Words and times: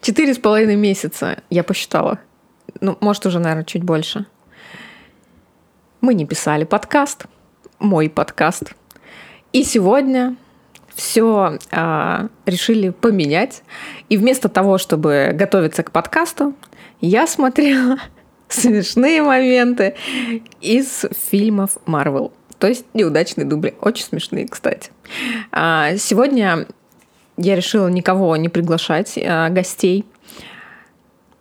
Четыре 0.00 0.32
с 0.32 0.38
половиной 0.38 0.76
месяца, 0.76 1.42
я 1.50 1.62
посчитала. 1.62 2.20
Ну, 2.80 2.96
может, 3.00 3.26
уже, 3.26 3.38
наверное, 3.38 3.64
чуть 3.64 3.82
больше. 3.82 4.24
Мы 6.00 6.14
не 6.14 6.24
писали 6.24 6.64
подкаст, 6.64 7.26
мой 7.78 8.08
подкаст. 8.08 8.72
И 9.52 9.62
сегодня 9.62 10.36
все 10.94 11.58
а, 11.70 12.28
решили 12.46 12.88
поменять. 12.88 13.62
И 14.08 14.16
вместо 14.16 14.48
того, 14.48 14.78
чтобы 14.78 15.32
готовиться 15.34 15.82
к 15.82 15.90
подкасту, 15.90 16.54
я 17.02 17.26
смотрела 17.26 17.98
смешные 18.48 19.22
моменты 19.22 19.96
из 20.62 21.04
фильмов 21.30 21.76
Марвел. 21.84 22.32
То 22.58 22.68
есть 22.68 22.86
неудачные 22.94 23.44
дубли. 23.44 23.74
Очень 23.82 24.06
смешные, 24.06 24.48
кстати. 24.48 24.92
А, 25.52 25.94
сегодня 25.98 26.66
я 27.40 27.56
решила 27.56 27.88
никого 27.88 28.36
не 28.36 28.48
приглашать, 28.48 29.18
а, 29.18 29.48
гостей. 29.48 30.04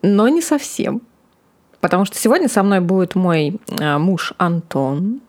Но 0.01 0.27
не 0.29 0.41
совсем. 0.41 1.01
Потому 1.81 2.05
что 2.05 2.17
сегодня 2.17 2.47
со 2.47 2.63
мной 2.63 2.79
будет 2.79 3.15
мой 3.15 3.59
а, 3.79 3.99
муж 3.99 4.33
Антон. 4.37 5.21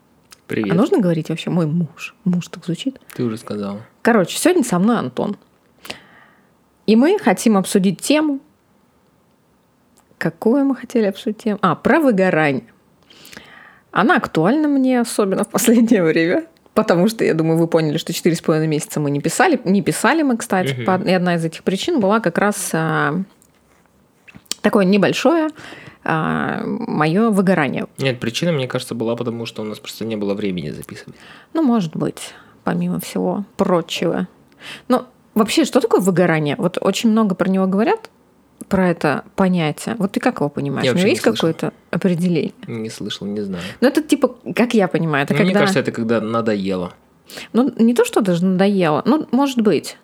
Привет. 0.46 0.72
А 0.72 0.74
нужно 0.74 0.98
говорить 0.98 1.28
вообще 1.28 1.50
мой 1.50 1.66
муж? 1.66 2.14
Муж 2.24 2.48
так 2.48 2.64
звучит? 2.64 3.00
Ты 3.14 3.22
уже 3.22 3.36
сказала. 3.36 3.80
Короче, 4.02 4.36
сегодня 4.36 4.64
со 4.64 4.78
мной 4.78 4.98
Антон. 4.98 5.36
И 6.86 6.96
мы 6.96 7.18
хотим 7.18 7.56
обсудить 7.56 8.00
тему. 8.00 8.40
Какую 10.18 10.64
мы 10.64 10.74
хотели 10.74 11.06
обсудить 11.06 11.38
тему? 11.38 11.58
А, 11.62 11.74
про 11.74 12.00
выгорание. 12.00 12.64
Она 13.92 14.16
актуальна 14.16 14.68
мне, 14.68 15.00
особенно 15.00 15.44
в 15.44 15.48
последнее 15.48 16.02
время. 16.02 16.46
Потому 16.74 17.08
что, 17.08 17.24
я 17.24 17.34
думаю, 17.34 17.58
вы 17.58 17.66
поняли, 17.66 17.96
что 17.98 18.12
4,5 18.12 18.66
месяца 18.66 19.00
мы 19.00 19.10
не 19.10 19.20
писали. 19.20 19.60
Не 19.64 19.82
писали 19.82 20.22
мы, 20.22 20.36
кстати. 20.36 20.72
Мгм. 20.74 20.84
По- 20.84 21.08
И 21.08 21.12
одна 21.12 21.34
из 21.34 21.44
этих 21.44 21.62
причин 21.64 22.00
была 22.00 22.20
как 22.20 22.38
раз 22.38 22.70
а, 22.72 23.22
такое 24.62 24.84
небольшое 24.84 25.48
мое 26.04 27.30
выгорание. 27.30 27.86
Нет, 27.98 28.20
причина, 28.20 28.52
мне 28.52 28.66
кажется, 28.66 28.94
была 28.94 29.16
потому, 29.16 29.44
что 29.46 29.62
у 29.62 29.64
нас 29.66 29.78
просто 29.78 30.04
не 30.06 30.16
было 30.16 30.32
времени 30.34 30.70
записывать. 30.70 31.14
Ну, 31.52 31.62
может 31.62 31.94
быть, 31.94 32.34
помимо 32.64 33.00
всего 33.00 33.44
прочего. 33.58 34.26
Но 34.88 35.06
вообще, 35.34 35.64
что 35.66 35.80
такое 35.80 36.00
выгорание? 36.00 36.54
Вот 36.56 36.78
очень 36.80 37.10
много 37.10 37.34
про 37.34 37.48
него 37.50 37.66
говорят, 37.66 38.08
про 38.70 38.88
это 38.88 39.24
понятие. 39.36 39.96
Вот 39.98 40.12
ты 40.12 40.20
как 40.20 40.36
его 40.36 40.48
понимаешь? 40.48 40.86
Я 40.86 40.92
У 40.92 40.94
него 40.94 41.08
есть 41.08 41.20
какое-то 41.20 41.72
определение? 41.90 42.54
Не 42.66 42.88
слышал, 42.88 43.26
не 43.26 43.40
знаю. 43.42 43.62
Ну, 43.80 43.88
это 43.88 44.00
типа, 44.00 44.36
как 44.54 44.74
я 44.74 44.88
понимаю, 44.88 45.24
это 45.24 45.34
Ну, 45.34 45.40
Мне 45.40 45.48
когда... 45.48 45.60
кажется, 45.60 45.80
это 45.80 45.92
когда 45.92 46.20
надоело. 46.20 46.92
Ну, 47.52 47.72
не 47.78 47.94
то, 47.94 48.04
что 48.04 48.20
даже 48.20 48.44
надоело. 48.44 49.02
Ну, 49.04 49.26
может 49.32 49.60
быть. 49.60 49.98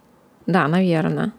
Да, 0.46 0.68
наверное. 0.68 1.32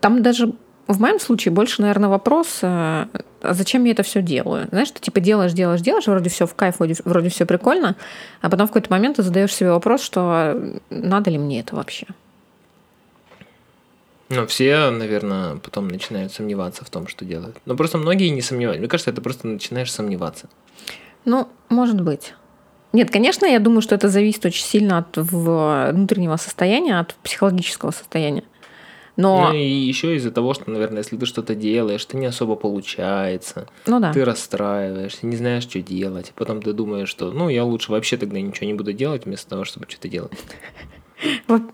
Там 0.00 0.22
даже 0.22 0.52
в 0.86 1.00
моем 1.00 1.18
случае 1.18 1.52
больше, 1.52 1.82
наверное, 1.82 2.08
вопрос, 2.08 2.58
э, 2.62 2.66
а 2.66 3.54
зачем 3.54 3.84
я 3.84 3.92
это 3.92 4.02
все 4.02 4.22
делаю? 4.22 4.68
Знаешь, 4.70 4.90
ты 4.90 5.00
типа 5.00 5.20
делаешь, 5.20 5.52
делаешь, 5.52 5.80
делаешь, 5.80 6.06
вроде 6.06 6.30
все 6.30 6.46
в 6.46 6.54
кайф, 6.54 6.78
вроде, 6.78 6.94
вроде 7.04 7.28
все 7.30 7.46
прикольно, 7.46 7.96
а 8.42 8.50
потом 8.50 8.66
в 8.66 8.70
какой-то 8.70 8.90
момент 8.90 9.16
ты 9.16 9.22
задаешь 9.22 9.54
себе 9.54 9.70
вопрос, 9.70 10.02
что 10.02 10.80
надо 10.90 11.30
ли 11.30 11.38
мне 11.38 11.60
это 11.60 11.74
вообще? 11.76 12.06
Но 14.28 14.46
все, 14.46 14.90
наверное, 14.90 15.56
потом 15.56 15.88
начинают 15.88 16.32
сомневаться 16.32 16.84
в 16.84 16.90
том, 16.90 17.08
что 17.08 17.24
делают. 17.24 17.56
Но 17.66 17.76
просто 17.76 17.98
многие 17.98 18.28
не 18.28 18.42
сомневаются. 18.42 18.80
Мне 18.80 18.88
кажется, 18.88 19.10
это 19.10 19.20
просто 19.20 19.46
начинаешь 19.46 19.92
сомневаться. 19.92 20.48
Ну, 21.24 21.48
может 21.68 22.00
быть. 22.00 22.34
Нет, 22.92 23.10
конечно, 23.10 23.44
я 23.44 23.58
думаю, 23.58 23.82
что 23.82 23.94
это 23.94 24.08
зависит 24.08 24.46
очень 24.46 24.64
сильно 24.64 24.98
от 24.98 25.16
внутреннего 25.16 26.36
состояния, 26.36 27.00
от 27.00 27.14
психологического 27.16 27.90
состояния. 27.90 28.44
Но, 29.16 29.48
Ну 29.48 29.54
и 29.54 29.64
еще 29.64 30.16
из-за 30.16 30.32
того, 30.32 30.54
что, 30.54 30.70
наверное, 30.70 30.98
если 30.98 31.16
ты 31.16 31.26
что-то 31.26 31.54
делаешь, 31.54 32.04
ты 32.04 32.16
не 32.16 32.26
особо 32.26 32.56
получается, 32.56 33.68
ну 33.86 34.00
да. 34.00 34.12
ты 34.12 34.24
расстраиваешься, 34.24 35.26
не 35.26 35.36
знаешь, 35.36 35.62
что 35.64 35.80
делать. 35.80 36.32
Потом 36.34 36.60
ты 36.60 36.72
думаешь, 36.72 37.08
что 37.08 37.30
ну 37.30 37.48
я 37.48 37.64
лучше 37.64 37.92
вообще 37.92 38.16
тогда 38.16 38.40
ничего 38.40 38.66
не 38.66 38.74
буду 38.74 38.92
делать, 38.92 39.24
вместо 39.24 39.50
того, 39.50 39.64
чтобы 39.64 39.86
что-то 39.88 40.08
делать. 40.08 40.32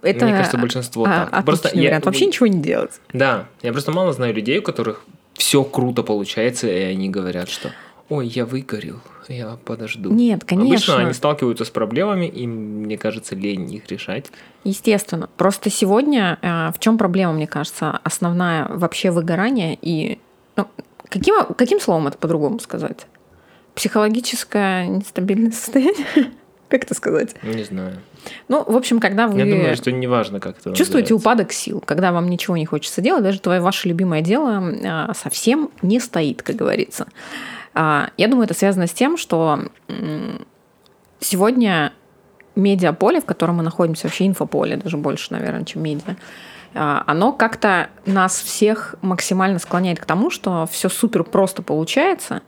Это 0.02 0.24
Мне 0.24 0.34
кажется, 0.34 0.58
большинство 0.58 1.04
а, 1.04 1.26
так. 1.26 1.44
Просто 1.44 1.68
отличный 1.68 1.84
я- 1.84 1.88
вариант. 1.90 2.06
Вообще 2.06 2.26
ничего 2.26 2.46
не 2.46 2.60
делать. 2.60 3.00
Да, 3.12 3.46
я 3.62 3.72
просто 3.72 3.92
мало 3.92 4.12
знаю 4.12 4.34
людей, 4.34 4.58
у 4.58 4.62
которых 4.62 5.04
все 5.34 5.64
круто 5.64 6.02
получается, 6.02 6.68
и 6.68 6.80
они 6.82 7.08
говорят, 7.08 7.48
что 7.48 7.70
ой, 8.08 8.26
я 8.26 8.44
выгорел, 8.44 9.00
я 9.28 9.56
подожду. 9.64 10.10
Нет, 10.10 10.44
конечно. 10.44 10.94
Обычно 10.94 10.96
они 10.98 11.12
сталкиваются 11.14 11.64
с 11.64 11.70
проблемами, 11.70 12.26
и 12.26 12.46
мне 12.46 12.98
кажется, 12.98 13.34
лень 13.34 13.72
их 13.72 13.88
решать. 13.88 14.26
Естественно. 14.64 15.28
Просто 15.36 15.70
сегодня 15.70 16.38
э, 16.42 16.72
в 16.74 16.78
чем 16.80 16.98
проблема, 16.98 17.32
мне 17.32 17.46
кажется, 17.46 18.00
основная 18.02 18.66
вообще 18.68 19.10
выгорание 19.10 19.78
и 19.80 20.18
ну, 20.56 20.66
каким, 21.08 21.34
каким 21.56 21.80
словом 21.80 22.08
это 22.08 22.18
по-другому 22.18 22.58
сказать? 22.58 23.06
Психологическое 23.74 24.86
нестабильное 24.88 25.52
состояние? 25.52 26.06
Как 26.70 26.84
это 26.84 26.94
сказать? 26.94 27.34
Не 27.42 27.64
знаю. 27.64 27.96
Ну, 28.48 28.64
в 28.64 28.76
общем, 28.76 29.00
когда 29.00 29.26
вы 29.26 29.38
Я 29.38 29.44
думаю, 29.44 29.76
что 29.76 29.90
неважно, 29.92 30.38
как 30.40 30.58
это 30.58 30.72
чувствуете 30.72 31.14
называется. 31.14 31.14
упадок 31.16 31.52
сил, 31.52 31.82
когда 31.84 32.12
вам 32.12 32.30
ничего 32.30 32.56
не 32.56 32.64
хочется 32.64 33.00
делать, 33.02 33.24
даже 33.24 33.40
твое 33.40 33.60
ваше 33.60 33.88
любимое 33.88 34.20
дело 34.22 34.62
а, 34.84 35.12
совсем 35.14 35.70
не 35.82 35.98
стоит, 36.00 36.42
как 36.42 36.56
говорится. 36.56 37.06
А, 37.74 38.10
Я 38.16 38.28
думаю, 38.28 38.44
это 38.44 38.54
связано 38.54 38.86
с 38.86 38.92
тем, 38.92 39.16
что 39.16 39.64
сегодня 41.18 41.92
медиаполе, 42.56 43.20
в 43.20 43.24
котором 43.24 43.56
мы 43.56 43.62
находимся, 43.62 44.06
вообще 44.06 44.26
инфополе, 44.26 44.76
даже 44.76 44.96
больше, 44.96 45.32
наверное, 45.32 45.64
чем 45.64 45.82
медиа, 45.82 46.16
а, 46.74 47.02
оно 47.06 47.32
как-то 47.32 47.90
нас 48.06 48.40
всех 48.40 48.94
максимально 49.02 49.58
склоняет 49.58 49.98
к 49.98 50.04
тому, 50.04 50.30
что 50.30 50.68
все 50.70 50.88
супер 50.88 51.24
просто 51.24 51.62
получается, 51.62 52.42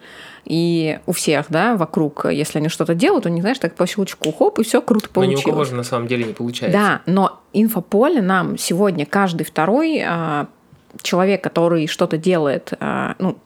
и 0.45 0.99
у 1.07 1.13
всех, 1.13 1.47
да, 1.51 1.77
вокруг, 1.77 2.27
если 2.27 2.59
они 2.59 2.69
что-то 2.69 2.95
делают, 2.95 3.27
у 3.27 3.29
них, 3.29 3.43
знаешь, 3.43 3.59
так 3.59 3.75
по 3.75 3.87
щелчку, 3.87 4.33
хоп, 4.33 4.59
и 4.59 4.65
все 4.65 4.83
круто 4.83 5.07
Но 5.09 5.15
получилось. 5.15 5.45
ни 5.45 5.49
у 5.49 5.53
кого 5.53 5.65
же 5.65 5.75
на 5.75 5.85
самом 5.85 6.09
деле 6.09 6.25
не 6.25 6.33
получается. 6.33 6.79
Да, 6.79 7.01
но 7.07 7.41
инфополе 7.53 8.21
нам 8.23 8.59
сегодня 8.59 9.07
каждый 9.07 9.45
второй 9.45 10.03
а, 10.05 10.49
человек, 11.03 11.43
который 11.43 11.87
что-то 11.87 12.19
делает, 12.19 12.73
а, 12.81 13.15
ну, 13.19 13.39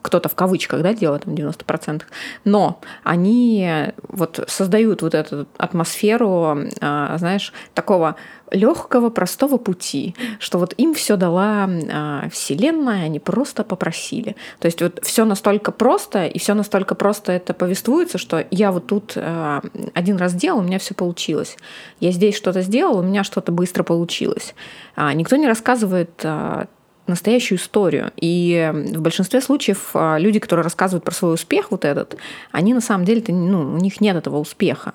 кто-то 0.00 0.28
в 0.28 0.34
кавычках, 0.34 0.82
да, 0.82 0.92
делает 0.92 1.22
там 1.22 1.34
90%, 1.34 2.02
но 2.44 2.80
они 3.04 3.90
вот 4.06 4.44
создают 4.48 5.00
вот 5.00 5.14
эту 5.14 5.46
атмосферу, 5.56 6.58
а, 6.80 7.16
знаешь, 7.18 7.54
такого 7.72 8.16
легкого, 8.50 9.10
простого 9.10 9.56
пути, 9.56 10.14
что 10.38 10.58
вот 10.58 10.74
им 10.76 10.94
все 10.94 11.16
дала 11.16 11.68
а, 11.68 12.28
Вселенная, 12.30 13.04
они 13.04 13.18
просто 13.18 13.64
попросили. 13.64 14.36
То 14.60 14.66
есть 14.66 14.82
вот 14.82 15.00
все 15.02 15.24
настолько 15.24 15.72
просто, 15.72 16.26
и 16.26 16.38
все 16.38 16.54
настолько 16.54 16.94
просто 16.94 17.32
это 17.32 17.54
повествуется, 17.54 18.18
что 18.18 18.44
я 18.50 18.72
вот 18.72 18.86
тут 18.86 19.14
а, 19.16 19.62
один 19.94 20.16
раз 20.16 20.34
делал, 20.34 20.58
у 20.58 20.62
меня 20.62 20.78
все 20.78 20.94
получилось. 20.94 21.56
Я 22.00 22.12
здесь 22.12 22.36
что-то 22.36 22.62
сделал, 22.62 22.98
у 22.98 23.02
меня 23.02 23.24
что-то 23.24 23.52
быстро 23.52 23.82
получилось. 23.82 24.54
А, 24.94 25.12
никто 25.12 25.36
не 25.36 25.46
рассказывает 25.46 26.10
а, 26.22 26.66
настоящую 27.06 27.58
историю. 27.58 28.12
И 28.16 28.70
в 28.72 29.00
большинстве 29.00 29.40
случаев 29.40 29.90
люди, 29.94 30.38
которые 30.38 30.64
рассказывают 30.64 31.04
про 31.04 31.12
свой 31.12 31.34
успех 31.34 31.70
вот 31.70 31.84
этот, 31.84 32.16
они 32.50 32.72
на 32.72 32.80
самом 32.80 33.04
деле, 33.04 33.22
ну, 33.28 33.74
у 33.74 33.76
них 33.76 34.00
нет 34.00 34.16
этого 34.16 34.38
успеха. 34.38 34.94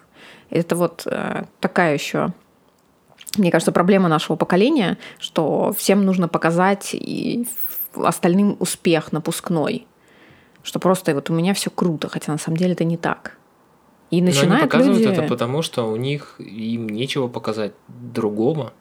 Это 0.49 0.75
вот 0.75 1.05
такая 1.59 1.93
еще 1.93 2.33
мне 3.38 3.51
кажется, 3.51 3.72
проблема 3.72 4.09
нашего 4.09 4.35
поколения, 4.35 4.97
что 5.19 5.73
всем 5.78 6.06
нужно 6.06 6.28
показать 6.28 6.90
и 6.94 7.47
остальным 7.95 8.56
успех 8.59 9.12
напускной. 9.12 9.85
Что 10.63 10.79
просто 10.79 11.13
вот 11.13 11.29
у 11.29 11.34
меня 11.34 11.53
все 11.53 11.69
круто, 11.69 12.09
хотя 12.09 12.31
на 12.31 12.38
самом 12.38 12.57
деле 12.57 12.73
это 12.73 12.84
не 12.84 12.97
так. 12.97 13.38
И 14.12 14.22
Но 14.22 14.28
они 14.28 14.35
начинают 14.35 14.63
показывают 14.63 15.00
люди... 15.01 15.12
это 15.12 15.23
потому, 15.23 15.62
что 15.62 15.89
у 15.89 15.95
них 15.95 16.35
им 16.39 16.89
нечего 16.89 17.28
показать 17.28 17.73
другого. 17.88 18.73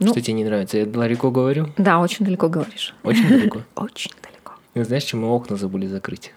Ну- 0.00 0.08
Что 0.08 0.20
тебе 0.20 0.34
не 0.34 0.44
нравится? 0.44 0.78
Я 0.78 0.86
далеко 0.86 1.30
говорю? 1.30 1.68
Да, 1.76 2.00
очень 2.00 2.24
далеко 2.24 2.48
говоришь. 2.48 2.94
Очень 3.04 3.28
далеко. 3.28 3.60
Очень 3.76 4.10
далеко. 4.22 4.54
И 4.74 4.82
знаешь, 4.82 5.04
чем 5.04 5.20
мы 5.22 5.28
окна 5.28 5.56
забыли 5.56 5.86
закрыть? 5.86 6.32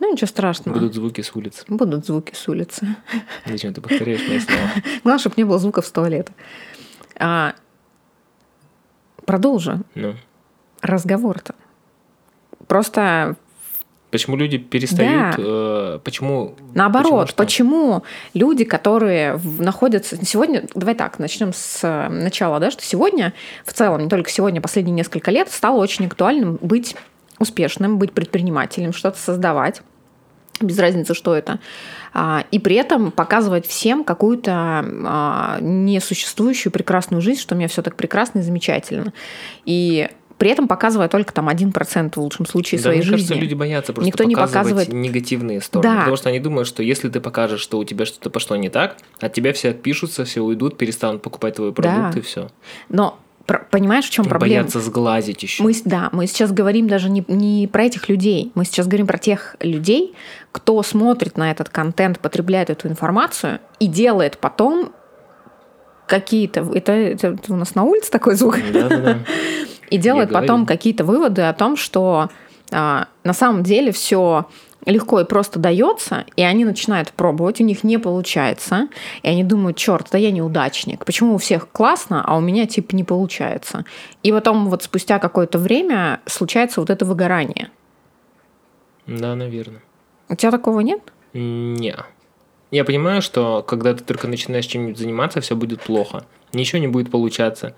Ну, 0.00 0.10
ничего 0.12 0.26
страшного. 0.26 0.78
Будут 0.78 0.94
звуки 0.94 1.20
с 1.20 1.34
улицы. 1.36 1.64
Будут 1.68 2.06
звуки 2.06 2.34
с 2.34 2.48
улицы. 2.48 2.96
Зачем 3.46 3.74
ты 3.74 3.80
повторяешь 3.80 4.26
мои 4.28 4.40
слова? 4.40 4.70
Главное, 5.04 5.18
чтобы 5.20 5.34
не 5.36 5.44
было 5.44 5.58
звуков 5.58 5.86
с 5.86 5.92
туалета. 5.92 6.32
А, 7.18 7.54
продолжу 9.26 9.82
Ну. 9.94 10.14
разговор-то. 10.80 11.54
Просто 12.66 13.36
Почему 14.10 14.36
люди 14.36 14.58
перестают... 14.58 15.36
э, 15.38 16.00
почему... 16.02 16.56
Наоборот, 16.74 17.28
что? 17.28 17.36
почему, 17.36 18.02
люди, 18.34 18.64
которые 18.64 19.38
находятся 19.58 20.16
сегодня, 20.24 20.64
давай 20.74 20.96
так, 20.96 21.18
начнем 21.20 21.52
с 21.52 21.80
э, 21.84 22.08
начала, 22.08 22.58
да, 22.58 22.72
что 22.72 22.82
сегодня, 22.82 23.34
в 23.64 23.72
целом, 23.72 24.02
не 24.02 24.08
только 24.08 24.30
сегодня, 24.30 24.60
последние 24.60 24.94
несколько 24.96 25.30
лет 25.30 25.48
стало 25.50 25.76
очень 25.76 26.06
актуальным 26.06 26.58
быть 26.60 26.96
успешным, 27.38 27.98
быть 27.98 28.12
предпринимателем, 28.12 28.92
что-то 28.92 29.18
создавать, 29.18 29.82
без 30.60 30.78
разницы, 30.78 31.14
что 31.14 31.34
это, 31.34 31.58
А, 32.12 32.44
и 32.50 32.58
при 32.58 32.76
этом 32.76 33.10
показывать 33.12 33.66
всем 33.66 34.02
какую-то 34.04 34.52
а, 34.52 35.58
несуществующую 35.60 36.72
прекрасную 36.72 37.20
жизнь, 37.20 37.40
что 37.40 37.54
у 37.54 37.58
меня 37.58 37.68
все 37.68 37.82
так 37.82 37.94
прекрасно 37.96 38.40
и 38.40 38.42
замечательно. 38.42 39.12
И 39.64 40.08
при 40.38 40.50
этом 40.50 40.68
показывая 40.68 41.08
только 41.08 41.32
там 41.34 41.48
1% 41.50 42.12
в 42.14 42.16
лучшем 42.22 42.46
случае 42.46 42.78
Да, 42.78 42.84
своей 42.84 42.98
мне 43.00 43.02
жизни. 43.04 43.16
кажется, 43.26 43.34
люди 43.34 43.54
боятся 43.54 43.92
просто 43.92 44.06
Никто 44.06 44.24
не 44.24 44.34
показывать 44.34 44.86
показывает- 44.86 44.92
негативные 44.92 45.60
стороны. 45.60 45.94
Да. 45.94 46.00
Потому 46.00 46.16
что 46.16 46.28
они 46.30 46.40
думают, 46.40 46.66
что 46.66 46.82
если 46.82 47.08
ты 47.10 47.20
покажешь, 47.20 47.60
что 47.60 47.78
у 47.78 47.84
тебя 47.84 48.06
что-то 48.06 48.30
пошло 48.30 48.56
не 48.56 48.70
так, 48.70 48.96
от 49.20 49.32
тебя 49.34 49.52
все 49.52 49.70
отпишутся, 49.70 50.24
все 50.24 50.40
уйдут, 50.40 50.78
перестанут 50.78 51.20
покупать 51.22 51.56
твой 51.56 51.72
продукт 51.74 52.14
Да. 52.14 52.18
и 52.18 52.22
все. 52.22 52.48
Но 52.88 53.18
понимаешь, 53.58 54.06
в 54.06 54.10
чем 54.10 54.24
проблема? 54.24 54.62
Боятся 54.62 54.80
сглазить 54.80 55.42
еще. 55.42 55.62
Мы, 55.62 55.74
да, 55.84 56.08
мы 56.12 56.26
сейчас 56.26 56.52
говорим 56.52 56.88
даже 56.88 57.08
не, 57.10 57.24
не 57.28 57.66
про 57.66 57.84
этих 57.84 58.08
людей, 58.08 58.52
мы 58.54 58.64
сейчас 58.64 58.86
говорим 58.86 59.06
про 59.06 59.18
тех 59.18 59.56
людей, 59.60 60.14
кто 60.52 60.82
смотрит 60.82 61.36
на 61.36 61.50
этот 61.50 61.68
контент, 61.68 62.20
потребляет 62.20 62.70
эту 62.70 62.88
информацию 62.88 63.60
и 63.78 63.86
делает 63.86 64.38
потом 64.38 64.92
какие-то... 66.06 66.68
Это, 66.74 66.92
это 66.92 67.36
у 67.48 67.56
нас 67.56 67.74
на 67.74 67.84
улице 67.84 68.10
такой 68.10 68.34
звук? 68.34 68.58
Да-да-да. 68.72 69.18
И 69.90 69.98
делает 69.98 70.32
потом 70.32 70.66
какие-то 70.66 71.04
выводы 71.04 71.42
о 71.42 71.52
том, 71.52 71.76
что 71.76 72.30
а, 72.70 73.08
на 73.24 73.32
самом 73.32 73.62
деле 73.62 73.92
все 73.92 74.46
легко 74.86 75.20
и 75.20 75.24
просто 75.24 75.58
дается, 75.58 76.24
и 76.36 76.42
они 76.42 76.64
начинают 76.64 77.12
пробовать, 77.12 77.60
у 77.60 77.64
них 77.64 77.84
не 77.84 77.98
получается, 77.98 78.88
и 79.22 79.28
они 79.28 79.44
думают, 79.44 79.76
черт, 79.76 80.08
да 80.10 80.18
я 80.18 80.30
неудачник, 80.30 81.04
почему 81.04 81.34
у 81.34 81.38
всех 81.38 81.68
классно, 81.70 82.24
а 82.24 82.36
у 82.36 82.40
меня 82.40 82.66
типа 82.66 82.94
не 82.94 83.04
получается. 83.04 83.84
И 84.22 84.32
потом 84.32 84.68
вот 84.68 84.82
спустя 84.82 85.18
какое-то 85.18 85.58
время 85.58 86.20
случается 86.26 86.80
вот 86.80 86.90
это 86.90 87.04
выгорание. 87.04 87.70
Да, 89.06 89.34
наверное. 89.34 89.82
У 90.28 90.36
тебя 90.36 90.50
такого 90.50 90.80
нет? 90.80 91.00
Не. 91.32 91.96
Я 92.70 92.84
понимаю, 92.84 93.20
что 93.20 93.64
когда 93.66 93.94
ты 93.94 94.04
только 94.04 94.28
начинаешь 94.28 94.66
чем-нибудь 94.66 94.98
заниматься, 94.98 95.40
все 95.40 95.56
будет 95.56 95.82
плохо. 95.82 96.24
Ничего 96.52 96.80
не 96.80 96.86
будет 96.86 97.10
получаться. 97.10 97.74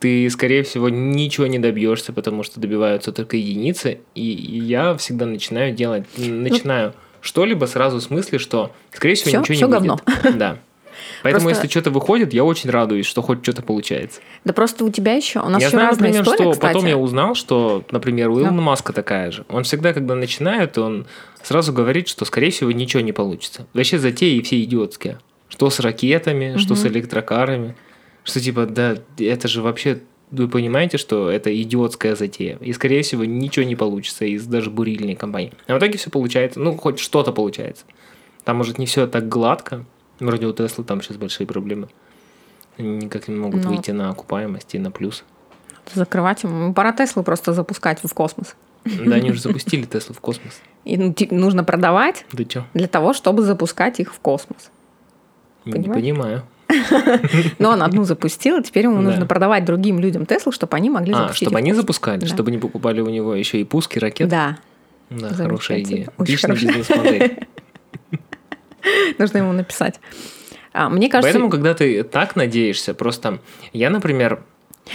Ты, 0.00 0.28
скорее 0.30 0.62
всего, 0.62 0.88
ничего 0.88 1.46
не 1.46 1.58
добьешься, 1.58 2.12
потому 2.12 2.42
что 2.42 2.60
добиваются 2.60 3.12
только 3.12 3.36
единицы. 3.36 4.00
И 4.14 4.22
я 4.22 4.94
всегда 4.96 5.26
начинаю 5.26 5.74
делать, 5.74 6.04
начинаю 6.16 6.92
что-либо 7.20 7.64
сразу 7.66 8.00
с 8.00 8.10
мысли, 8.10 8.38
что, 8.38 8.72
скорее 8.92 9.14
всего, 9.14 9.30
Всё- 9.30 9.40
ничего 9.40 9.54
всё 9.56 9.66
не 9.66 9.72
говно. 9.72 10.00
будет. 10.04 10.36
Да. 10.38 10.58
Поэтому, 11.22 11.44
Просто- 11.48 11.64
если 11.64 11.70
что-то 11.70 11.90
выходит, 11.90 12.32
я 12.32 12.42
очень 12.44 12.70
радуюсь, 12.70 13.04
что 13.04 13.20
хоть 13.20 13.42
что-то 13.42 13.60
получается. 13.62 14.20
Да 14.44 14.52
просто 14.54 14.82
у 14.84 14.90
тебя 14.90 15.12
еще, 15.14 15.40
у 15.40 15.48
нас 15.48 15.60
я 15.60 15.66
еще 15.68 15.76
знаю, 15.76 15.90
разная 15.90 16.08
например, 16.08 16.22
история, 16.22 16.42
что 16.44 16.50
кстати. 16.52 16.72
потом 16.72 16.86
я 16.88 16.96
узнал, 16.96 17.34
что, 17.34 17.84
например, 17.90 18.30
у 18.30 18.36
Да. 18.36 18.42
Илона 18.42 18.62
Маска 18.62 18.92
такая 18.94 19.30
же. 19.30 19.44
Он 19.50 19.64
всегда, 19.64 19.92
когда 19.92 20.14
начинает, 20.14 20.78
он 20.78 21.06
сразу 21.42 21.72
говорит, 21.74 22.08
что, 22.08 22.24
скорее 22.24 22.50
всего, 22.50 22.70
ничего 22.72 23.02
не 23.02 23.12
получится. 23.12 23.66
Вообще 23.74 23.98
затеи 23.98 24.40
все 24.40 24.62
идиотские. 24.62 25.18
Что 25.48 25.68
с 25.68 25.80
ракетами, 25.80 26.56
что 26.56 26.74
с 26.74 26.86
электрокарами. 26.86 27.76
Что 28.26 28.40
типа, 28.40 28.66
да, 28.66 28.96
это 29.18 29.48
же 29.48 29.62
вообще... 29.62 30.00
Вы 30.32 30.48
понимаете, 30.48 30.98
что 30.98 31.30
это 31.30 31.54
идиотская 31.62 32.16
затея. 32.16 32.58
И, 32.60 32.72
скорее 32.72 33.02
всего, 33.02 33.24
ничего 33.24 33.64
не 33.64 33.76
получится 33.76 34.24
из 34.24 34.44
даже 34.44 34.70
бурильной 34.70 35.14
компании. 35.14 35.52
А 35.68 35.74
в 35.74 35.78
итоге 35.78 35.96
все 35.98 36.10
получается. 36.10 36.58
Ну, 36.58 36.76
хоть 36.76 36.98
что-то 36.98 37.30
получается. 37.30 37.84
Там, 38.42 38.56
может, 38.56 38.78
не 38.78 38.86
все 38.86 39.06
так 39.06 39.28
гладко. 39.28 39.84
Вроде 40.18 40.46
у 40.46 40.52
Теслы 40.52 40.82
там 40.82 41.00
сейчас 41.00 41.16
большие 41.16 41.46
проблемы. 41.46 41.88
Они 42.76 42.96
никак 42.96 43.28
не 43.28 43.36
могут 43.36 43.62
Ну. 43.62 43.70
выйти 43.70 43.92
на 43.92 44.10
окупаемость 44.10 44.74
и 44.74 44.78
на 44.80 44.90
плюс. 44.90 45.22
Закрывать 45.94 46.42
ему. 46.42 46.74
Пора 46.74 46.92
Теслу 46.92 47.22
просто 47.22 47.52
запускать 47.52 48.00
в 48.02 48.12
космос. 48.12 48.56
Да, 48.84 49.14
они 49.14 49.30
уже 49.30 49.40
запустили 49.40 49.84
Теслу 49.90 50.12
в 50.14 50.20
космос. 50.20 50.60
И 50.84 50.96
ну, 50.96 51.14
нужно 51.30 51.62
продавать 51.62 52.26
Да 52.32 52.44
чё? 52.44 52.64
для 52.74 52.88
того, 52.88 53.12
чтобы 53.12 53.42
запускать 53.44 54.00
их 54.00 54.12
в 54.12 54.18
космос. 54.18 54.70
Не 55.64 55.72
Понимаешь? 55.72 56.02
понимаю. 56.02 56.42
Но 57.58 57.70
он 57.70 57.82
одну 57.82 58.04
запустил, 58.04 58.62
теперь 58.62 58.84
ему 58.84 59.00
нужно 59.00 59.26
продавать 59.26 59.64
другим 59.64 59.98
людям 60.00 60.26
Теслу, 60.26 60.52
чтобы 60.52 60.76
они 60.76 60.90
могли 60.90 61.12
А, 61.12 61.16
запустить. 61.18 61.48
чтобы 61.48 61.58
они 61.58 61.72
запускали, 61.72 62.24
чтобы 62.26 62.50
не 62.50 62.58
покупали 62.58 63.00
у 63.00 63.08
него 63.08 63.34
еще 63.34 63.60
и 63.60 63.64
пуски 63.64 63.98
ракет. 63.98 64.28
Да, 64.28 64.58
Да, 65.10 65.28
хорошая 65.34 65.80
идея. 65.80 66.08
Отличная 66.16 66.56
бизнес-модель. 66.56 67.38
нужно 69.18 69.38
ему 69.38 69.52
написать. 69.52 70.00
А, 70.72 70.88
мне 70.88 71.08
кажется, 71.08 71.32
Поэтому, 71.32 71.50
когда 71.50 71.74
ты 71.74 72.02
так 72.02 72.36
надеешься, 72.36 72.92
просто 72.94 73.38
я, 73.72 73.88
например, 73.90 74.42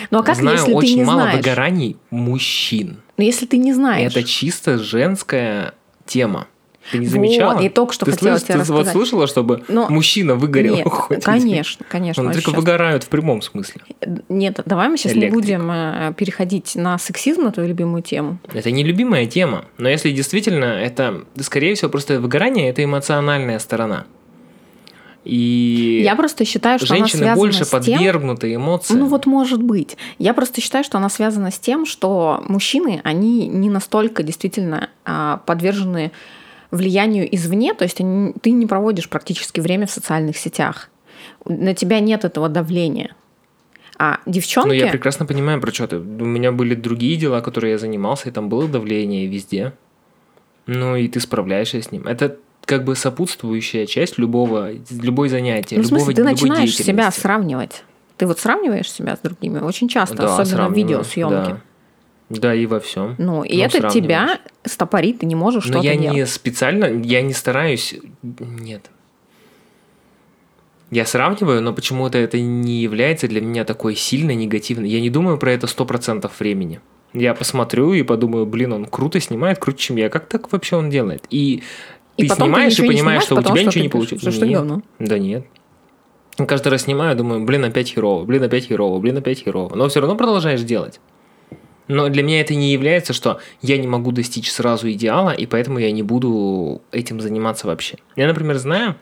ну 0.10 0.20
а 0.20 0.24
как 0.24 0.36
знаю 0.36 0.58
если 0.58 0.72
ты 0.72 0.78
очень 0.78 0.98
не 0.98 1.04
мало 1.04 1.22
знаешь? 1.24 1.38
выгораний 1.38 1.98
мужчин. 2.12 2.98
Ну 3.18 3.24
если 3.24 3.46
ты 3.46 3.58
не 3.58 3.74
знаешь. 3.74 4.12
это 4.12 4.24
чисто 4.24 4.78
женская 4.78 5.74
тема. 6.06 6.48
Ты 6.92 6.98
не 6.98 7.06
Вот, 7.06 7.12
замечала? 7.12 7.60
и 7.60 7.70
только 7.70 7.94
что 7.94 8.06
ты 8.06 8.12
хотела 8.12 8.36
слыш- 8.38 8.42
тебе 8.44 8.54
ты 8.54 8.58
вот 8.60 8.80
рассказать. 8.80 8.94
слышала, 8.94 9.28
чтобы 9.28 9.64
Но- 9.68 9.88
мужчина 9.90 10.36
выгорел? 10.36 10.76
Нет, 10.78 10.88
хоть 10.90 11.24
конечно, 11.24 11.86
конечно. 11.88 12.24
Он 12.24 12.30
очень 12.30 12.38
только 12.40 12.52
часто. 12.52 12.60
выгорают 12.60 13.04
в 13.04 13.08
прямом 13.10 13.42
смысле. 13.42 13.82
Нет, 14.30 14.60
давай 14.66 14.90
мы 14.90 14.98
сейчас 14.98 15.14
не 15.14 15.20
Электрик. 15.22 15.34
будем 15.42 15.70
э, 15.72 16.14
переходить 16.18 16.76
на 16.76 16.98
сексизм, 16.98 17.44
на 17.44 17.52
твою 17.52 17.70
любимую 17.70 18.02
тему. 18.02 18.40
Это 18.54 18.72
не 18.72 18.84
любимая 18.84 19.26
тема, 19.28 19.66
но 19.78 19.90
если 19.90 20.10
действительно 20.12 20.66
это, 20.66 21.24
скорее 21.42 21.76
всего, 21.76 21.90
просто 21.92 22.20
выгорание 22.20 22.70
это 22.70 22.84
эмоциональная 22.84 23.60
сторона. 23.60 24.06
И 25.24 26.02
Я 26.04 26.16
просто 26.16 26.46
считаю, 26.46 26.80
что 26.80 26.88
она 26.94 26.98
женщины 27.06 27.20
связана 27.26 27.36
больше 27.38 27.64
с 27.64 27.70
тем, 27.70 27.80
подвергнуты 27.80 28.56
эмоциям. 28.56 29.00
Ну 29.02 29.06
вот 29.06 29.28
может 29.28 29.62
быть. 29.62 29.96
Я 30.18 30.34
просто 30.34 30.62
считаю, 30.62 30.84
что 30.84 30.98
она 30.98 31.10
связана 31.10 31.52
с 31.52 31.60
тем, 31.60 31.86
что 31.86 32.44
мужчины, 32.48 33.02
они 33.04 33.48
не 33.48 33.70
настолько 33.70 34.24
действительно 34.24 34.90
а, 35.06 35.38
подвержены 35.46 36.12
влиянию 36.72 37.28
извне, 37.36 37.74
то 37.74 37.84
есть 37.84 37.98
ты 37.98 38.52
не 38.52 38.66
проводишь 38.66 39.10
практически 39.10 39.60
время 39.60 39.86
в 39.86 39.92
социальных 39.92 40.38
сетях. 40.38 40.90
На 41.46 41.76
тебя 41.76 42.00
нет 42.00 42.26
этого 42.26 42.50
давления. 42.50 43.16
А 43.98 44.20
девчонки... 44.26 44.68
Ну, 44.70 44.74
я 44.74 44.88
прекрасно 44.88 45.26
понимаю, 45.26 45.62
про 45.62 45.72
что 45.72 45.88
ты. 45.88 45.98
У 45.98 46.26
меня 46.26 46.52
были 46.52 46.74
другие 46.74 47.18
дела, 47.18 47.42
которые 47.42 47.72
я 47.72 47.78
занимался, 47.78 48.30
и 48.30 48.32
там 48.32 48.50
было 48.50 48.68
давление 48.68 49.28
везде. 49.28 49.74
Ну, 50.66 50.96
и 50.96 51.08
ты 51.08 51.20
справляешься 51.20 51.82
с 51.82 51.92
ним. 51.92 52.08
Это 52.08 52.38
как 52.66 52.84
бы 52.84 52.96
сопутствующая 52.96 53.86
часть 53.86 54.18
любого, 54.18 54.72
любой 54.90 55.30
занятия, 55.30 55.78
ну, 55.78 55.84
в 55.84 55.88
смысле, 55.88 56.14
любого, 56.14 56.36
ты 56.36 56.44
начинаешь 56.44 56.76
себя 56.76 57.12
сравнивать. 57.12 57.84
Ты 58.18 58.28
вот 58.28 58.40
сравниваешь 58.40 58.92
себя 58.92 59.16
с 59.16 59.20
другими 59.20 59.60
очень 59.60 59.88
часто, 59.88 60.16
Да, 60.16 60.38
особенно 60.38 60.70
в 60.70 60.74
видеосъемке. 60.74 61.52
Да. 61.52 61.62
Да, 62.40 62.54
и 62.54 62.66
во 62.66 62.80
всем. 62.80 63.16
Ну, 63.18 63.44
и 63.44 63.58
Ну, 63.58 63.64
это 63.64 63.90
тебя 63.90 64.40
стопорит, 64.64 65.20
ты 65.20 65.26
не 65.26 65.36
можешь 65.36 65.66
Но 65.66 65.74
что-то 65.74 65.88
я 65.88 65.96
делать. 65.96 66.16
не 66.18 66.26
специально, 66.26 66.86
я 67.04 67.22
не 67.22 67.34
стараюсь. 67.34 67.96
Нет. 68.22 68.90
Я 70.92 71.06
сравниваю, 71.06 71.62
но 71.62 71.74
почему-то 71.74 72.18
это 72.18 72.40
не 72.40 72.82
является 72.82 73.28
для 73.28 73.40
меня 73.42 73.64
такой 73.64 73.96
сильно 73.96 74.32
негативной. 74.36 74.90
Я 74.90 75.00
не 75.00 75.10
думаю 75.10 75.38
про 75.38 75.52
это 75.54 75.68
100% 75.68 76.30
времени. 76.40 76.82
Я 77.14 77.34
посмотрю 77.34 77.94
и 77.94 78.04
подумаю, 78.04 78.46
блин, 78.46 78.74
он 78.74 78.86
круто 78.86 79.20
снимает, 79.20 79.58
круче, 79.60 79.88
чем 79.88 79.96
я. 79.98 80.10
Как 80.10 80.28
так 80.28 80.52
вообще 80.52 80.76
он 80.78 80.90
делает? 80.90 81.26
И, 81.30 81.64
И 82.18 82.24
ты 82.24 82.30
потом 82.30 82.48
ты 82.48 82.52
снимаешь 82.54 82.74
и 82.74 82.82
понимаешь, 82.82 83.00
снимаешь, 83.00 83.24
что 83.24 83.36
у 83.36 83.42
тебя 83.42 83.56
что 83.56 83.66
ничего 83.66 83.84
не 83.84 83.90
получится. 83.90 84.20
что 84.22 84.32
что 84.32 84.46
Нет. 84.46 84.58
говно. 84.60 84.82
Да 85.00 85.18
нет. 85.18 85.46
Каждый 86.38 86.70
раз 86.70 86.84
снимаю, 86.84 87.16
думаю, 87.16 87.44
блин, 87.46 87.64
опять 87.66 87.90
херово, 87.90 88.24
блин, 88.26 88.44
опять 88.44 88.66
херово, 88.68 89.00
блин, 89.00 89.18
опять 89.18 89.40
херово. 89.44 89.76
Но 89.76 89.88
все 89.90 90.00
равно 90.00 90.16
продолжаешь 90.16 90.62
делать. 90.62 91.00
Но 91.88 92.10
для 92.10 92.24
меня 92.24 92.42
это 92.42 92.56
не 92.56 92.72
является, 92.72 93.14
что 93.14 93.40
я 93.62 93.78
не 93.78 93.88
могу 93.88 94.12
достичь 94.12 94.52
сразу 94.52 94.90
идеала, 94.92 95.32
и 95.32 95.46
поэтому 95.46 95.80
я 95.80 95.92
не 95.92 96.04
буду 96.04 96.82
этим 96.92 97.20
заниматься 97.20 97.68
вообще. 97.68 97.98
Я, 98.16 98.28
например, 98.28 98.58
знаю, 98.58 98.96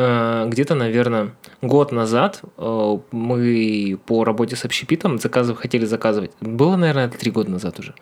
где-то, 0.00 0.74
наверное, 0.74 1.30
год 1.62 1.92
назад 1.92 2.40
э, 2.58 2.98
мы 3.12 3.98
по 4.06 4.24
работе 4.24 4.54
с 4.56 4.64
общепитом 4.64 5.16
заказыв- 5.18 5.56
хотели 5.56 5.84
заказывать. 5.86 6.30
Было, 6.40 6.76
наверное, 6.76 7.08
три 7.08 7.30
года 7.30 7.50
назад 7.50 7.78
уже. 7.78 7.94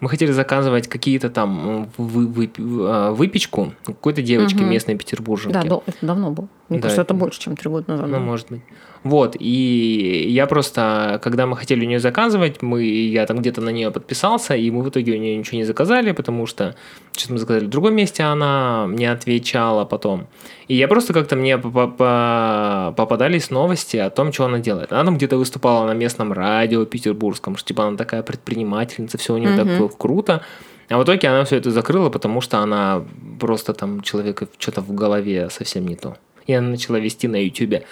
Мы 0.00 0.08
хотели 0.08 0.32
заказывать 0.32 0.88
какие-то 0.88 1.28
там 1.30 1.82
э, 1.98 2.02
вы- 2.02 2.26
вы- 2.26 2.50
э, 2.58 3.10
выпечку 3.12 3.72
какой-то 3.84 4.22
девочки 4.22 4.56
Мгм. 4.62 4.70
местной 4.70 4.96
петербурженки. 4.96 5.54
Да, 5.68 5.80
это 5.86 5.96
давно 6.06 6.30
было. 6.30 6.48
Мне 6.68 6.78
Да, 6.78 6.82
кажется, 6.84 7.02
это 7.02 7.14
больше, 7.14 7.40
чем 7.40 7.56
три 7.56 7.68
года 7.70 7.90
назад. 7.92 8.06
Ну, 8.08 8.16
было. 8.18 8.24
может 8.24 8.46
быть. 8.50 8.62
Вот, 9.02 9.34
и 9.40 10.26
я 10.28 10.46
просто, 10.46 11.18
когда 11.24 11.46
мы 11.46 11.56
хотели 11.56 11.84
у 11.84 11.88
нее 11.88 11.98
заказывать, 12.00 12.62
мы, 12.62 12.84
я 12.84 13.24
там 13.26 13.38
где-то 13.38 13.60
на 13.62 13.70
нее 13.70 13.90
подписался, 13.90 14.54
и 14.54 14.70
мы 14.70 14.82
в 14.82 14.88
итоге 14.90 15.14
у 15.14 15.16
нее 15.16 15.36
ничего 15.36 15.56
не 15.56 15.64
заказали, 15.64 16.12
потому 16.12 16.46
что 16.46 16.74
что-то 17.16 17.32
мы 17.32 17.38
заказали 17.38 17.64
в 17.64 17.68
другом 17.70 17.94
месте, 17.94 18.22
а 18.22 18.32
она 18.32 18.86
не 18.90 19.06
отвечала 19.06 19.84
потом. 19.86 20.26
И 20.68 20.76
я 20.76 20.86
просто 20.86 21.12
как-то 21.14 21.34
мне 21.40 21.58
по- 21.58 21.88
по- 21.88 22.94
попадались 22.96 23.50
новости 23.50 23.96
о 23.96 24.10
том, 24.10 24.32
что 24.32 24.44
она 24.44 24.58
делает. 24.58 24.92
Она 24.92 25.04
там 25.04 25.16
где-то 25.16 25.36
выступала 25.36 25.86
на 25.86 25.92
местном 25.94 26.32
радио 26.32 26.84
петербургском, 26.84 27.56
что 27.56 27.66
типа 27.68 27.86
она 27.86 27.96
такая 27.96 28.22
предпринимательница, 28.22 29.18
все 29.18 29.34
у 29.34 29.38
нее 29.38 29.56
так 29.56 29.96
круто. 29.98 30.42
А 30.88 30.98
в 30.98 31.04
итоге 31.04 31.28
она 31.28 31.44
все 31.44 31.56
это 31.56 31.70
закрыла, 31.70 32.10
потому 32.10 32.40
что 32.40 32.58
она 32.58 33.04
просто 33.38 33.74
там 33.74 34.00
человека 34.02 34.48
что-то 34.58 34.80
в 34.80 34.92
голове 34.92 35.48
совсем 35.50 35.86
не 35.86 35.96
то. 35.96 36.16
И 36.46 36.52
она 36.52 36.68
начала 36.68 36.96
вести 36.98 37.28
на 37.28 37.36
YouTube 37.44 37.82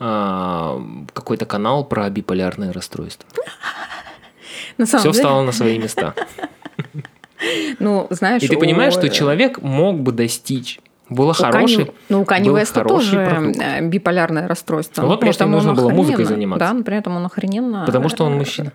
а, 0.00 0.80
какой-то 1.12 1.44
канал 1.46 1.84
про 1.84 2.08
биполярное 2.10 2.72
расстройство. 2.72 3.28
На 4.76 4.86
самом 4.86 5.00
Все 5.02 5.12
деле, 5.12 5.22
встало 5.24 5.42
на 5.44 5.52
свои 5.52 5.78
места. 5.78 6.14
ну, 7.78 8.06
знаешь, 8.10 8.42
И 8.42 8.48
ты 8.48 8.56
понимаешь, 8.58 8.94
у- 8.94 8.98
что 8.98 9.08
человек 9.08 9.60
мог 9.62 10.00
бы 10.00 10.12
достичь. 10.12 10.80
Было 11.08 11.30
у 11.30 11.32
хороший. 11.34 11.86
Кани- 11.86 11.90
ну, 12.08 12.20
у 12.22 12.24
Кани 12.24 12.50
Веста 12.50 12.84
тоже 12.84 13.26
продукт. 13.26 13.58
э, 13.60 13.86
биполярное 13.86 14.46
расстройство. 14.48 15.06
Вот 15.06 15.20
просто 15.20 15.44
этом 15.44 15.50
не 15.50 15.56
нужно 15.56 15.74
было 15.74 15.90
музыкой 15.90 16.24
заниматься. 16.24 16.66
Да, 16.66 16.72
но 16.74 16.82
при 16.84 16.96
этом 16.96 17.16
он 17.16 17.24
охрененно... 17.24 17.84
Потому 17.86 18.08
что 18.08 18.24
он 18.24 18.34
э, 18.34 18.36
мужчина. 18.36 18.72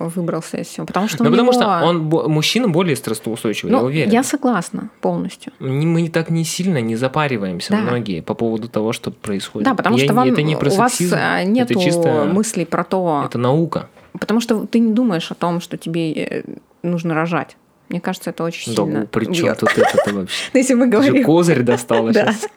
выбрался 0.00 0.58
из 0.58 0.66
всего. 0.68 0.86
Потому 0.86 1.08
что 1.08 1.22
Ну, 1.24 1.30
у 1.30 1.32
потому 1.32 1.52
него- 1.52 1.60
что 1.60 1.84
он, 1.84 2.30
мужчина 2.32 2.68
более 2.68 2.96
стрессоустойчивый, 2.96 3.72
Ну, 3.72 3.78
я 3.78 3.84
уверен. 3.84 4.10
я 4.12 4.22
согласна 4.22 4.90
полностью. 5.00 5.52
Мы 5.60 6.08
так 6.08 6.30
не 6.30 6.44
сильно 6.44 6.80
не 6.80 6.96
запариваемся 6.96 7.72
Да. 7.72 7.78
многие 7.78 8.20
по 8.22 8.34
поводу 8.34 8.68
того, 8.68 8.92
что 8.92 9.10
происходит. 9.10 9.68
Да, 9.68 9.74
потому 9.74 9.96
Я 9.98 10.04
что 10.04 10.14
вам, 10.14 10.28
это 10.32 10.42
не 10.42 10.56
про 10.56 10.70
у 10.70 10.74
вас 10.74 10.92
сексизм, 10.92 11.16
нету 11.46 11.74
это 11.74 11.82
чисто 11.82 12.24
мыслей 12.32 12.64
про 12.64 12.84
то, 12.84 13.22
это 13.26 13.38
наука. 13.38 13.88
потому 14.18 14.40
что 14.40 14.66
ты 14.66 14.78
не 14.80 14.92
думаешь 14.92 15.30
о 15.30 15.34
том, 15.34 15.60
что 15.60 15.76
тебе 15.76 16.12
э, 16.12 16.42
нужно 16.82 17.14
рожать. 17.14 17.56
Мне 17.88 18.00
кажется, 18.00 18.30
это 18.30 18.44
очень 18.44 18.74
Да, 18.74 18.84
сильно. 18.84 19.06
при 19.06 19.24
чем 19.24 19.46
бьёт. 19.46 19.58
тут 19.60 19.70
это 19.76 20.12
вообще? 20.12 20.12
Ну, 20.12 20.26
Если 20.58 20.74
мы 20.74 20.86
говорим... 20.88 21.24
козырь 21.24 21.62
достала 21.62 22.12
Да. 22.12 22.32
сейчас. 22.32 22.48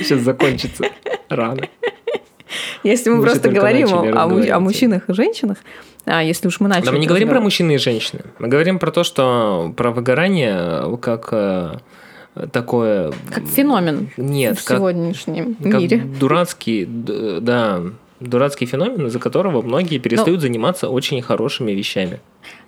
Сейчас 0.00 0.20
закончится 0.22 0.84
рано. 1.28 1.68
Если 2.84 3.10
мы 3.10 3.16
Мы 3.16 3.22
просто 3.22 3.48
говорим 3.50 3.88
о, 3.92 4.60
мужчинах 4.60 5.08
и 5.08 5.12
женщинах, 5.14 5.58
а 6.06 6.22
если 6.22 6.48
уж 6.48 6.60
мы 6.60 6.68
начали... 6.68 6.86
Да, 6.86 6.92
мы 6.92 6.98
не 6.98 7.06
говорим 7.06 7.28
про 7.28 7.34
разговор- 7.36 7.44
мужчин 7.44 7.70
и 7.70 7.78
женщин. 7.78 8.20
Мы 8.38 8.48
говорим 8.48 8.78
про 8.78 8.90
то, 8.90 9.04
что 9.04 9.72
про 9.76 9.90
выгорание 9.90 10.96
как 10.98 11.28
э, 11.32 11.78
такое... 12.52 13.12
Как 13.32 13.44
феномен 13.46 14.10
Нет, 14.18 14.58
в 14.58 14.64
как, 14.64 14.76
сегодняшнем 14.78 15.54
как 15.56 15.80
мире. 15.80 15.98
дурацкий, 15.98 16.84
да, 16.86 17.82
дурацкий 18.28 18.66
феномен, 18.66 19.06
из-за 19.06 19.18
которого 19.18 19.62
многие 19.62 19.98
перестают 19.98 20.40
заниматься 20.40 20.88
очень 20.88 21.20
хорошими 21.22 21.72
вещами. 21.72 22.20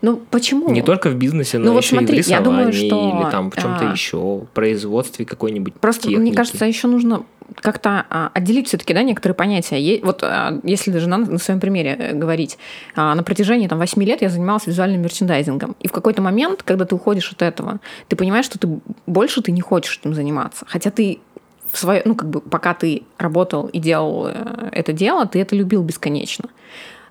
Ну, 0.03 0.21
почему? 0.31 0.71
Не 0.71 0.83
только 0.83 1.11
в 1.11 1.17
бизнесе, 1.17 1.59
но 1.59 1.67
Ну, 1.67 1.73
вот 1.73 1.85
еще 1.85 1.97
и 1.97 1.99
в 1.99 2.03
смотри, 2.03 2.23
я 2.27 2.41
думаю, 2.41 2.69
рисовании 2.69 3.11
что, 3.11 3.21
или 3.23 3.31
там 3.31 3.51
в 3.51 3.57
чем-то 3.57 3.89
а, 3.89 3.93
еще, 3.93 4.47
производстве 4.55 5.25
какой-нибудь 5.25 5.75
Просто, 5.75 6.09
мне 6.09 6.17
техники. 6.17 6.35
кажется, 6.35 6.65
еще 6.65 6.89
нужно 6.89 7.25
как-то 7.55 8.07
а, 8.11 8.31
отделить 8.35 8.69
все-таки, 8.69 8.95
да, 8.95 9.03
некоторые 9.03 9.35
понятия. 9.35 10.01
Вот 10.03 10.23
а, 10.23 10.61
если 10.65 10.91
даже 10.91 11.09
на, 11.09 11.19
на 11.19 11.39
своем 11.39 11.61
примере 11.61 11.97
э, 11.99 12.13
говорить, 12.13 12.59
а, 12.95 13.15
на 13.15 13.23
протяжении 13.23 13.69
там 13.69 13.79
8 13.79 14.03
лет 14.03 14.23
я 14.23 14.29
занималась 14.29 14.67
визуальным 14.67 15.03
мерчендайзингом. 15.03 15.77
И 15.81 15.89
в 15.89 15.93
какой-то 15.93 16.23
момент, 16.23 16.63
когда 16.63 16.85
ты 16.85 16.95
уходишь 16.95 17.31
от 17.33 17.43
этого, 17.43 17.81
ты 18.09 18.17
понимаешь, 18.17 18.45
что 18.47 18.59
ты 18.59 18.69
больше 19.07 19.43
ты 19.43 19.53
не 19.53 19.61
хочешь 19.61 19.99
этим 20.01 20.15
заниматься. 20.15 20.65
Хотя 20.69 20.91
ты 20.91 21.21
в 21.71 21.79
свое, 21.79 22.03
ну, 22.05 22.15
как 22.15 22.29
бы, 22.29 22.41
пока 22.41 22.75
ты 22.75 23.03
работал 23.19 23.67
и 23.67 23.79
делал 23.79 24.29
э, 24.29 24.71
это 24.73 24.93
дело, 24.93 25.27
ты 25.27 25.41
это 25.41 25.57
любил 25.57 25.83
бесконечно. 25.83 26.49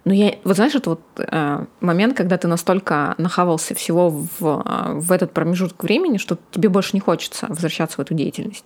Но 0.05 0.13
я, 0.13 0.35
вот 0.43 0.55
знаешь, 0.55 0.75
это 0.75 0.91
вот 0.91 1.01
э, 1.17 1.65
момент, 1.79 2.15
когда 2.15 2.37
ты 2.37 2.47
настолько 2.47 3.15
нахавался 3.17 3.73
всего 3.73 4.09
в, 4.09 4.29
э, 4.41 4.99
в 4.99 5.11
этот 5.11 5.31
промежуток 5.31 5.83
времени, 5.83 6.17
что 6.17 6.37
тебе 6.51 6.69
больше 6.69 6.91
не 6.93 6.99
хочется 6.99 7.47
возвращаться 7.47 7.97
в 7.97 7.99
эту 7.99 8.13
деятельность. 8.13 8.65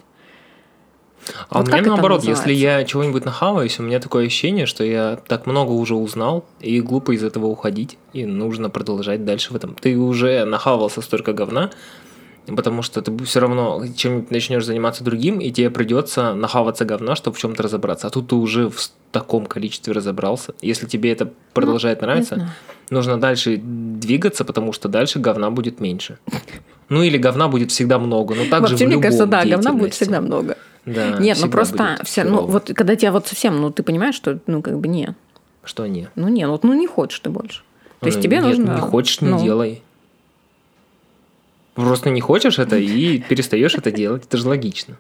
А 1.50 1.60
Вот 1.60 1.68
у 1.68 1.72
меня 1.72 1.82
наоборот, 1.84 2.24
если 2.24 2.54
я 2.54 2.84
чего-нибудь 2.84 3.26
нахаваюсь, 3.26 3.80
у 3.80 3.84
меня 3.84 4.00
такое 4.00 4.26
ощущение, 4.26 4.66
что 4.66 4.84
я 4.84 5.20
так 5.28 5.46
много 5.46 5.72
уже 5.72 5.96
узнал, 5.96 6.46
и 6.60 6.82
глупо 6.82 7.12
из 7.12 7.24
этого 7.24 7.46
уходить, 7.46 7.98
и 8.14 8.26
нужно 8.26 8.70
продолжать 8.70 9.26
дальше 9.26 9.54
в 9.54 9.56
этом. 9.56 9.76
Ты 9.76 9.98
уже 9.98 10.46
нахавался 10.46 11.02
столько 11.02 11.34
говна, 11.34 11.72
потому 12.56 12.82
что 12.82 13.02
ты 13.02 13.26
все 13.26 13.40
равно 13.40 13.84
чем 13.96 14.26
начнешь 14.30 14.66
заниматься 14.66 15.04
другим, 15.04 15.40
и 15.40 15.52
тебе 15.52 15.70
придется 15.70 16.34
нахаваться 16.34 16.86
говна, 16.86 17.16
чтобы 17.16 17.38
в 17.38 17.40
чем-то 17.40 17.64
разобраться. 17.64 18.08
А 18.08 18.10
тут 18.10 18.28
ты 18.30 18.36
уже 18.36 18.70
в 18.70 18.90
таком 19.12 19.46
количестве 19.46 19.94
разобрался. 19.94 20.54
Если 20.62 20.86
тебе 20.86 21.12
это 21.12 21.32
продолжает 21.54 22.02
Не 22.02 22.08
нравиться, 22.08 22.50
нужно 22.90 23.20
дальше 23.20 23.58
двигаться, 23.58 24.46
потому 24.46 24.74
что 24.74 24.88
дальше 24.90 25.20
говна 25.20 25.52
будет 25.52 25.80
меньше. 25.80 26.20
Ну 26.90 27.04
или 27.04 27.18
говна 27.18 27.48
будет 27.48 27.72
всегда 27.72 28.00
много. 28.00 28.36
Но 28.36 28.46
также 28.46 28.74
Вообще, 28.74 28.78
в 28.78 28.82
мне 28.82 28.96
любом 28.96 29.04
кажется, 29.04 29.26
да, 29.26 29.46
говна 29.46 29.74
будет 29.74 29.94
всегда 29.94 30.22
много. 30.22 30.58
Да, 30.86 31.20
нет, 31.20 31.38
ну 31.42 31.50
просто 31.50 32.00
все, 32.04 32.24
ну 32.24 32.46
вот 32.46 32.72
когда 32.74 32.96
тебя 32.96 33.12
вот 33.12 33.28
совсем, 33.28 33.62
ну 33.62 33.70
ты 33.70 33.84
понимаешь, 33.84 34.16
что, 34.16 34.40
ну 34.48 34.62
как 34.62 34.80
бы 34.80 34.88
нет, 34.88 35.14
Что 35.64 35.86
не? 35.86 36.10
ну 36.16 36.30
нет, 36.30 36.50
вот 36.50 36.64
ну 36.64 36.74
не 36.74 36.88
хочешь 36.88 37.20
ты 37.20 37.30
больше. 37.30 37.62
То 38.00 38.06
есть 38.06 38.18
Ну, 38.18 38.24
тебе 38.24 38.38
нет, 38.38 38.46
нужно. 38.46 38.76
Не 38.76 38.82
хочешь, 38.82 39.22
не 39.22 39.30
ну, 39.30 39.44
делай. 39.44 39.84
Просто 41.86 42.10
не 42.10 42.22
хочешь 42.22 42.60
это 42.60 42.78
и 42.78 43.20
перестаешь 43.20 43.76
это 43.76 43.92
делать. 43.92 44.24
Это 44.26 44.38
же 44.38 44.48
логично. 44.48 44.98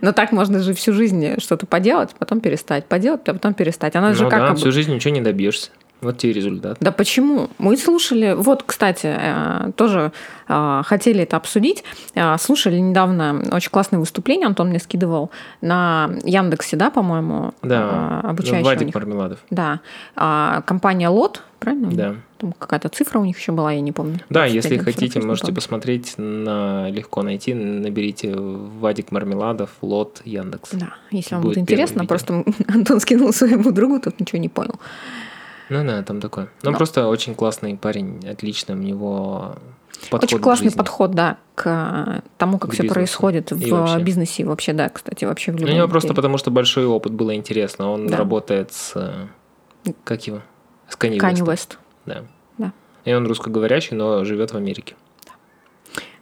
Но 0.00 0.12
так 0.12 0.32
можно 0.32 0.60
же 0.60 0.74
всю 0.74 0.92
жизнь 0.92 1.40
что-то 1.40 1.66
поделать, 1.66 2.10
потом 2.18 2.40
перестать, 2.40 2.86
поделать, 2.86 3.22
а 3.26 3.32
потом 3.32 3.54
перестать. 3.54 3.96
Она 3.96 4.14
же 4.14 4.24
ну 4.24 4.30
как 4.30 4.40
да, 4.40 4.54
всю 4.54 4.70
жизнь 4.70 4.94
ничего 4.94 5.12
не 5.12 5.20
добьешься. 5.20 5.70
Вот 6.00 6.18
тебе 6.18 6.32
результат. 6.32 6.78
Да 6.80 6.92
почему? 6.92 7.50
Мы 7.58 7.76
слушали, 7.76 8.34
вот, 8.36 8.62
кстати, 8.64 9.06
э, 9.06 9.72
тоже 9.76 10.12
э, 10.48 10.82
хотели 10.84 11.22
это 11.22 11.36
обсудить. 11.36 11.84
Э, 12.14 12.36
Слушали 12.38 12.78
недавно 12.78 13.42
очень 13.52 13.70
классное 13.70 13.98
выступление, 13.98 14.46
Антон 14.46 14.68
мне 14.68 14.78
скидывал 14.78 15.30
на 15.60 16.10
Яндексе, 16.24 16.76
да, 16.76 16.90
по-моему, 16.90 17.52
Да, 17.62 18.20
обучающий 18.20 18.64
Вадик. 18.64 18.94
Мармеладов. 18.94 19.38
Да. 19.50 19.80
А, 20.16 20.62
Компания 20.62 21.08
Лот, 21.08 21.42
правильно? 21.58 21.90
Да. 21.90 22.14
Там 22.38 22.52
какая-то 22.58 22.88
цифра 22.88 23.18
у 23.18 23.24
них 23.24 23.38
еще 23.38 23.52
была, 23.52 23.72
я 23.72 23.80
не 23.82 23.92
помню. 23.92 24.20
Да, 24.30 24.48
25, 24.48 24.54
если 24.54 24.76
46, 24.78 24.84
хотите, 24.84 25.20
можете 25.26 25.52
посмотреть, 25.52 26.14
на 26.16 26.88
легко 26.88 27.22
найти, 27.22 27.52
наберите 27.52 28.34
Вадик 28.34 29.12
Мармеладов, 29.12 29.70
Лот, 29.82 30.22
Яндекс. 30.24 30.70
Да, 30.72 30.94
если 31.10 31.34
вам 31.34 31.42
Будет 31.42 31.56
будет 31.56 31.62
интересно, 31.62 32.06
просто 32.06 32.44
Антон 32.68 33.00
скинул 33.00 33.32
своему 33.34 33.70
другу, 33.72 34.00
тот 34.00 34.18
ничего 34.18 34.38
не 34.38 34.48
понял. 34.48 34.80
Ну 35.70 35.84
да, 35.86 36.02
там 36.02 36.20
такое. 36.20 36.48
Ну 36.62 36.70
Но- 36.72 36.76
просто 36.76 37.06
очень 37.08 37.34
классный 37.34 37.76
парень, 37.76 38.20
отлично, 38.28 38.74
у 38.74 38.78
него 38.78 39.54
подход 40.10 40.24
Очень 40.24 40.38
классный 40.40 40.64
жизни. 40.66 40.78
подход, 40.78 41.10
да, 41.12 41.36
к 41.54 41.66
э, 41.66 42.20
тому, 42.38 42.58
как 42.58 42.70
К 42.70 42.74
все 42.74 42.82
бизнесу. 42.82 42.94
происходит 42.94 43.52
И 43.52 43.54
в 43.54 43.70
вообще. 43.70 44.00
бизнесе 44.02 44.42
и 44.42 44.46
вообще, 44.46 44.72
да, 44.72 44.88
кстати, 44.88 45.24
вообще 45.24 45.52
в 45.52 45.56
У 45.56 45.58
любом 45.58 45.74
него 45.74 45.88
просто 45.88 46.08
деле. 46.08 46.16
потому, 46.16 46.38
что 46.38 46.50
большой 46.50 46.86
опыт 46.86 47.12
было 47.12 47.34
интересно. 47.34 47.90
Он 47.90 48.06
Да. 48.08 48.16
работает 48.16 48.72
с... 48.72 48.92
э, 48.96 49.90
Как 50.04 50.26
его? 50.26 50.40
С 50.88 50.96
Канни 50.96 51.18
West'ом. 51.18 51.48
Уэст. 51.48 51.78
Да. 52.06 52.22
Да. 52.58 52.72
И 53.04 53.14
он 53.14 53.26
русскоговорящий, 53.26 53.96
но 53.96 54.24
живет 54.24 54.52
в 54.52 54.56
Америке. 54.56 54.96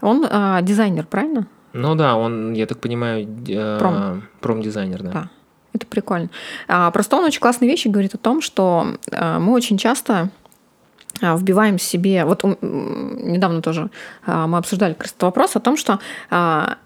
Он 0.01 0.27
а, 0.31 0.61
дизайнер, 0.63 1.07
правильно? 1.07 1.47
Ну 1.73 1.95
да, 1.95 2.17
он, 2.17 2.53
я 2.55 2.67
так 2.67 2.79
понимаю, 2.81 3.27
э, 3.49 3.79
Пром. 3.79 4.23
промдизайнер, 4.41 5.03
да. 5.03 5.11
Да. 5.13 5.31
Это 5.73 5.87
прикольно. 5.87 6.31
А, 6.67 6.91
просто 6.91 7.17
он 7.17 7.25
очень 7.25 7.41
классные 7.41 7.71
вещи 7.71 7.89
говорит 7.89 8.15
о 8.15 8.19
том, 8.19 8.41
что 8.41 8.95
а, 9.13 9.39
мы 9.39 9.53
очень 9.53 9.79
часто 9.79 10.31
а, 11.21 11.37
вбиваем 11.37 11.79
себе... 11.79 12.25
Вот 12.25 12.45
недавно 12.63 13.63
тоже 13.63 13.91
а, 14.27 14.47
мы 14.47 14.59
обсуждали 14.59 14.93
как 14.95 15.03
раз 15.03 15.11
этот 15.11 15.23
вопрос 15.23 15.57
о 15.57 15.61
том, 15.61 15.77
что 15.77 15.99
а, 16.31 16.77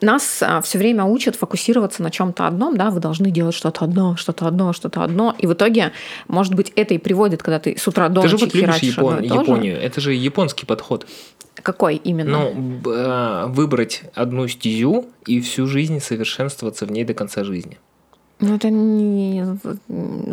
нас 0.00 0.42
все 0.62 0.78
время 0.78 1.04
учат 1.04 1.36
фокусироваться 1.36 2.02
на 2.02 2.10
чем-то 2.10 2.46
одном, 2.46 2.76
да, 2.76 2.90
вы 2.90 3.00
должны 3.00 3.30
делать 3.30 3.54
что-то 3.54 3.84
одно, 3.84 4.16
что-то 4.16 4.46
одно, 4.46 4.72
что-то 4.74 5.02
одно, 5.02 5.34
и 5.38 5.46
в 5.46 5.54
итоге, 5.54 5.92
может 6.28 6.54
быть, 6.54 6.72
это 6.76 6.92
и 6.92 6.98
приводит, 6.98 7.42
когда 7.42 7.58
ты 7.58 7.78
с 7.78 7.88
утра 7.88 8.10
до 8.10 8.20
Ты 8.22 8.28
же 8.28 8.34
ночи 8.34 8.44
вот 8.44 8.54
любишь 8.54 8.82
Япон- 8.82 9.18
же. 9.18 9.24
Японию. 9.24 9.80
Это 9.80 10.00
же 10.00 10.12
японский 10.12 10.66
подход. 10.66 11.06
Какой 11.54 11.96
именно? 11.96 12.50
Ну, 12.52 13.48
выбрать 13.48 14.02
одну 14.14 14.46
стезю 14.48 15.06
и 15.26 15.40
всю 15.40 15.66
жизнь 15.66 16.00
совершенствоваться 16.00 16.84
в 16.84 16.92
ней 16.92 17.04
до 17.04 17.14
конца 17.14 17.44
жизни. 17.44 17.78
Ну, 18.44 18.56
это 18.56 18.70
не... 18.70 19.44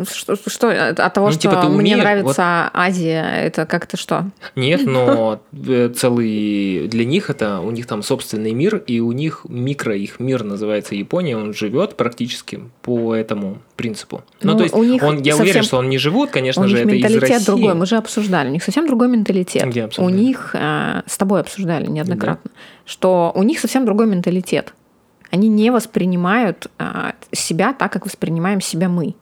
Что, 0.04 0.36
что 0.36 0.90
от 0.90 1.14
того, 1.14 1.26
Ну, 1.28 1.32
что 1.32 1.40
типа, 1.42 1.62
ты 1.62 1.68
мне 1.68 1.96
нравится 1.96 2.70
Азия, 2.74 3.24
это 3.44 3.66
как-то 3.66 3.96
что? 3.96 4.26
Нет, 4.56 4.82
но 4.86 5.40
э, 5.52 5.88
целый 5.94 6.88
для 6.88 7.04
них 7.04 7.30
это 7.30 7.60
у 7.60 7.70
них 7.70 7.86
там 7.86 8.02
собственный 8.02 8.52
мир, 8.52 8.76
и 8.76 9.00
у 9.00 9.12
них 9.12 9.46
микро 9.48 9.96
их 9.96 10.20
мир 10.20 10.44
называется 10.44 10.94
Япония, 10.94 11.36
он 11.36 11.54
живет 11.54 11.96
практически 11.96 12.60
по 12.82 13.14
этому 13.14 13.58
принципу. 13.76 14.22
Ну, 14.42 14.52
Ну, 14.52 14.58
то 14.58 14.62
есть 14.64 14.74
у 14.74 14.82
них 14.84 15.02
он, 15.02 15.16
я 15.22 15.32
совсем- 15.32 15.42
уверен, 15.44 15.62
что 15.62 15.78
он 15.78 15.88
не 15.88 15.98
живут, 15.98 16.30
конечно 16.30 16.62
у 16.64 16.68
же, 16.68 16.76
них 16.76 16.86
это 16.86 16.96
из 16.96 17.02
менталитет 17.02 17.30
России. 17.30 17.46
другой, 17.46 17.74
мы 17.74 17.86
же 17.86 17.96
обсуждали. 17.96 18.48
У 18.48 18.52
них 18.52 18.62
совсем 18.62 18.86
другой 18.86 19.08
менталитет. 19.08 19.66
Где 19.66 19.82
у 19.82 19.84
обсуждали? 19.86 20.16
них, 20.16 20.50
э, 20.54 21.02
с 21.06 21.16
тобой 21.18 21.40
обсуждали 21.40 21.86
неоднократно, 21.86 22.50
что 22.84 23.32
у 23.34 23.42
них 23.42 23.58
совсем 23.60 23.84
другой 23.84 24.06
менталитет. 24.06 24.74
Они 25.32 25.48
не 25.48 25.70
воспринимают 25.70 26.66
э, 26.78 27.12
себя 27.32 27.72
так, 27.72 27.90
как 27.90 28.04
воспринимаем 28.04 28.60
себя 28.60 28.88
мы. 28.88 29.14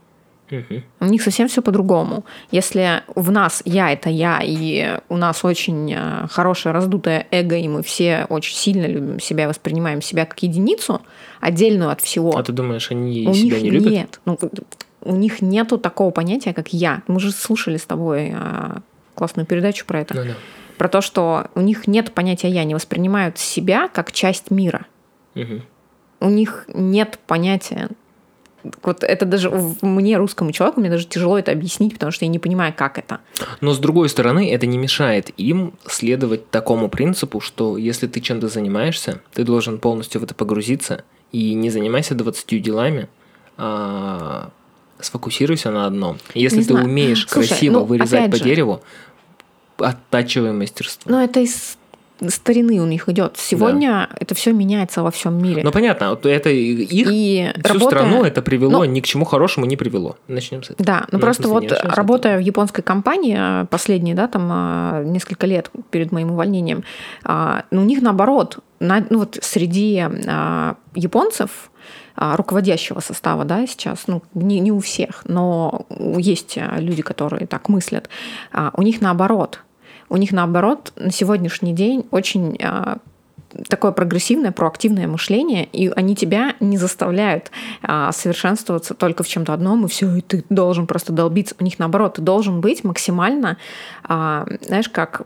Мгм. 0.50 0.82
У 0.98 1.04
них 1.04 1.22
совсем 1.22 1.46
все 1.46 1.62
по-другому. 1.62 2.24
Если 2.50 3.02
в 3.14 3.30
нас 3.30 3.62
я 3.64 3.92
это 3.92 4.10
я, 4.10 4.40
и 4.42 4.98
у 5.08 5.16
нас 5.16 5.44
очень 5.44 5.94
э, 5.96 6.26
хорошее 6.28 6.72
раздутое 6.72 7.28
эго, 7.30 7.56
и 7.56 7.68
мы 7.68 7.84
все 7.84 8.26
очень 8.28 8.56
сильно 8.56 8.86
любим 8.86 9.20
себя, 9.20 9.46
воспринимаем 9.46 10.02
себя 10.02 10.26
как 10.26 10.42
единицу, 10.42 11.00
отдельную 11.40 11.90
от 11.90 12.00
всего. 12.00 12.36
А 12.36 12.42
ты 12.42 12.52
думаешь, 12.52 12.90
они 12.90 13.28
у 13.28 13.32
себя 13.32 13.54
них 13.56 13.62
не 13.62 13.70
любят? 13.70 13.92
нет. 13.92 14.20
Ну, 14.24 14.36
у 15.02 15.14
них 15.14 15.40
нету 15.40 15.78
такого 15.78 16.10
понятия, 16.10 16.52
как 16.52 16.72
я. 16.72 17.02
Мы 17.06 17.20
же 17.20 17.30
слушали 17.30 17.76
с 17.76 17.84
тобой 17.84 18.32
э, 18.34 18.78
классную 19.14 19.46
передачу 19.46 19.86
про 19.86 20.00
это. 20.00 20.14
Ну 20.14 20.24
да. 20.24 20.34
Про 20.76 20.88
то, 20.88 21.00
что 21.02 21.46
у 21.54 21.60
них 21.60 21.86
нет 21.86 22.12
понятия 22.12 22.48
я, 22.48 22.64
не 22.64 22.74
воспринимают 22.74 23.38
себя 23.38 23.88
как 23.88 24.10
часть 24.10 24.50
мира. 24.50 24.86
Мгм. 25.34 25.62
У 26.20 26.28
них 26.28 26.64
нет 26.68 27.18
понятия. 27.26 27.88
Вот 28.82 29.02
это 29.02 29.24
даже 29.24 29.50
мне, 29.80 30.18
русскому 30.18 30.52
человеку, 30.52 30.80
мне 30.80 30.90
даже 30.90 31.06
тяжело 31.06 31.38
это 31.38 31.50
объяснить, 31.50 31.94
потому 31.94 32.12
что 32.12 32.26
я 32.26 32.30
не 32.30 32.38
понимаю, 32.38 32.74
как 32.76 32.98
это. 32.98 33.20
Но 33.62 33.72
с 33.72 33.78
другой 33.78 34.10
стороны, 34.10 34.52
это 34.52 34.66
не 34.66 34.76
мешает 34.76 35.30
им 35.38 35.72
следовать 35.86 36.50
такому 36.50 36.90
принципу, 36.90 37.40
что 37.40 37.78
если 37.78 38.06
ты 38.06 38.20
чем-то 38.20 38.48
занимаешься, 38.48 39.22
ты 39.32 39.44
должен 39.44 39.78
полностью 39.78 40.20
в 40.20 40.24
это 40.24 40.34
погрузиться 40.34 41.04
и 41.32 41.54
не 41.54 41.70
занимайся 41.70 42.14
20 42.14 42.62
делами, 42.62 43.08
а 43.56 44.50
Сфокусируйся 45.02 45.70
на 45.70 45.86
одном. 45.86 46.18
Если 46.34 46.58
Не 46.58 46.64
ты 46.64 46.72
знаю. 46.72 46.86
умеешь 46.86 47.26
Слушай, 47.28 47.48
красиво 47.48 47.78
ну, 47.80 47.84
вырезать 47.84 48.30
по 48.30 48.36
же. 48.36 48.44
дереву, 48.44 48.82
оттачивай 49.78 50.52
мастерство. 50.52 51.10
Но 51.10 51.22
это 51.22 51.40
из 51.40 51.76
старины 52.28 52.80
у 52.80 52.86
них 52.86 53.08
идет. 53.08 53.36
Сегодня 53.38 54.08
это 54.18 54.34
все 54.34 54.52
меняется 54.52 55.02
во 55.02 55.10
всем 55.10 55.42
мире. 55.42 55.62
Ну 55.64 55.72
понятно, 55.72 56.18
это 56.22 56.50
их 56.50 56.90
и 56.92 57.50
всю 57.64 57.72
работая- 57.74 57.88
страну 57.88 58.24
это 58.24 58.42
привело, 58.42 58.70
ну, 58.78 58.84
ни 58.84 59.00
к 59.00 59.04
чему 59.06 59.24
хорошему 59.24 59.66
не 59.66 59.76
привело. 59.76 60.16
Начнем 60.28 60.62
с 60.62 60.70
этого. 60.70 60.84
Да, 60.84 61.00
ну 61.10 61.18
Ну, 61.18 61.20
просто 61.20 61.44
смысле, 61.48 61.68
вот 61.84 61.94
работая 61.96 62.36
в 62.38 62.40
японской 62.40 62.82
компании 62.82 63.36
а, 63.38 63.64
последние, 63.66 64.14
да, 64.14 64.26
там 64.28 64.48
а, 64.52 65.02
несколько 65.04 65.46
лет 65.46 65.70
перед 65.90 66.12
моим 66.12 66.32
увольнением, 66.32 66.84
а, 67.24 67.64
ну, 67.70 67.82
у 67.82 67.84
них 67.84 68.02
наоборот, 68.02 68.58
на- 68.80 69.06
ну 69.10 69.18
вот 69.20 69.38
среди 69.40 69.98
а, 70.26 70.76
японцев 70.94 71.70
руководящего 72.16 73.00
состава, 73.00 73.44
да, 73.44 73.66
сейчас, 73.66 74.04
ну, 74.06 74.22
не, 74.34 74.60
не 74.60 74.72
у 74.72 74.80
всех, 74.80 75.22
но 75.24 75.86
есть 76.18 76.58
люди, 76.76 77.00
которые 77.02 77.46
так 77.46 77.68
мыслят, 77.70 78.10
а, 78.52 78.70
у 78.76 78.82
них 78.82 79.00
наоборот, 79.00 79.60
у 80.10 80.16
них 80.16 80.32
наоборот 80.32 80.92
на 80.96 81.10
сегодняшний 81.10 81.72
день 81.72 82.04
очень 82.10 82.58
а, 82.62 82.98
такое 83.68 83.92
прогрессивное, 83.92 84.52
проактивное 84.52 85.06
мышление, 85.06 85.64
и 85.64 85.88
они 85.88 86.14
тебя 86.14 86.54
не 86.60 86.76
заставляют 86.76 87.50
а, 87.82 88.12
совершенствоваться 88.12 88.94
только 88.94 89.22
в 89.22 89.28
чем-то 89.28 89.52
одном, 89.52 89.86
и 89.86 89.88
все, 89.88 90.14
и 90.14 90.20
ты 90.20 90.44
должен 90.50 90.86
просто 90.86 91.12
долбиться. 91.12 91.54
У 91.58 91.64
них 91.64 91.78
наоборот, 91.78 92.14
ты 92.14 92.22
должен 92.22 92.60
быть 92.60 92.84
максимально, 92.84 93.56
а, 94.04 94.46
знаешь, 94.62 94.88
как 94.88 95.22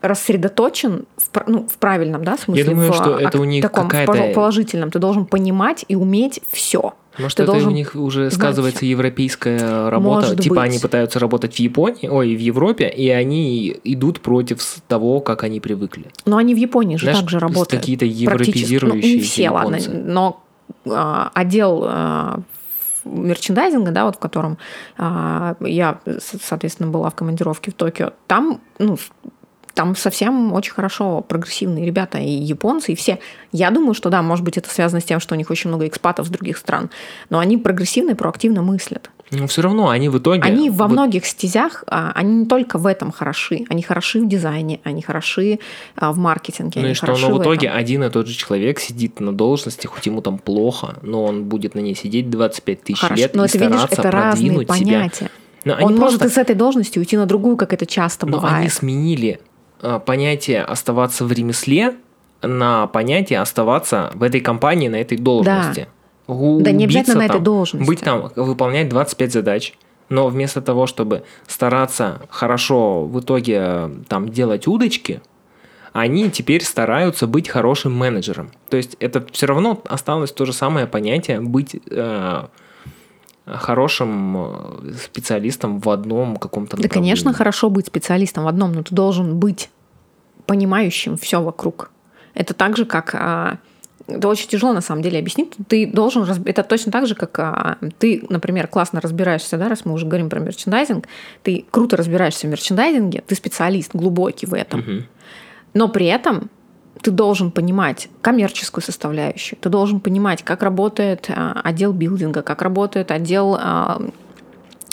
рассредоточен 0.00 1.04
в, 1.16 1.42
ну, 1.46 1.66
в 1.66 1.78
правильном 1.78 2.24
да, 2.24 2.36
смысле. 2.36 2.64
думаю, 2.64 2.92
в, 2.92 2.96
что 2.96 3.18
это 3.18 3.40
у 3.40 3.44
них 3.44 3.62
таком 3.62 3.88
какая-то- 3.88 4.12
пол- 4.12 4.32
положительном. 4.32 4.90
Ты 4.90 4.98
должен 4.98 5.26
понимать 5.26 5.84
и 5.88 5.94
уметь 5.94 6.40
все. 6.50 6.94
Может, 7.18 7.36
Ты 7.36 7.42
это 7.44 7.52
должен 7.52 7.68
у 7.68 7.72
них 7.72 7.94
уже 7.94 8.30
знать 8.30 8.34
сказывается 8.34 8.78
всё. 8.80 8.86
европейская 8.86 9.90
работа. 9.90 10.28
Может 10.28 10.40
типа 10.40 10.56
быть. 10.56 10.64
они 10.64 10.78
пытаются 10.78 11.18
работать 11.18 11.54
в 11.54 11.58
Японии, 11.58 12.08
ой, 12.08 12.34
в 12.34 12.40
Европе, 12.40 12.88
и 12.88 13.08
они 13.08 13.76
идут 13.84 14.20
против 14.20 14.62
того, 14.88 15.20
как 15.20 15.44
они 15.44 15.60
привыкли. 15.60 16.06
Но 16.24 16.36
они 16.36 16.54
в 16.54 16.58
Японии 16.58 16.96
же 16.96 17.04
Знаешь, 17.04 17.20
также 17.20 17.38
работают. 17.38 17.80
какие-то 17.80 18.06
практически. 18.26 18.84
Ну, 18.84 18.94
не 18.94 19.20
все, 19.20 19.50
ладно, 19.50 19.76
японцы. 19.76 19.90
но 19.90 20.42
а, 20.86 21.30
отдел 21.34 21.84
а, 21.86 22.40
мерчендайзинга, 23.04 23.92
да, 23.92 24.04
вот 24.04 24.16
в 24.16 24.18
котором 24.18 24.58
а, 24.98 25.56
я, 25.60 26.00
соответственно, 26.18 26.90
была 26.90 27.10
в 27.10 27.14
командировке 27.14 27.70
в 27.70 27.74
Токио, 27.74 28.12
там, 28.26 28.60
ну, 28.78 28.98
там 29.76 29.94
совсем 29.94 30.54
очень 30.54 30.72
хорошо 30.72 31.20
прогрессивные 31.20 31.84
ребята, 31.84 32.18
и 32.18 32.30
японцы, 32.30 32.92
и 32.92 32.94
все. 32.96 33.18
Я 33.52 33.70
думаю, 33.70 33.92
что 33.92 34.08
да, 34.08 34.22
может 34.22 34.42
быть, 34.42 34.56
это 34.56 34.70
связано 34.70 35.00
с 35.02 35.04
тем, 35.04 35.20
что 35.20 35.34
у 35.34 35.38
них 35.38 35.50
очень 35.50 35.68
много 35.68 35.86
экспатов 35.86 36.26
с 36.26 36.30
других 36.30 36.56
стран, 36.56 36.88
но 37.28 37.38
они 37.38 37.58
прогрессивно 37.58 38.12
и 38.12 38.14
проактивно 38.14 38.62
мыслят. 38.62 39.10
Но 39.32 39.46
все 39.48 39.60
равно 39.60 39.90
они 39.90 40.08
в 40.08 40.16
итоге... 40.18 40.42
Они 40.42 40.70
во 40.70 40.88
многих 40.88 41.26
стезях, 41.26 41.84
а, 41.88 42.12
они 42.14 42.32
не 42.36 42.46
только 42.46 42.78
в 42.78 42.86
этом 42.86 43.12
хороши, 43.12 43.64
они 43.68 43.82
хороши 43.82 44.20
в 44.20 44.28
дизайне, 44.28 44.80
они 44.82 45.02
хороши 45.02 45.58
а, 45.94 46.12
в 46.12 46.16
маркетинге, 46.18 46.80
Ну 46.80 46.88
и 46.88 46.94
что, 46.94 47.08
но 47.08 47.14
в 47.14 47.18
этом. 47.18 47.42
итоге 47.42 47.70
один 47.70 48.02
и 48.04 48.08
тот 48.08 48.28
же 48.28 48.34
человек 48.34 48.78
сидит 48.80 49.20
на 49.20 49.32
должности, 49.36 49.86
хоть 49.86 50.06
ему 50.06 50.22
там 50.22 50.38
плохо, 50.38 50.96
но 51.02 51.24
он 51.24 51.44
будет 51.44 51.74
на 51.74 51.80
ней 51.80 51.94
сидеть 51.96 52.30
25 52.30 52.82
тысяч 52.82 53.00
Хорошо, 53.00 53.20
лет 53.20 53.34
но 53.34 53.44
и 53.44 53.48
ты 53.48 53.58
видишь, 53.58 53.74
стараться 53.80 54.00
это 54.00 54.10
разные 54.10 54.52
продвинуть 54.52 54.72
себя. 54.72 54.86
понятия. 54.98 55.30
Но 55.64 55.74
они 55.74 55.84
Он 55.84 55.96
может 55.96 56.20
просто- 56.20 56.40
из 56.40 56.42
этой 56.42 56.54
должности 56.54 56.98
уйти 57.00 57.16
на 57.16 57.26
другую, 57.26 57.56
как 57.56 57.72
это 57.74 57.84
часто 57.84 58.24
Но 58.26 58.38
они 58.38 58.46
бывает. 58.46 58.72
сменили 58.72 59.40
понятие 60.04 60.62
оставаться 60.62 61.24
в 61.24 61.32
ремесле 61.32 61.94
на 62.42 62.86
понятие 62.86 63.40
оставаться 63.40 64.10
в 64.14 64.22
этой 64.22 64.40
компании 64.40 64.88
на 64.88 64.96
этой 64.96 65.18
должности. 65.18 65.88
Да 66.28 66.72
не 66.72 66.84
обязательно 66.84 66.84
Убиться 66.84 67.18
на 67.18 67.24
этой 67.24 67.32
там, 67.34 67.44
должности. 67.44 67.86
Быть 67.86 68.00
там, 68.00 68.30
выполнять 68.34 68.88
25 68.88 69.32
задач. 69.32 69.74
Но 70.08 70.28
вместо 70.28 70.60
того, 70.60 70.86
чтобы 70.86 71.24
стараться 71.46 72.22
хорошо 72.30 73.04
в 73.04 73.20
итоге 73.20 73.58
э, 73.58 73.90
там 74.08 74.28
делать 74.28 74.68
удочки, 74.68 75.20
они 75.92 76.30
теперь 76.30 76.62
стараются 76.62 77.26
быть 77.26 77.48
хорошим 77.48 77.92
менеджером. 77.92 78.52
То 78.68 78.76
есть 78.76 78.96
это 79.00 79.24
все 79.32 79.46
равно 79.46 79.82
осталось 79.88 80.30
то 80.30 80.44
же 80.44 80.52
самое 80.52 80.86
понятие 80.86 81.40
быть 81.40 81.76
э, 81.90 82.44
хорошим 83.46 84.36
э, 84.36 84.92
специалистом 85.04 85.80
в 85.80 85.90
одном 85.90 86.36
каком-то 86.36 86.76
Да, 86.76 86.88
конечно, 86.88 87.32
хорошо 87.32 87.68
быть 87.70 87.86
специалистом 87.86 88.44
в 88.44 88.48
одном, 88.48 88.72
но 88.72 88.82
ты 88.84 88.94
должен 88.94 89.38
быть 89.38 89.70
понимающим 90.46 91.16
все 91.16 91.40
вокруг. 91.42 91.90
Это 92.34 92.54
так 92.54 92.76
же, 92.76 92.84
как 92.84 93.14
а, 93.14 93.58
это 94.06 94.28
очень 94.28 94.48
тяжело 94.48 94.72
на 94.72 94.80
самом 94.80 95.02
деле 95.02 95.18
объяснить. 95.18 95.54
Ты 95.68 95.86
должен 95.86 96.22
разб- 96.22 96.48
это 96.48 96.62
точно 96.62 96.92
так 96.92 97.06
же, 97.06 97.14
как 97.14 97.38
а, 97.38 97.78
ты, 97.98 98.24
например, 98.28 98.68
классно 98.68 99.00
разбираешься, 99.00 99.56
да, 99.58 99.68
раз 99.68 99.84
мы 99.84 99.92
уже 99.92 100.06
говорим 100.06 100.28
про 100.28 100.38
мерчендайзинг, 100.40 101.06
ты 101.42 101.64
круто 101.70 101.96
разбираешься 101.96 102.46
в 102.46 102.50
мерчендайзинге, 102.50 103.22
ты 103.26 103.34
специалист 103.34 103.94
глубокий 103.94 104.46
в 104.46 104.54
этом. 104.54 104.80
Но 105.74 105.88
при 105.88 106.06
этом 106.06 106.50
ты 107.02 107.10
должен 107.10 107.50
понимать 107.50 108.08
коммерческую 108.22 108.82
составляющую, 108.82 109.58
ты 109.60 109.68
должен 109.68 110.00
понимать, 110.00 110.42
как 110.42 110.62
работает 110.62 111.28
а, 111.28 111.60
отдел 111.64 111.92
билдинга, 111.92 112.42
как 112.42 112.62
работает 112.62 113.10
отдел 113.10 113.56
а, 113.58 114.00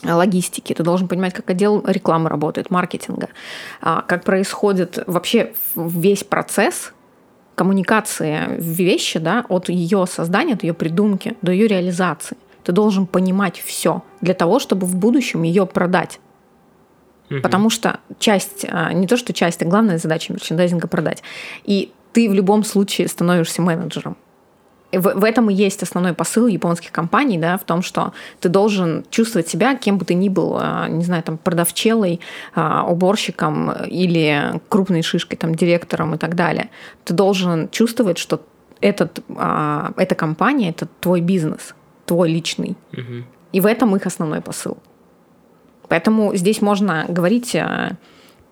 логистики, 0.06 0.74
ты 0.74 0.84
должен 0.84 1.08
понимать, 1.08 1.34
как 1.34 1.50
отдел 1.50 1.84
рекламы 1.86 2.30
работает, 2.30 2.70
маркетинга, 2.70 3.30
а, 3.82 4.02
как 4.02 4.24
происходит 4.24 5.04
вообще 5.08 5.54
весь 5.76 6.24
процесс 6.24 6.94
коммуникации 7.56 8.56
вещи, 8.58 9.20
да, 9.20 9.46
от 9.48 9.70
ее 9.70 10.06
создания, 10.08 10.54
от 10.54 10.64
ее 10.64 10.74
придумки 10.74 11.38
до 11.42 11.52
ее 11.52 11.68
реализации. 11.68 12.38
Ты 12.64 12.72
должен 12.72 13.06
понимать 13.06 13.60
все 13.60 14.04
для 14.22 14.34
того, 14.34 14.60
чтобы 14.60 14.88
в 14.88 14.96
будущем 14.96 15.44
ее 15.44 15.66
продать. 15.66 16.20
Потому 17.42 17.70
что 17.70 18.00
часть, 18.20 18.66
а, 18.70 18.94
не 18.94 19.08
то 19.08 19.18
что 19.18 19.34
часть, 19.34 19.62
а 19.64 19.66
главная 19.66 19.98
задача 19.98 20.32
мерчендайзинга 20.34 20.88
продать. 20.88 21.24
И 21.64 21.92
ты 22.12 22.30
в 22.30 22.34
любом 22.34 22.64
случае 22.64 23.08
становишься 23.08 23.62
менеджером. 23.62 24.18
В, 24.98 25.20
в 25.20 25.24
этом 25.24 25.50
и 25.50 25.54
есть 25.54 25.84
основной 25.84 26.14
посыл 26.14 26.48
японских 26.48 26.92
компаний, 26.92 27.38
да, 27.38 27.58
в 27.58 27.64
том, 27.64 27.82
что 27.82 28.14
ты 28.40 28.50
должен 28.50 29.06
чувствовать 29.10 29.48
себя, 29.48 29.76
кем 29.76 29.98
бы 29.98 30.06
ты 30.06 30.14
ни 30.14 30.30
был, 30.30 30.58
а, 30.60 30.88
не 30.88 31.04
знаю, 31.04 31.24
там, 31.24 31.38
продавчелой, 31.38 32.20
а, 32.56 32.86
уборщиком 32.86 33.72
или 33.88 34.62
крупной 34.70 35.02
шишкой, 35.02 35.38
там, 35.38 35.56
директором 35.56 36.16
и 36.16 36.18
так 36.18 36.36
далее. 36.36 36.70
Ты 37.04 37.14
должен 37.14 37.70
чувствовать, 37.70 38.18
что 38.18 38.42
этот, 38.82 39.24
а, 39.36 39.92
эта 39.98 40.16
компания– 40.16 40.70
это 40.72 40.88
твой 41.00 41.22
бизнес, 41.22 41.74
твой 42.06 42.30
личный. 42.30 42.76
Мгм. 42.92 43.26
И 43.52 43.62
в 43.62 43.66
этом 43.66 43.96
их 43.96 44.06
основной 44.06 44.42
посыл. 44.42 44.78
Поэтому 45.88 46.36
здесь 46.36 46.62
можно 46.62 47.06
говорить 47.08 47.56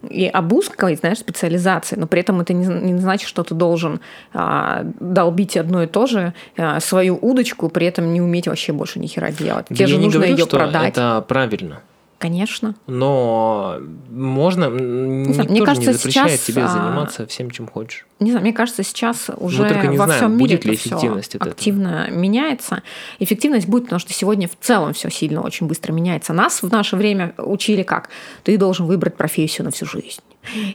и 0.09 0.27
об 0.27 0.51
узкой, 0.53 0.95
знаешь, 0.95 1.19
специализации, 1.19 1.95
но 1.95 2.07
при 2.07 2.21
этом 2.21 2.41
это 2.41 2.53
не, 2.53 2.65
не 2.65 2.99
значит, 2.99 3.27
что 3.27 3.43
ты 3.43 3.53
должен 3.53 3.99
а, 4.33 4.81
долбить 4.99 5.57
одно 5.57 5.83
и 5.83 5.87
то 5.87 6.07
же, 6.07 6.33
а, 6.57 6.79
свою 6.79 7.17
удочку, 7.21 7.69
при 7.69 7.87
этом 7.87 8.11
не 8.13 8.21
уметь 8.21 8.47
вообще 8.47 8.73
больше 8.73 8.99
ни 8.99 9.07
хера 9.07 9.31
делать. 9.31 9.67
Да 9.69 9.75
Тебе 9.75 9.87
же 9.87 9.97
нужно 9.97 10.19
говорю, 10.19 10.35
ее 10.37 10.47
продать. 10.47 10.89
это 10.89 11.23
правильно. 11.27 11.81
Конечно. 12.21 12.75
Но 12.86 13.77
можно, 14.12 14.65
никто 14.65 15.34
знаю, 15.34 15.49
мне 15.49 15.60
же 15.60 15.65
кажется, 15.65 15.89
не 15.89 15.97
запрещает 15.97 16.31
сейчас, 16.34 16.45
тебе 16.45 16.63
а, 16.63 16.67
заниматься 16.67 17.25
всем, 17.25 17.49
чем 17.49 17.67
хочешь. 17.67 18.05
Не 18.19 18.29
знаю, 18.29 18.43
мне 18.43 18.53
кажется, 18.53 18.84
сейчас 18.84 19.31
уже 19.38 19.67
только 19.67 19.88
не 19.88 19.97
во 19.97 20.05
знаю, 20.05 20.19
всем 20.19 20.38
мире 20.38 20.57
будет 20.57 20.65
ли 20.65 20.73
это 20.73 20.81
эффективность 20.81 21.34
этого. 21.34 21.51
активно 21.51 22.12
меняется. 22.12 22.84
Эффективность 23.17 23.67
будет, 23.67 23.86
потому 23.86 23.99
что 23.99 24.13
сегодня 24.13 24.47
в 24.47 24.55
целом 24.62 24.93
все 24.93 25.10
сильно 25.10 25.41
очень 25.41 25.65
быстро 25.65 25.93
меняется. 25.93 26.31
Нас 26.31 26.62
в 26.62 26.71
наше 26.71 26.95
время 26.95 27.34
учили 27.39 27.81
как? 27.81 28.10
Ты 28.43 28.55
должен 28.60 28.86
выбрать 28.86 29.17
профессию 29.17 29.65
на 29.65 29.71
всю 29.71 29.88
жизнь. 29.88 30.21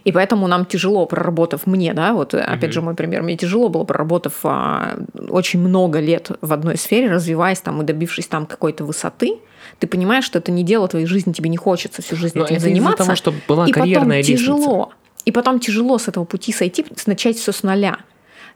И 0.03 0.11
поэтому 0.11 0.47
нам 0.47 0.65
тяжело, 0.65 1.05
проработав 1.05 1.65
мне, 1.65 1.93
да, 1.93 2.13
вот 2.13 2.33
опять 2.33 2.73
же 2.73 2.81
мой 2.81 2.93
пример, 2.93 3.21
мне 3.23 3.37
тяжело 3.37 3.69
было, 3.69 3.85
проработав 3.85 4.33
а, 4.43 4.97
очень 5.29 5.61
много 5.61 5.99
лет 5.99 6.31
в 6.41 6.51
одной 6.51 6.77
сфере, 6.77 7.09
развиваясь 7.09 7.61
там 7.61 7.81
и 7.81 7.85
добившись 7.85 8.27
там 8.27 8.45
какой-то 8.45 8.83
высоты, 8.83 9.39
ты 9.79 9.87
понимаешь, 9.87 10.25
что 10.25 10.39
это 10.39 10.51
не 10.51 10.63
дело 10.63 10.87
твоей 10.87 11.05
жизни, 11.05 11.31
тебе 11.33 11.49
не 11.49 11.57
хочется 11.57 12.01
всю 12.01 12.15
жизнь 12.15 12.37
Но 12.37 12.45
этим 12.45 12.55
это 12.55 12.63
заниматься. 12.63 13.03
того, 13.03 13.15
что 13.15 13.33
была 13.47 13.65
и 13.65 13.71
потом 13.71 13.83
карьерная 13.83 14.17
лестница. 14.17 14.41
тяжело. 14.41 14.91
И 15.25 15.31
потом 15.31 15.59
тяжело 15.59 15.97
с 15.97 16.07
этого 16.07 16.25
пути 16.25 16.53
сойти, 16.53 16.85
начать 17.05 17.37
все 17.37 17.51
с 17.51 17.63
нуля. 17.63 17.97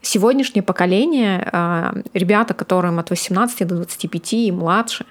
Сегодняшнее 0.01 0.63
поколение, 0.63 1.47
а, 1.51 1.93
ребята, 2.13 2.53
которым 2.53 2.97
от 2.97 3.09
18 3.09 3.67
до 3.67 3.75
25 3.75 4.33
и 4.33 4.51
младше, 4.51 5.05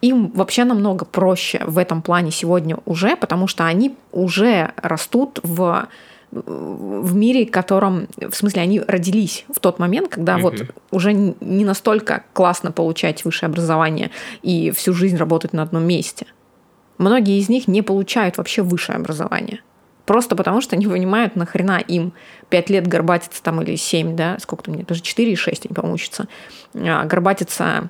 им 0.00 0.30
вообще 0.34 0.64
намного 0.64 1.04
проще 1.04 1.62
в 1.66 1.78
этом 1.78 2.02
плане 2.02 2.30
сегодня 2.30 2.78
уже, 2.84 3.16
потому 3.16 3.46
что 3.46 3.64
они 3.64 3.94
уже 4.12 4.72
растут 4.76 5.38
в 5.42 5.88
в 6.34 7.14
мире, 7.14 7.46
в 7.46 7.50
котором, 7.50 8.08
в 8.16 8.34
смысле, 8.34 8.62
они 8.62 8.80
родились 8.80 9.44
в 9.54 9.60
тот 9.60 9.78
момент, 9.78 10.08
когда 10.08 10.38
вот 10.38 10.54
Мгм. 10.60 10.68
уже 10.90 11.12
не 11.12 11.64
настолько 11.64 12.24
классно 12.32 12.72
получать 12.72 13.24
высшее 13.24 13.48
образование 13.48 14.10
и 14.42 14.70
всю 14.72 14.92
жизнь 14.92 15.16
работать 15.16 15.52
на 15.52 15.62
одном 15.62 15.84
месте. 15.84 16.26
Многие 16.98 17.38
из 17.38 17.48
них 17.48 17.68
не 17.68 17.82
получают 17.82 18.38
вообще 18.38 18.62
высшее 18.62 18.96
образование. 18.96 19.60
Просто 20.06 20.36
потому, 20.36 20.60
что 20.60 20.76
не 20.76 20.86
понимают, 20.86 21.34
нахрена 21.34 21.78
им 21.78 22.12
5 22.50 22.70
лет 22.70 22.86
горбатиться 22.86 23.42
там 23.42 23.62
или 23.62 23.76
7, 23.76 24.16
да, 24.16 24.36
сколько 24.38 24.64
там 24.64 24.74
мне, 24.74 24.84
даже 24.84 25.00
4 25.00 25.32
и 25.32 25.36
6 25.36 25.66
они, 25.66 25.74
по-моему, 25.74 25.94
учатся, 25.94 26.28
а, 26.74 27.04
горбатиться 27.04 27.88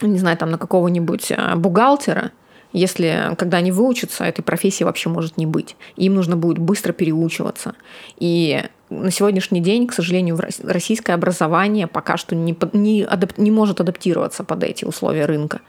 не 0.00 0.18
знаю, 0.18 0.36
там 0.36 0.50
на 0.50 0.58
какого-нибудь 0.58 1.32
а, 1.36 1.56
бухгалтера, 1.56 2.32
если 2.72 3.34
когда 3.36 3.58
они 3.58 3.72
выучатся, 3.72 4.24
этой 4.24 4.42
профессии 4.42 4.84
вообще 4.84 5.08
может 5.08 5.36
не 5.36 5.46
быть. 5.46 5.76
Им 5.96 6.14
нужно 6.14 6.36
будет 6.36 6.58
быстро 6.58 6.92
переучиваться. 6.92 7.74
И 8.18 8.64
на 8.90 9.10
сегодняшний 9.10 9.60
день, 9.60 9.86
к 9.86 9.92
сожалению, 9.92 10.38
российское 10.62 11.12
образование 11.12 11.86
пока 11.86 12.16
что 12.16 12.34
не, 12.34 12.56
не, 12.72 13.02
адап, 13.02 13.38
не 13.38 13.50
может 13.50 13.80
адаптироваться 13.80 14.44
под 14.44 14.64
эти 14.64 14.84
условия 14.84 15.26
рынка. 15.26 15.60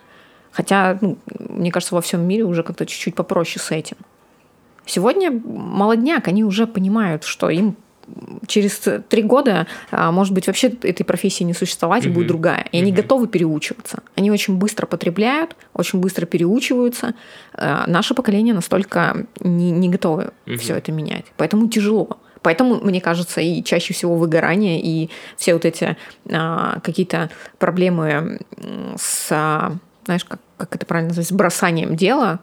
Хотя, 0.52 0.98
ну, 1.02 1.18
мне 1.40 1.72
кажется, 1.72 1.96
во 1.96 2.02
всем 2.02 2.22
мире 2.28 2.44
уже 2.44 2.64
как-то 2.64 2.86
чуть-чуть 2.86 3.16
попроще 3.16 3.60
с 3.60 3.72
этим. 3.72 3.98
Сегодня 4.86 5.32
молодняк, 5.32 6.28
они 6.28 6.44
уже 6.44 6.68
понимают, 6.68 7.24
что 7.24 7.50
им 7.50 7.76
через 8.48 8.82
три 9.10 9.24
года, 9.24 9.68
а, 9.92 10.12
может 10.12 10.34
быть, 10.34 10.48
вообще 10.48 10.68
этой 10.68 11.04
профессии 11.04 11.44
не 11.44 11.54
существовать, 11.54 12.06
и 12.06 12.10
будет 12.10 12.28
другая. 12.28 12.68
И 12.72 12.78
они 12.78 12.92
готовы 12.92 13.28
переучиваться. 13.28 14.04
Они 14.16 14.32
очень 14.32 14.58
быстро 14.58 14.86
потребляют, 14.86 15.56
очень 15.74 16.00
быстро 16.00 16.26
переучиваются. 16.26 17.16
А, 17.54 17.86
наше 17.88 18.14
поколение 18.14 18.54
настолько 18.54 19.26
не, 19.40 19.72
не 19.72 19.90
готовы 19.90 20.32
все 20.58 20.76
это 20.76 20.92
менять. 20.92 21.26
Поэтому 21.38 21.68
тяжело. 21.68 22.18
Поэтому, 22.42 22.76
мне 22.84 23.00
кажется, 23.00 23.40
и 23.40 23.64
чаще 23.64 23.94
всего 23.94 24.16
выгорание, 24.16 24.82
и 24.82 25.10
все 25.38 25.54
вот 25.54 25.66
эти 25.66 25.98
а, 26.30 26.80
какие-то 26.82 27.30
проблемы 27.58 28.42
с, 28.98 29.28
знаешь, 30.06 30.26
как, 30.26 30.40
как 30.58 30.76
это 30.76 30.86
правильно 30.86 31.10
называется, 31.10 31.36
бросанием 31.36 31.96
дела, 31.96 32.42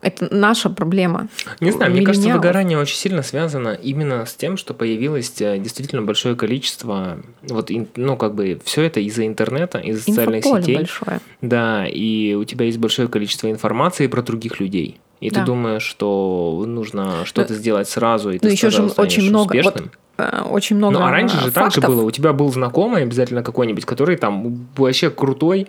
это 0.00 0.28
наша 0.32 0.70
проблема. 0.70 1.28
Не 1.60 1.70
знаю, 1.72 1.92
мне 1.92 2.02
кажется, 2.02 2.28
выгорание 2.28 2.78
очень 2.78 2.96
сильно 2.96 3.22
связано 3.22 3.70
именно 3.70 4.26
с 4.26 4.34
тем, 4.34 4.56
что 4.56 4.74
появилось 4.74 5.32
э, 5.40 5.58
действительно 5.58 6.02
большое 6.02 6.36
количество, 6.36 7.18
вот, 7.42 7.70
ну, 7.96 8.16
как 8.16 8.34
бы, 8.34 8.60
все 8.64 8.82
это 8.82 9.00
из-за 9.00 9.26
интернета, 9.26 9.78
из-за 9.78 10.04
социальных 10.04 10.44
сетей. 10.44 10.76
большое. 10.76 11.20
Да, 11.40 11.86
и 11.86 12.34
у 12.34 12.44
тебя 12.44 12.66
есть 12.66 12.78
большое 12.78 13.08
количество 13.08 13.50
информации 13.50 14.06
про 14.06 14.22
других 14.22 14.60
людей. 14.60 15.00
И 15.20 15.30
да. 15.30 15.40
ты 15.40 15.46
думаешь, 15.46 15.82
что 15.82 16.62
нужно 16.64 17.24
что-то 17.24 17.48
да. 17.48 17.54
сделать 17.54 17.88
сразу, 17.88 18.30
и 18.30 18.38
ты 18.38 18.46
ну, 18.46 18.52
еще 18.52 18.70
же 18.70 18.84
очень 18.84 19.28
много, 19.28 19.56
успешным. 19.56 19.90
Вот, 20.16 20.26
э, 20.26 20.42
очень 20.42 20.76
много. 20.76 20.98
Ну, 20.98 21.04
а 21.04 21.10
раньше 21.10 21.36
же 21.38 21.50
фактов. 21.50 21.54
так 21.54 21.72
же 21.72 21.80
было. 21.80 22.02
У 22.02 22.10
тебя 22.12 22.32
был 22.32 22.52
знакомый 22.52 23.02
обязательно 23.02 23.42
какой-нибудь, 23.42 23.84
который 23.84 24.16
там 24.16 24.68
вообще 24.76 25.10
крутой, 25.10 25.66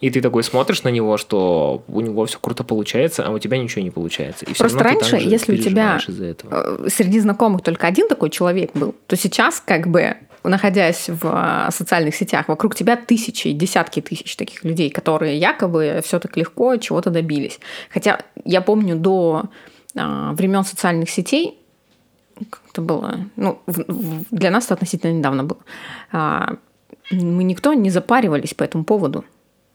и 0.00 0.10
ты 0.10 0.20
такой 0.20 0.42
смотришь 0.42 0.82
на 0.84 0.88
него, 0.88 1.16
что 1.16 1.82
у 1.88 2.00
него 2.00 2.24
все 2.26 2.38
круто 2.40 2.64
получается, 2.64 3.24
а 3.26 3.30
у 3.30 3.38
тебя 3.38 3.58
ничего 3.58 3.82
не 3.82 3.90
получается. 3.90 4.44
И 4.44 4.54
Просто 4.54 4.78
раньше, 4.78 5.16
если 5.16 5.54
у 5.54 5.56
тебя 5.56 5.98
э, 6.06 6.88
среди 6.88 7.20
знакомых 7.20 7.62
только 7.62 7.86
один 7.86 8.08
такой 8.08 8.30
человек 8.30 8.70
был, 8.74 8.94
то 9.06 9.16
сейчас 9.16 9.62
как 9.64 9.88
бы 9.88 10.16
находясь 10.44 11.08
в 11.08 11.24
э, 11.24 11.70
социальных 11.72 12.14
сетях, 12.14 12.48
вокруг 12.48 12.74
тебя 12.74 12.96
тысячи, 12.96 13.52
десятки 13.52 14.00
тысяч 14.00 14.36
таких 14.36 14.64
людей, 14.64 14.90
которые 14.90 15.36
якобы 15.36 16.00
все 16.04 16.18
так 16.18 16.36
легко 16.36 16.76
чего-то 16.76 17.10
добились. 17.10 17.58
Хотя 17.90 18.20
я 18.44 18.60
помню 18.60 18.96
до 18.96 19.44
а, 19.96 20.32
времен 20.32 20.64
социальных 20.64 21.10
сетей, 21.10 21.58
как 22.50 22.60
это 22.70 22.82
было, 22.82 23.20
ну, 23.36 23.60
для 24.30 24.50
нас 24.50 24.66
это 24.66 24.74
относительно 24.74 25.12
недавно 25.12 25.44
было, 25.44 25.58
а, 26.12 26.56
мы 27.10 27.44
никто 27.44 27.72
не 27.72 27.90
запаривались 27.90 28.54
по 28.54 28.62
этому 28.64 28.84
поводу. 28.84 29.24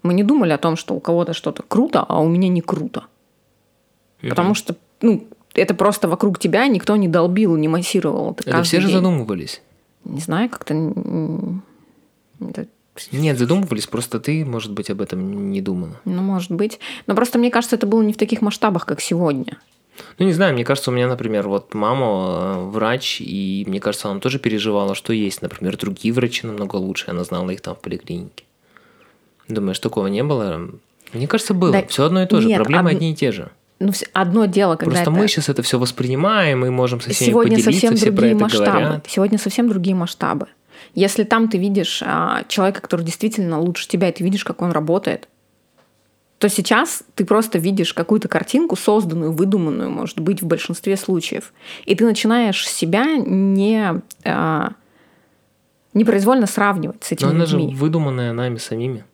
Мы 0.03 0.13
не 0.13 0.23
думали 0.23 0.51
о 0.51 0.57
том, 0.57 0.75
что 0.75 0.93
у 0.93 0.99
кого-то 0.99 1.33
что-то 1.33 1.63
круто, 1.63 2.05
а 2.07 2.21
у 2.21 2.27
меня 2.27 2.49
не 2.49 2.61
круто. 2.61 3.05
mm 4.21 4.29
Потому 4.29 4.53
что, 4.53 4.75
ну, 5.01 5.27
это 5.53 5.73
просто 5.73 6.07
вокруг 6.07 6.39
тебя 6.39 6.67
никто 6.67 6.95
не 6.95 7.07
долбил, 7.07 7.55
не 7.55 7.67
массировал. 7.67 8.31
Это, 8.31 8.49
это 8.49 8.63
все 8.63 8.77
день. 8.77 8.87
же 8.87 8.93
задумывались. 8.93 9.61
Не 10.03 10.19
знаю, 10.19 10.49
как-то... 10.49 10.73
Это... 12.41 12.67
Нет, 13.11 13.39
задумывались, 13.39 13.87
просто 13.87 14.19
ты, 14.19 14.45
может 14.45 14.71
быть, 14.71 14.89
об 14.89 15.01
этом 15.01 15.51
не 15.51 15.61
думала. 15.61 15.99
Ну, 16.05 16.21
может 16.21 16.51
быть. 16.51 16.79
Но 17.07 17.15
просто 17.15 17.39
мне 17.39 17.49
кажется, 17.49 17.75
это 17.75 17.87
было 17.87 18.01
не 18.03 18.13
в 18.13 18.17
таких 18.17 18.41
масштабах, 18.41 18.85
как 18.85 19.01
сегодня. 19.01 19.57
Ну, 20.19 20.25
не 20.25 20.33
знаю, 20.33 20.53
мне 20.53 20.65
кажется, 20.65 20.91
у 20.91 20.93
меня, 20.93 21.07
например, 21.07 21.47
вот 21.47 21.73
мама 21.73 22.05
э, 22.05 22.69
врач, 22.69 23.21
и 23.21 23.63
мне 23.67 23.79
кажется, 23.79 24.09
она 24.09 24.19
тоже 24.19 24.39
переживала, 24.39 24.95
что 24.95 25.13
есть, 25.13 25.41
например, 25.41 25.77
другие 25.77 26.13
врачи 26.13 26.45
намного 26.45 26.75
лучше, 26.77 27.11
она 27.11 27.23
знала 27.23 27.49
их 27.51 27.61
там 27.61 27.75
в 27.75 27.79
поликлинике. 27.79 28.43
Думаешь, 29.47 29.79
такого 29.79 30.07
не 30.07 30.23
было? 30.23 30.69
Мне 31.13 31.27
кажется, 31.27 31.53
было. 31.53 31.71
Да, 31.71 31.83
все 31.87 32.05
одно 32.05 32.23
и 32.23 32.25
то 32.25 32.41
же. 32.41 32.47
Нет, 32.47 32.57
Проблемы 32.57 32.89
од... 32.89 32.95
одни 32.95 33.11
и 33.11 33.15
те 33.15 33.31
же. 33.31 33.51
Ну, 33.79 33.91
одно 34.13 34.45
дело, 34.45 34.75
когда 34.75 34.91
Просто 34.95 35.11
это... 35.11 35.11
мы 35.11 35.27
сейчас 35.27 35.49
это 35.49 35.61
все 35.61 35.77
воспринимаем, 35.77 36.65
и 36.65 36.69
можем 36.69 37.01
со 37.01 37.09
всеми 37.11 37.29
Сегодня 37.29 37.57
поделиться, 37.57 37.71
совсем 37.71 37.95
все 37.95 38.11
другие 38.11 38.35
масштабы. 38.35 38.65
говорят. 38.71 39.05
Сегодня 39.09 39.37
совсем 39.37 39.69
другие 39.69 39.95
масштабы. 39.95 40.47
Если 40.95 41.23
там 41.23 41.49
ты 41.49 41.57
видишь 41.57 42.01
а, 42.05 42.43
человека, 42.47 42.81
который 42.81 43.03
действительно 43.03 43.59
лучше 43.59 43.87
тебя, 43.87 44.09
и 44.09 44.11
ты 44.11 44.23
видишь, 44.23 44.43
как 44.43 44.61
он 44.61 44.71
работает, 44.71 45.27
то 46.37 46.49
сейчас 46.49 47.03
ты 47.15 47.25
просто 47.25 47.57
видишь 47.57 47.93
какую-то 47.93 48.27
картинку, 48.27 48.75
созданную, 48.75 49.31
выдуманную, 49.31 49.89
может 49.89 50.19
быть, 50.19 50.41
в 50.41 50.45
большинстве 50.45 50.97
случаев. 50.97 51.53
И 51.85 51.95
ты 51.95 52.05
начинаешь 52.05 52.67
себя 52.67 53.05
не, 53.17 54.01
а, 54.23 54.71
непроизвольно 55.93 56.47
сравнивать 56.47 57.03
с 57.03 57.11
этими 57.11 57.27
Но 57.27 57.33
людьми. 57.33 57.63
она 57.63 57.71
же 57.71 57.77
выдуманная 57.77 58.33
нами 58.33 58.57
самими. 58.57 59.05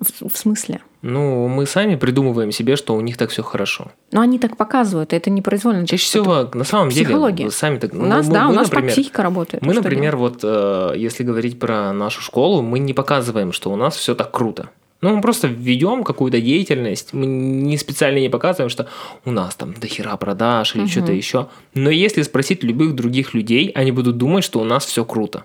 В, 0.00 0.28
в 0.28 0.36
смысле? 0.36 0.80
Ну, 1.02 1.48
мы 1.48 1.66
сами 1.66 1.96
придумываем 1.96 2.52
себе, 2.52 2.76
что 2.76 2.94
у 2.94 3.00
них 3.00 3.16
так 3.16 3.30
все 3.30 3.42
хорошо. 3.42 3.90
Но 4.12 4.20
они 4.20 4.38
так 4.38 4.56
показывают, 4.56 5.12
это 5.12 5.30
непроизвольно. 5.30 5.86
Чаще 5.86 6.04
всего, 6.04 6.48
на 6.54 6.64
самом 6.64 6.90
психология. 6.90 7.36
деле, 7.36 7.50
сами 7.50 7.78
так... 7.78 7.92
У 7.92 7.96
нас, 7.96 8.26
мы, 8.26 8.34
да, 8.34 8.44
мы, 8.46 8.52
у 8.52 8.54
нас 8.54 8.68
например, 8.68 8.90
так 8.90 8.94
психика 8.94 9.22
работает. 9.22 9.62
Мы, 9.62 9.74
например, 9.74 10.16
делать? 10.16 10.42
вот, 10.42 10.92
э, 10.94 10.94
если 10.96 11.22
говорить 11.24 11.58
про 11.58 11.92
нашу 11.92 12.20
школу, 12.20 12.62
мы 12.62 12.78
не 12.78 12.94
показываем, 12.94 13.52
что 13.52 13.72
у 13.72 13.76
нас 13.76 13.96
все 13.96 14.14
так 14.14 14.30
круто. 14.30 14.70
Ну, 15.00 15.14
мы 15.14 15.22
просто 15.22 15.46
ведем 15.46 16.02
какую-то 16.02 16.40
деятельность, 16.40 17.12
мы 17.12 17.26
не 17.26 17.76
специально 17.76 18.18
не 18.18 18.28
показываем, 18.28 18.68
что 18.68 18.88
у 19.24 19.30
нас 19.30 19.54
там 19.54 19.74
дохера 19.74 20.16
продаж 20.16 20.74
или 20.74 20.82
угу. 20.82 20.90
что-то 20.90 21.12
еще. 21.12 21.48
Но 21.74 21.90
если 21.90 22.22
спросить 22.22 22.64
любых 22.64 22.96
других 22.96 23.32
людей, 23.32 23.70
они 23.76 23.92
будут 23.92 24.16
думать, 24.16 24.42
что 24.42 24.58
у 24.58 24.64
нас 24.64 24.84
все 24.84 25.04
круто. 25.04 25.44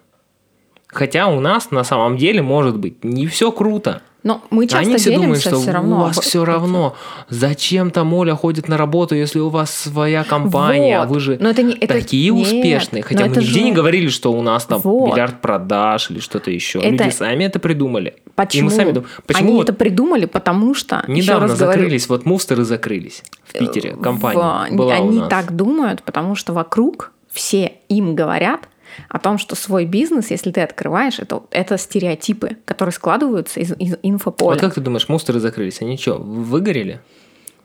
Хотя 0.88 1.28
у 1.28 1.40
нас 1.40 1.70
на 1.70 1.84
самом 1.84 2.18
деле 2.18 2.42
может 2.42 2.78
быть 2.78 3.04
не 3.04 3.28
все 3.28 3.52
круто. 3.52 4.02
Но 4.24 4.42
мы 4.50 4.68
часто 4.68 4.88
Они 4.88 4.98
все 4.98 5.16
думают, 5.16 5.42
что 5.42 5.60
все 5.60 5.72
равно. 5.72 5.98
у 5.98 6.00
вас 6.00 6.20
все 6.20 6.46
равно. 6.46 6.96
Зачем 7.30 7.92
там 7.92 8.14
Оля 8.14 8.36
ходит 8.36 8.70
на 8.70 8.78
работу, 8.78 9.16
если 9.16 9.40
у 9.40 9.50
вас 9.50 9.74
своя 9.76 10.24
компания? 10.24 11.00
Вот. 11.00 11.10
Вы 11.10 11.20
же 11.20 11.38
но 11.40 11.50
это 11.50 11.62
не, 11.62 11.74
это... 11.74 11.94
такие 11.96 12.32
Нет, 12.32 12.48
успешные. 12.48 13.04
Хотя 13.04 13.26
мы 13.26 13.36
нигде 13.36 13.44
же... 13.46 13.62
не 13.62 13.74
говорили, 13.74 14.08
что 14.08 14.32
у 14.32 14.42
нас 14.42 14.66
там 14.66 14.80
вот. 14.80 15.12
миллиард 15.12 15.42
продаж 15.42 16.10
или 16.10 16.20
что-то 16.20 16.52
еще. 16.52 16.80
Это... 16.80 17.04
Люди 17.04 17.10
сами 17.10 17.44
это 17.44 17.60
придумали. 17.60 18.16
Почему? 18.36 18.70
И 18.70 18.72
мы 18.72 18.72
сами 18.72 19.04
Почему 19.26 19.50
Они 19.50 19.58
вот... 19.58 19.64
это 19.64 19.74
придумали, 19.74 20.26
потому 20.26 20.74
что... 20.74 21.04
Недавно 21.08 21.50
закрылись, 21.50 22.08
говорю... 22.08 22.24
вот 22.24 22.26
мустеры 22.26 22.64
закрылись 22.64 23.24
в 23.46 23.58
Питере, 23.58 23.96
компания 23.96 24.72
в... 24.72 24.76
была 24.76 24.94
Они 24.94 25.18
у 25.18 25.22
нас. 25.22 25.30
так 25.30 25.56
думают, 25.56 26.02
потому 26.04 26.36
что 26.36 26.54
вокруг 26.54 27.12
все 27.32 27.74
им 27.90 28.16
говорят, 28.16 28.70
о 29.10 29.20
том, 29.20 29.38
что 29.38 29.56
свой 29.56 29.86
бизнес, 29.86 30.32
если 30.32 30.52
ты 30.52 30.62
открываешь, 30.62 31.20
это, 31.20 31.44
это 31.52 31.78
стереотипы, 31.78 32.58
которые 32.66 32.94
складываются 32.94 33.60
из, 33.60 33.72
из 33.80 33.96
инфополя. 34.04 34.56
Вот 34.56 34.62
как 34.62 34.74
ты 34.76 34.82
думаешь, 34.82 35.08
мусоры 35.10 35.40
закрылись, 35.40 35.82
они 35.82 35.98
что, 35.98 36.16
выгорели? 36.18 37.00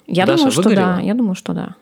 Я 0.07 0.27
Даша, 0.27 0.39
думаю, 0.39 0.53
что 0.53 0.63
выгорела? 0.63 0.95
да. 0.97 1.01
Я 1.01 1.15
думаю, 1.15 1.35
что 1.35 1.53
да. 1.53 1.75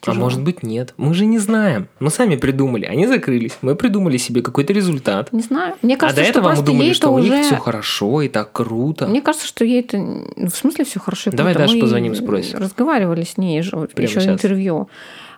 Тяжело. 0.00 0.20
А 0.20 0.24
может 0.24 0.42
быть 0.42 0.62
нет. 0.62 0.94
Мы 0.96 1.12
же 1.12 1.26
не 1.26 1.38
знаем. 1.38 1.88
Мы 1.98 2.10
сами 2.10 2.36
придумали. 2.36 2.84
Они 2.84 3.06
закрылись. 3.08 3.58
Мы 3.62 3.74
придумали 3.74 4.16
себе 4.16 4.42
какой-то 4.42 4.72
результат. 4.72 5.32
Не 5.32 5.42
знаю. 5.42 5.74
Мне 5.82 5.96
кажется, 5.96 6.20
а 6.20 6.24
до 6.24 6.30
этого 6.30 6.54
мы 6.54 6.62
думали, 6.62 6.92
что 6.92 7.10
у 7.10 7.18
них 7.18 7.44
все 7.44 7.56
хорошо 7.56 8.22
и 8.22 8.28
так 8.28 8.52
круто. 8.52 9.08
Мне 9.08 9.20
кажется, 9.20 9.46
что 9.48 9.64
ей 9.64 9.80
это 9.80 9.98
в 9.98 10.50
смысле 10.50 10.84
все 10.84 11.00
хорошо 11.00 11.30
и 11.30 11.34
Давай. 11.34 11.54
Даше 11.54 11.80
позвоним, 11.80 12.14
спросим. 12.14 12.58
Разговаривали 12.60 13.24
с 13.24 13.36
ней 13.38 13.60
же 13.62 13.70
Прямо 13.70 14.08
еще 14.08 14.20
сейчас. 14.20 14.34
интервью. 14.34 14.88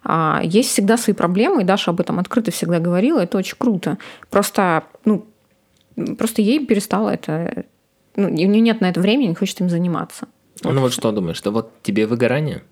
А, 0.02 0.40
есть 0.42 0.70
всегда 0.70 0.96
свои 0.96 1.14
проблемы, 1.14 1.62
и 1.62 1.64
Даша 1.64 1.90
об 1.90 2.00
этом 2.00 2.18
открыто 2.18 2.50
всегда 2.50 2.78
говорила, 2.78 3.20
это 3.20 3.38
очень 3.38 3.56
круто. 3.58 3.98
Просто, 4.30 4.84
ну, 5.04 5.26
просто 6.18 6.42
ей 6.42 6.64
перестало 6.64 7.10
это... 7.10 7.64
Ну, 8.16 8.26
у 8.26 8.30
нее 8.30 8.60
нет 8.60 8.80
на 8.80 8.90
это 8.90 9.00
времени, 9.00 9.28
не 9.28 9.34
хочет 9.34 9.60
им 9.60 9.68
заниматься. 9.68 10.26
Вот 10.62 10.74
ну 10.74 10.80
вот 10.80 10.92
что 10.92 11.12
думаешь, 11.12 11.36
что 11.36 11.52
вот 11.52 11.70
тебе 11.82 12.06
выгорание? 12.06 12.62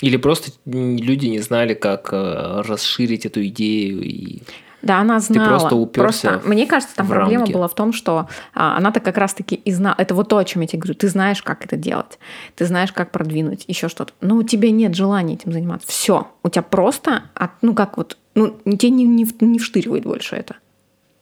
Или 0.00 0.16
просто 0.16 0.52
люди 0.64 1.26
не 1.26 1.40
знали, 1.40 1.74
как 1.74 2.12
э, 2.12 2.62
расширить 2.62 3.26
эту 3.26 3.44
идею 3.46 4.02
и 4.02 4.42
да, 4.82 4.98
она 5.00 5.18
знала. 5.18 5.44
Ты 5.44 5.50
просто 5.50 5.76
уперся 5.76 6.28
просто, 6.30 6.48
Мне 6.48 6.66
кажется, 6.66 6.94
там 6.94 7.08
проблема 7.08 7.40
рамки. 7.40 7.52
была 7.52 7.68
в 7.68 7.74
том, 7.74 7.92
что 7.92 8.28
а, 8.54 8.76
она-то 8.76 9.00
как 9.00 9.18
раз-таки 9.18 9.56
и 9.56 9.72
знала. 9.72 9.94
Это 9.98 10.14
вот 10.14 10.28
то, 10.28 10.38
о 10.38 10.44
чем 10.44 10.62
я 10.62 10.68
тебе 10.68 10.80
говорю. 10.80 10.94
Ты 10.94 11.08
знаешь, 11.08 11.42
как 11.42 11.64
это 11.64 11.76
делать. 11.76 12.18
Ты 12.54 12.64
знаешь, 12.64 12.92
как 12.92 13.10
продвинуть, 13.10 13.64
еще 13.66 13.88
что-то. 13.88 14.12
Но 14.20 14.36
у 14.36 14.42
тебя 14.44 14.70
нет 14.70 14.94
желания 14.94 15.34
этим 15.34 15.52
заниматься. 15.52 15.88
Все. 15.88 16.28
У 16.42 16.48
тебя 16.48 16.62
просто, 16.62 17.24
от, 17.34 17.50
ну 17.62 17.74
как 17.74 17.96
вот, 17.96 18.16
ну 18.34 18.56
тебе 18.64 18.90
не, 18.90 19.04
не, 19.04 19.26
не 19.40 19.58
вштыривает 19.58 20.04
больше 20.04 20.36
это. 20.36 20.56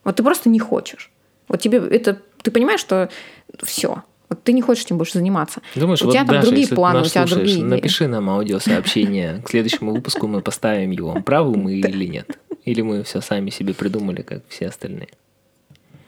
Вот 0.04 0.16
ты 0.16 0.22
просто 0.22 0.50
не 0.50 0.58
хочешь. 0.58 1.10
Вот 1.48 1.60
тебе 1.60 1.78
это, 1.78 2.20
ты 2.42 2.50
понимаешь, 2.50 2.80
что 2.80 3.08
все, 3.62 4.02
вот 4.28 4.42
ты 4.42 4.52
не 4.52 4.62
хочешь 4.62 4.84
этим 4.84 4.98
больше 4.98 5.14
заниматься. 5.14 5.60
Думаешь, 5.74 6.02
у 6.02 6.06
вот, 6.06 6.12
тебя 6.12 6.24
там 6.24 6.36
Даша, 6.36 6.46
другие 6.46 6.68
планы, 6.68 7.00
у 7.00 7.04
тебя 7.04 7.26
слушаешь, 7.26 7.52
другие 7.52 7.64
Напиши 7.64 8.08
нам 8.08 8.28
аудиосообщение. 8.28 9.42
К 9.44 9.50
следующему 9.50 9.92
выпуску 9.92 10.26
мы 10.26 10.40
поставим 10.40 10.90
его. 10.90 11.14
Правы 11.22 11.56
мы 11.56 11.74
или 11.78 12.06
нет? 12.06 12.38
Или 12.66 12.82
мы 12.82 13.02
все 13.02 13.22
сами 13.22 13.50
себе 13.50 13.72
придумали, 13.72 14.22
как 14.22 14.42
все 14.48 14.66
остальные? 14.66 15.08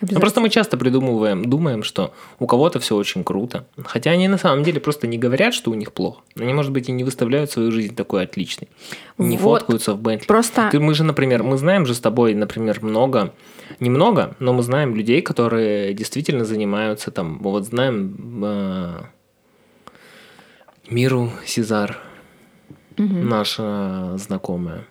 Ну, 0.01 0.21
просто 0.21 0.40
мы 0.40 0.49
часто 0.49 0.77
придумываем, 0.77 1.44
думаем, 1.44 1.83
что 1.83 2.12
у 2.38 2.47
кого-то 2.47 2.79
все 2.79 2.94
очень 2.94 3.25
круто. 3.25 3.66
Хотя 3.85 4.12
они 4.12 4.29
на 4.29 4.38
самом 4.38 4.62
деле 4.62 4.81
просто 4.81 5.09
не 5.09 5.18
говорят, 5.18 5.55
что 5.55 5.71
у 5.71 5.75
них 5.75 5.92
плохо. 5.92 6.21
Они, 6.37 6.53
может 6.53 6.71
быть, 6.71 6.88
и 6.88 6.92
не 6.92 7.03
выставляют 7.03 7.51
свою 7.51 7.73
жизнь 7.73 7.97
такой 7.97 8.23
отличной. 8.23 8.68
Не 9.18 9.37
Вот. 9.37 9.61
фоткаются 9.61 9.94
в 9.94 10.01
Бентли. 10.01 10.27
Просто 10.27 10.68
Ты, 10.71 10.79
мы 10.79 10.94
же, 10.94 11.03
например, 11.03 11.42
мы 11.42 11.59
знаем 11.59 11.85
же 11.85 11.94
с 11.94 12.01
тобой, 12.01 12.35
например, 12.35 12.79
много, 12.83 13.35
немного, 13.81 14.37
но 14.38 14.53
мы 14.53 14.62
знаем 14.62 14.94
людей, 14.94 15.21
которые 15.21 15.94
действительно 15.94 16.44
занимаются 16.44 17.11
там, 17.11 17.38
вот 17.40 17.64
знаем 17.64 18.44
э, 18.44 19.03
Миру 20.90 21.33
Сезар, 21.44 21.99
наша 22.97 24.16
знакомая. 24.16 24.85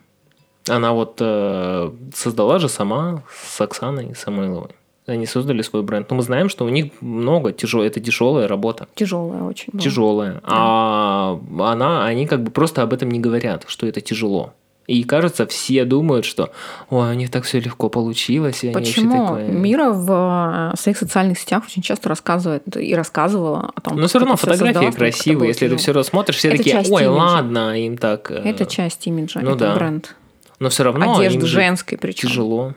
Она 0.69 0.93
вот 0.93 1.17
э, 1.19 1.91
создала 2.13 2.59
же 2.59 2.69
сама 2.69 3.23
с 3.41 3.61
Оксаной 3.61 4.15
Самойловой. 4.15 4.71
Они 5.05 5.25
создали 5.25 5.61
свой 5.61 5.83
бренд. 5.83 6.09
Но 6.09 6.17
мы 6.17 6.21
знаем, 6.21 6.49
что 6.49 6.65
у 6.65 6.69
них 6.69 6.91
много 7.01 7.53
тяжело, 7.53 7.83
это 7.83 8.01
тяжелая 8.01 8.47
работа. 8.47 8.87
тяжелая 8.95 9.43
очень. 9.43 9.71
была. 9.71 9.81
Тяжелая. 9.81 10.41
А 10.43 11.39
она, 11.59 12.05
они 12.05 12.27
как 12.27 12.43
бы 12.43 12.51
просто 12.51 12.81
об 12.81 12.93
этом 12.93 13.09
не 13.09 13.19
говорят, 13.19 13.63
что 13.67 13.87
это 13.87 14.01
тяжело. 14.01 14.53
И 14.87 15.03
кажется, 15.03 15.45
все 15.45 15.83
думают, 15.83 16.25
что 16.25 16.49
ой, 16.89 17.11
у 17.11 17.13
них 17.13 17.29
так 17.29 17.43
все 17.43 17.59
легко 17.59 17.89
получилось, 17.89 18.63
и 18.63 18.67
они 18.67 18.73
Почему 18.73 19.25
такое... 19.25 19.47
Мира 19.49 19.91
в 19.91 20.71
э, 20.73 20.77
своих 20.77 20.97
социальных 20.97 21.37
сетях 21.39 21.63
очень 21.65 21.81
часто 21.81 22.07
рассказывает 22.07 22.63
и 22.77 22.95
рассказывала 22.95 23.71
о 23.75 23.81
том, 23.81 23.99
Но 23.99 24.07
все 24.07 24.19
равно 24.19 24.37
фотографии 24.37 24.91
красивые. 24.95 25.49
Если 25.49 25.67
ты 25.67 25.75
все 25.75 25.91
равно 25.91 26.03
смотришь, 26.03 26.37
все 26.37 26.47
Это 26.47 26.57
такие, 26.57 26.77
ой, 26.77 27.03
имиджа. 27.03 27.11
ладно, 27.11 27.85
им 27.85 27.97
так. 27.97 28.31
э, 28.31 28.35
Это 28.45 28.65
часть 28.65 29.05
имиджа, 29.07 29.41
ну 29.41 29.51
это 29.51 29.59
да. 29.59 29.75
бренд. 29.75 30.15
Но 30.59 30.69
все 30.69 30.83
равно 30.83 31.21
же 31.21 31.39
женской 31.45 31.97
причем. 31.97 32.29
тяжело. 32.29 32.73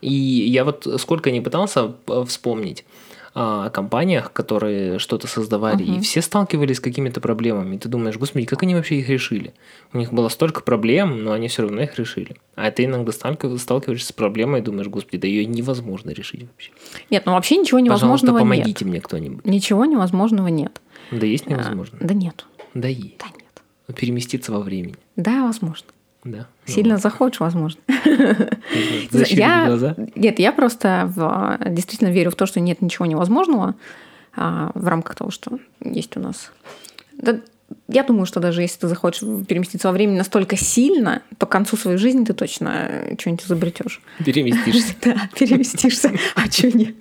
И 0.00 0.12
я 0.12 0.64
вот 0.64 0.86
сколько 0.98 1.30
не 1.30 1.40
пытался 1.40 1.92
э, 2.08 2.24
вспомнить 2.26 2.84
о 3.32 3.70
компаниях, 3.70 4.32
которые 4.32 4.98
что-то 4.98 5.28
создавали, 5.28 5.84
и 5.84 5.90
Мгм. 5.92 6.00
все 6.00 6.20
сталкивались 6.20 6.78
с 6.78 6.80
какими-то 6.80 7.20
проблемами. 7.20 7.76
И 7.76 7.78
ты 7.78 7.88
думаешь, 7.88 8.16
господи, 8.16 8.44
как 8.46 8.64
они 8.64 8.74
вообще 8.74 8.96
их 8.98 9.08
решили? 9.08 9.54
У 9.92 9.98
них 9.98 10.12
было 10.12 10.28
столько 10.28 10.62
проблем, 10.62 11.22
но 11.22 11.30
они 11.32 11.46
все 11.46 11.62
равно 11.62 11.82
их 11.82 11.96
решили. 11.96 12.34
А 12.56 12.68
ты 12.72 12.86
иногда 12.86 13.12
сталкив- 13.12 13.56
сталкиваешься 13.58 14.08
с 14.08 14.12
проблемой 14.12 14.60
и 14.60 14.62
думаешь, 14.64 14.88
господи, 14.88 15.18
да 15.18 15.28
ее 15.28 15.44
невозможно 15.46 16.10
решить 16.10 16.40
вообще. 16.42 16.72
Нет, 17.10 17.24
ну 17.26 17.32
вообще 17.34 17.56
ничего 17.58 17.78
Пожалуйста, 17.78 17.86
невозможного 18.26 18.38
помогите 18.40 18.84
нет. 18.84 18.90
мне 18.90 19.00
кто-нибудь. 19.00 19.44
Ничего 19.44 19.84
невозможного 19.84 20.48
нет. 20.48 20.80
Да 21.12 21.24
есть 21.24 21.44
А, 21.46 21.50
невозможно? 21.50 21.98
Да 22.00 22.14
нет. 22.14 22.46
Да 22.74 22.88
есть. 22.88 23.18
Да 23.18 23.26
нет. 23.26 23.96
Переместиться 23.96 24.50
во 24.50 24.58
времени. 24.58 24.96
Да, 25.14 25.44
возможно. 25.46 25.86
Да. 26.24 26.46
Ну 26.66 26.72
Сильно 26.74 26.96
захочешь, 26.98 27.40
возможно. 27.40 27.80
Я-. 29.12 29.94
Нет, 30.14 30.38
я 30.38 30.52
просто 30.52 31.10
в- 31.14 31.58
действительно 31.70 32.08
верю 32.10 32.30
в 32.30 32.34
то, 32.34 32.46
что 32.46 32.60
нет 32.60 32.82
ничего 32.82 33.06
невозможного 33.06 33.74
а, 34.36 34.70
в 34.74 34.86
рамках 34.86 35.16
того, 35.16 35.30
что 35.30 35.58
есть 35.82 36.16
у 36.16 36.20
нас. 36.20 36.52
Да, 37.14 37.40
я 37.88 38.02
думаю, 38.02 38.26
что 38.26 38.38
даже 38.40 38.62
если 38.62 38.80
ты 38.80 38.88
захочешь 38.88 39.20
переместиться 39.46 39.88
во 39.88 39.92
времени 39.92 40.18
настолько 40.18 40.56
сильно, 40.56 41.22
то 41.38 41.46
к 41.46 41.50
концу 41.50 41.76
своей 41.76 41.96
жизни 41.98 42.24
ты 42.24 42.32
точно 42.34 42.88
что-нибудь 43.18 43.44
изобретешь. 43.46 44.00
Переместишься. 44.24 44.94
Да, 45.04 45.14
переместишься. 45.38 46.12
А 46.34 46.50
что 46.50 46.76
нет? 46.76 46.96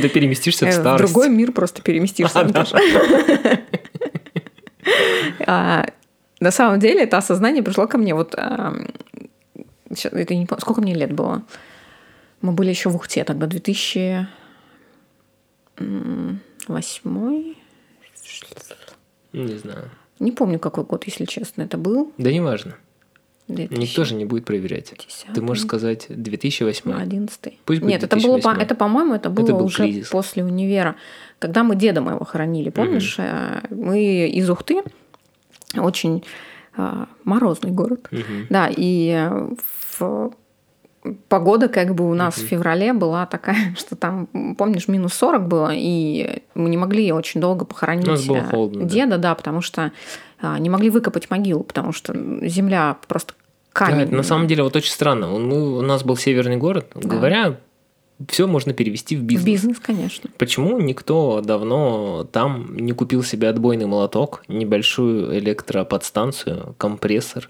Да 0.00 0.08
переместишься 0.08 0.64
в 0.66 0.68
Э, 0.68 0.70
В 0.72 0.74
старость. 0.74 1.12
другой 1.12 1.28
мир 1.28 1.52
просто 1.52 1.82
переместишься. 1.82 2.46
На 6.40 6.50
самом 6.50 6.80
деле 6.80 7.02
это 7.02 7.18
осознание 7.18 7.62
пришло 7.62 7.86
ко 7.86 7.98
мне 7.98 8.14
вот... 8.14 8.34
ам, 8.36 8.86
щас- 9.94 10.12
это 10.12 10.34
не 10.34 10.46
помню, 10.46 10.60
Сколько 10.62 10.80
мне 10.80 10.94
лет 10.94 11.12
было? 11.12 11.42
Мы 12.40 12.52
были 12.52 12.70
еще 12.70 12.88
в 12.88 12.96
Ухте 12.96 13.24
тогда, 13.24 13.46
2008 13.46 14.26
Не 19.32 19.56
знаю. 19.58 19.90
Не 20.18 20.32
помню, 20.32 20.58
какой 20.58 20.84
год, 20.84 21.04
если 21.06 21.24
честно, 21.24 21.62
это 21.62 21.78
был. 21.78 22.12
Да 22.18 22.30
неважно. 22.32 22.74
2010, 23.48 23.78
Никто 23.82 24.04
же 24.04 24.14
не 24.14 24.24
будет 24.24 24.44
проверять. 24.44 24.92
Ты 25.34 25.42
можешь 25.42 25.64
сказать 25.64 26.06
2008. 26.08 26.92
11 26.92 27.58
Пусть 27.64 27.80
будет 27.80 27.90
Нет, 27.90 28.02
это 28.04 28.16
было, 28.16 28.36
по- 28.36 28.54
2008. 28.54 28.62
это, 28.62 28.74
по-моему, 28.76 29.14
это 29.14 29.28
было 29.28 29.46
был 29.46 29.64
уже 29.64 29.82
кризис. 29.84 30.08
после 30.08 30.44
универа. 30.44 30.94
Когда 31.40 31.64
мы 31.64 31.74
деда 31.74 32.00
моего 32.00 32.24
хоронили, 32.24 32.70
помнишь? 32.70 33.16
э, 33.18 33.60
Мы 33.70 34.28
из 34.28 34.48
Ухты, 34.48 34.82
очень 35.76 36.24
э, 36.76 37.04
морозный 37.24 37.70
город. 37.70 38.08
Мгм. 38.10 38.46
Да, 38.50 38.68
и 38.74 39.08
э, 39.10 39.48
в- 39.98 40.32
погода 41.28 41.68
как 41.68 41.94
бы 41.94 42.08
у 42.10 42.14
нас 42.14 42.34
в 42.36 42.46
феврале 42.46 42.92
была 42.92 43.26
такая, 43.26 43.74
что 43.78 43.96
там, 43.96 44.26
помнишь, 44.58 44.88
минус 44.88 45.14
40 45.14 45.46
было, 45.48 45.70
и 45.72 46.42
мы 46.54 46.68
не 46.68 46.76
могли 46.76 47.10
очень 47.12 47.40
долго 47.40 47.64
похоронить 47.64 48.06
У 48.06 48.10
нас 48.10 48.24
было 48.26 48.36
э, 48.38 48.44
холодно, 48.50 48.80
да. 48.82 48.86
деда, 48.88 49.18
да, 49.18 49.34
потому 49.34 49.60
что 49.62 49.92
а, 50.42 50.58
не 50.58 50.70
могли 50.70 50.90
выкопать 50.90 51.30
могилу, 51.30 51.62
потому 51.64 51.92
что 51.92 52.14
земля 52.46 52.96
просто 53.08 53.34
Да, 53.74 53.86
камень. 53.86 54.02
это 54.06 54.14
на 54.14 54.22
самом 54.22 54.46
деле 54.46 54.62
вот 54.62 54.76
очень 54.76 54.90
странно. 54.92 55.26
Мы- 55.28 55.78
у 55.78 55.82
нас 55.82 56.02
был 56.04 56.16
северный 56.16 56.56
город. 56.56 56.90
Говоря, 56.94 57.56
все 58.28 58.46
можно 58.46 58.72
перевести 58.72 59.16
в 59.16 59.20
В 59.20 59.22
бизнес. 59.24 59.44
бизнес, 59.46 59.78
конечно. 59.80 60.30
Почему 60.38 60.78
никто 60.80 61.40
давно 61.44 62.26
там 62.30 62.76
не 62.76 62.92
купил 62.92 63.22
себе 63.22 63.48
отбойный 63.48 63.86
молоток, 63.86 64.42
небольшую 64.48 65.38
электроподстанцию, 65.38 66.74
компрессор? 66.78 67.48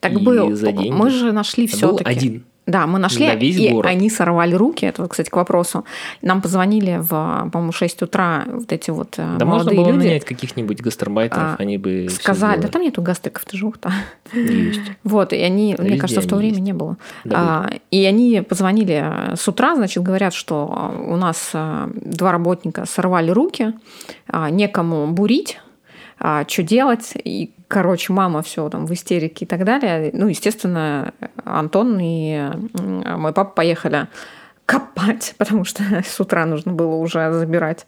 Так 0.00 0.12
И 0.12 0.16
был. 0.16 0.54
за 0.56 0.72
деньги. 0.72 0.90
Мы 0.90 1.10
же 1.10 1.32
нашли 1.32 1.66
Был 1.66 1.72
все-таки. 1.76 2.10
один. 2.10 2.44
Да, 2.66 2.86
мы 2.86 3.00
нашли, 3.00 3.26
На 3.26 3.34
весь 3.34 3.56
и 3.56 3.70
город. 3.70 3.90
они 3.90 4.08
сорвали 4.08 4.54
руки. 4.54 4.86
Это, 4.86 5.06
кстати, 5.08 5.28
к 5.30 5.36
вопросу. 5.36 5.84
Нам 6.22 6.40
позвонили 6.40 6.98
в, 7.00 7.08
по-моему, 7.50 7.72
6 7.72 8.02
утра 8.02 8.44
вот 8.46 8.72
эти 8.72 8.90
вот 8.90 9.14
э, 9.18 9.36
Да 9.38 9.44
можно 9.44 9.64
молодые 9.72 9.76
было 9.80 9.86
люди. 9.92 10.06
нанять 10.06 10.24
каких-нибудь 10.24 10.80
гастарбайтеров, 10.80 11.42
А, 11.42 11.56
они 11.58 11.76
бы 11.78 12.06
Сказали, 12.08 12.60
да 12.60 12.68
там 12.68 12.82
нету 12.82 13.02
гастыков, 13.02 13.44
ты 13.46 13.64
ухта. 13.64 13.92
Есть. 14.32 14.80
Вот, 15.04 15.32
и 15.32 15.36
они, 15.40 15.74
мне 15.76 15.88
Везде 15.88 16.00
кажется, 16.00 16.20
в 16.20 16.26
то 16.28 16.36
время 16.36 16.52
есть. 16.54 16.64
не 16.64 16.72
было. 16.72 16.96
Да 17.24 17.36
А, 17.38 17.70
и 17.90 18.04
они 18.04 18.42
позвонили 18.42 19.34
с 19.34 19.48
утра, 19.48 19.74
значит, 19.74 20.02
говорят, 20.02 20.32
что 20.32 20.94
у 21.08 21.16
нас 21.16 21.50
э, 21.54 21.88
два 21.96 22.30
работника 22.30 22.84
сорвали 22.86 23.30
руки, 23.30 23.72
а, 24.28 24.50
некому 24.50 25.08
бурить, 25.08 25.58
что 26.46 26.62
делать. 26.62 27.12
И, 27.14 27.52
короче, 27.68 28.12
мама 28.12 28.42
все 28.42 28.68
там 28.68 28.86
в 28.86 28.92
истерике 28.92 29.44
и 29.44 29.48
так 29.48 29.64
далее. 29.64 30.10
Ну, 30.12 30.28
естественно, 30.28 31.12
Антон 31.44 31.98
и 32.00 32.50
мой 32.72 33.32
папа 33.32 33.50
поехали 33.50 34.08
копать, 34.66 35.34
потому 35.38 35.64
что 35.64 35.82
с 36.04 36.20
утра 36.20 36.46
нужно 36.46 36.72
было 36.72 36.94
уже 36.94 37.32
забирать 37.32 37.86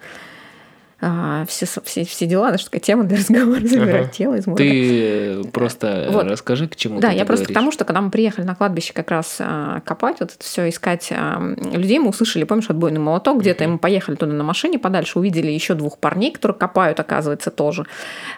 а, 1.01 1.45
все, 1.47 1.67
все, 1.83 2.05
все 2.05 2.27
дела, 2.27 2.51
даже 2.51 2.65
такая 2.65 2.81
тема 2.81 3.05
для 3.05 3.17
разговора, 3.19 3.61
забирать 3.61 4.05
Ага. 4.07 4.13
тело 4.13 4.35
из 4.35 4.47
морга. 4.47 4.63
Ты 4.63 5.45
просто 5.53 6.09
Вот. 6.11 6.27
расскажи, 6.27 6.69
к 6.69 6.77
чему 6.77 7.01
Да, 7.01 7.11
я 7.11 7.25
просто 7.25 7.45
к 7.45 7.49
говоришь. 7.49 7.55
тому, 7.55 7.73
что 7.73 7.85
когда 7.85 8.01
мы 8.01 8.11
приехали 8.11 8.45
на 8.45 8.55
кладбище 8.55 8.93
как 8.93 9.11
раз 9.11 9.37
а, 9.41 9.81
копать, 9.81 10.21
вот 10.21 10.31
это 10.33 10.43
все 10.45 10.69
искать 10.69 11.09
а, 11.13 11.41
людей, 11.73 11.99
мы 11.99 12.09
услышали, 12.11 12.45
помнишь, 12.45 12.71
отбойный 12.71 13.01
молоток 13.01 13.41
где-то, 13.41 13.65
и 13.65 13.67
мы 13.67 13.79
поехали 13.79 14.15
туда 14.15 14.33
на 14.33 14.45
машине 14.45 14.79
подальше, 14.79 15.19
увидели 15.19 15.51
еще 15.51 15.75
двух 15.75 15.99
парней, 15.99 16.33
которые 16.33 16.57
копают, 16.57 17.01
оказывается, 17.01 17.51
тоже. 17.51 17.85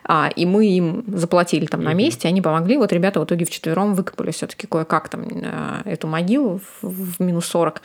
А, 0.05 0.31
и 0.35 0.47
мы 0.47 0.67
им 0.67 1.05
заплатили 1.09 1.67
там 1.67 1.83
на 1.85 1.93
месте, 1.95 2.27
они 2.29 2.41
помогли. 2.43 2.77
Вот 2.79 2.93
ребята 2.93 3.21
в 3.21 3.25
итоге 3.25 3.45
вчетвером 3.45 3.95
выкопали 3.95 4.31
все-таки 4.31 4.67
кое-как 4.67 5.09
там 5.09 5.27
а, 5.45 5.83
эту 5.85 6.07
могилу 6.07 6.61
в, 6.83 6.89
в 7.17 7.21
минус 7.23 7.47
40. 7.47 7.81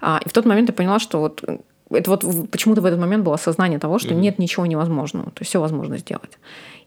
А, 0.00 0.20
и 0.24 0.28
в 0.28 0.32
тот 0.32 0.46
момент 0.46 0.68
я 0.68 0.74
поняла, 0.74 0.98
что 0.98 1.18
вот 1.20 1.42
это 1.94 2.10
вот 2.10 2.24
почему-то 2.50 2.80
в 2.80 2.86
этот 2.86 2.98
момент 3.00 3.24
было 3.24 3.34
осознание 3.34 3.78
того, 3.78 3.98
что 3.98 4.12
Мгм. 4.14 4.20
нет 4.20 4.38
ничего 4.38 4.66
невозможного, 4.66 5.26
то 5.26 5.40
есть 5.40 5.50
все 5.50 5.60
возможно 5.60 5.98
сделать. 5.98 6.38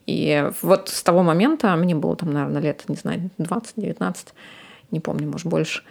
И 0.05 0.51
вот 0.61 0.89
с 0.89 1.01
того 1.03 1.23
момента, 1.23 1.75
мне 1.75 1.95
было 1.95 2.15
там, 2.15 2.31
наверное, 2.31 2.61
лет, 2.61 2.83
не 2.87 2.95
знаю, 2.95 3.29
20-19, 3.39 4.15
не 4.91 4.99
помню, 4.99 5.27
может, 5.29 5.47
больше. 5.47 5.83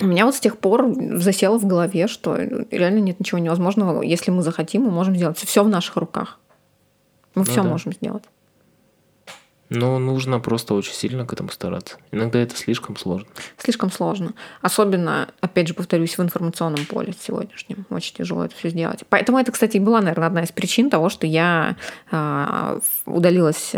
У 0.00 0.06
меня 0.06 0.26
вот 0.26 0.36
с 0.36 0.40
тех 0.40 0.58
пор 0.58 0.94
засело 1.14 1.58
в 1.58 1.66
голове, 1.66 2.06
что 2.06 2.36
реально 2.70 3.00
нет 3.00 3.18
ничего 3.18 3.38
невозможного. 3.38 4.02
Если 4.02 4.30
мы 4.30 4.42
захотим, 4.42 4.82
мы 4.82 4.90
можем 4.92 5.16
сделать. 5.16 5.38
Все 5.38 5.64
в 5.64 5.68
наших 5.68 5.96
руках. 5.96 6.38
Мы 7.34 7.42
Ну 7.42 7.44
все 7.44 7.62
да. 7.62 7.68
можем 7.68 7.92
сделать. 7.92 8.22
Но 9.70 9.98
нужно 9.98 10.40
просто 10.40 10.74
очень 10.74 10.94
сильно 10.94 11.26
к 11.26 11.32
этому 11.32 11.50
стараться. 11.50 11.96
Иногда 12.10 12.38
это 12.38 12.56
слишком 12.56 12.96
сложно. 12.96 13.28
Слишком 13.58 13.90
сложно. 13.90 14.32
Особенно, 14.62 15.28
опять 15.40 15.68
же, 15.68 15.74
повторюсь, 15.74 16.16
в 16.16 16.22
информационном 16.22 16.86
поле 16.86 17.14
сегодняшнем. 17.20 17.84
Очень 17.90 18.14
тяжело 18.14 18.44
это 18.44 18.54
все 18.56 18.70
сделать. 18.70 19.04
Поэтому 19.08 19.38
это, 19.38 19.52
кстати, 19.52 19.76
и 19.76 19.80
была, 19.80 20.00
наверное, 20.00 20.28
одна 20.28 20.42
из 20.42 20.52
причин 20.52 20.90
того, 20.90 21.08
что 21.08 21.26
я 21.26 21.76
а, 22.10 22.80
удалилась... 23.06 23.74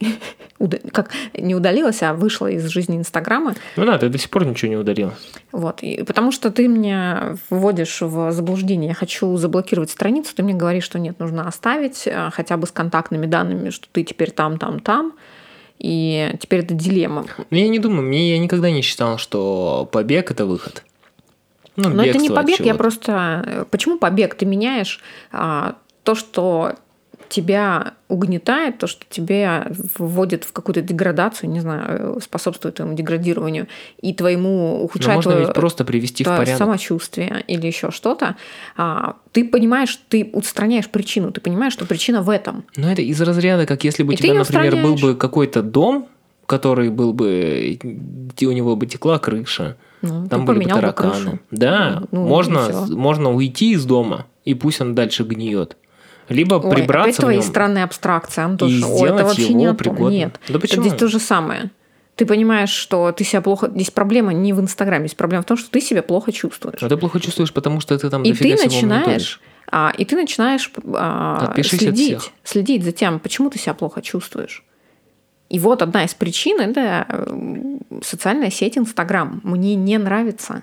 как 0.92 1.10
не 1.36 1.54
удалилась, 1.54 2.02
а 2.02 2.14
вышла 2.14 2.48
из 2.48 2.66
жизни 2.68 2.96
Инстаграма. 2.96 3.54
Ну 3.76 3.84
да, 3.84 3.98
ты 3.98 4.08
до 4.08 4.18
сих 4.18 4.30
пор 4.30 4.46
ничего 4.46 4.70
не 4.70 4.76
ударила. 4.76 5.14
Вот. 5.52 5.82
И 5.82 6.02
потому 6.02 6.32
что 6.32 6.50
ты 6.50 6.68
меня 6.68 7.36
вводишь 7.50 8.00
в 8.00 8.32
заблуждение. 8.32 8.88
Я 8.88 8.94
хочу 8.94 9.36
заблокировать 9.36 9.90
страницу, 9.90 10.34
ты 10.34 10.42
мне 10.42 10.54
говоришь, 10.54 10.84
что 10.84 10.98
нет, 10.98 11.18
нужно 11.18 11.46
оставить 11.46 12.06
а, 12.06 12.30
хотя 12.30 12.56
бы 12.56 12.66
с 12.66 12.70
контактными 12.70 13.26
данными, 13.26 13.70
что 13.70 13.86
ты 13.90 14.04
теперь 14.04 14.30
там, 14.30 14.58
там, 14.58 14.80
там. 14.80 15.14
И 15.78 16.34
теперь 16.40 16.60
это 16.60 16.72
дилемма. 16.74 17.26
Но 17.50 17.56
я 17.56 17.68
не 17.68 17.78
думаю, 17.78 18.02
мне 18.02 18.30
я 18.30 18.38
никогда 18.38 18.70
не 18.70 18.80
считал, 18.80 19.18
что 19.18 19.88
побег 19.90 20.30
это 20.30 20.46
выход. 20.46 20.84
Ну, 21.76 21.88
Но 21.88 22.04
это 22.04 22.18
не 22.18 22.30
побег, 22.30 22.60
я 22.60 22.74
просто... 22.76 23.42
э, 23.44 23.64
Почему 23.68 23.98
побег? 23.98 24.36
Ты 24.36 24.46
меняешь 24.46 25.02
а, 25.32 25.74
то, 26.04 26.14
что 26.14 26.76
тебя 27.28 27.94
угнетает, 28.08 28.78
то, 28.78 28.86
что 28.86 29.04
тебя 29.08 29.66
вводит 29.98 30.44
в 30.44 30.52
какую-то 30.52 30.82
деградацию, 30.82 31.50
не 31.50 31.60
знаю, 31.60 32.16
э, 32.16 32.20
способствует 32.20 32.76
твоему 32.76 32.94
деградированию 32.94 33.66
и 34.00 34.12
твоему 34.14 34.78
Но 34.78 34.84
ухудшает 34.84 35.16
можно 35.16 35.32
твое, 35.32 35.46
ведь 35.46 35.54
просто 35.54 35.84
привести 35.84 36.24
в 36.24 36.28
порядок. 36.28 36.56
самочувствие 36.56 37.44
или 37.48 37.66
еще 37.66 37.90
что-то, 37.90 38.36
а, 38.76 39.16
ты 39.32 39.44
понимаешь, 39.48 39.98
ты 40.08 40.30
устраняешь 40.32 40.88
причину, 40.88 41.32
ты 41.32 41.40
понимаешь, 41.40 41.72
что 41.72 41.86
причина 41.86 42.22
в 42.22 42.30
этом. 42.30 42.64
Но 42.76 42.90
это 42.90 43.02
из 43.02 43.20
разряда, 43.20 43.66
как 43.66 43.84
если 43.84 44.02
бы 44.02 44.12
у 44.12 44.16
тебя, 44.16 44.34
например, 44.34 44.76
был 44.76 44.94
бы 44.96 45.14
какой-то 45.16 45.62
дом, 45.62 46.08
который 46.46 46.90
был 46.90 47.12
бы, 47.14 47.78
у 48.42 48.50
него 48.52 48.76
бы 48.76 48.86
текла 48.86 49.18
крыша, 49.18 49.76
Ну, 50.02 50.28
там 50.28 50.44
были 50.44 50.58
бы 50.58 50.62
поменял 50.64 50.76
бы 50.76 50.80
тараканы. 50.82 51.12
крышу. 51.12 51.38
Да, 51.50 52.02
Ну, 52.10 52.26
можно, 52.26 52.86
можно 52.90 53.32
уйти 53.32 53.72
из 53.72 53.84
дома, 53.86 54.26
и 54.44 54.54
пусть 54.54 54.80
он 54.80 54.94
дальше 54.94 55.24
гниет. 55.24 55.76
Либо 56.28 56.54
Ой, 56.54 56.60
опять 56.60 56.74
прибраться 56.74 57.12
в 57.22 57.24
твои 57.24 57.36
нем. 57.36 57.44
странные 57.44 57.84
абстракции, 57.84 58.42
Антоша. 58.42 58.74
и 58.74 58.82
Ой, 58.82 58.88
это 58.88 58.94
сделать 58.94 59.22
вообще 59.24 59.42
его 59.44 59.58
не 59.58 59.66
о 59.66 59.74
том. 59.74 60.08
Нет, 60.10 60.40
Да 60.48 60.58
почему? 60.58 60.82
здесь 60.82 60.98
то 60.98 61.08
же 61.08 61.18
самое. 61.18 61.70
Ты 62.16 62.26
понимаешь, 62.26 62.70
что 62.70 63.10
ты 63.12 63.24
себя 63.24 63.40
плохо... 63.40 63.68
Здесь 63.74 63.90
проблема 63.90 64.32
не 64.32 64.52
в 64.52 64.60
Инстаграме, 64.60 65.06
здесь 65.08 65.16
проблема 65.16 65.42
в 65.42 65.46
том, 65.46 65.56
что 65.56 65.68
ты 65.70 65.80
себя 65.80 66.02
плохо 66.02 66.32
чувствуешь. 66.32 66.80
А 66.82 66.88
ты 66.88 66.96
плохо 66.96 67.18
чувствуешь, 67.20 67.52
потому 67.52 67.80
что 67.80 67.98
ты 67.98 68.08
там 68.08 68.22
И 68.22 68.32
ты 68.32 68.54
начинаешь, 68.56 69.40
а, 69.70 69.92
и 69.96 70.04
ты 70.04 70.14
начинаешь 70.14 70.70
а, 70.94 71.48
Отпишись 71.48 71.74
от 71.74 71.80
следить, 71.80 72.20
всех. 72.20 72.32
следить 72.44 72.84
за 72.84 72.92
тем, 72.92 73.18
почему 73.18 73.50
ты 73.50 73.58
себя 73.58 73.74
плохо 73.74 74.00
чувствуешь. 74.00 74.62
И 75.50 75.58
вот 75.58 75.82
одна 75.82 76.04
из 76.04 76.14
причин– 76.14 76.60
это 76.60 77.06
э, 77.08 77.78
социальная 78.02 78.50
сеть 78.50 78.78
Инстаграм. 78.78 79.40
Мне 79.44 79.74
не 79.74 79.98
нравится 79.98 80.62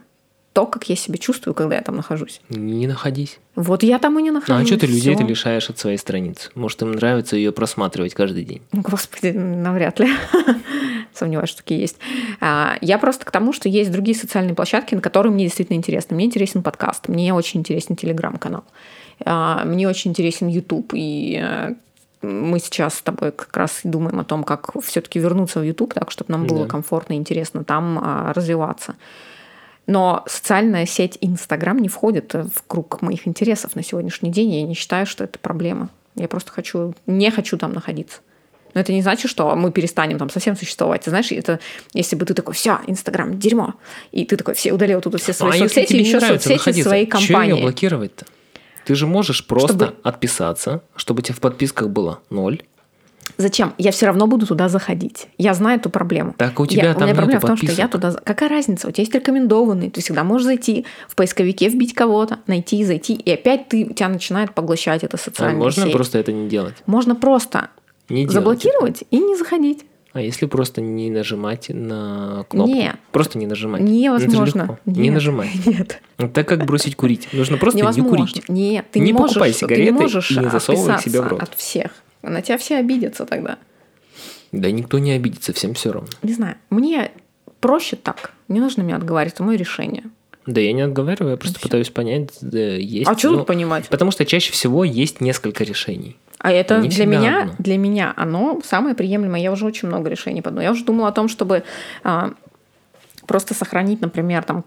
то, 0.54 0.66
как 0.66 0.90
я 0.90 0.96
себя 0.98 1.18
чувствую, 1.18 1.54
когда 1.54 1.76
я 1.76 1.82
там 1.82 1.96
нахожусь. 1.96 2.42
Не 2.50 2.86
находись. 2.88 3.40
Вот 3.56 3.84
я 3.84 4.00
там 4.00 4.20
и 4.20 4.22
не 4.22 4.32
Ну, 4.32 4.40
нахожусь. 4.40 4.64
а 4.64 4.66
что 4.66 4.78
ты 4.78 4.86
людей 4.88 5.16
ты 5.16 5.24
лишаешь 5.24 5.70
от 5.70 5.78
своей 5.80 5.98
страницы? 5.98 6.50
Может, 6.56 6.82
им 6.82 6.92
нравится 6.92 7.36
ее 7.38 7.52
просматривать 7.54 8.14
каждый 8.14 8.44
день? 8.44 8.62
Ну, 8.74 8.82
Господи, 8.82 9.30
навряд 9.32 10.00
ли. 10.02 10.10
Сомневаюсь, 11.14 11.50
что 11.50 11.60
такие 11.64 11.80
есть. 11.82 11.98
А, 12.40 12.78
Я 12.82 12.98
просто 12.98 13.26
к 13.26 13.32
тому, 13.32 13.54
что 13.54 13.70
есть 13.70 13.92
другие 13.92 14.16
социальные 14.18 14.56
площадки, 14.56 14.96
на 14.96 15.02
которые 15.02 15.32
мне 15.34 15.46
действительно 15.46 15.78
интересно. 15.78 16.16
Мне 16.16 16.26
интересен 16.26 16.64
подкаст, 16.64 17.08
мне 17.08 17.34
очень 17.34 17.60
интересен 17.62 17.96
телеграм-канал, 17.96 18.64
А, 19.26 19.64
мне 19.66 19.88
очень 19.88 20.12
интересен 20.12 20.48
YouTube. 20.48 20.92
И 20.96 21.40
э, 21.42 21.74
мы 22.22 22.60
сейчас 22.60 22.96
с 22.96 23.02
тобой 23.02 23.32
как 23.32 23.56
раз 23.56 23.82
и 23.84 23.88
думаем 23.90 24.20
о 24.20 24.24
том, 24.24 24.44
как 24.44 24.72
все-таки 24.84 25.20
вернуться 25.20 25.60
в 25.60 25.64
YouTube, 25.64 25.94
так, 25.94 26.12
чтобы 26.12 26.32
нам 26.32 26.46
было 26.48 26.64
Да. 26.64 26.70
комфортно 26.70 27.14
и 27.14 27.18
интересно 27.18 27.64
там 27.64 28.00
а, 28.02 28.34
развиваться. 28.34 28.96
Но 29.88 30.24
социальная 30.28 30.86
сеть 30.86 31.18
Инстаграм 31.22 31.78
не 31.78 31.90
входит 31.90 32.34
в 32.34 32.64
круг 32.68 33.02
моих 33.02 33.28
интересов 33.28 33.76
на 33.76 33.84
сегодняшний 33.84 34.30
день. 34.30 34.54
Я 34.54 34.64
не 34.64 34.74
считаю, 34.76 35.06
что 35.06 35.24
это 35.24 35.40
проблема. 35.40 35.90
Я 36.16 36.28
просто 36.28 36.52
хочу, 36.52 36.94
не 37.08 37.32
хочу 37.32 37.58
там 37.58 37.74
находиться. 37.74 38.20
Но 38.74 38.82
это 38.82 38.94
не 38.94 39.02
значит, 39.02 39.30
что 39.30 39.54
мы 39.56 39.72
перестанем 39.72 40.18
там 40.18 40.30
совсем 40.30 40.56
существовать. 40.56 41.02
Ты 41.02 41.10
знаешь, 41.10 41.32
это 41.32 41.60
если 41.94 42.16
бы 42.16 42.26
ты 42.26 42.34
такой, 42.34 42.54
все, 42.54 42.80
Инстаграм, 42.88 43.38
дерьмо, 43.38 43.74
и 44.12 44.26
ты 44.26 44.38
такой, 44.38 44.54
все 44.54 44.72
удалил 44.72 45.02
тут 45.02 45.20
все 45.20 45.34
свои 45.34 45.60
а 45.60 45.64
соцсети, 45.64 45.90
тебе 45.90 46.00
еще 46.02 46.22
соцсети 46.22 46.54
находиться, 46.54 46.90
своей 46.90 47.06
компании. 47.06 47.62
блокировать-то? 47.62 48.26
Ты 48.86 48.96
же 48.96 49.08
можешь 49.08 49.46
просто 49.46 49.74
Чтобы- 49.74 49.96
отписаться, 50.04 50.82
чтобы 50.96 51.20
у 51.20 51.22
тебя 51.22 51.36
в 51.36 51.40
подписках 51.40 51.90
было 51.90 52.20
ноль. 52.30 52.64
Зачем? 53.42 53.74
Я 53.78 53.92
все 53.92 54.06
равно 54.06 54.28
буду 54.28 54.46
туда 54.48 54.70
заходить. 54.70 55.28
Я 55.38 55.54
знаю 55.54 55.80
эту 55.80 55.90
проблему. 55.90 56.34
Так 56.38 56.60
у 56.60 56.64
Я- 56.64 56.70
тебя 56.70 56.92
у 56.92 56.94
там 56.94 57.04
меня 57.08 57.16
проблема 57.16 57.40
в 57.42 57.46
том, 57.46 57.58
что 57.58 57.72
я 57.72 57.88
туда... 57.88 58.12
Какая 58.24 58.50
разница? 58.50 58.88
У 58.88 58.92
тебя 58.92 59.02
есть 59.04 59.14
рекомендованные. 59.16 59.90
Ты 59.90 60.02
всегда 60.02 60.24
можешь 60.24 60.46
зайти 60.46 60.86
в 61.08 61.16
поисковике, 61.16 61.68
вбить 61.70 61.94
кого-то, 61.94 62.40
найти, 62.48 62.84
зайти, 62.86 63.14
и 63.14 63.32
опять 63.32 63.68
ты, 63.70 63.86
тебя 63.86 64.10
начинает 64.10 64.54
поглощать 64.54 65.04
эта 65.04 65.18
А 65.18 65.20
социальная 65.20 65.58
можно 65.60 65.84
сеть. 65.84 65.94
просто 65.94 66.20
это 66.20 66.32
не 66.32 66.48
делать? 66.48 66.76
Можно 66.86 67.16
просто 67.16 67.70
Не 68.10 68.28
заблокировать 68.28 69.04
и 69.12 69.20
не 69.20 69.36
заходить. 69.36 69.80
это. 69.80 69.86
А 70.14 70.20
если 70.22 70.46
просто 70.46 70.82
не 70.82 71.10
нажимать 71.10 71.70
на 71.70 72.44
кнопку? 72.50 72.74
Нет. 72.74 72.98
Просто 73.14 73.38
не 73.38 73.48
нажимать. 73.48 73.82
Невозможно. 73.82 74.62
Это 74.64 74.72
легко. 74.74 74.80
Не 74.86 75.02
Нет. 75.04 75.14
нажимать. 75.14 75.50
Нет. 75.66 76.02
Так 76.34 76.48
как 76.48 76.66
бросить 76.66 76.98
курить? 76.98 77.30
Нужно 77.32 77.56
просто 77.58 77.80
не 77.80 78.02
курить. 78.02 78.44
Нет, 78.50 78.86
ты 78.92 79.00
Не 79.00 79.08
не, 79.08 79.14
можешь, 79.14 79.36
покупай 79.36 79.52
ты 79.52 79.56
не 79.56 79.60
сигареты 79.60 79.92
можешь 79.94 80.32
и 80.32 80.38
не 80.40 80.50
засовывай 80.50 80.96
их 80.96 81.02
себе 81.02 81.22
в 81.22 81.28
рот. 81.28 81.42
от 81.44 81.56
всех. 81.56 81.92
На 82.22 82.42
тебя 82.42 82.58
все 82.58 82.78
обидятся 82.78 83.26
тогда. 83.26 83.58
Да 84.52 84.70
никто 84.70 85.00
не 85.00 85.12
обидится, 85.12 85.54
всем 85.54 85.74
все 85.74 85.92
равно. 85.92 86.10
Не 86.24 86.34
знаю. 86.34 86.56
Мне 86.70 87.12
проще 87.60 87.96
так. 87.96 88.32
Не 88.48 88.60
нужно 88.60 88.82
меня 88.82 88.98
отговаривать, 88.98 89.36
это 89.36 89.44
мое 89.44 89.58
решение. 89.58 90.04
Да 90.46 90.60
я 90.60 90.74
не 90.74 90.82
отговариваю, 90.82 91.32
я 91.32 91.38
просто 91.38 91.60
всё. 91.60 91.68
пытаюсь 91.68 91.90
понять, 91.90 92.30
да, 92.42 92.58
есть. 92.58 93.08
а 93.08 93.16
что 93.18 93.30
ну, 93.30 93.38
тут 93.38 93.48
понимать? 93.48 93.88
Потому 93.90 94.10
что 94.10 94.26
чаще 94.26 94.52
всего 94.52 94.84
есть 94.84 95.22
несколько 95.22 95.64
решений. 95.64 96.18
А 96.40 96.52
это 96.52 96.80
Не 96.80 96.90
для 96.90 97.06
меня, 97.06 97.42
одно. 97.44 97.54
для 97.60 97.78
меня 97.78 98.14
оно 98.18 98.60
самое 98.66 98.96
приемлемое. 98.96 99.40
Я 99.40 99.52
уже 99.52 99.66
очень 99.66 99.88
много 99.88 100.10
решений 100.10 100.42
подумала. 100.42 100.64
Я 100.64 100.72
уже 100.72 100.84
думала 100.84 101.10
о 101.10 101.12
том, 101.12 101.28
чтобы 101.28 101.64
а, 102.04 102.34
просто 103.28 103.54
сохранить, 103.54 104.02
например, 104.02 104.44
там 104.44 104.66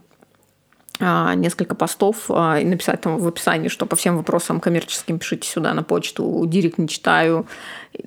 несколько 1.01 1.75
постов 1.75 2.27
а, 2.29 2.59
и 2.61 2.65
написать 2.65 3.01
там 3.01 3.19
в 3.19 3.27
описании, 3.27 3.69
что 3.69 3.85
по 3.85 3.97
всем 3.97 4.17
вопросам 4.17 4.61
коммерческим 4.61 5.19
пишите 5.19 5.49
сюда 5.49 5.75
на 5.75 5.83
почту, 5.83 6.45
директ 6.47 6.79
не 6.79 6.89
читаю. 6.89 7.47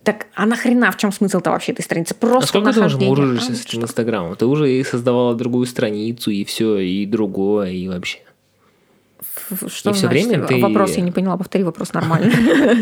Так, 0.04 0.28
а 0.36 0.46
нахрена, 0.46 0.92
в 0.92 0.98
чем 0.98 1.12
смысл-то 1.12 1.52
вообще 1.52 1.74
этой 1.74 1.82
страницы? 1.82 2.14
Просто 2.16 2.46
а 2.46 2.48
сколько 2.48 2.74
ты 2.74 2.82
уже 2.82 2.98
мурыжишься 2.98 3.56
с 3.56 3.62
этим 3.62 3.70
что- 3.70 3.82
Инстаграмом? 3.82 4.36
Ты 4.36 4.46
уже 4.46 4.72
и 4.72 4.84
создавала 4.84 5.36
другую 5.36 5.66
страницу, 5.66 6.32
и 6.32 6.46
все, 6.46 6.78
и 6.78 7.06
другое, 7.06 7.72
и 7.72 7.88
вообще. 7.88 8.20
Что 9.68 9.90
И 9.90 9.94
всё 9.94 10.08
значит? 10.08 10.10
время 10.10 10.46
ты- 10.46 10.62
Вопрос 10.62 10.96
я 10.98 11.02
не 11.04 11.12
поняла, 11.12 11.38
повтори 11.38 11.64
вопрос 11.64 11.94
нормально. 11.94 12.32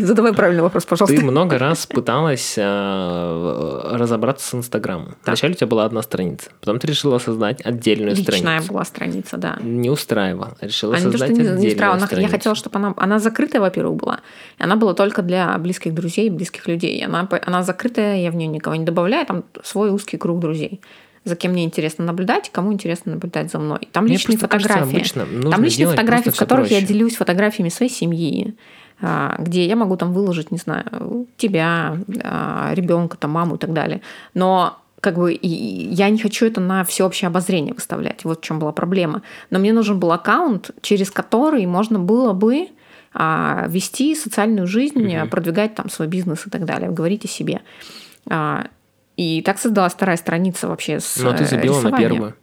Задавай 0.06 0.32
правильный 0.32 0.62
вопрос, 0.62 0.84
пожалуйста. 0.84 1.16
Ты 1.16 1.22
много 1.24 1.58
раз 1.58 1.86
пыталась 1.86 2.56
а, 2.58 3.96
разобраться 3.96 4.48
с 4.48 4.54
Инстаграмом. 4.54 5.16
Вначале 5.24 5.54
у 5.54 5.56
тебя 5.56 5.66
была 5.66 5.84
одна 5.84 6.02
страница, 6.02 6.50
потом 6.60 6.78
ты 6.78 6.86
решила 6.86 7.18
создать 7.18 7.60
отдельную 7.64 8.16
Личная 8.16 8.38
страницу. 8.40 8.72
была 8.72 8.84
страница, 8.84 9.36
да. 9.36 9.56
Не 9.62 9.90
устраивала. 9.90 10.56
Решила 10.60 10.94
А 10.94 10.98
не 10.98 11.04
то, 11.04 11.10
что 11.10 11.18
создать 11.18 11.36
не, 11.36 11.42
отдельную 11.42 11.68
устраивала. 11.72 11.98
Страницу. 11.98 12.20
Я 12.22 12.28
хотела, 12.28 12.54
чтобы 12.54 12.76
она... 12.78 12.94
Она 12.96 13.18
закрытая, 13.18 13.60
во-первых, 13.60 13.96
была. 13.96 14.20
И 14.58 14.62
она 14.62 14.76
была 14.76 14.94
только 14.94 15.22
для 15.22 15.56
близких 15.58 15.94
друзей, 15.94 16.30
близких 16.30 16.66
людей. 16.68 17.04
Она, 17.04 17.28
она 17.46 17.62
закрытая, 17.62 18.16
я 18.18 18.30
в 18.30 18.34
нее 18.36 18.48
никого 18.48 18.76
не 18.76 18.84
добавляю. 18.84 19.26
Там 19.26 19.44
свой 19.62 19.90
узкий 19.90 20.16
круг 20.16 20.40
друзей. 20.40 20.80
За 21.26 21.34
кем 21.34 21.52
мне 21.52 21.64
интересно 21.64 22.04
наблюдать, 22.04 22.50
кому 22.52 22.72
интересно 22.72 23.14
наблюдать 23.14 23.50
за 23.50 23.58
мной. 23.58 23.80
Там 23.90 24.04
Мне 24.04 24.12
личные 24.14 24.38
кажется, 24.38 24.68
фотографии. 24.68 24.96
нужно 25.24 25.50
Там 25.50 25.62
личные 25.64 25.88
фотографии, 25.88 26.30
в 26.30 26.36
которых 26.36 26.70
я 26.70 26.78
проще. 26.78 26.86
делюсь 26.86 27.16
фотографиями 27.16 27.68
своей 27.68 27.90
семьи, 27.90 28.54
а, 29.02 29.34
где 29.40 29.66
я 29.66 29.74
могу 29.74 29.96
там 29.96 30.12
выложить, 30.12 30.52
не 30.52 30.58
знаю, 30.58 31.26
тебя, 31.36 31.98
ребенка, 32.74 33.16
там, 33.16 33.32
маму 33.32 33.56
и 33.56 33.58
так 33.58 33.72
далее. 33.72 34.02
Но 34.34 34.78
как 35.00 35.18
бы 35.18 35.36
я 35.42 36.08
не 36.10 36.18
хочу 36.18 36.46
это 36.46 36.60
на 36.60 36.84
всеобщее 36.84 37.26
обозрение 37.26 37.74
выставлять. 37.74 38.22
Вот 38.24 38.38
в 38.40 38.44
чем 38.44 38.60
была 38.60 38.70
проблема. 38.72 39.22
Но 39.50 39.58
мне 39.58 39.72
нужен 39.72 39.98
был 39.98 40.12
аккаунт, 40.12 40.70
через 40.80 41.10
который 41.10 41.66
можно 41.66 41.98
было 41.98 42.32
бы 42.34 42.68
а, 43.18 43.64
вести 43.68 44.14
социальную 44.14 44.66
жизнь, 44.68 44.98
Мгм. 45.00 45.28
продвигать 45.28 45.74
там 45.74 45.90
свой 45.90 46.06
бизнес 46.06 46.46
и 46.46 46.50
так 46.50 46.64
далее, 46.66 46.90
говорить 46.90 47.24
о 47.24 47.28
себе. 47.28 47.62
И 49.16 49.42
так 49.42 49.58
создалась 49.58 49.94
вторая 49.94 50.16
страница 50.16 50.68
вообще 50.68 51.00
с 51.00 51.16
Но 51.16 51.32
ты 51.32 51.44
э, 51.44 51.46
забила 51.46 51.80
на 51.80 51.96
первую. 51.96 52.34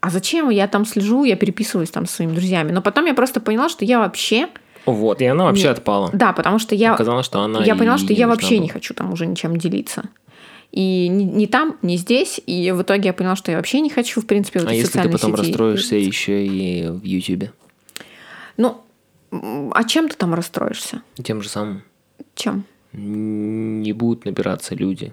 А 0.00 0.10
зачем? 0.10 0.48
Я 0.50 0.66
там 0.66 0.84
слежу, 0.84 1.24
я 1.24 1.36
переписываюсь 1.36 1.90
там 1.90 2.06
со 2.06 2.16
своими 2.16 2.32
друзьями. 2.32 2.72
Но 2.72 2.82
потом 2.82 3.06
я 3.06 3.14
просто 3.14 3.40
поняла, 3.40 3.68
что 3.68 3.84
я 3.84 3.98
вообще... 3.98 4.48
Вот, 4.86 5.20
и 5.20 5.26
она 5.26 5.44
вообще 5.44 5.68
Нет. 5.68 5.78
отпала. 5.78 6.10
Да, 6.12 6.32
потому 6.32 6.58
что 6.58 6.74
я, 6.74 6.94
Оказалось, 6.94 7.26
что 7.26 7.40
она 7.40 7.62
я 7.62 7.76
поняла, 7.76 7.98
что 7.98 8.08
не 8.08 8.18
я 8.18 8.26
вообще 8.26 8.56
была. 8.56 8.62
не 8.62 8.68
хочу 8.68 8.94
там 8.94 9.12
уже 9.12 9.26
ничем 9.26 9.58
делиться. 9.58 10.04
И 10.72 11.08
ни 11.08 11.46
там, 11.46 11.76
ни 11.82 11.96
здесь. 11.96 12.40
И 12.46 12.70
в 12.72 12.82
итоге 12.82 13.08
я 13.08 13.12
поняла, 13.12 13.36
что 13.36 13.50
я 13.50 13.58
вообще 13.58 13.80
не 13.80 13.90
хочу, 13.90 14.22
в 14.22 14.26
принципе, 14.26 14.60
в 14.60 14.66
А 14.66 14.72
если 14.72 15.00
ты 15.00 15.10
потом 15.10 15.36
сети 15.36 15.48
расстроишься 15.48 15.96
еще 15.96 16.46
и 16.46 16.88
в 16.88 17.04
Ютубе? 17.04 17.52
Ну, 18.56 18.80
а 19.30 19.84
чем 19.84 20.08
ты 20.08 20.16
там 20.16 20.32
расстроишься? 20.34 21.02
Тем 21.22 21.42
же 21.42 21.48
самым. 21.48 21.82
Чем? 22.34 22.64
Не 22.92 23.92
будут 23.92 24.24
набираться 24.24 24.74
люди. 24.74 25.12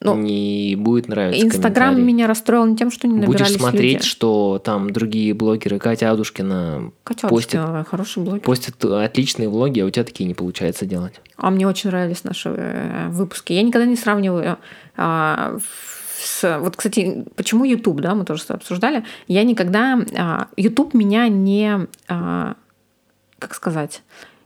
Ну, 0.00 0.16
не 0.16 0.76
будет 0.76 1.08
нравиться 1.08 1.44
Инстаграм 1.44 2.00
меня 2.00 2.26
расстроил 2.26 2.64
не 2.66 2.76
тем, 2.76 2.90
что 2.90 3.08
не 3.08 3.14
Будешь 3.14 3.40
набирались 3.40 3.56
смотреть, 3.56 3.92
люди. 3.94 4.06
что 4.06 4.60
там 4.62 4.90
другие 4.90 5.34
блогеры, 5.34 5.78
Катя 5.78 6.12
Адушкина 6.12 6.92
Катя 7.02 7.26
постит, 7.26 7.56
Адушкина, 7.56 7.84
хороший 7.84 8.22
блогер. 8.22 8.40
постит 8.40 8.84
отличные 8.84 9.48
влоги, 9.48 9.80
а 9.80 9.86
у 9.86 9.90
тебя 9.90 10.04
такие 10.04 10.26
не 10.26 10.34
получается 10.34 10.86
делать. 10.86 11.20
А 11.36 11.50
мне 11.50 11.66
очень 11.66 11.90
нравились 11.90 12.22
наши 12.22 12.48
э, 12.48 13.08
выпуски. 13.08 13.52
Я 13.52 13.62
никогда 13.62 13.86
не 13.86 13.96
сравниваю 13.96 14.58
а, 14.96 15.58
с... 16.20 16.58
Вот, 16.60 16.76
кстати, 16.76 17.24
почему 17.34 17.64
YouTube, 17.64 18.00
да, 18.00 18.14
мы 18.14 18.24
тоже 18.24 18.42
обсуждали. 18.48 19.04
Я 19.26 19.42
никогда... 19.42 19.98
а, 20.16 20.48
YouTube 20.56 20.94
меня 20.94 21.28
не... 21.28 21.86
а, 22.08 22.54
как 23.38 23.54
сказать? 23.54 24.02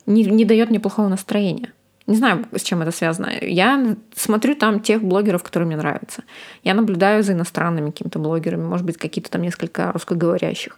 Не, 0.07 0.25
не 0.25 0.45
дает 0.45 0.71
мне 0.71 0.81
плохого 0.81 1.09
настроения. 1.09 1.73
Не 2.07 2.17
знаю, 2.17 2.45
с 2.53 2.63
чем 2.63 2.83
это 2.83 2.91
связано. 2.91 3.31
Я 3.43 3.97
смотрю 4.15 4.55
там 4.57 4.81
тех 4.81 5.03
блогеров, 5.03 5.43
которые 5.43 5.67
мне 5.69 5.77
нравятся. 5.77 6.25
Я 6.65 6.75
наблюдаю 6.75 7.23
за 7.23 7.33
иностранными 7.33 7.91
какими-то 7.91 8.19
блогерами, 8.19 8.65
может 8.65 8.85
быть, 8.85 8.97
какие-то 8.99 9.31
там 9.31 9.43
несколько 9.43 9.93
русскоговорящих. 9.93 10.77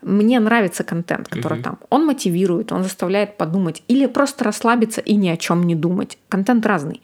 мне 0.00 0.38
нравится 0.38 0.84
контент, 0.84 1.26
который 1.28 1.54
Мгм. 1.54 1.62
там. 1.62 1.78
Он 1.90 2.06
мотивирует, 2.06 2.70
он 2.70 2.84
заставляет 2.84 3.36
подумать 3.36 3.82
или 3.88 4.06
просто 4.06 4.44
расслабиться 4.44 5.00
и 5.00 5.16
ни 5.16 5.28
о 5.28 5.36
чем 5.36 5.64
не 5.64 5.74
думать. 5.74 6.18
Контент 6.28 6.64
разный. 6.66 7.02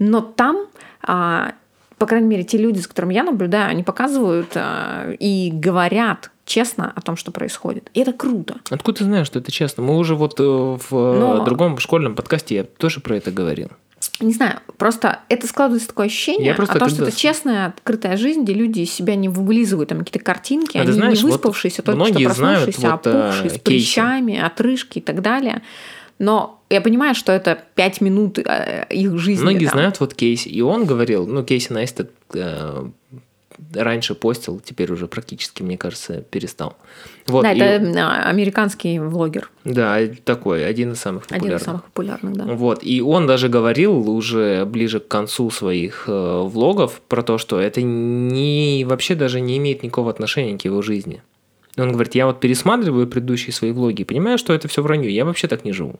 Но 0.00 0.20
там, 0.20 0.66
а, 1.06 1.52
по 1.98 2.06
крайней 2.06 2.26
мере, 2.26 2.42
те 2.42 2.58
люди, 2.58 2.80
с 2.80 2.88
которыми 2.88 3.14
я 3.14 3.22
наблюдаю, 3.22 3.70
они 3.70 3.84
показывают 3.84 4.50
а, 4.56 5.12
и 5.20 5.50
говорят 5.52 6.32
честно 6.52 6.92
о 6.94 7.00
том, 7.00 7.16
что 7.16 7.30
происходит. 7.32 7.90
И 7.94 8.00
это 8.00 8.12
круто. 8.12 8.56
Откуда 8.70 8.98
ты 8.98 9.04
знаешь, 9.04 9.26
что 9.26 9.38
это 9.38 9.50
честно? 9.50 9.82
Мы 9.82 9.96
уже 9.96 10.14
вот 10.14 10.38
э, 10.38 10.42
в 10.42 10.86
э, 10.92 11.18
Но- 11.18 11.44
другом 11.44 11.78
школьном 11.78 12.14
подкасте 12.14 12.54
я 12.56 12.64
тоже 12.64 13.00
про 13.00 13.16
это 13.16 13.30
говорил. 13.30 13.68
Не 14.20 14.32
знаю, 14.32 14.58
просто 14.78 15.20
это 15.28 15.46
складывается 15.46 15.88
такое 15.88 16.06
ощущение 16.06 16.46
Я 16.48 16.54
просто 16.54 16.74
о 16.74 16.78
том, 16.78 16.88
что 16.88 17.04
это 17.04 17.12
с- 17.12 17.16
честная, 17.16 17.66
открытая 17.66 18.16
жизнь, 18.16 18.42
где 18.42 18.52
люди 18.52 18.80
из 18.80 18.92
себя 18.92 19.14
не 19.14 19.28
вылизывают 19.28 19.88
там 19.88 20.00
какие-то 20.00 20.18
картинки, 20.24 20.76
А 20.76 20.82
они 20.82 20.92
знаешь, 20.92 21.18
не 21.18 21.24
вот 21.24 21.32
выспавшиеся, 21.32 21.82
только 21.82 22.04
что 22.04 22.12
многие 22.12 22.28
знают 22.32 22.64
проснувшиеся, 22.64 22.90
вот, 22.90 23.06
опухшие, 23.06 23.50
с 23.50 23.52
кейсы. 23.54 23.60
прыщами, 23.64 24.38
отрыжки 24.38 24.98
и 24.98 25.00
так 25.02 25.22
далее. 25.22 25.62
Но 26.18 26.60
я 26.68 26.80
понимаю, 26.80 27.14
что 27.14 27.32
это 27.32 27.58
пять 27.74 28.00
минут 28.00 28.38
э, 28.38 28.86
их 28.90 29.16
жизни. 29.18 29.42
Многие 29.42 29.64
там. 29.66 29.72
знают 29.78 30.00
вот 30.00 30.14
Кейси, 30.14 30.48
и 30.48 30.60
он 30.60 30.84
говорил, 30.84 31.26
ну, 31.26 31.42
Кейси 31.44 31.72
Найстед 31.72 32.10
э, 32.34 32.84
раньше 33.74 34.14
постил, 34.14 34.60
теперь 34.64 34.90
уже 34.92 35.06
практически, 35.06 35.62
мне 35.62 35.76
кажется, 35.78 36.22
перестал. 36.22 36.76
Вот, 37.26 37.42
Да, 37.42 37.52
и- 37.52 37.58
это 37.58 37.84
э, 37.84 38.00
американский 38.28 38.98
влогер. 38.98 39.50
да, 39.64 39.98
такой, 40.24 40.66
один 40.66 40.92
из 40.92 40.98
самых 41.00 41.24
Один 41.24 41.36
популярных. 41.38 41.60
из 41.62 41.64
самых 41.64 41.84
популярных, 41.84 42.32
да. 42.34 42.44
Вот, 42.44 42.80
и 42.82 43.00
он 43.00 43.26
даже 43.26 43.48
говорил 43.48 44.08
уже 44.10 44.64
ближе 44.64 45.00
к 45.00 45.08
концу 45.08 45.50
своих 45.50 46.04
э, 46.08 46.40
влогов 46.42 47.00
про 47.08 47.22
то, 47.22 47.38
что 47.38 47.60
это 47.60 47.82
не, 47.82 48.84
вообще 48.86 49.14
даже 49.14 49.40
не 49.40 49.58
имеет 49.58 49.82
никакого 49.82 50.10
отношения 50.10 50.58
к 50.58 50.64
его 50.64 50.82
жизни. 50.82 51.22
Он 51.78 51.92
говорит, 51.92 52.14
я 52.14 52.26
вот 52.26 52.38
пересматриваю 52.40 53.06
предыдущие 53.06 53.52
свои 53.54 53.72
влоги 53.72 54.02
и 54.02 54.04
понимаю, 54.04 54.36
что 54.38 54.52
это 54.52 54.68
все 54.68 54.82
вранье, 54.82 55.10
я 55.14 55.24
вообще 55.24 55.48
так 55.48 55.64
не 55.64 55.72
живу. 55.72 55.96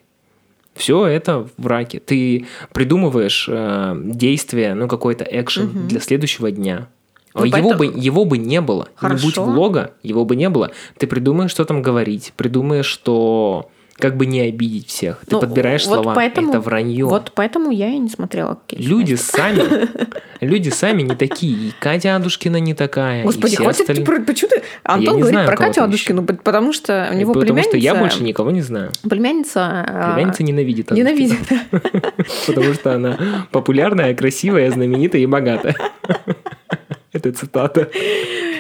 Все 0.75 1.07
это 1.07 1.47
в 1.59 1.67
раке. 1.67 1.99
Ты 2.01 2.47
придумываешь 2.73 3.47
э, 3.49 3.95
действие, 4.05 4.75
ну 4.75 4.89
какой-то 4.89 5.23
экшен 5.25 5.67
Мгм. 5.67 5.89
для 5.89 6.01
следующего 6.01 6.51
дня. 6.51 6.89
Ну, 7.35 7.45
его, 7.45 7.53
поэтому- 7.53 7.79
бы, 7.79 8.01
его 8.01 8.25
бы 8.25 8.39
не 8.39 8.61
было. 8.61 8.89
Не 9.01 9.09
будь 9.09 9.21
Хорошо. 9.21 9.45
влога, 9.45 9.93
его 10.03 10.25
бы 10.25 10.37
не 10.37 10.49
было. 10.49 10.71
Ты 10.99 11.07
придумаешь, 11.07 11.51
что 11.51 11.65
там 11.65 11.83
говорить, 11.83 12.33
придумаешь, 12.37 12.87
что 12.87 13.69
как 13.99 14.17
бы 14.17 14.27
не 14.27 14.41
обидеть 14.41 14.89
всех. 14.89 15.21
Ты 15.21 15.37
Ну, 15.37 15.41
подбираешь 15.41 15.87
вот 15.87 15.97
слова. 16.03 16.15
поэтому- 16.15 16.49
это 16.49 16.61
вранье. 16.61 17.05
Вот 17.05 17.31
поэтому 17.37 17.71
я 17.71 17.89
и 17.91 17.99
не 17.99 18.09
смотрела 18.09 18.59
Люди 18.71 19.15
сами, 19.15 19.63
люди 20.41 20.71
сами 20.71 21.03
не 21.03 21.15
такие. 21.15 21.69
И 21.69 21.73
Катя 21.79 22.17
Адушкина 22.17 22.57
не 22.57 22.75
такая. 22.75 23.23
Господи, 23.23 23.55
хватит, 23.57 23.81
остальные. 23.83 24.05
про- 24.07 24.21
почему 24.23 24.49
ты... 24.51 24.63
Антон 24.83 25.17
говорит 25.19 25.29
знаю, 25.29 25.47
про 25.47 25.57
Катю 25.57 25.85
Адушкину, 25.85 26.25
потому 26.25 26.73
что 26.73 27.09
у 27.13 27.15
него 27.15 27.33
Потому 27.33 27.47
племянница... 27.53 27.69
что 27.69 27.77
я 27.79 27.95
больше 27.95 28.25
никого 28.25 28.51
не 28.51 28.63
знаю. 28.63 28.91
Племянница... 29.09 29.61
а, 29.87 30.15
Племянница 30.15 30.43
ненавидит 30.43 30.91
Адушкину. 30.91 31.09
Ненавидит. 31.11 31.39
Потому 32.47 32.75
что 32.75 32.95
она 32.95 33.19
популярная, 33.53 34.15
красивая, 34.15 34.71
знаменитая 34.71 35.23
и 35.23 35.27
богатая. 35.27 35.77
Это 37.13 37.33
цитата. 37.33 37.91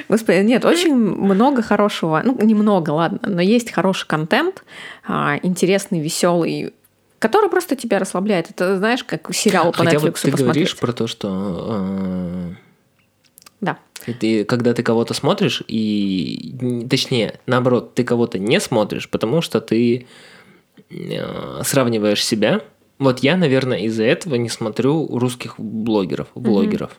Господи, 0.09 0.39
нет, 0.45 0.65
очень 0.65 0.95
много 0.95 1.63
хорошего. 1.63 2.21
Ну, 2.25 2.39
немного, 2.43 2.91
ладно, 2.91 3.21
но 3.23 3.41
есть 3.41 3.71
хороший 3.71 4.07
контент, 4.07 4.63
а, 5.07 5.39
интересный, 5.43 6.01
веселый, 6.01 6.75
который 7.19 7.49
просто 7.49 7.77
тебя 7.77 7.99
расслабляет. 7.99 8.51
Это, 8.51 8.77
знаешь, 8.77 9.05
как 9.05 9.33
сериал 9.35 9.73
по 9.73 9.85
Хотя 9.85 9.99
вот 9.99 10.11
Netflix 10.11 10.23
ты 10.23 10.31
говоришь 10.33 10.77
посмотреть. 10.77 10.81
про 10.81 10.93
то, 10.93 11.07
что 11.07 12.53
Да. 13.61 13.79
э, 14.07 14.13
ты, 14.13 14.45
когда 14.45 14.75
ты 14.75 14.83
кого-то 14.83 15.15
смотришь, 15.15 15.63
и 15.67 16.85
точнее, 16.91 17.41
наоборот, 17.47 17.95
ты 17.95 18.05
кого-то 18.05 18.39
не 18.39 18.61
смотришь, 18.61 19.09
потому 19.09 19.41
что 19.41 19.61
ты 19.61 20.07
э, 20.91 21.63
сравниваешь 21.65 22.23
себя. 22.25 22.61
Вот 22.99 23.21
я, 23.21 23.37
наверное, 23.37 23.79
из-за 23.81 24.05
этого 24.05 24.35
не 24.35 24.49
смотрю 24.49 25.07
русских 25.17 25.55
блогеров, 25.59 26.27
блогеров. 26.35 26.99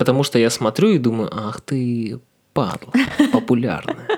Потому 0.00 0.22
что 0.22 0.38
я 0.38 0.48
смотрю 0.48 0.88
и 0.88 0.98
думаю, 0.98 1.28
ах 1.30 1.60
ты 1.60 2.20
падла, 2.54 2.90
популярная. 3.32 4.08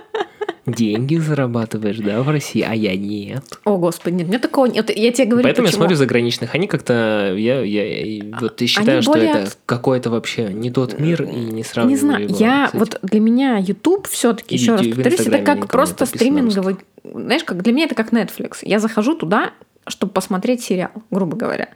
Деньги 0.65 1.17
зарабатываешь, 1.17 1.99
да, 1.99 2.23
в 2.23 2.29
России, 2.29 2.63
а 2.63 2.73
я 2.73 2.95
нет. 2.95 3.43
О, 3.65 3.79
господи, 3.79 4.15
нет, 4.15 4.29
мне 4.29 4.39
такого 4.39 4.67
нет. 4.67 4.97
Я 4.97 5.11
тебе 5.11 5.27
говорю, 5.27 5.43
Поэтому 5.43 5.67
я 5.67 5.71
почему. 5.71 5.81
смотрю 5.81 5.97
заграничных. 5.97 6.55
Они 6.55 6.69
как-то, 6.69 7.35
я, 7.37 7.63
я, 7.63 8.01
и 8.01 8.33
вот 8.41 8.63
и 8.63 8.67
считаю, 8.67 8.99
Они 8.99 9.03
что 9.03 9.11
более 9.11 9.31
это 9.31 9.51
какой-то 9.67 10.11
вообще 10.11 10.53
не 10.53 10.71
тот 10.71 11.01
мир 11.01 11.25
и 11.25 11.35
не 11.35 11.65
сравниваю 11.65 11.91
Не 11.91 11.97
знаю, 11.97 12.25
его 12.29 12.37
я 12.39 12.69
этим. 12.69 12.79
вот 12.79 13.01
для 13.03 13.19
меня 13.19 13.57
YouTube 13.59 14.07
все-таки 14.07 14.55
еще 14.55 14.77
раз 14.77 14.87
повторюсь, 14.87 15.19
это 15.19 15.39
как 15.39 15.67
просто 15.67 16.07
стриминговый, 16.07 16.77
знаешь, 17.03 17.43
как 17.43 17.61
для 17.61 17.73
меня 17.73 17.87
это 17.87 17.97
как 17.97 18.13
Netflix. 18.13 18.59
Я 18.63 18.79
захожу 18.79 19.17
туда, 19.17 19.51
чтобы 19.89 20.13
посмотреть 20.13 20.63
сериал, 20.63 20.93
грубо 21.11 21.37
говоря. 21.37 21.71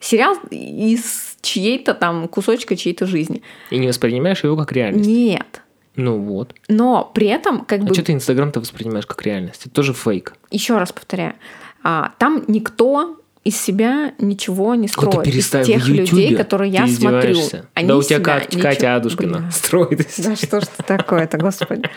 Сериал 0.00 0.36
из 0.50 1.27
чьей-то 1.40 1.94
там 1.94 2.28
кусочка 2.28 2.76
чьей-то 2.76 3.06
жизни. 3.06 3.42
И 3.70 3.78
не 3.78 3.88
воспринимаешь 3.88 4.42
его 4.44 4.56
как 4.56 4.72
реальность. 4.72 5.08
Нет. 5.08 5.62
Ну 5.96 6.18
вот. 6.18 6.54
Но 6.68 7.10
при 7.14 7.26
этом, 7.26 7.64
как 7.64 7.80
А 7.80 7.84
бы, 7.84 7.94
что 7.94 8.04
ты 8.04 8.12
Инстаграм-то 8.12 8.60
воспринимаешь 8.60 9.06
как 9.06 9.22
реальность? 9.22 9.62
Это 9.66 9.70
тоже 9.74 9.92
фейк. 9.92 10.34
еще 10.50 10.78
раз 10.78 10.92
повторяю, 10.92 11.34
а, 11.82 12.12
там 12.18 12.44
никто 12.46 13.20
из 13.44 13.56
себя 13.60 14.12
ничего 14.18 14.74
не 14.74 14.88
Вот 14.88 14.90
строит. 15.10 15.24
перестань 15.24 15.62
из 15.62 15.66
тех 15.66 15.88
людей, 15.88 16.36
которые 16.36 16.70
я 16.70 16.86
смотрю. 16.86 17.38
Они 17.74 17.88
да 17.88 17.96
у 17.96 18.02
тебя 18.02 18.20
Катя, 18.20 18.46
ничего- 18.48 18.62
Катя 18.62 18.94
Адушкина 18.96 19.38
Блин. 19.38 19.50
строит. 19.52 20.08
Да 20.18 20.36
что 20.36 20.60
ж 20.60 20.64
ты 20.66 20.82
такое-то, 20.82 21.38
господи. 21.38 21.88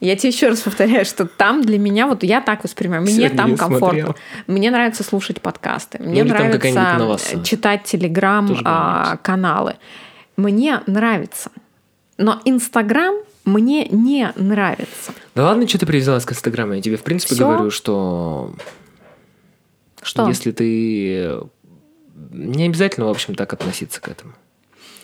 Я 0.00 0.16
тебе 0.16 0.30
еще 0.30 0.48
раз 0.48 0.60
повторяю, 0.60 1.04
что 1.04 1.26
там 1.26 1.60
для 1.62 1.78
меня, 1.78 2.06
вот 2.06 2.22
я 2.22 2.40
так 2.40 2.64
воспринимаю, 2.64 3.02
мне 3.02 3.12
Сегодня 3.12 3.36
там 3.36 3.56
комфортно. 3.56 3.78
смотрел. 3.78 4.16
Мне 4.46 4.70
нравится 4.70 5.04
слушать 5.04 5.42
подкасты, 5.42 5.98
мне 6.02 6.24
какая-нибудь 6.24 6.64
нравится 6.64 7.44
читать 7.44 7.84
телеграм-каналы. 7.84 9.76
Мне 10.36 10.80
нравится. 10.86 11.50
Но 12.16 12.40
Инстаграм 12.46 13.14
мне 13.44 13.86
не 13.88 14.32
нравится. 14.36 15.12
Да 15.34 15.44
ладно, 15.44 15.68
что 15.68 15.78
ты 15.78 15.86
привязалась 15.86 16.24
к 16.24 16.32
Инстаграму? 16.32 16.74
Я 16.74 16.82
тебе, 16.82 16.96
в 16.96 17.02
принципе, 17.02 17.34
Всё? 17.34 17.48
говорю, 17.48 17.70
что 17.70 18.54
Что? 20.02 20.28
если 20.28 20.50
ты... 20.52 21.40
Не 22.32 22.66
обязательно, 22.66 23.06
в 23.06 23.10
общем, 23.10 23.34
так 23.34 23.52
относиться 23.52 24.00
к 24.00 24.08
этому. 24.08 24.32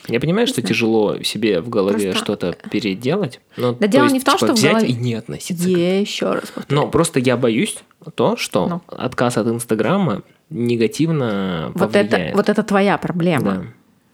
Я 0.09 0.21
понимаю, 0.21 0.47
что 0.47 0.63
тяжело 0.63 1.23
себе 1.23 1.61
в 1.61 1.69
голове 1.69 2.11
Просто- 2.13 2.25
что-то 2.25 2.57
переделать. 2.71 3.41
Но, 3.57 3.73
Да 3.73 3.87
дело 3.87 4.05
есть, 4.05 4.15
не 4.15 4.21
в 4.21 4.25
том, 4.25 4.37
типа, 4.37 4.47
что 4.47 4.55
в 4.55 4.59
взять 4.59 4.73
голове- 4.75 4.89
и 4.89 4.93
не 4.95 5.15
относиться 5.15 5.65
к. 5.65 5.69
Я 5.69 6.01
еще 6.01 6.33
раз 6.33 6.45
повторяю. 6.51 6.67
Но 6.85 6.89
просто 6.89 7.19
я 7.21 7.37
боюсь 7.37 7.77
то, 8.15 8.37
что 8.37 8.67
Ну. 8.69 8.83
отказ 8.89 9.37
от 9.37 9.47
Инстаграма 9.49 10.23
негативно 10.51 11.73
вот, 11.75 11.95
это, 11.97 12.11
повлияет. 12.11 12.37
вот 12.37 12.49
это 12.49 12.63
твоя 12.63 12.99
проблема. 12.99 13.53
Да. 13.53 13.63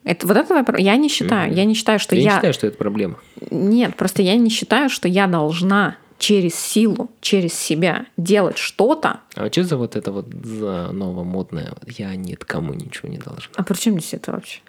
Это, 0.05 0.26
вот 0.26 0.36
это 0.36 0.76
Я 0.78 0.97
не 0.97 1.09
считаю. 1.09 1.49
Мгм. 1.49 1.57
Я 1.57 1.64
не 1.64 1.74
считаю, 1.74 1.99
что 1.99 2.16
я, 2.16 2.22
я... 2.22 2.28
не 2.30 2.34
считаю, 2.36 2.55
что 2.55 2.66
это 2.66 2.76
проблема. 2.76 3.16
Нет, 3.51 3.95
просто 3.97 4.22
я 4.22 4.34
не 4.36 4.51
считаю, 4.51 4.88
что 4.90 5.07
я 5.09 5.26
должна 5.26 5.97
через 6.18 6.55
силу, 6.55 7.11
через 7.20 7.53
себя 7.55 8.07
делать 8.16 8.57
что-то. 8.59 9.20
А 9.34 9.51
что 9.51 9.64
за 9.64 9.76
вот 9.76 9.97
это 9.97 10.12
вот 10.12 10.26
за 10.45 10.90
новомодное? 10.93 11.72
Я 11.86 12.14
нет 12.16 12.45
кому 12.45 12.74
ничего 12.74 13.09
не 13.09 13.18
должна. 13.18 13.51
А 13.57 13.62
при 13.64 13.74
чем 13.76 13.99
здесь 14.01 14.14
это 14.14 14.32
вообще? 14.32 14.61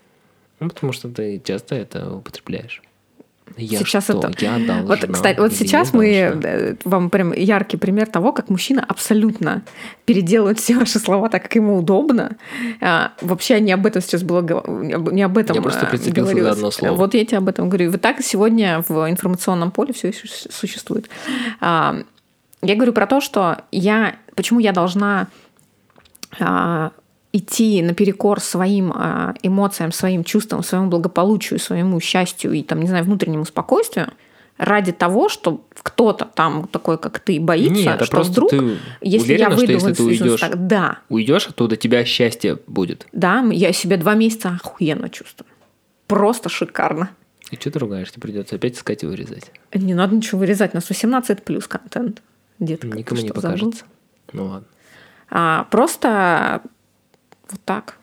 Ну, 0.63 0.69
потому 0.69 0.93
что 0.93 1.09
ты 1.09 1.41
часто 1.43 1.75
это 1.75 2.15
употребляешь. 2.15 2.81
Я 3.57 3.77
Сейчас 3.79 4.05
что? 4.05 4.19
это- 4.19 4.31
Я 4.43 4.51
должна. 4.57 4.81
Вот, 4.83 4.99
кстати, 5.11 5.37
вот 5.39 5.53
сейчас 5.53 5.93
мы 5.93 6.29
должна? 6.31 6.49
э, 6.49 6.75
вам 6.85 7.09
прям 7.09 7.33
яркий 7.33 7.77
пример 7.77 8.07
того, 8.07 8.31
как 8.31 8.49
мужчина 8.49 8.83
абсолютно 8.87 9.61
переделывает 10.05 10.59
все 10.59 10.75
ваши 10.75 10.97
слова 10.97 11.29
так, 11.29 11.43
как 11.43 11.55
ему 11.55 11.77
удобно. 11.77 12.37
А, 12.81 13.11
вообще 13.21 13.59
не 13.59 13.71
об 13.73 13.85
этом 13.85 14.01
сейчас 14.01 14.23
было 14.23 14.41
не 15.11 15.23
об- 15.23 15.37
этом. 15.37 15.55
Я 15.55 15.61
просто 15.61 15.85
а, 15.85 15.89
прицепился 15.89 16.41
за 16.41 16.51
одно 16.51 16.71
слово. 16.71 16.93
Вот 16.95 17.13
я 17.13 17.25
тебе 17.25 17.37
об 17.37 17.47
этом 17.49 17.69
говорю. 17.69 17.91
Вот 17.91 18.01
так 18.01 18.21
сегодня 18.21 18.83
в 18.87 19.09
информационном 19.09 19.71
поле 19.71 19.93
все 19.93 20.11
существует. 20.49 21.09
А, 21.59 21.97
Я 22.61 22.75
говорю 22.75 22.93
про 22.93 23.05
то, 23.07 23.19
что 23.21 23.57
я 23.71 24.15
почему 24.35 24.61
я 24.61 24.71
должна 24.71 25.27
а, 26.39 26.91
идти 27.33 27.81
наперекор 27.81 28.39
своим 28.39 28.93
а, 28.95 29.33
эмоциям, 29.41 29.91
своим 29.91 30.23
чувствам, 30.23 30.63
своему 30.63 30.87
благополучию, 30.87 31.59
своему 31.59 31.99
счастью 31.99 32.53
и 32.53 32.61
там, 32.63 32.79
не 32.79 32.87
знаю, 32.87 33.03
внутреннему 33.03 33.43
спокойствию 33.43 34.09
ради 34.59 34.91
того, 34.91 35.29
что 35.29 35.65
кто-то 35.81 36.25
там 36.25 36.67
такой, 36.67 36.99
как 36.99 37.19
ты, 37.19 37.39
боится, 37.39 37.73
Нет, 37.73 37.95
это 37.95 38.05
что 38.05 38.15
просто 38.17 38.31
вдруг, 38.33 38.49
ты 38.51 38.77
если 39.01 39.33
уверена, 39.33 39.49
я 39.49 39.51
что 39.51 39.57
выйду 39.57 39.71
если 39.73 39.91
из, 39.91 39.97
ты 39.97 40.03
уйдешь, 40.03 40.41
Инстаг- 40.43 40.55
да, 40.67 40.99
уйдешь 41.09 41.47
оттуда, 41.47 41.75
тебя 41.75 42.05
счастье 42.05 42.59
будет. 42.67 43.07
да, 43.11 43.41
я 43.51 43.73
себя 43.73 43.97
два 43.97 44.13
месяца 44.13 44.59
охуенно 44.63 45.09
чувствую. 45.09 45.47
Просто 46.05 46.49
шикарно. 46.49 47.09
И 47.49 47.55
что 47.55 47.71
ты 47.71 47.79
ругаешь? 47.79 48.11
Тебе 48.11 48.21
придется 48.21 48.55
опять 48.57 48.75
искать 48.77 49.01
и 49.03 49.07
вырезать. 49.07 49.51
Не 49.73 49.95
надо 49.95 50.15
ничего 50.15 50.37
вырезать, 50.39 50.73
у 50.73 50.77
нас 50.77 50.87
18 50.87 51.43
плюс 51.43 51.67
контент. 51.67 52.21
Детка, 52.59 52.87
Никому 52.87 53.21
не 53.21 53.29
что, 53.29 53.41
забыл? 53.41 53.57
покажется. 53.57 53.85
Ну 54.33 54.45
ладно. 54.45 54.67
А, 55.31 55.67
просто 55.71 56.61
вот 57.53 57.61
так. 57.63 57.95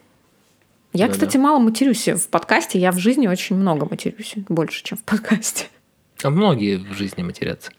Я, 0.92 1.06
Да-да. 1.06 1.12
кстати, 1.12 1.36
мало 1.36 1.58
матерюсь 1.60 2.08
в 2.08 2.28
подкасте. 2.28 2.78
Я 2.78 2.90
в 2.92 2.98
жизни 2.98 3.28
очень 3.28 3.54
много 3.56 3.86
матерюсь. 3.88 4.34
Больше, 4.48 4.82
чем 4.82 4.98
в 4.98 5.02
подкасте. 5.02 5.66
А 6.22 6.30
многие 6.30 6.76
в 6.78 6.92
жизни 6.94 7.22
матерятся. 7.22 7.70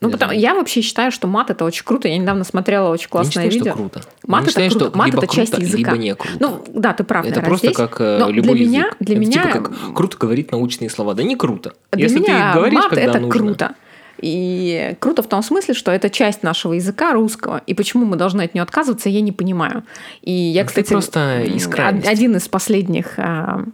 Но 0.00 0.08
Ну, 0.08 0.10
потому, 0.10 0.32
я 0.32 0.54
вообще 0.54 0.80
считаю, 0.80 1.10
что 1.12 1.28
мат 1.28 1.50
это 1.50 1.64
очень 1.64 1.84
круто. 1.84 2.08
Я 2.08 2.18
недавно 2.18 2.42
смотрела 2.44 2.88
очень 2.90 3.08
классное 3.08 3.44
я 3.44 3.50
не 3.50 3.54
видео. 3.58 3.72
считаю, 3.72 3.88
что 3.90 4.00
круто. 4.00 4.08
Мат 4.26 4.40
я 4.40 4.42
это 4.44 4.50
считаю, 4.50 4.70
круто. 4.70 4.86
что 4.88 4.98
Мат 4.98 5.14
это 5.14 5.26
часть 5.28 5.50
круто, 5.52 5.66
языка. 5.66 5.78
либо 5.92 6.02
не 6.02 6.14
круто. 6.14 6.36
Ну, 6.40 6.64
да, 6.74 6.92
ты 6.94 7.04
прав. 7.04 7.24
это 7.24 7.30
наверное, 7.36 7.48
просто 7.48 7.66
здесь. 7.68 7.76
как 7.76 8.00
э, 8.00 8.18
Но 8.18 8.30
любой 8.30 8.56
для 8.56 8.66
меня, 8.66 8.78
язык. 8.80 8.96
для 9.00 9.14
это 9.16 9.20
меня, 9.20 9.42
типа 9.42 9.64
как 9.64 9.94
круто 9.94 10.16
говорить 10.18 10.50
научные 10.52 10.90
слова. 10.90 11.14
Да 11.14 11.22
не 11.22 11.36
круто. 11.36 11.74
для 11.92 12.02
Если 12.06 12.18
меня 12.18 12.52
ты 12.52 12.58
говоришь, 12.58 12.74
мат 12.78 12.88
когда 12.88 13.02
это 13.02 13.20
нужно. 13.20 13.30
круто. 13.46 13.74
И 14.20 14.96
круто 15.00 15.22
в 15.22 15.26
том 15.28 15.42
смысле, 15.42 15.74
что 15.74 15.90
это 15.90 16.08
часть 16.10 16.42
нашего 16.42 16.74
языка 16.74 17.12
русского. 17.12 17.62
И 17.66 17.74
почему 17.74 18.04
мы 18.04 18.16
должны 18.16 18.42
от 18.42 18.54
нее 18.54 18.62
отказываться, 18.62 19.08
я 19.08 19.20
не 19.20 19.32
понимаю. 19.32 19.84
И 20.22 20.32
я, 20.32 20.62
Ну, 20.62 20.68
кстати, 20.68 20.88
просто 20.90 21.44
крайности. 21.70 22.08
один 22.08 22.36
из 22.36 22.48
последних 22.48 23.14
а, 23.18 23.64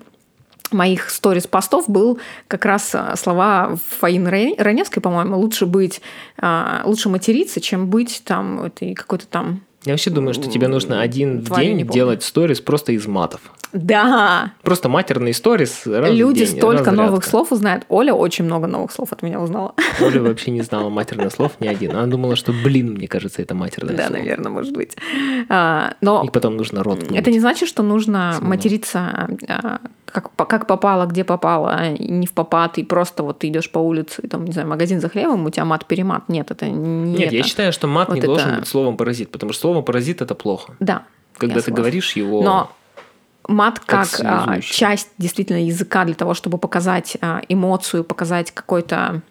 моих 0.73 1.11
сторис-постов 1.11 1.89
был 1.89 2.19
как 2.49 2.65
раз 2.65 2.95
а, 2.95 3.15
слова 3.17 3.77
Фаины 4.01 4.29
Ра- 4.29 4.63
Раневской, 4.63 5.03
по-моему, 5.03 5.39
лучше 5.39 5.67
быть, 5.67 6.01
а, 6.39 6.83
лучше 6.85 7.09
материться, 7.09 7.61
чем 7.61 7.89
быть 7.89 8.23
там 8.25 8.63
этой 8.63 8.95
какой-то 8.95 9.27
там... 9.27 9.63
Я 9.85 9.93
вообще 9.95 10.11
думаю, 10.11 10.35
что 10.35 10.51
тебе 10.51 10.69
нужно 10.69 11.01
один 11.01 11.39
не 11.39 11.45
день 11.45 11.89
делать 11.89 12.23
сторис 12.23 12.61
просто 12.61 12.93
из 12.93 13.07
матов. 13.07 13.41
Да, 13.73 14.53
Просто 14.63 14.89
матерные 14.89 15.33
сторис 15.33 15.83
раз 15.87 16.11
в 16.11 16.15
люди 16.15 16.45
день, 16.45 16.57
столько 16.59 16.91
новых 16.91 17.25
слов 17.25 17.53
узнают. 17.53 17.85
Оля 17.89 18.13
очень 18.13 18.45
много 18.45 18.67
новых 18.67 18.91
слов 18.91 19.13
от 19.13 19.23
меня 19.23 19.41
узнала. 19.41 19.75
Оля 20.01 20.21
вообще 20.21 20.51
не 20.51 20.63
знала 20.63 20.89
матерных 20.91 21.33
слов 21.33 21.53
ни 21.61 21.69
один. 21.69 21.93
Она 21.93 22.07
думала, 22.07 22.35
что, 22.35 22.53
блин, 22.53 22.95
мне 22.95 23.07
кажется, 23.07 23.41
это 23.43 23.55
матерное 23.55 23.95
Да, 23.97 24.09
слово. 24.09 24.19
наверное, 24.19 24.51
может 24.51 24.73
быть. 24.73 24.97
А, 25.49 25.95
Но 26.01 26.25
И 26.25 26.31
потом 26.31 26.57
нужно 26.57 26.83
рот 26.83 27.05
Это 27.13 27.31
не 27.31 27.39
значит, 27.39 27.69
что 27.69 27.83
нужно 27.85 28.39
материться 28.41 29.29
а, 29.49 29.81
как, 30.13 30.31
как 30.49 30.67
попало, 30.67 31.07
где 31.07 31.25
попало, 31.25 31.71
а 31.73 31.89
не 31.91 32.27
в 32.27 32.33
попад, 32.33 32.79
и 32.79 32.85
просто 32.85 33.23
вот 33.23 33.39
ты 33.39 33.49
идешь 33.49 33.71
по 33.71 33.79
улице, 33.79 34.23
и 34.23 34.29
там, 34.29 34.45
не 34.45 34.53
знаю, 34.53 34.69
магазин 34.69 35.01
за 35.01 35.09
хлебом, 35.09 35.45
у 35.47 35.51
тебя 35.51 35.65
мат-перемат. 35.65 36.29
Нет, 36.29 36.51
это 36.51 36.67
не 36.69 37.13
Нет, 37.13 37.27
это. 37.29 37.37
я 37.37 37.43
считаю, 37.43 37.73
что 37.73 37.87
мат 37.87 38.09
Вот 38.09 38.15
не 38.15 38.21
это- 38.21 38.27
должен 38.29 38.57
быть 38.57 38.69
словом 38.69 38.97
паразит, 38.97 39.31
потому 39.31 39.53
что 39.53 39.63
слово 39.63 39.83
паразит 39.83 40.23
это 40.23 40.35
плохо. 40.35 40.75
Да. 40.81 41.05
Когда 41.39 41.57
ты 41.57 41.61
согласна. 41.63 41.83
говоришь 41.83 42.13
его. 42.17 42.43
Но 42.43 42.71
мат 43.49 43.81
как 43.81 44.11
как, 44.11 44.21
а, 44.25 44.61
часть 44.61 45.09
действительно 45.19 45.65
языка 45.65 46.05
для 46.05 46.15
того, 46.15 46.35
чтобы 46.35 46.59
показать 46.59 47.17
а, 47.21 47.41
эмоцию, 47.49 48.05
показать 48.05 48.51
какой-то 48.51 49.23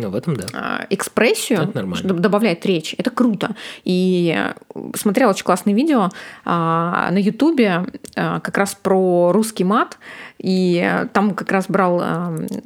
Ну, 0.00 0.10
в 0.10 0.14
этом 0.14 0.36
да. 0.36 0.46
а, 0.52 0.86
экспрессию, 0.90 1.60
Это 1.62 1.76
нормально. 1.76 2.14
добавляет 2.14 2.64
речь. 2.66 2.94
Это 2.98 3.10
круто. 3.10 3.54
И 3.84 4.34
э, 4.36 4.52
смотрела 4.96 5.30
очень 5.30 5.44
классное 5.44 5.74
видео 5.74 6.08
а, 6.44 7.10
на 7.10 7.18
Ютубе 7.18 7.84
а, 8.16 8.40
как 8.40 8.56
раз 8.58 8.74
про 8.74 9.32
русский 9.32 9.64
мат. 9.64 9.98
И 10.38 10.80
э, 10.82 11.06
там 11.12 11.34
как 11.34 11.52
раз 11.52 11.66
брал 11.68 12.02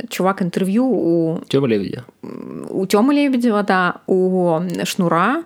чувак 0.09 0.43
интервью 0.43 0.85
у, 0.87 1.41
Тёма 1.49 1.66
Лебедя. 1.66 2.05
у 2.22 2.87
Тёмы 2.87 3.14
Лебедева, 3.14 3.62
да, 3.62 3.97
у 4.07 4.61
Шнура, 4.85 5.43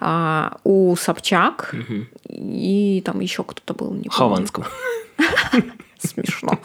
а, 0.00 0.56
у 0.64 0.96
Собчак 0.96 1.74
Мгм. 1.74 2.08
и 2.28 3.02
там 3.04 3.20
еще 3.20 3.42
кто-то 3.44 3.74
был. 3.74 3.92
Не. 3.94 4.08
Хованского. 4.08 4.66
Смешно. 5.98 6.58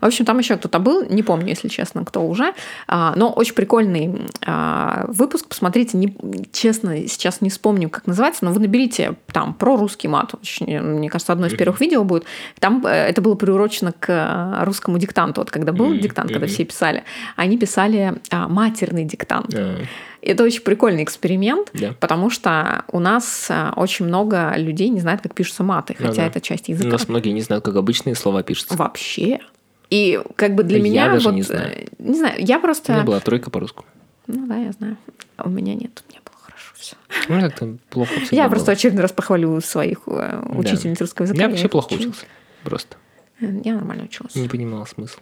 В 0.00 0.06
общем, 0.06 0.24
там 0.24 0.38
еще 0.38 0.56
кто-то 0.56 0.78
был, 0.78 1.04
не 1.08 1.22
помню, 1.22 1.48
если 1.48 1.68
честно, 1.68 2.04
кто 2.04 2.26
уже. 2.26 2.54
А, 2.86 3.14
Но 3.16 3.30
очень 3.30 3.54
прикольный 3.54 4.26
а, 4.46 5.04
выпуск. 5.08 5.46
Посмотрите, 5.48 5.96
не, 5.96 6.16
честно, 6.52 7.06
сейчас 7.08 7.40
не 7.40 7.50
вспомню, 7.50 7.88
как 7.90 8.06
называется, 8.06 8.44
но 8.44 8.52
вы 8.52 8.60
наберите 8.60 9.14
там 9.32 9.54
про 9.54 9.76
русский 9.76 10.08
мат. 10.08 10.34
Очень, 10.34 10.80
мне 10.80 11.10
кажется, 11.10 11.32
одно 11.32 11.46
из 11.46 11.54
первых 11.54 11.80
видео 11.80 12.04
будет. 12.04 12.24
Там 12.58 12.84
э, 12.86 12.90
это 12.90 13.20
было 13.20 13.34
приурочено 13.34 13.92
к 13.92 14.62
русскому 14.64 14.98
диктанту. 14.98 15.40
Вот 15.40 15.50
когда 15.50 15.72
был 15.72 15.94
диктант, 15.94 16.32
когда 16.32 16.46
все 16.46 16.64
писали, 16.64 17.04
они 17.36 17.58
писали 17.58 18.14
а, 18.30 18.48
матерный 18.48 19.04
диктант. 19.04 19.54
А, 19.54 19.82
Это 20.24 20.42
очень 20.44 20.62
прикольный 20.62 21.02
эксперимент, 21.04 21.70
Да. 21.74 21.94
потому 22.00 22.30
что 22.30 22.84
у 22.90 22.98
нас 22.98 23.46
а, 23.50 23.72
очень 23.76 24.06
много 24.06 24.54
людей 24.56 24.88
не 24.88 25.00
знают, 25.00 25.20
как 25.20 25.34
пишутся 25.34 25.62
маты, 25.64 25.94
Ну 25.98 26.06
хотя 26.06 26.22
да. 26.22 26.26
это 26.28 26.40
часть 26.40 26.68
У 26.68 26.72
языка. 26.72 26.88
нас 26.90 27.08
многие 27.08 27.30
не 27.30 27.42
знают, 27.42 27.64
как 27.64 27.76
обычные 27.76 28.14
слова 28.14 28.42
пишутся. 28.42 28.76
Вообще. 28.76 29.40
И 29.90 30.20
как 30.36 30.54
бы 30.54 30.62
для 30.62 30.78
Я 30.78 30.82
меня 30.82 31.10
даже 31.12 31.26
вот, 31.28 31.34
не 31.34 31.42
знаю. 31.42 31.70
э, 31.76 31.86
не 31.98 32.14
знаю, 32.18 32.34
я 32.38 32.58
У 32.58 32.62
просто... 32.62 32.92
меня 32.94 33.02
была 33.04 33.20
тройка 33.20 33.50
по-русски. 33.50 33.82
Ну 34.26 34.46
да, 34.46 34.56
я 34.56 34.72
знаю. 34.72 34.96
А 35.36 35.44
у 35.46 35.50
меня 35.50 35.74
нет, 35.74 36.02
у 36.06 36.10
меня 36.10 36.20
было 36.24 36.36
хорошо 36.42 36.72
все. 36.78 36.96
Ну, 37.28 37.40
как-то 37.40 37.76
плохо 37.90 38.10
Я 38.30 38.44
было. 38.44 38.50
просто 38.52 38.72
очередной 38.72 39.02
раз 39.02 39.12
похвалю 39.12 39.60
своих 39.60 39.98
э, 40.06 40.42
учительниц 40.54 40.98
русского 41.02 41.26
языка. 41.26 41.42
Я 41.42 41.48
вообще 41.48 41.66
их 41.66 41.70
плохо 41.70 41.92
учила. 41.92 42.08
учился. 42.10 42.26
Просто. 42.64 42.96
Э, 43.40 43.46
Я 43.62 43.74
нормально 43.74 44.04
училась. 44.04 44.34
Не 44.34 44.48
понимал 44.48 44.86
смысл. 44.86 45.18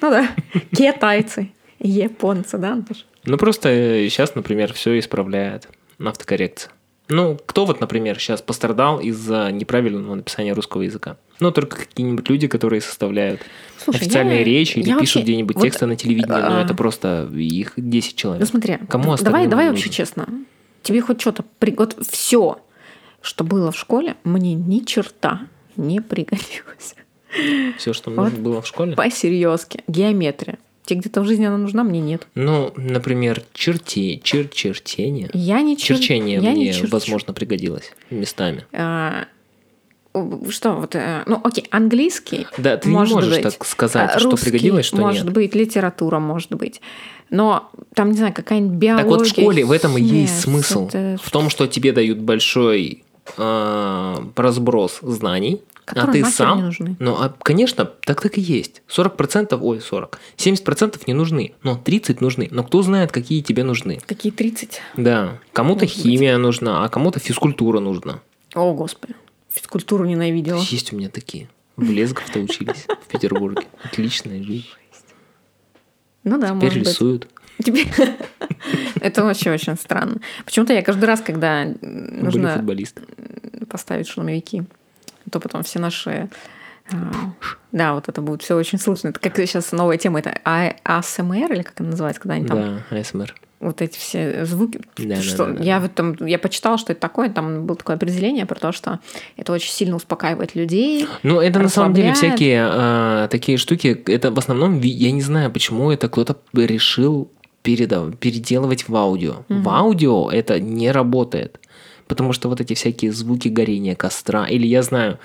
Ну 0.00 0.10
да, 0.10 0.28
китайцы, 0.74 1.50
японцы, 1.80 2.58
да, 2.58 2.72
Антош? 2.72 3.06
Ну, 3.24 3.36
просто 3.36 3.68
сейчас, 4.08 4.34
например, 4.34 4.72
все 4.72 4.98
исправляет 4.98 5.68
автокоррекция. 5.98 6.72
Ну, 7.10 7.38
кто 7.46 7.64
вот, 7.64 7.80
например, 7.80 8.18
сейчас 8.18 8.42
пострадал 8.42 9.00
из-за 9.00 9.50
неправильного 9.50 10.14
написания 10.14 10.52
русского 10.52 10.82
языка? 10.82 11.16
Ну, 11.40 11.50
только 11.52 11.78
какие-нибудь 11.78 12.28
люди, 12.28 12.48
которые 12.48 12.82
составляют 12.82 13.40
Слушай, 13.82 13.96
официальные 14.00 14.40
я- 14.40 14.44
речи 14.44 14.78
или 14.78 14.88
я 14.90 14.98
пишут 14.98 15.16
вообще- 15.16 15.22
где-нибудь 15.22 15.56
вот, 15.56 15.62
тексты 15.62 15.86
на 15.86 15.96
телевидении, 15.96 16.32
но 16.40 16.58
а, 16.58 16.62
это 16.62 16.74
просто 16.74 17.28
их 17.34 17.72
10 17.78 18.14
человек. 18.16 18.40
Ну 18.40 18.46
смотри, 18.46 18.76
Кому 18.90 19.16
давай, 19.16 19.46
давай 19.46 19.64
не 19.66 19.70
вообще 19.70 19.86
нужно? 19.86 19.92
честно. 19.96 20.28
Тебе 20.82 21.00
хоть 21.00 21.20
что-то... 21.20 21.44
При... 21.58 21.72
Вот 21.74 21.96
все, 22.10 22.58
что 23.22 23.42
было 23.42 23.72
в 23.72 23.78
школе, 23.78 24.16
мне 24.24 24.52
ни 24.54 24.80
черта 24.80 25.42
не 25.76 26.00
пригодилось. 26.00 26.94
Все, 27.78 27.92
что 27.94 28.10
Вот. 28.10 28.24
нужно 28.24 28.38
было 28.38 28.62
в 28.62 28.66
школе. 28.66 28.94
По-серьезки. 28.96 29.82
Геометрия. 29.86 30.58
Тебе 30.88 31.00
где-то 31.00 31.20
в 31.20 31.26
жизни 31.26 31.44
она 31.44 31.58
нужна, 31.58 31.84
мне 31.84 32.00
нет. 32.00 32.26
Ну, 32.34 32.72
например, 32.76 33.42
черти, 33.52 34.20
чер, 34.24 34.48
чертение. 34.48 35.28
Я 35.34 35.60
не 35.60 35.74
чер- 35.76 35.96
Черчение 35.96 36.40
я 36.40 36.52
не 36.54 36.62
мне, 36.62 36.72
черчу. 36.72 36.88
возможно, 36.90 37.34
пригодилось 37.34 37.92
местами. 38.08 38.64
А, 38.72 39.26
Что 40.48 40.72
вот, 40.72 40.94
э, 40.96 41.24
ну 41.26 41.38
окей, 41.44 41.66
английский. 41.70 42.46
Да, 42.56 42.78
ты 42.78 42.88
может 42.88 43.10
не 43.10 43.14
можешь 43.16 43.34
быть, 43.34 43.42
так 43.42 43.64
сказать, 43.66 44.10
а, 44.14 44.18
что 44.18 44.30
русский 44.30 44.46
пригодилось, 44.50 44.86
что 44.86 44.96
может 44.96 45.24
нет. 45.24 45.32
быть, 45.34 45.54
литература 45.54 46.18
может 46.18 46.54
быть. 46.54 46.80
Но 47.28 47.70
там, 47.94 48.10
не 48.12 48.16
знаю, 48.16 48.32
какая-нибудь 48.32 48.78
биология. 48.78 49.04
Так 49.10 49.18
вот, 49.18 49.26
в 49.26 49.28
школе 49.30 49.64
в 49.66 49.70
этом 49.70 49.98
и 49.98 50.02
есть 50.02 50.40
смысл. 50.40 50.88
это- 50.88 51.18
В 51.22 51.30
том, 51.30 51.50
что 51.50 51.66
тебе 51.66 51.92
дают 51.92 52.18
большой 52.18 53.04
э, 53.36 54.14
разброс 54.36 55.00
знаний, 55.02 55.60
а 55.92 55.94
Которые 55.94 56.12
ты 56.12 56.20
нахер 56.22 56.36
сам... 56.36 56.58
не 56.58 56.64
нужны. 56.64 56.96
Ну, 56.98 57.14
а, 57.14 57.34
конечно, 57.42 57.84
так 57.84 58.20
так 58.20 58.38
и 58.38 58.40
есть. 58.40 58.82
40%, 58.88 59.58
ой, 59.60 59.80
40, 59.80 60.18
70% 60.36 61.02
не 61.06 61.14
нужны, 61.14 61.54
но 61.62 61.76
30 61.76 62.20
нужны. 62.20 62.48
Но 62.50 62.62
кто 62.64 62.82
знает, 62.82 63.12
какие 63.12 63.40
тебе 63.42 63.64
нужны? 63.64 63.98
Какие 64.06 64.32
30? 64.32 64.80
Да, 64.96 65.38
кому-то 65.52 65.84
Может 65.84 65.96
быть. 65.96 66.04
химия 66.04 66.38
нужна, 66.38 66.84
а 66.84 66.88
кому-то 66.88 67.20
физкультура 67.20 67.80
нужна. 67.80 68.20
О, 68.54 68.74
господи. 68.74 69.14
Физкультуру 69.50 70.04
ненавидела. 70.04 70.60
Есть 70.68 70.92
у 70.92 70.96
меня 70.96 71.08
такие. 71.08 71.48
В 71.76 71.90
Лезгов-то 71.90 72.38
учились 72.40 72.86
в 73.02 73.06
Петербурге. 73.06 73.62
Отличная 73.84 74.42
жизнь. 74.42 74.66
Ну 76.24 76.38
да, 76.38 76.48
Теперь 76.56 76.78
быть. 76.80 76.88
рисуют. 76.88 77.28
Тебе- 77.64 77.86
Это 79.00 79.22
вообще 79.24 79.50
очень 79.52 79.76
странно. 79.76 80.20
Почему-то 80.44 80.72
я 80.72 80.82
каждый 80.82 81.04
раз, 81.06 81.20
когда 81.20 81.64
нужно 81.80 82.64
поставить 83.68 84.08
то 85.30 85.40
потом 85.40 85.62
все 85.62 85.78
наши... 85.78 86.28
а, 86.90 86.96
Да, 87.72 87.94
вот 87.94 88.08
это 88.08 88.20
будет 88.22 88.42
все 88.42 88.56
очень 88.56 88.78
слышно. 88.78 89.08
Это 89.08 89.20
как 89.20 89.36
сейчас 89.36 89.72
новая 89.72 89.98
тема, 89.98 90.20
это 90.20 90.34
А- 90.44 90.74
АСМР, 90.84 91.52
или 91.52 91.62
как 91.62 91.80
она 91.80 91.90
называется, 91.90 92.20
когда 92.20 92.34
они 92.34 92.46
там 92.46 92.82
Да, 92.90 92.96
АСМР. 92.98 93.34
вот 93.60 93.82
эти 93.82 93.98
все 93.98 94.44
звуки. 94.46 94.80
Да, 94.96 95.16
что 95.20 95.46
да, 95.46 95.52
да, 95.52 95.58
да. 95.58 95.64
я 95.64 95.80
в 95.80 95.84
этом 95.84 96.16
я 96.26 96.38
почитала, 96.38 96.78
что 96.78 96.92
это 96.92 97.00
такое, 97.00 97.28
там 97.28 97.66
было 97.66 97.76
такое 97.76 97.96
определение 97.96 98.46
про 98.46 98.58
то, 98.58 98.72
что 98.72 99.00
это 99.36 99.52
очень 99.52 99.70
сильно 99.72 99.96
успокаивает 99.96 100.54
людей. 100.54 101.06
Ну, 101.22 101.40
это 101.40 101.58
на 101.58 101.68
самом 101.68 101.92
деле 101.94 102.12
всякие 102.14 102.66
а, 102.70 103.28
такие 103.28 103.58
штуки. 103.58 103.88
Это 104.06 104.30
в 104.30 104.38
основном, 104.38 104.80
я 104.80 105.10
не 105.12 105.22
знаю, 105.22 105.50
почему 105.50 105.90
это 105.90 106.08
кто-то 106.08 106.38
решил 106.54 107.30
передав- 107.62 108.16
переделывать 108.16 108.88
в 108.88 108.96
аудио. 108.96 109.44
В 109.48 109.68
аудио 109.68 110.30
это 110.30 110.58
не 110.60 110.90
работает. 110.92 111.60
Потому 112.08 112.32
что 112.32 112.48
вот 112.48 112.60
эти 112.60 112.74
всякие 112.74 113.12
звуки 113.12 113.48
горения 113.48 113.94
костра. 113.94 114.46
Или 114.46 114.66
я 114.66 114.82
знаю, 114.82 115.18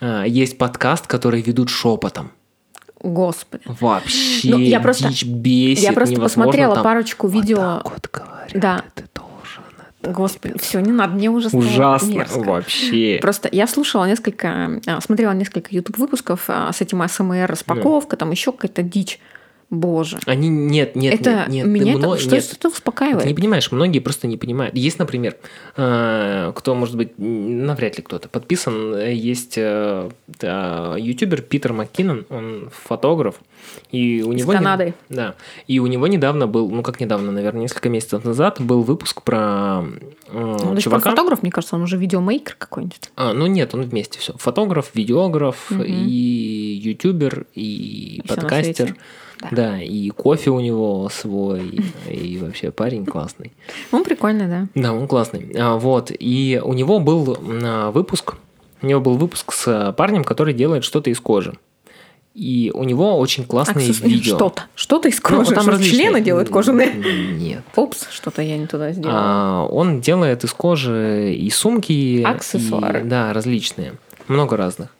а, 0.00 0.24
есть 0.24 0.56
подкаст, 0.58 1.06
который 1.06 1.42
ведут 1.42 1.68
шепотом. 1.68 2.30
Господи. 3.00 3.62
Вообще 3.80 4.48
Ну, 4.50 4.58
я 4.58 4.80
просто- 4.80 5.08
дичь 5.08 5.24
бесит. 5.24 5.84
я 5.84 5.92
просто 5.92 6.14
невозможно 6.16 6.44
посмотрела 6.50 6.74
там, 6.74 6.84
парочку 6.84 7.28
«Вот 7.28 7.34
видео. 7.42 7.80
так 7.82 7.90
вот 7.92 8.08
говорят, 8.12 8.50
Да. 8.54 8.82
ты 8.94 9.04
должен. 9.14 9.62
это 10.02 10.10
Господи, 10.12 10.58
все, 10.58 10.80
не 10.80 10.90
надо, 10.92 11.14
мне 11.14 11.28
уже 11.30 11.48
стало 11.48 11.60
Ужасно 11.62 12.10
мерзко. 12.12 12.38
вообще. 12.40 13.18
Просто 13.20 13.48
я 13.52 13.66
слушала 13.68 14.04
несколько, 14.06 14.80
а, 14.86 15.00
смотрела 15.00 15.32
несколько 15.32 15.68
YouTube 15.74 15.98
выпусков 15.98 16.44
а, 16.48 16.72
с 16.72 16.80
этим 16.80 17.02
АСМР, 17.02 17.46
распаковка, 17.48 18.16
там 18.16 18.30
еще 18.32 18.50
какая-то 18.52 18.82
дичь. 18.82 19.20
Боже. 19.70 20.18
Они 20.24 20.48
нет, 20.48 20.96
нет, 20.96 21.20
это 21.20 21.44
нет, 21.48 21.48
нет. 21.48 21.66
меня 21.66 21.92
ты 21.92 21.98
это, 21.98 22.08
мно- 22.08 22.16
что 22.16 22.36
нет. 22.36 22.52
это 22.52 22.68
успокаивает? 22.68 23.22
Ты 23.22 23.28
не 23.28 23.34
понимаешь, 23.34 23.70
многие 23.70 23.98
просто 23.98 24.26
не 24.26 24.38
понимают. 24.38 24.74
Есть, 24.74 24.98
например, 24.98 25.36
э, 25.76 26.52
кто, 26.54 26.74
может 26.74 26.96
быть, 26.96 27.18
навряд 27.18 27.98
ли 27.98 28.02
кто-то 28.02 28.30
подписан, 28.30 28.94
э, 28.94 29.12
есть 29.12 29.58
э, 29.58 30.10
ютубер 30.40 31.42
Питер 31.42 31.74
МакКиннон, 31.74 32.24
он 32.30 32.70
фотограф, 32.72 33.40
и 33.90 34.22
у 34.22 34.32
Из 34.32 34.40
него... 34.40 34.52
не- 34.52 34.58
Канады. 34.58 34.94
Да, 35.08 35.34
и 35.66 35.78
у 35.78 35.86
него 35.86 36.06
недавно 36.06 36.46
был, 36.46 36.68
ну 36.70 36.82
как 36.82 37.00
недавно, 37.00 37.32
наверное, 37.32 37.62
несколько 37.62 37.88
месяцев 37.88 38.24
назад 38.24 38.60
был 38.60 38.82
выпуск 38.82 39.22
про 39.22 39.84
э, 40.28 40.38
Он 40.42 40.58
сих 40.58 40.64
пор 40.66 40.80
чувака. 40.80 41.10
фотограф, 41.10 41.42
мне 41.42 41.50
кажется, 41.50 41.76
он 41.76 41.82
уже 41.82 41.96
видеомейкер 41.96 42.54
какой-нибудь. 42.58 43.10
А, 43.16 43.32
ну 43.32 43.46
нет, 43.46 43.74
он 43.74 43.82
вместе 43.82 44.18
все. 44.18 44.34
Фотограф, 44.38 44.90
видеограф, 44.94 45.70
Мгм. 45.70 45.82
и 45.84 46.80
ютубер, 46.82 47.46
и 47.54 48.22
на 48.28 48.34
подкастер. 48.36 48.96
Да. 49.40 49.48
Да, 49.52 49.80
и 49.80 50.10
кофе 50.10 50.50
у 50.50 50.58
него 50.58 51.08
свой, 51.12 51.80
и 52.10 52.38
вообще 52.38 52.72
парень 52.72 53.06
классный. 53.06 53.52
Он 53.92 54.02
прикольный, 54.02 54.48
да. 54.48 54.66
Да, 54.74 54.92
он 54.92 55.06
классный. 55.06 55.54
А, 55.56 55.76
Вот, 55.78 56.10
и 56.10 56.60
у 56.64 56.72
него 56.72 56.98
был 56.98 57.38
а, 57.62 57.92
выпуск, 57.92 58.34
у 58.82 58.86
него 58.86 59.00
был 59.00 59.14
выпуск 59.16 59.52
с 59.52 59.94
парнем, 59.96 60.24
который 60.24 60.54
делает 60.54 60.82
что-то 60.82 61.10
из 61.10 61.20
кожи. 61.20 61.54
И 62.38 62.70
у 62.72 62.84
него 62.84 63.18
очень 63.18 63.44
классные 63.44 63.90
Аксесс- 63.90 64.00
видео. 64.06 64.36
Что-то. 64.36 64.62
Что-то 64.76 65.08
из 65.08 65.20
Ну, 65.28 65.38
кожи. 65.38 65.54
там 65.54 65.62
Что, 65.62 65.72
различные. 65.72 66.00
члены 66.00 66.20
делают 66.20 66.48
кожаные. 66.50 66.92
Нет. 66.94 67.64
Упс, 67.74 68.06
что-то 68.12 68.42
я 68.42 68.56
не 68.56 68.66
туда 68.68 68.92
сделала. 68.92 69.18
А, 69.20 69.66
он 69.66 70.00
делает 70.00 70.44
из 70.44 70.52
кожи 70.52 71.34
и 71.34 71.50
сумки. 71.50 72.22
Аксессуары. 72.22 73.00
и- 73.00 73.02
да, 73.04 73.32
различные. 73.32 73.94
Много 74.28 74.56
разных. 74.56 74.94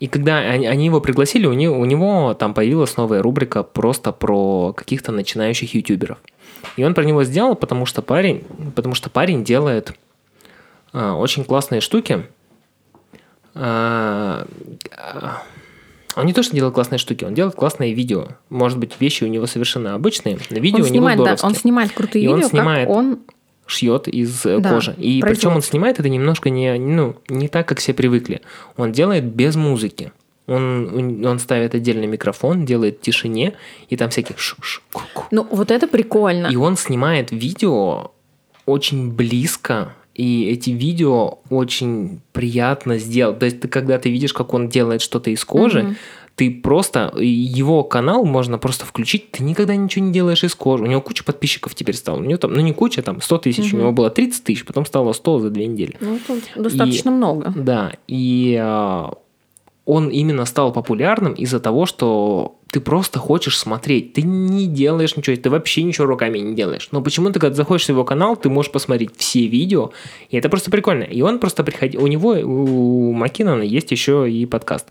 И 0.00 0.06
когда 0.06 0.36
они, 0.38 0.66
они 0.66 0.84
его 0.84 1.00
пригласили, 1.00 1.46
у 1.46 1.54
него, 1.54 1.78
у 1.78 1.84
него 1.86 2.34
там 2.34 2.52
появилась 2.52 2.96
новая 2.98 3.22
рубрика 3.22 3.62
просто 3.62 4.12
про 4.12 4.74
каких-то 4.74 5.12
начинающих 5.12 5.74
ютуберов. 5.74 6.18
И 6.76 6.84
он 6.84 6.92
про 6.92 7.04
него 7.04 7.24
сделал, 7.24 7.54
потому 7.56 7.86
что 7.86 8.02
парень, 8.02 8.44
потому 8.76 8.94
что 8.94 9.08
парень 9.08 9.44
делает 9.44 9.94
а, 10.92 11.14
очень 11.14 11.44
классные 11.44 11.80
штуки. 11.80 12.26
А, 13.60 14.46
а, 14.96 15.42
он 16.14 16.26
не 16.26 16.32
то, 16.32 16.42
что 16.42 16.54
делает 16.54 16.74
классные 16.74 16.98
штуки, 16.98 17.24
он 17.24 17.34
делает 17.34 17.54
классные 17.56 17.92
видео. 17.92 18.28
Может 18.50 18.78
быть, 18.78 18.92
вещи 19.00 19.24
у 19.24 19.26
него 19.26 19.46
совершенно 19.46 19.94
обычные, 19.94 20.38
но 20.50 20.58
видео 20.58 20.78
он 20.78 20.82
у 20.82 20.86
него 20.86 20.94
снимает, 20.94 21.18
да, 21.18 21.36
он 21.46 21.54
снимает 21.54 21.92
крутые 21.92 22.24
И 22.24 22.28
он 22.28 22.36
видео, 22.36 22.48
снимает 22.48 22.88
как 22.88 22.96
он... 22.96 23.18
шьет 23.66 24.06
из 24.06 24.46
э, 24.46 24.58
Да, 24.58 24.70
кожи. 24.70 24.94
И 24.96 25.20
причем 25.22 25.56
он 25.56 25.62
снимает 25.62 25.98
это 25.98 26.08
немножко 26.08 26.50
не, 26.50 26.78
ну, 26.78 27.16
не 27.28 27.48
так, 27.48 27.66
как 27.66 27.78
все 27.78 27.94
привыкли. 27.94 28.42
Он 28.76 28.92
делает 28.92 29.24
без 29.24 29.56
музыки. 29.56 30.12
Он, 30.46 31.26
он 31.26 31.38
ставит 31.40 31.74
отдельный 31.74 32.06
микрофон, 32.06 32.64
делает 32.64 32.98
в 32.98 33.00
тишине, 33.02 33.54
и 33.90 33.96
там 33.96 34.08
всяких 34.08 34.38
ш 34.38 34.56
ш 34.62 34.80
ку 34.92 35.02
ку 35.12 35.24
Ну, 35.30 35.46
вот 35.50 35.70
это 35.70 35.86
прикольно. 35.86 36.46
И 36.46 36.56
он 36.56 36.76
снимает 36.76 37.32
видео 37.32 38.12
очень 38.64 39.10
близко, 39.10 39.94
и 40.18 40.50
эти 40.50 40.70
видео 40.70 41.38
очень 41.48 42.20
приятно 42.32 42.98
сделать. 42.98 43.38
То 43.38 43.46
есть 43.46 43.60
ты, 43.60 43.68
когда 43.68 43.98
ты 43.98 44.10
видишь, 44.10 44.32
как 44.34 44.52
он 44.52 44.68
делает 44.68 45.00
что-то 45.00 45.30
из 45.30 45.44
кожи, 45.44 45.82
Мгм. 45.84 45.96
ты 46.34 46.50
просто 46.50 47.12
его 47.18 47.84
канал 47.84 48.24
можно 48.26 48.58
просто 48.58 48.84
включить, 48.84 49.30
ты 49.30 49.44
никогда 49.44 49.76
ничего 49.76 50.04
не 50.04 50.12
делаешь 50.12 50.42
из 50.44 50.54
кожи. 50.56 50.82
У 50.82 50.86
него 50.86 51.00
куча 51.00 51.22
подписчиков 51.24 51.74
теперь 51.76 51.94
стало. 51.94 52.18
У 52.18 52.24
него 52.24 52.36
там, 52.38 52.52
ну 52.52 52.60
не 52.60 52.72
куча, 52.72 53.00
там 53.02 53.20
100 53.20 53.38
тысяч, 53.38 53.64
у 53.72 53.76
Мгм. 53.76 53.78
него 53.78 53.92
было 53.92 54.10
30 54.10 54.42
тысяч, 54.44 54.64
потом 54.66 54.84
стало 54.86 55.12
100 55.12 55.38
за 55.38 55.50
две 55.50 55.66
недели. 55.66 55.96
Ну, 56.00 56.16
это 56.16 56.62
достаточно 56.62 57.10
много. 57.12 57.52
Да, 57.56 57.92
и 58.08 58.58
а, 58.60 59.12
он 59.88 60.10
именно 60.10 60.44
стал 60.44 60.70
популярным 60.70 61.32
из-за 61.32 61.60
того, 61.60 61.86
что 61.86 62.58
ты 62.70 62.78
просто 62.78 63.18
хочешь 63.18 63.56
смотреть, 63.56 64.12
ты 64.12 64.20
не 64.20 64.66
делаешь 64.66 65.16
ничего, 65.16 65.34
ты 65.34 65.48
вообще 65.48 65.82
ничего 65.82 66.06
руками 66.06 66.38
не 66.40 66.54
делаешь. 66.54 66.90
Но 66.92 67.00
почему-то, 67.00 67.40
когда 67.40 67.56
заходишь 67.56 67.86
в 67.86 67.88
его 67.88 68.04
канал, 68.04 68.36
ты 68.36 68.50
можешь 68.50 68.70
посмотреть 68.70 69.12
все 69.16 69.46
видео, 69.46 69.92
и 70.28 70.36
это 70.36 70.50
просто 70.50 70.70
прикольно. 70.70 71.04
И 71.04 71.22
он 71.22 71.38
просто 71.38 71.64
приходил, 71.64 72.04
у 72.04 72.06
него, 72.06 72.32
у 72.32 73.12
Маккинона 73.14 73.62
есть 73.62 73.90
еще 73.90 74.30
и 74.30 74.44
подкаст. 74.44 74.88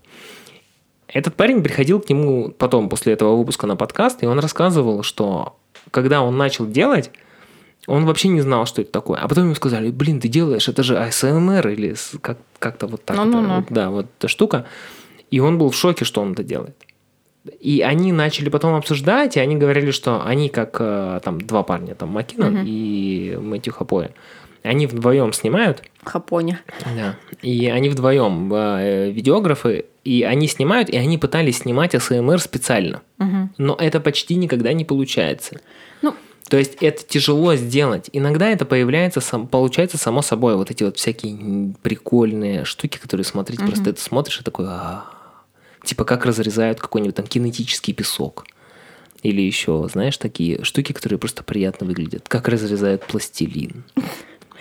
Этот 1.06 1.36
парень 1.36 1.62
приходил 1.62 2.00
к 2.00 2.10
нему 2.10 2.52
потом, 2.58 2.88
после 2.88 3.12
этого 3.12 3.36
выпуска 3.36 3.68
на 3.68 3.76
подкаст, 3.76 4.24
и 4.24 4.26
он 4.26 4.40
рассказывал, 4.40 5.04
что 5.04 5.54
когда 5.92 6.22
он 6.22 6.36
начал 6.36 6.66
делать, 6.66 7.12
он 7.88 8.04
вообще 8.04 8.28
не 8.28 8.40
знал, 8.40 8.66
что 8.66 8.82
это 8.82 8.92
такое. 8.92 9.18
А 9.18 9.28
потом 9.28 9.44
ему 9.44 9.54
сказали, 9.54 9.90
блин, 9.90 10.20
ты 10.20 10.28
делаешь, 10.28 10.68
это 10.68 10.82
же 10.82 10.98
АСМР 10.98 11.68
или 11.68 11.94
как, 12.20 12.38
как-то 12.58 12.86
вот 12.86 13.04
так. 13.04 13.16
Ну-ну-ну. 13.16 13.46
это, 13.46 13.54
вот, 13.54 13.64
да, 13.70 13.90
вот 13.90 14.06
эта 14.18 14.28
штука. 14.28 14.66
И 15.30 15.40
он 15.40 15.58
был 15.58 15.70
в 15.70 15.76
шоке, 15.76 16.04
что 16.04 16.20
он 16.20 16.32
это 16.32 16.42
делает. 16.44 16.76
И 17.60 17.80
они 17.80 18.12
начали 18.12 18.48
потом 18.50 18.74
обсуждать, 18.74 19.36
и 19.36 19.40
они 19.40 19.56
говорили, 19.56 19.90
что 19.90 20.24
они 20.24 20.48
как 20.48 20.76
э, 20.80 21.20
там 21.24 21.40
два 21.40 21.62
парня, 21.62 21.94
там 21.94 22.10
Маккинон 22.10 22.52
Мгм. 22.52 22.64
и 22.66 23.38
Мэтью 23.40 23.72
Хапоя, 23.72 24.10
они 24.62 24.86
вдвоем 24.86 25.32
снимают, 25.32 25.82
Хапоня. 26.04 26.60
да. 26.94 27.16
И 27.42 27.68
они 27.68 27.88
вдвоем 27.88 28.52
э, 28.52 29.10
видеографы, 29.10 29.86
и 30.04 30.22
они 30.24 30.46
снимают, 30.48 30.90
и 30.90 30.96
они 30.96 31.16
пытались 31.16 31.58
снимать 31.58 31.94
АСМР 31.94 32.38
специально. 32.40 33.00
Мгм. 33.18 33.52
Но 33.56 33.76
это 33.78 34.00
почти 34.00 34.34
никогда 34.34 34.72
не 34.72 34.84
получается. 34.84 35.60
То 36.48 36.56
есть 36.56 36.76
это 36.80 37.02
тяжело 37.04 37.54
сделать. 37.56 38.08
Иногда 38.12 38.48
это 38.48 38.64
появляется, 38.64 39.20
сам, 39.20 39.46
получается 39.46 39.98
само 39.98 40.22
собой. 40.22 40.56
Вот 40.56 40.70
эти 40.70 40.82
вот 40.82 40.96
всякие 40.96 41.74
прикольные 41.82 42.64
штуки, 42.64 42.98
которые 42.98 43.24
смотреть, 43.24 43.60
Мгм. 43.60 43.68
просто 43.68 43.90
это 43.90 44.00
смотришь 44.00 44.40
и 44.40 44.44
такой, 44.44 44.66
«А». 44.68 45.04
типа 45.84 46.04
как 46.04 46.24
разрезают 46.24 46.80
какой-нибудь 46.80 47.14
там 47.14 47.26
кинетический 47.26 47.92
песок. 47.92 48.46
Или 49.22 49.42
еще, 49.42 49.88
знаешь, 49.92 50.16
такие 50.16 50.62
штуки, 50.64 50.92
которые 50.92 51.18
просто 51.18 51.42
приятно 51.42 51.86
выглядят. 51.86 52.28
Как 52.28 52.48
разрезают 52.48 53.04
пластилин. 53.04 53.84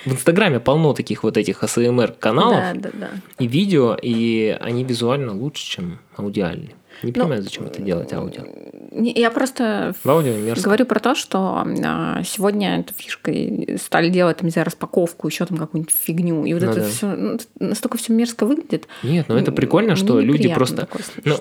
В 0.05 0.11
Инстаграме 0.11 0.59
полно 0.59 0.93
таких 0.93 1.23
вот 1.23 1.37
этих 1.37 1.63
АСМР 1.63 2.13
каналов 2.19 2.59
да, 2.73 2.73
да, 2.73 2.89
да. 2.93 3.09
и 3.39 3.47
видео, 3.47 3.97
и 4.01 4.57
они 4.59 4.83
визуально 4.83 5.33
лучше, 5.33 5.63
чем 5.65 5.99
аудиальные. 6.15 6.75
Не 7.03 7.11
Ну, 7.11 7.13
понимаю, 7.13 7.41
зачем 7.43 7.65
это 7.65 7.81
делать 7.81 8.11
аудио. 8.13 8.43
Не, 8.91 9.11
Я 9.11 9.29
просто 9.31 9.93
В 10.03 10.09
аудио 10.09 10.33
мерзко. 10.35 10.65
говорю 10.65 10.85
про 10.85 10.99
то, 10.99 11.13
что 11.15 11.63
а, 11.85 12.21
сегодня 12.23 12.79
эту 12.79 12.93
фишкой 12.93 13.77
стали 13.81 14.09
делать, 14.09 14.37
там, 14.37 14.45
не 14.45 14.51
знаю, 14.51 14.65
распаковку, 14.65 15.27
еще 15.27 15.45
там 15.45 15.57
какую-нибудь 15.57 15.93
фигню. 15.93 16.45
И 16.45 16.53
вот 16.53 16.63
Ну 16.63 16.71
это 16.71 16.79
да. 16.81 16.87
все 16.87 17.37
настолько 17.59 17.97
все 17.97 18.13
мерзко 18.13 18.45
выглядит. 18.45 18.87
Нет, 19.03 19.27
ну 19.29 19.35
это 19.35 19.51
прикольно, 19.51 19.95
что 19.95 20.15
Мне 20.15 20.23
люди 20.25 20.47
неприятно 20.47 20.85
просто... 20.87 21.21
Ну, 21.23 21.35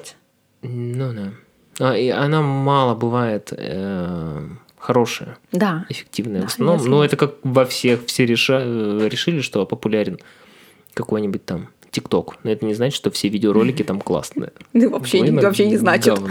ну 0.63 1.13
да. 1.15 1.33
А, 1.91 1.97
и 1.97 2.09
она 2.09 2.43
мало 2.43 2.95
бывает 2.95 3.53
э, 3.57 4.49
хорошая, 4.79 5.37
Да. 5.53 5.85
эффективная. 5.89 6.41
Да, 6.43 6.47
в 6.49 6.51
основном, 6.51 6.79
я 6.83 6.89
ну 6.91 7.03
это 7.03 7.17
как 7.17 7.35
во 7.43 7.65
всех, 7.65 8.07
все 8.07 8.25
реша- 8.25 8.63
э, 9.05 9.09
решили, 9.09 9.41
что 9.41 9.65
популярен 9.67 10.19
какой-нибудь 10.95 11.45
там 11.45 11.69
ТикТок. 11.97 12.37
Но 12.45 12.51
это 12.51 12.65
не 12.65 12.75
значит, 12.75 12.95
что 12.97 13.11
все 13.11 13.29
видеоролики 13.29 13.83
там 13.83 14.01
классные. 14.01 14.53
Да 14.73 14.89
вообще, 14.89 15.19
Половина 15.19 15.43
вообще 15.43 15.67
не 15.67 15.77
значит. 15.77 16.19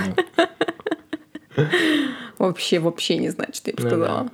Вообще, 2.38 2.80
вообще 2.80 3.18
не 3.18 3.30
значит, 3.30 3.66
я 3.68 3.74
бы 3.74 3.82
Ну 3.84 3.88
сказала. 3.90 4.30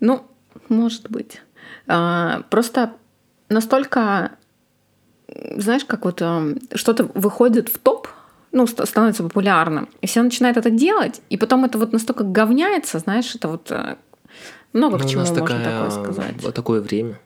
Ну, 0.00 0.26
может 0.68 1.08
быть. 1.10 1.40
А, 1.86 2.42
просто 2.50 2.94
настолько, 3.48 4.32
знаешь, 5.28 5.84
как 5.84 6.04
вот 6.04 6.20
эм, 6.20 6.58
что-то 6.74 7.04
выходит 7.14 7.68
в 7.68 7.78
топ, 7.78 8.08
ну, 8.50 8.66
ст- 8.66 8.84
становится 8.86 9.22
популярным, 9.22 9.88
и 10.00 10.06
все 10.08 10.22
начинают 10.22 10.56
это 10.56 10.70
делать, 10.70 11.22
и 11.30 11.36
потом 11.36 11.64
это 11.64 11.78
вот 11.78 11.92
настолько 11.92 12.24
говняется, 12.24 12.98
знаешь, 12.98 13.32
это 13.34 13.46
вот 13.48 13.70
э, 13.70 13.96
много 14.72 14.98
Ну, 14.98 15.02
к 15.04 15.06
у 15.06 15.08
чему 15.08 15.20
нас 15.20 15.30
можно 15.30 15.46
такая, 15.58 15.64
такое 15.88 15.90
сказать. 15.90 16.42
вот 16.42 16.54
такое 16.54 16.80
время. 16.80 17.20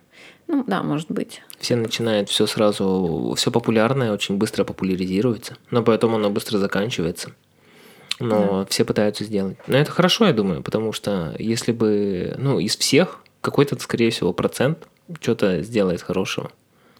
Ну, 0.48 0.64
да, 0.66 0.82
может 0.82 1.10
быть. 1.10 1.42
Все 1.58 1.76
начинают 1.76 2.28
все 2.28 2.46
сразу, 2.46 3.34
все 3.36 3.50
популярное 3.50 4.12
очень 4.12 4.36
быстро 4.36 4.64
популяризируется, 4.64 5.56
но 5.70 5.82
поэтому 5.82 6.16
оно 6.16 6.30
быстро 6.30 6.58
заканчивается. 6.58 7.32
Но 8.18 8.66
все 8.70 8.84
пытаются 8.84 9.24
сделать. 9.24 9.58
Но 9.66 9.76
это 9.76 9.90
хорошо, 9.90 10.26
я 10.26 10.32
думаю, 10.32 10.62
потому 10.62 10.92
что 10.92 11.34
если 11.38 11.72
бы, 11.72 12.34
ну, 12.38 12.58
из 12.58 12.76
всех 12.76 13.20
какой-то, 13.42 13.78
скорее 13.78 14.10
всего, 14.10 14.32
процент 14.32 14.86
что-то 15.20 15.62
сделает 15.62 16.02
хорошего. 16.02 16.50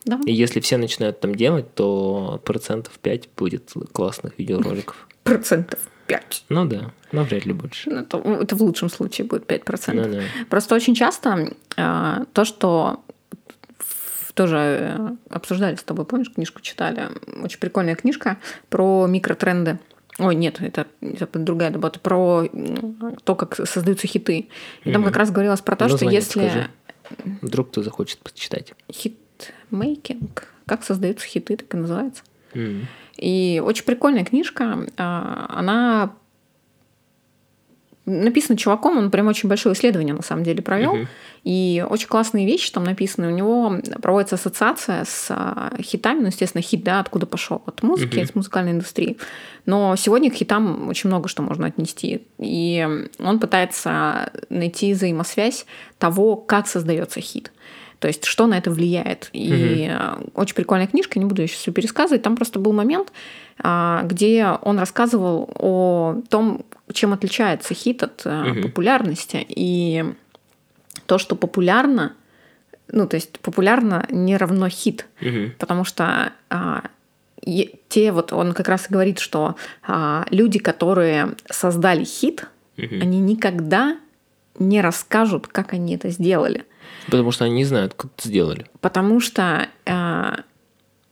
Да. 0.05 0.20
И 0.24 0.32
если 0.32 0.61
все 0.61 0.76
начинают 0.76 1.18
там 1.20 1.34
делать, 1.34 1.74
то 1.74 2.40
процентов 2.44 2.99
5 3.01 3.28
будет 3.36 3.72
классных 3.92 4.38
видеороликов. 4.38 5.09
Процентов 5.24 5.80
5. 6.07 6.44
Ну 6.49 6.64
да, 6.66 6.92
но 7.11 7.24
вряд 7.24 7.44
ли 7.47 7.53
больше. 7.53 7.90
Ну, 7.90 8.01
Это, 8.03 8.18
это 8.18 8.55
в 8.55 8.62
лучшем 8.62 8.88
случае 8.88 9.26
будет 9.26 9.51
5%. 9.51 9.94
Ну 9.94 10.12
да. 10.12 10.20
Просто 10.49 10.76
очень 10.76 10.94
часто 10.94 11.53
э, 11.76 12.24
то, 12.32 12.44
что 12.44 13.01
тоже 14.37 14.57
э, 14.59 15.09
обсуждали 15.30 15.74
с 15.74 15.82
тобой, 15.82 16.05
помнишь, 16.05 16.30
книжку 16.32 16.61
читали? 16.61 17.09
Очень 17.43 17.59
прикольная 17.59 17.97
книжка 17.97 18.37
про 18.68 19.07
микротренды. 19.09 19.78
Ой, 20.18 20.34
нет, 20.34 20.61
это, 20.62 20.87
это 21.03 21.39
другая 21.39 21.72
работа, 21.72 21.99
про 22.01 22.47
то, 23.24 23.34
как 23.34 23.57
создаются 23.66 24.07
хиты. 24.07 24.49
И 24.84 24.93
там 24.93 25.03
Мгм. 25.03 25.11
как 25.11 25.16
раз 25.18 25.30
говорилось 25.30 25.61
про 25.61 25.76
то, 25.76 25.87
что 25.89 25.95
Название 25.95 26.20
если 26.20 26.41
подскажи. 26.41 26.70
Вдруг 27.43 27.70
кто 27.70 27.82
захочет 27.82 28.18
почитать. 28.20 28.72
хитмейкинг, 28.93 30.49
как 30.66 30.84
создаются 30.84 31.26
хиты, 31.26 31.57
так 31.57 31.72
и 31.74 31.76
называется. 31.76 32.22
Мгм. 32.55 32.87
И 33.16 33.62
очень 33.64 33.84
прикольная 33.84 34.24
книжка. 34.24 34.87
а, 34.97 35.47
Она 35.51 36.14
написана 38.07 38.57
чуваком, 38.57 38.98
он 38.98 39.11
прям 39.11 39.26
очень 39.26 39.48
большое 39.48 39.74
исследование 39.74 40.14
на 40.14 40.22
самом 40.22 40.44
деле 40.44 40.62
провел. 40.62 40.94
Мгм. 40.94 41.09
И 41.42 41.84
очень 41.88 42.09
классные 42.09 42.46
вещи 42.46 42.72
там 42.72 42.84
написаны. 42.84 43.28
У 43.28 43.30
него 43.30 43.80
проводится 44.00 44.36
ассоциация 44.36 45.04
с 45.04 45.26
а, 45.30 45.72
хитами. 45.80 46.20
Ну, 46.20 46.26
естественно, 46.26 46.62
хит, 46.62 46.82
да, 46.82 47.00
откуда 47.00 47.26
пошел? 47.26 47.62
От 47.66 47.82
музыки, 47.82 48.18
Мгм. 48.18 48.26
с 48.26 48.34
музыкальной 48.34 48.72
индустрии. 48.72 49.16
Но 49.64 49.94
сегодня 49.96 50.30
к 50.30 50.34
хитам 50.34 50.88
очень 50.88 51.09
много 51.09 51.28
что 51.28 51.42
можно 51.42 51.66
отнести. 51.66 52.22
И 52.38 52.86
он 53.18 53.38
пытается 53.40 54.30
найти 54.48 54.92
взаимосвязь 54.94 55.66
того, 55.98 56.36
как 56.36 56.66
создается 56.68 57.20
хит. 57.20 57.52
То 57.99 58.09
есть, 58.09 58.24
что 58.24 58.47
на 58.47 58.59
это 58.59 58.70
влияет. 58.70 59.30
И 59.32 59.88
э, 59.90 60.16
очень 60.34 60.55
прикольная 60.55 60.86
книжка, 60.86 61.18
не 61.18 61.24
буду 61.24 61.47
сейчас 61.47 61.61
все 61.61 61.72
пересказывать. 61.72 62.22
Там 62.22 62.36
просто 62.36 62.59
был 62.59 62.72
момент, 62.72 63.11
а, 63.59 64.03
где 64.05 64.47
он 64.62 64.78
рассказывал 64.78 65.49
о 65.59 66.20
том, 66.28 66.64
чем 66.92 67.12
отличается 67.12 67.72
хит 67.74 68.03
от 68.03 68.24
Мгм. 68.24 68.62
популярности. 68.62 69.44
И 69.49 70.05
то, 71.07 71.18
что 71.18 71.36
популярно, 71.36 72.12
ну, 72.88 73.07
то 73.07 73.16
есть 73.16 73.40
популярно 73.40 74.07
не 74.11 74.36
равно 74.36 74.68
хит. 74.68 75.07
Мгм. 75.20 75.55
Потому 75.59 75.84
что 75.84 76.32
а, 76.51 76.82
те 77.88 78.12
вот, 78.12 78.32
он 78.32 78.53
как 78.53 78.68
раз 78.68 78.86
и 78.88 78.92
говорит, 78.92 79.20
что 79.20 79.57
а, 79.86 80.26
люди, 80.30 80.59
которые 80.59 81.34
создали 81.51 82.05
хит, 82.05 82.47
Мгм. 82.76 83.01
они 83.01 83.20
никогда 83.20 83.97
не 84.59 84.80
расскажут, 84.82 85.47
как 85.47 85.72
они 85.72 85.94
это 85.97 86.11
сделали. 86.11 86.64
Потому 87.07 87.30
что 87.32 87.45
они 87.45 87.55
не 87.55 87.64
знают, 87.64 87.95
как 87.95 88.11
это 88.16 88.28
сделали. 88.28 88.66
Потому 88.80 89.20
что, 89.20 89.68
а, 89.87 90.41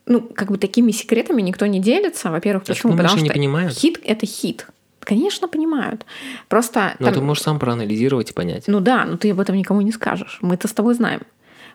ну, 0.06 0.20
как 0.20 0.50
бы 0.50 0.58
такими 0.58 0.90
секретами 0.90 1.40
никто 1.42 1.66
не 1.66 1.80
делится. 1.80 2.30
Во-первых, 2.30 2.64
А 2.64 2.66
почему? 2.66 2.92
думаешь, 2.92 3.10
Потому 3.10 3.26
что 3.26 3.34
понимают? 3.34 3.72
хит— 3.74 4.00
это 4.04 4.26
хит. 4.26 4.66
Конечно, 5.00 5.48
понимают. 5.48 6.04
Просто 6.48 6.94
Но 6.98 7.06
там- 7.06 7.14
ты 7.14 7.20
можешь 7.20 7.42
сам 7.42 7.58
проанализировать 7.58 8.30
и 8.30 8.32
понять. 8.32 8.64
ну 8.66 8.80
да, 8.80 9.04
но 9.04 9.16
ты 9.18 9.30
об 9.32 9.40
этом 9.40 9.54
никому 9.56 9.82
не 9.82 9.92
скажешь. 9.92 10.38
Мы-то 10.40 10.66
с 10.66 10.72
тобой 10.72 10.94
знаем. 10.94 11.20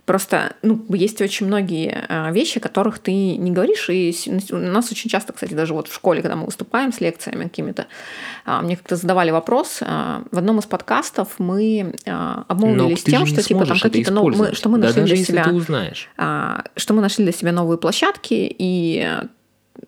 Просто 0.09 0.53
ну, 0.63 0.83
есть 0.89 1.21
очень 1.21 1.45
многие 1.45 2.03
а, 2.09 2.31
вещи, 2.31 2.59
которых 2.59 2.97
ты 2.97 3.11
не 3.11 3.51
говоришь. 3.51 3.87
И 3.91 4.11
у 4.49 4.57
нас 4.57 4.91
очень 4.91 5.07
часто, 5.07 5.33
кстати, 5.33 5.53
даже 5.53 5.75
вот 5.75 5.87
в 5.87 5.93
школе, 5.93 6.23
когда 6.23 6.35
мы 6.35 6.45
выступаем 6.45 6.91
с 6.91 6.99
лекциями 6.99 7.43
какими-то, 7.43 7.85
а, 8.43 8.63
мне 8.63 8.75
как-то 8.75 8.95
задавали 8.95 9.29
вопрос. 9.29 9.81
а, 9.83 10.23
В 10.31 10.39
одном 10.39 10.57
из 10.57 10.65
подкастов 10.65 11.35
мы 11.37 11.93
обмолвились 12.07 13.03
тем, 13.03 13.27
что 13.27 13.43
типа 13.43 13.67
там 13.67 13.77
какие-то 13.77 14.11
новые, 14.11 14.55
что 14.55 14.69
мы 14.69 14.79
да 14.79 14.87
нашли 14.87 15.01
даже 15.01 15.13
для 15.13 15.23
себя 15.23 15.43
ты 15.43 15.51
узнаешь. 15.51 16.09
что 16.75 16.93
мы 16.95 17.01
нашли 17.01 17.23
для 17.23 17.33
себя 17.33 17.51
новые 17.51 17.77
площадки 17.77 18.55
и 18.57 19.15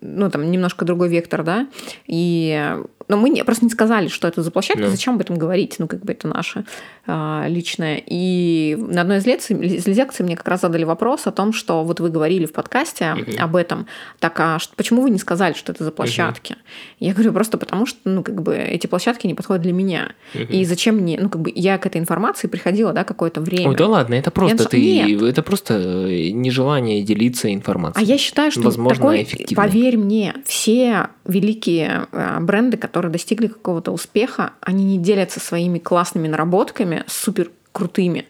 ну, 0.01 0.29
там, 0.29 0.51
немножко 0.51 0.85
другой 0.85 1.09
вектор, 1.09 1.43
да, 1.43 1.67
и 2.05 2.77
но 3.07 3.17
мы 3.17 3.29
не, 3.29 3.43
просто 3.43 3.65
не 3.65 3.71
сказали, 3.71 4.07
что 4.07 4.27
это 4.27 4.41
за 4.43 4.51
площадка, 4.51 4.83
Ну. 4.83 4.89
зачем 4.89 5.15
об 5.15 5.21
этом 5.21 5.37
говорить, 5.37 5.75
ну, 5.79 5.87
как 5.87 6.03
бы 6.03 6.11
это 6.13 6.27
наше 6.27 6.65
а, 7.07 7.45
личное. 7.47 8.01
И 8.05 8.75
на 8.79 9.01
одной 9.01 9.17
из 9.17 9.25
лекций, 9.25 9.55
из 9.57 9.87
лекций 9.87 10.23
мне 10.23 10.35
как 10.35 10.47
раз 10.47 10.61
задали 10.61 10.83
вопрос 10.83 11.25
о 11.27 11.31
том, 11.31 11.51
что 11.53 11.83
вот 11.83 11.99
вы 11.99 12.09
говорили 12.09 12.45
в 12.45 12.53
подкасте 12.53 13.13
Мгм. 13.15 13.25
об 13.39 13.55
этом, 13.55 13.87
так 14.19 14.39
а 14.39 14.59
ш- 14.59 14.69
почему 14.75 15.01
вы 15.01 15.09
не 15.09 15.17
сказали, 15.17 15.53
что 15.53 15.71
это 15.71 15.83
за 15.83 15.91
площадки? 15.91 16.55
Я 16.99 17.13
говорю, 17.13 17.33
просто 17.33 17.57
потому 17.57 17.85
что, 17.85 17.99
ну, 18.05 18.21
как 18.23 18.41
бы 18.43 18.55
эти 18.55 18.87
площадки 18.87 19.25
не 19.27 19.33
подходят 19.33 19.63
для 19.63 19.73
меня. 19.73 20.11
Мгм. 20.33 20.43
И 20.45 20.65
зачем 20.65 20.97
мне, 20.97 21.17
ну, 21.19 21.29
как 21.29 21.41
бы 21.41 21.51
я 21.55 21.77
к 21.79 21.85
этой 21.85 21.99
информации 21.99 22.47
приходила, 22.47 22.93
да, 22.93 23.03
какое-то 23.03 23.41
время. 23.41 23.69
Ой, 23.69 23.75
да 23.75 23.87
ладно, 23.87 24.13
это 24.13 24.29
просто 24.29 24.63
Я- 24.63 24.69
ты, 24.69 24.81
Нет. 24.81 25.21
это 25.23 25.41
просто 25.41 25.73
э, 26.07 26.29
нежелание 26.29 27.01
делиться 27.01 27.47
А 27.47 27.51
информацией. 27.53 28.05
я 28.05 28.17
считаю, 28.17 28.51
что 28.51 28.61
Возможно, 28.61 28.95
такой, 28.95 29.27
поверь 29.55 29.97
мне, 29.97 30.35
все 30.45 31.07
великие 31.25 32.07
э, 32.11 32.37
бренды, 32.41 32.77
которые 32.77 33.00
достигли 33.09 33.47
какого-то 33.47 33.91
успеха, 33.91 34.53
они 34.61 34.83
не 34.83 34.97
делятся 34.97 35.39
своими 35.39 35.79
классными 35.79 36.27
наработками, 36.27 37.03
супер 37.07 37.51
крутыми. 37.71 38.25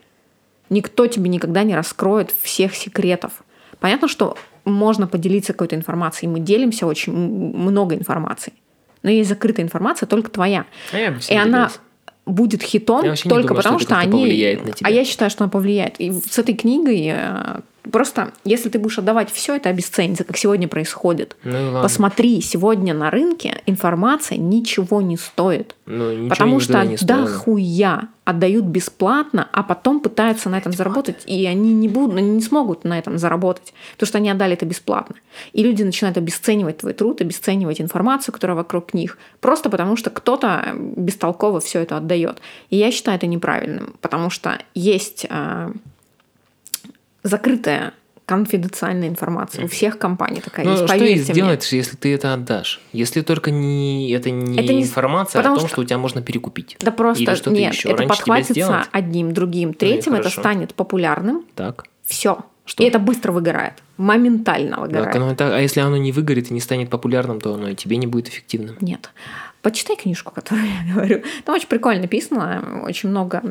Никто 0.69 1.07
тебе 1.07 1.29
никогда 1.29 1.63
не 1.63 1.75
раскроет 1.75 2.33
всех 2.41 2.75
секретов. 2.75 3.43
Понятно, 3.79 4.07
что 4.07 4.37
можно 4.63 5.07
поделиться 5.07 5.53
какой-то 5.53 5.75
информацией. 5.75 6.29
Мы 6.29 6.39
делимся 6.39 6.85
очень 6.87 7.13
много 7.13 7.95
информации. 7.95 8.53
Но 9.03 9.09
есть 9.09 9.29
закрытая 9.29 9.65
информация 9.65 10.05
только 10.05 10.29
твоя. 10.29 10.65
А 10.93 10.97
я 10.97 11.15
И 11.29 11.35
она 11.35 11.71
будет 12.25 12.61
хитом 12.61 13.01
только 13.01 13.29
думаю, 13.29 13.47
потому, 13.47 13.79
что 13.79 13.87
что, 13.89 13.97
они... 13.97 14.11
повлияет 14.11 14.65
на 14.65 14.71
тебя. 14.71 14.87
А 14.87 14.91
я 14.91 15.03
считаю, 15.05 15.31
что 15.31 15.43
она 15.43 15.51
повлияет. 15.51 15.99
И 15.99 16.11
с 16.11 16.37
этой 16.37 16.55
книгой 16.55 17.11
э, 17.11 17.61
просто, 17.89 18.31
если 18.43 18.69
ты 18.69 18.79
будешь 18.79 18.99
отдавать 18.99 19.31
все, 19.31 19.55
это 19.55 19.69
обесценится, 19.69 20.23
как 20.23 20.37
сегодня 20.37 20.67
происходит. 20.67 21.35
Ну 21.43 21.65
ладно. 21.65 21.81
Посмотри, 21.81 22.41
сегодня 22.41 22.93
на 22.93 23.09
рынке 23.09 23.61
информация 23.65 24.37
ничего 24.37 25.01
не 25.01 25.17
стоит. 25.17 25.75
Ну, 25.85 26.11
ничего 26.11 26.29
потому 26.29 26.59
что 26.59 26.83
не 26.83 26.97
стоило. 26.97 27.25
дохуя 27.25 28.09
отдают 28.23 28.65
бесплатно, 28.65 29.47
а 29.51 29.63
потом 29.63 29.99
пытаются 29.99 30.49
на 30.49 30.57
этом 30.57 30.71
заработать, 30.71 31.23
и 31.25 31.45
они 31.45 31.73
не 31.73 31.87
будут, 31.87 32.17
они 32.17 32.29
не 32.29 32.41
смогут 32.41 32.83
на 32.83 32.97
этом 32.97 33.17
заработать, 33.17 33.73
потому 33.93 34.07
что 34.07 34.17
они 34.19 34.29
отдали 34.29 34.53
это 34.53 34.65
бесплатно. 34.65 35.15
И 35.53 35.63
люди 35.63 35.83
начинают 35.83 36.17
обесценивать 36.17 36.77
твой 36.77 36.93
труд, 36.93 37.19
обесценивать 37.21 37.81
информацию, 37.81 38.33
которая 38.33 38.55
вокруг 38.55 38.93
них, 38.93 39.17
просто 39.39 39.69
потому 39.69 39.97
что 39.97 40.11
кто-то 40.11 40.73
бестолково 40.75 41.59
все 41.59 41.79
это 41.79 41.97
отдает. 41.97 42.41
И 42.69 42.77
я 42.77 42.91
считаю 42.91 43.17
это 43.17 43.27
неправильным, 43.27 43.95
потому 44.01 44.29
что 44.29 44.59
есть 44.75 45.25
а, 45.29 45.71
закрытая 47.23 47.93
конфиденциальная 48.25 49.09
информация. 49.09 49.65
У 49.65 49.67
всех 49.67 49.97
компаний 49.97 50.39
такая 50.41 50.65
Ну, 50.65 50.71
есть, 50.73 50.85
что 50.85 50.95
и 50.95 50.99
мне. 51.01 51.15
сделать, 51.17 51.69
если 51.73 51.97
ты 51.97 52.13
это 52.13 52.33
отдашь? 52.33 52.79
Если 52.93 53.21
только 53.21 53.51
не, 53.51 54.09
это 54.11 54.29
не 54.29 54.57
Это 54.57 54.73
не- 54.73 54.83
информация 54.83 55.39
о 55.39 55.43
потому 55.43 55.57
том, 55.57 55.67
что- 55.67 55.75
что... 55.75 55.81
у 55.81 55.83
тебя 55.85 55.97
можно 55.97 56.21
перекупить. 56.21 56.77
Да 56.79 56.91
просто 56.91 57.23
Или 57.23 57.35
что-то 57.35 57.51
нет, 57.51 57.73
еще 57.73 57.89
это 57.89 57.97
раньше 58.03 58.09
подхватится 58.15 58.85
одним, 58.91 59.33
другим, 59.33 59.73
третьим, 59.73 60.13
это 60.13 60.23
хорошо. 60.23 60.41
станет 60.41 60.73
популярным. 60.75 61.43
Так. 61.55 61.85
Все. 62.05 62.39
Что? 62.63 62.83
И 62.83 62.87
это 62.87 62.99
быстро 62.99 63.31
выгорает. 63.33 63.73
Моментально 63.97 64.79
выгорает. 64.79 65.05
Так, 65.11 65.15
оно 65.17 65.35
так- 65.35 65.51
а 65.53 65.59
если 65.59 65.81
оно 65.81 65.97
не 65.97 66.11
выгорит 66.13 66.51
и 66.51 66.53
не 66.53 66.61
станет 66.61 66.89
популярным, 66.89 67.41
то 67.41 67.53
оно 67.55 67.67
и 67.69 67.75
тебе 67.75 67.97
не 67.97 68.07
будет 68.07 68.29
эффективным. 68.29 68.77
Нет. 68.79 69.09
Почитай 69.61 69.95
книжку, 69.95 70.31
которую 70.33 70.65
я 70.67 70.93
говорю. 70.93 71.23
Там 71.45 71.55
очень 71.55 71.67
прикольно 71.67 72.01
написано, 72.01 72.81
очень 72.83 73.09
много 73.09 73.41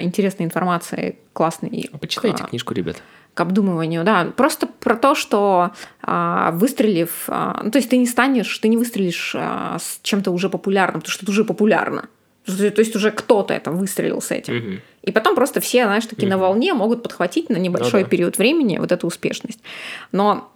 интересной 0.00 0.46
информации, 0.46 1.18
классной. 1.32 1.90
А 1.92 1.98
почитайте 1.98 2.42
к- 2.44 2.48
книжку, 2.48 2.72
ребят. 2.74 3.02
к 3.34 3.40
обдумыванию, 3.40 4.02
да, 4.04 4.24
просто 4.36 4.66
про 4.66 4.96
то, 4.96 5.14
что 5.14 5.70
а, 6.02 6.50
выстрелив, 6.52 7.24
а, 7.28 7.60
ну, 7.62 7.70
то 7.70 7.78
есть 7.78 7.90
ты 7.90 7.96
не 7.98 8.06
станешь, 8.06 8.58
ты 8.58 8.68
не 8.68 8.76
выстрелишь 8.76 9.34
а, 9.38 9.76
с 9.78 10.00
чем-то 10.02 10.30
уже 10.30 10.48
популярным, 10.48 11.00
потому 11.00 11.12
что 11.12 11.24
это 11.24 11.30
уже 11.32 11.44
популярно. 11.44 12.08
То 12.46 12.52
есть 12.78 12.96
уже 12.96 13.10
кто-то 13.10 13.52
это 13.52 13.70
выстрелил 13.70 14.22
с 14.22 14.30
этим. 14.30 14.56
Мгм. 14.56 14.80
И 15.02 15.12
потом 15.12 15.34
просто 15.34 15.60
все, 15.60 15.84
знаешь, 15.84 16.06
такие 16.06 16.28
на 16.30 16.36
Мгм. 16.36 16.46
волне 16.46 16.72
могут 16.72 17.02
подхватить 17.02 17.50
на 17.50 17.58
небольшой 17.58 18.00
Ну 18.00 18.06
да. 18.06 18.10
период 18.10 18.38
времени 18.38 18.78
вот 18.78 18.90
эту 18.90 19.06
успешность. 19.06 19.60
Но 20.12 20.50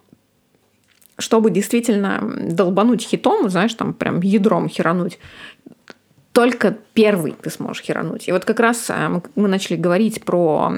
чтобы 1.17 1.51
действительно 1.51 2.19
долбануть 2.49 3.01
хитом, 3.05 3.49
знаешь, 3.49 3.73
там 3.73 3.93
прям 3.93 4.21
ядром 4.21 4.67
херануть, 4.67 5.19
только 6.31 6.75
первый 6.93 7.33
ты 7.33 7.49
сможешь 7.49 7.83
херануть. 7.83 8.27
И 8.27 8.31
вот 8.31 8.45
как 8.45 8.59
раз 8.59 8.89
а, 8.89 9.21
мы, 9.35 9.47
начали 9.47 9.75
говорить 9.75 10.23
про 10.23 10.73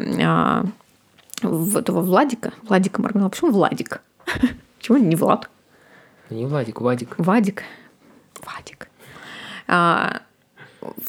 в- 1.42 1.78
этого 1.78 2.02
Владика. 2.02 2.52
Владика 2.64 3.02
Маргнала. 3.02 3.30
Почему 3.30 3.52
Владик? 3.52 4.02
Почему 4.78 4.98
не 4.98 5.16
Влад? 5.16 5.50
Не 6.30 6.46
Владик, 6.46 6.82
Вадик. 6.82 7.16
Вадик. 7.18 7.64
Вадик. 8.46 8.90
А, 9.68 10.22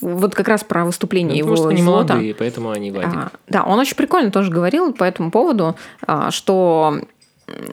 вот 0.01 0.35
как 0.35 0.49
раз 0.49 0.65
про 0.65 0.85
выступление 0.85 1.33
Ну, 1.33 1.39
его 1.39 1.49
потому 1.51 1.71
что 1.71 1.75
они 1.77 1.83
молодые, 1.83 2.35
поэтому 2.35 2.71
они 2.71 2.91
Вадик. 2.91 3.15
А, 3.15 3.31
да, 3.49 3.65
он 3.65 3.79
очень 3.79 3.97
прикольно 3.97 4.31
тоже 4.31 4.51
говорил 4.51 4.93
по 4.93 5.05
этому 5.05 5.31
поводу, 5.31 5.77
а, 6.07 6.31
что, 6.31 7.01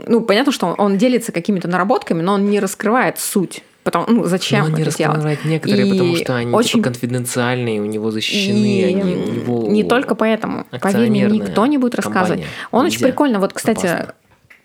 ну, 0.07 0.21
понятно, 0.21 0.51
что 0.51 0.67
он, 0.67 0.76
он 0.78 0.97
делится 0.97 1.32
какими-то 1.32 1.67
наработками, 1.67 2.21
но 2.21 2.34
он 2.34 2.49
не 2.49 2.59
раскрывает 2.59 3.19
суть. 3.19 3.63
Потому, 3.84 4.05
ну, 4.07 4.24
зачем 4.26 4.59
Но 4.61 4.65
он 4.67 4.74
не 4.76 4.82
это 4.84 4.97
делать? 4.97 5.43
некоторые, 5.43 5.88
И 5.88 5.91
потому 5.91 6.15
что 6.15 6.36
они 6.38 6.53
очень- 6.53 6.71
типа 6.80 6.84
конфиденциальные, 6.86 7.82
у 7.82 7.86
него 7.86 8.11
защищены, 8.11 8.55
И 8.80 8.84
они 8.84 9.01
у 9.15 9.32
него... 9.34 9.67
не 9.69 9.84
только 9.84 10.15
поэтому. 10.15 10.65
Поверь 10.82 11.09
мне, 11.09 11.26
никто 11.26 11.65
не 11.65 11.78
будет 11.78 11.95
рассказывать. 11.95 12.41
компания. 12.43 12.47
Он 12.71 12.86
очень 12.86 12.93
Нельзя. 12.95 13.07
прикольно. 13.07 13.39
Вот, 13.39 13.51
кстати, 13.51 13.86
Опасно. 13.88 14.13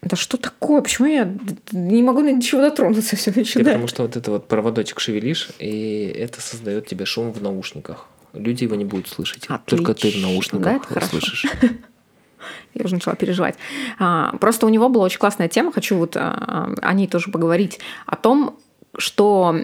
да 0.03 0.17
что 0.17 0.37
такое? 0.37 0.83
Почему 0.83 1.09
я 1.09 1.29
не 1.73 2.03
могу 2.05 2.21
ни 2.21 2.35
до 2.35 2.41
чего 2.43 2.61
дотронуться? 2.61 3.17
Все 3.17 3.33
Ты 3.33 3.41
начинает. 3.41 3.67
потому 3.67 3.89
что 3.89 4.03
вот 4.03 4.17
это 4.17 4.31
вот 4.31 4.47
проводочек 4.47 5.01
шевелишь, 5.01 5.49
и 5.59 6.15
это 6.17 6.41
создает 6.41 6.87
тебе 6.87 7.05
шум 7.05 7.33
в 7.33 7.43
наушниках. 7.43 8.07
Люди 8.35 8.63
его 8.65 8.77
не 8.77 8.85
будут 8.85 9.09
слышать. 9.09 9.49
Только 9.65 9.95
ты 9.95 10.11
в 10.11 10.11
Отлично. 10.11 10.29
наушниках 10.29 10.87
Да, 10.95 11.01
слышишь. 11.01 11.47
Я 12.75 12.85
уже 12.85 12.95
начала 12.95 13.17
переживать. 13.17 13.57
А, 13.99 14.37
просто 14.41 14.67
у 14.67 14.69
него 14.69 14.89
была 14.89 15.05
очень 15.05 15.19
классная 15.19 15.49
тема, 15.49 15.73
хочу 15.73 15.97
вот 15.97 16.17
а, 16.17 16.73
о 16.81 16.93
ней 16.95 17.07
тоже 17.07 17.31
поговорить, 17.31 17.81
о 18.07 18.17
том, 18.17 18.57
что 18.97 19.57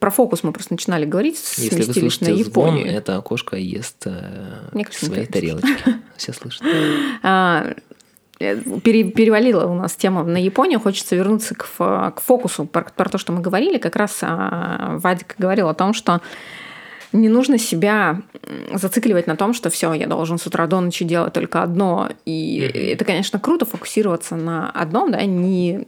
про 0.00 0.10
фокус 0.10 0.42
мы 0.42 0.52
просто 0.52 0.72
начинали 0.72 1.04
говорить, 1.04 1.36
Если 1.56 1.76
вы 1.76 1.82
сместились 1.82 2.20
на 2.20 2.26
слышите 2.26 2.44
звон, 2.50 2.76
Японию. 2.76 2.96
это 2.96 3.16
окошко 3.16 3.56
ест 3.56 4.02
э, 4.06 4.70
Мне 4.72 4.84
кажется, 4.84 5.06
свои 5.06 5.26
тарелочки. 5.26 5.94
Все 6.16 6.32
слышат. 6.32 6.62
А, 7.22 7.74
э, 8.40 8.56
пере, 8.82 9.10
перевалила 9.10 9.66
у 9.66 9.74
нас 9.74 9.94
тема 9.94 10.24
на 10.24 10.42
Японию, 10.42 10.80
хочется 10.80 11.16
вернуться 11.16 11.54
к, 11.54 11.66
к 11.66 12.20
фокусу, 12.24 12.64
про, 12.64 12.84
про 12.84 13.10
то, 13.10 13.18
что 13.18 13.32
мы 13.32 13.42
говорили. 13.42 13.76
Как 13.76 13.96
раз 13.96 14.20
Вадик 14.22 15.34
говорил 15.38 15.68
о 15.68 15.74
том, 15.74 15.92
что 15.92 16.22
не 17.12 17.28
нужно 17.28 17.58
себя 17.58 18.22
зацикливать 18.72 19.26
на 19.26 19.36
том, 19.36 19.54
что 19.54 19.70
все, 19.70 19.92
я 19.92 20.06
должен 20.06 20.38
с 20.38 20.46
утра 20.46 20.66
до 20.66 20.80
ночи 20.80 21.04
делать 21.04 21.32
только 21.32 21.62
одно. 21.62 22.10
И 22.24 22.58
это, 22.92 23.04
конечно, 23.04 23.38
круто 23.38 23.64
фокусироваться 23.64 24.36
на 24.36 24.70
одном, 24.70 25.12
да, 25.12 25.22
не 25.24 25.86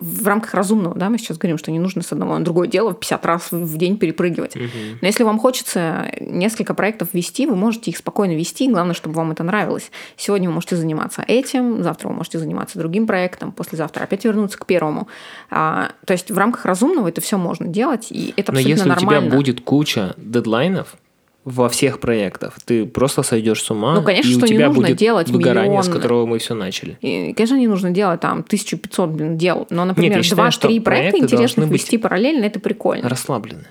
в 0.00 0.26
рамках 0.26 0.54
разумного, 0.54 0.94
да, 0.94 1.10
мы 1.10 1.18
сейчас 1.18 1.38
говорим, 1.38 1.58
что 1.58 1.70
не 1.70 1.78
нужно 1.78 2.02
с 2.02 2.12
одного 2.12 2.38
на 2.38 2.44
другое 2.44 2.68
дело 2.68 2.90
в 2.90 3.00
50 3.00 3.26
раз 3.26 3.52
в 3.52 3.76
день 3.76 3.98
перепрыгивать. 3.98 4.56
Mm-hmm. 4.56 4.98
Но 5.00 5.06
если 5.06 5.24
вам 5.24 5.38
хочется 5.38 6.10
несколько 6.20 6.74
проектов 6.74 7.08
вести, 7.12 7.46
вы 7.46 7.56
можете 7.56 7.90
их 7.90 7.96
спокойно 7.98 8.32
вести, 8.32 8.68
главное, 8.68 8.94
чтобы 8.94 9.16
вам 9.16 9.32
это 9.32 9.42
нравилось. 9.42 9.90
Сегодня 10.16 10.48
вы 10.48 10.54
можете 10.54 10.76
заниматься 10.76 11.24
этим, 11.26 11.82
завтра 11.82 12.08
вы 12.08 12.14
можете 12.14 12.38
заниматься 12.38 12.78
другим 12.78 13.06
проектом, 13.06 13.52
послезавтра 13.52 14.04
опять 14.04 14.24
вернуться 14.24 14.58
к 14.58 14.66
первому. 14.66 15.08
А, 15.50 15.90
то 16.04 16.12
есть 16.12 16.30
в 16.30 16.38
рамках 16.38 16.64
разумного 16.64 17.08
это 17.08 17.20
все 17.20 17.36
можно 17.38 17.66
делать, 17.66 18.08
и 18.10 18.32
это 18.36 18.52
Но 18.52 18.58
абсолютно 18.58 18.70
если 18.70 18.88
нормально. 18.88 19.26
у 19.26 19.28
тебя 19.28 19.36
будет 19.36 19.60
куча 19.60 20.14
дедлайнов 20.46 20.96
во 21.44 21.68
всех 21.68 22.00
проектах, 22.00 22.54
ты 22.64 22.86
просто 22.86 23.22
сойдешь 23.22 23.62
с 23.62 23.70
ума, 23.70 23.94
Ну, 23.94 24.02
конечно, 24.02 24.28
и 24.28 24.34
у 24.34 24.38
что 24.38 24.46
не 24.48 24.54
тебя 24.54 24.66
нужно 24.66 24.82
будет 24.82 24.96
делать 24.96 25.28
выгорание, 25.28 25.80
с 25.80 25.86
миллион- 25.86 25.92
которого 25.92 26.26
мы 26.26 26.38
все 26.38 26.54
начали. 26.54 26.98
И, 27.00 27.32
конечно, 27.34 27.54
не 27.56 27.68
нужно 27.68 27.90
делать 27.92 28.20
там 28.20 28.42
1500 28.42 29.10
блин, 29.10 29.38
дел, 29.38 29.66
но, 29.70 29.84
например, 29.84 30.16
я 30.16 30.22
считаю, 30.24 30.50
что 30.50 30.68
2-3 30.68 30.80
проекта 30.80 31.18
интересных 31.20 31.68
быть 31.68 31.82
вести 31.82 31.98
параллельно, 31.98 32.44
это 32.44 32.58
прикольно. 32.58 33.08
Расслаблены. 33.08 33.64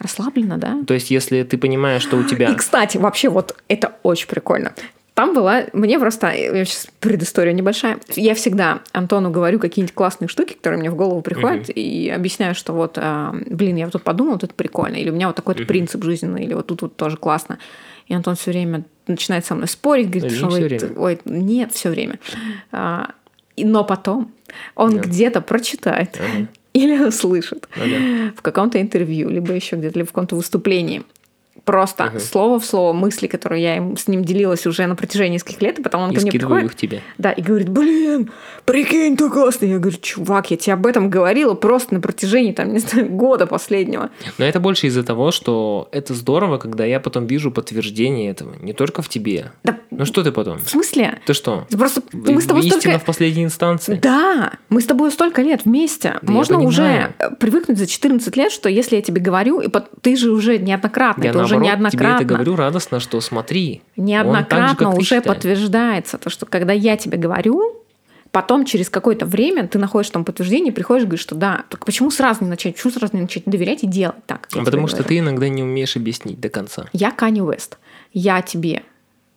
Расслабленно, 0.00 0.56
да? 0.56 0.82
То 0.86 0.94
есть, 0.94 1.10
если 1.10 1.42
ты 1.44 1.56
понимаешь, 1.58 2.02
что 2.02 2.16
у 2.16 2.24
тебя... 2.24 2.48
И, 2.48 2.54
кстати, 2.56 2.96
вообще 2.96 3.28
вот 3.28 3.54
это 3.68 3.92
очень 4.02 4.26
прикольно. 4.26 4.72
Там 5.20 5.34
была, 5.34 5.64
мне 5.74 5.98
просто, 5.98 6.28
я 6.30 6.64
сейчас 6.64 6.86
предыстория 6.98 7.52
небольшая, 7.52 7.98
я 8.16 8.34
всегда 8.34 8.80
Антону 8.92 9.30
говорю 9.30 9.58
какие-нибудь 9.58 9.94
классные 9.94 10.28
штуки, 10.28 10.54
которые 10.54 10.80
мне 10.80 10.90
в 10.90 10.94
голову 10.94 11.20
приходят, 11.20 11.68
и 11.68 12.08
объясняю, 12.08 12.54
что 12.54 12.72
вот, 12.72 12.94
а, 12.96 13.34
блин, 13.46 13.76
я 13.76 13.84
вот 13.84 13.92
тут 13.92 14.02
подумал, 14.02 14.32
вот 14.32 14.44
это 14.44 14.54
прикольно, 14.54 14.96
или 14.96 15.10
у 15.10 15.12
меня 15.12 15.26
вот 15.26 15.36
такой-то 15.36 15.66
принцип 15.66 16.02
жизненный, 16.04 16.44
или 16.44 16.54
вот 16.54 16.68
тут 16.68 16.80
вот 16.80 16.96
тоже 16.96 17.18
классно. 17.18 17.58
И 18.06 18.14
Антон 18.14 18.34
все 18.34 18.50
время 18.50 18.84
начинает 19.08 19.44
со 19.44 19.54
мной 19.54 19.68
спорить, 19.68 20.08
говорит, 20.08 20.32
что 20.32 20.46
вы- 20.48 20.60
время. 20.62 20.88
ой, 20.96 21.20
нет, 21.26 21.72
все 21.74 21.90
время. 21.90 22.18
А, 22.72 23.10
и- 23.56 23.66
но 23.66 23.84
потом 23.84 24.32
он 24.74 24.96
Да. 24.96 25.02
где-то 25.02 25.42
прочитает 25.42 26.18
Ага. 26.18 26.46
или 26.72 26.98
услышит 27.04 27.68
Ага. 27.76 28.32
в 28.34 28.40
каком-то 28.40 28.80
интервью, 28.80 29.28
либо 29.28 29.52
еще 29.52 29.76
где-то, 29.76 29.98
либо 29.98 30.08
в 30.08 30.12
каком-то 30.12 30.34
выступлении. 30.36 31.02
Просто 31.70 32.04
Ага. 32.04 32.18
слово 32.18 32.58
в 32.58 32.64
слово 32.64 32.92
мысли, 32.92 33.28
которые 33.28 33.62
я 33.62 33.76
им, 33.76 33.96
с 33.96 34.08
ним 34.08 34.24
делилась 34.24 34.66
уже 34.66 34.86
на 34.88 34.96
протяжении 34.96 35.34
нескольких 35.34 35.62
лет, 35.62 35.78
и 35.78 35.82
потом 35.82 36.02
он 36.02 36.10
И 36.10 36.16
ко 36.16 36.20
мне 36.22 36.32
приходит. 36.32 36.64
их 36.66 36.74
тебе. 36.74 37.00
Да, 37.16 37.30
и 37.30 37.40
говорит, 37.40 37.68
блин, 37.68 38.32
прикинь, 38.64 39.16
ты 39.16 39.30
классный. 39.30 39.68
Я 39.70 39.78
говорю, 39.78 39.96
чувак, 40.02 40.50
я 40.50 40.56
тебе 40.56 40.72
об 40.74 40.84
этом 40.84 41.10
говорила 41.10 41.54
просто 41.54 41.94
на 41.94 42.00
протяжении, 42.00 42.50
там, 42.50 42.72
не 42.72 42.80
знаю, 42.80 43.08
года 43.10 43.46
последнего. 43.46 44.10
Но 44.38 44.44
это 44.44 44.58
больше 44.58 44.88
из-за 44.88 45.04
того, 45.04 45.30
что 45.30 45.88
это 45.92 46.12
здорово, 46.14 46.58
когда 46.58 46.84
я 46.84 46.98
потом 46.98 47.26
вижу 47.26 47.52
подтверждение 47.52 48.30
этого. 48.32 48.56
Не 48.60 48.72
только 48.72 49.00
в 49.02 49.08
тебе. 49.08 49.52
Да, 49.62 49.78
Ну 49.92 50.04
что 50.04 50.24
ты 50.24 50.32
потом? 50.32 50.58
в 50.58 50.68
смысле? 50.68 51.20
Ты 51.24 51.34
что? 51.34 51.66
Это 51.68 51.78
Просто 51.78 52.02
мы 52.12 52.42
с 52.42 52.46
тобой 52.46 52.62
Истина 52.64 52.80
столько... 52.80 52.98
в 52.98 53.04
последней 53.04 53.44
инстанции? 53.44 53.94
Да, 54.02 54.54
мы 54.70 54.80
с 54.80 54.86
тобой 54.86 55.12
столько 55.12 55.40
лет 55.42 55.64
вместе. 55.64 56.18
Да 56.20 56.32
Можно 56.32 56.58
уже 56.58 57.14
привыкнуть 57.38 57.78
за 57.78 57.86
14 57.86 58.36
лет, 58.36 58.50
что 58.50 58.68
если 58.68 58.96
я 58.96 59.02
тебе 59.02 59.20
говорю, 59.20 59.60
и 59.60 59.68
ты 60.00 60.16
же 60.16 60.32
уже 60.32 60.58
неоднократно, 60.58 61.22
Я 61.22 61.30
это 61.30 61.44
уже 61.44 61.59
наоборот 61.66 61.92
тебе 61.92 62.04
неоднократно. 62.04 62.24
это 62.24 62.34
говорю 62.34 62.56
радостно, 62.56 63.00
что 63.00 63.20
смотри. 63.20 63.82
так 63.96 63.96
же, 63.96 64.02
неоднократно 64.10 64.92
ты 64.92 64.98
уже 64.98 65.20
подтверждается 65.20 66.18
то, 66.18 66.30
что 66.30 66.46
когда 66.46 66.72
я 66.72 66.96
тебе 66.96 67.18
говорю, 67.18 67.82
потом 68.30 68.64
через 68.64 68.88
какое-то 68.90 69.26
время 69.26 69.66
ты 69.68 69.78
находишь 69.78 70.10
там 70.10 70.24
подтверждение, 70.24 70.72
приходишь 70.72 71.04
и 71.04 71.06
говоришь, 71.06 71.22
что 71.22 71.34
да, 71.34 71.64
только 71.68 71.84
почему 71.84 72.10
сразу 72.10 72.44
не 72.44 72.50
начать, 72.50 72.76
почему 72.76 72.92
сразу 72.92 73.16
не 73.16 73.22
начать 73.22 73.44
доверять 73.46 73.82
и 73.82 73.86
делать 73.86 74.24
так? 74.26 74.48
Потому 74.48 74.86
что 74.86 74.98
говорю? 74.98 75.08
ты 75.08 75.18
иногда 75.18 75.48
не 75.48 75.62
умеешь 75.62 75.96
объяснить 75.96 76.40
до 76.40 76.48
конца. 76.48 76.86
Я 76.92 77.10
Канни 77.10 77.40
Уэст, 77.40 77.78
я 78.12 78.42
тебе 78.42 78.82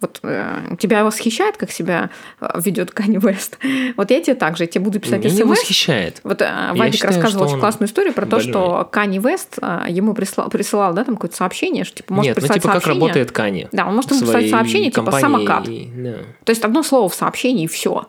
вот 0.04 0.20
э, 0.22 0.76
тебя 0.78 1.04
восхищает, 1.04 1.58
как 1.58 1.72
себя 1.72 2.12
э, 2.40 2.48
ведет 2.64 2.92
Канни 2.92 3.18
Уэст. 3.18 3.58
Вот 3.98 4.12
я 4.12 4.22
тебе 4.22 4.36
также, 4.36 4.64
я 4.64 4.68
тебе 4.68 4.84
буду 4.84 5.00
писать 5.00 5.24
Меня 5.24 5.36
смс. 5.36 5.46
восхищает. 5.50 6.22
Вот 6.24 6.42
э, 6.42 6.72
Вадик 6.76 6.94
считаю, 6.94 7.14
рассказывал 7.16 7.46
очень 7.46 7.56
он 7.56 7.60
классную 7.60 7.90
историю 7.90 8.14
про 8.14 8.26
то, 8.26 8.38
больной. 8.38 8.52
что 8.52 8.90
Канни 8.92 9.20
Вест 9.20 9.58
э, 9.62 9.86
ему 9.90 10.14
прислал, 10.14 10.50
присылал, 10.50 10.94
да, 10.94 11.04
там 11.04 11.16
какое-то 11.16 11.36
сообщение, 11.36 11.84
что 11.84 11.98
типа 11.98 12.14
может 12.14 12.28
Нет, 12.28 12.36
ну 12.36 12.42
прислать 12.42 12.62
типа 12.62 12.74
как 12.74 12.84
сообщение. 12.84 13.02
работает 13.02 13.32
Кани. 13.32 13.68
Да, 13.72 13.88
он 13.88 13.96
может 13.96 14.12
ему 14.12 14.20
прислать 14.22 14.50
сообщение, 14.50 14.92
типа, 14.92 15.12
компании. 15.12 15.22
«самокат». 15.22 15.64
Да. 15.66 16.18
То 16.44 16.50
есть 16.52 16.64
одно 16.64 16.84
слово 16.84 17.10
в 17.10 17.16
сообщении 17.16 17.64
и 17.64 17.68
все. 17.68 18.08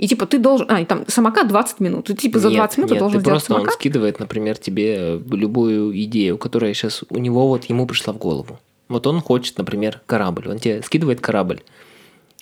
И 0.00 0.08
типа 0.08 0.24
ты 0.24 0.38
должен... 0.38 0.66
А, 0.70 0.80
и 0.80 0.86
там 0.86 1.04
самокат 1.08 1.46
20 1.48 1.80
минут. 1.80 2.08
И 2.08 2.14
типа 2.14 2.38
за 2.38 2.48
Нет, 2.48 2.56
20 2.56 2.78
минут 2.78 2.88
ты 2.88 2.94
нет, 2.94 3.00
должен 3.00 3.18
ты 3.18 3.22
сделать 3.22 3.40
просто 3.40 3.52
он 3.52 3.58
самокат. 3.60 3.74
скидывает, 3.74 4.18
например, 4.18 4.56
тебе 4.56 5.20
любую 5.30 5.94
идею, 6.04 6.38
которая 6.38 6.72
сейчас 6.72 7.04
у 7.10 7.18
него 7.18 7.48
вот 7.48 7.66
ему 7.66 7.86
пришла 7.86 8.14
в 8.14 8.16
голову. 8.16 8.58
Вот 8.90 9.06
он 9.06 9.20
хочет, 9.20 9.56
например, 9.56 10.00
корабль. 10.06 10.48
Он 10.48 10.58
тебе 10.58 10.82
скидывает 10.82 11.20
корабль. 11.20 11.60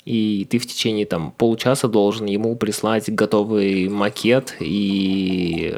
И 0.04 0.46
ты 0.50 0.58
в 0.58 0.66
течение 0.66 1.04
там 1.04 1.30
получаса 1.32 1.86
должен 1.88 2.24
ему 2.26 2.56
прислать 2.56 3.10
готовый 3.12 3.88
макет 3.90 4.56
и 4.58 5.76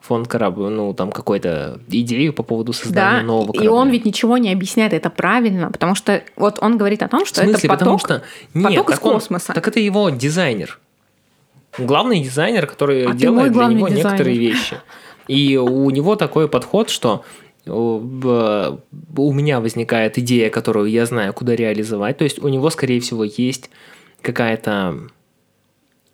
фонд 0.00 0.28
корабля, 0.28 0.68
ну 0.68 0.94
там 0.94 1.10
какой-то 1.10 1.80
идею 1.88 2.32
по 2.32 2.42
поводу 2.44 2.72
создания 2.72 3.20
Да, 3.20 3.26
нового 3.26 3.50
и 3.52 3.58
корабля. 3.58 3.72
он 3.72 3.88
ведь 3.90 4.04
ничего 4.04 4.36
не 4.38 4.52
объясняет, 4.52 4.92
это 4.92 5.10
правильно, 5.10 5.70
потому 5.72 5.94
что 5.96 6.22
вот 6.36 6.58
он 6.60 6.76
говорит 6.76 7.02
о 7.02 7.08
том, 7.08 7.24
что 7.26 7.40
В 7.40 7.44
смысле? 7.44 7.58
это 7.58 7.68
поток, 7.68 7.78
Потому 7.78 7.98
что 7.98 8.22
нет, 8.52 8.68
поток 8.68 8.90
из 8.90 8.94
так 8.96 9.04
он- 9.06 9.12
космоса. 9.14 9.52
так 9.54 9.66
это 9.66 9.80
его 9.80 10.10
дизайнер. 10.10 10.78
Главный 11.78 12.20
дизайнер, 12.20 12.66
который 12.68 13.06
А 13.06 13.14
делает 13.14 13.52
для 13.52 13.64
него 13.66 13.88
дизайнер. 13.88 14.04
некоторые 14.10 14.38
вещи. 14.38 14.76
И 15.26 15.56
у 15.56 15.88
него 15.90 16.14
такой 16.16 16.48
подход, 16.48 16.90
что 16.90 17.24
у 17.66 19.32
меня 19.32 19.60
возникает 19.60 20.18
идея, 20.18 20.50
которую 20.50 20.90
я 20.90 21.06
знаю, 21.06 21.32
куда 21.32 21.56
реализовать. 21.56 22.18
То 22.18 22.24
есть 22.24 22.42
у 22.42 22.48
него, 22.48 22.70
скорее 22.70 23.00
всего, 23.00 23.24
есть 23.24 23.70
какая-то 24.20 25.08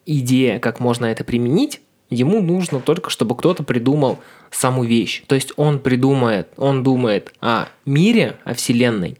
идея, 0.07 0.59
как 0.59 0.81
можно 0.81 1.07
это 1.07 1.25
применить. 1.25 1.81
Ему 2.09 2.43
нужно 2.43 2.81
только, 2.81 3.11
чтобы 3.11 3.37
кто-то 3.37 3.63
придумал 3.63 4.19
саму 4.51 4.85
вещь. 4.85 5.23
То 5.27 5.35
есть 5.37 5.53
он 5.57 5.79
придумает, 5.79 6.49
он 6.57 6.83
думает 6.83 7.33
о 7.41 7.69
мире, 7.87 8.37
о 8.45 8.55
Вселенной, 8.55 9.19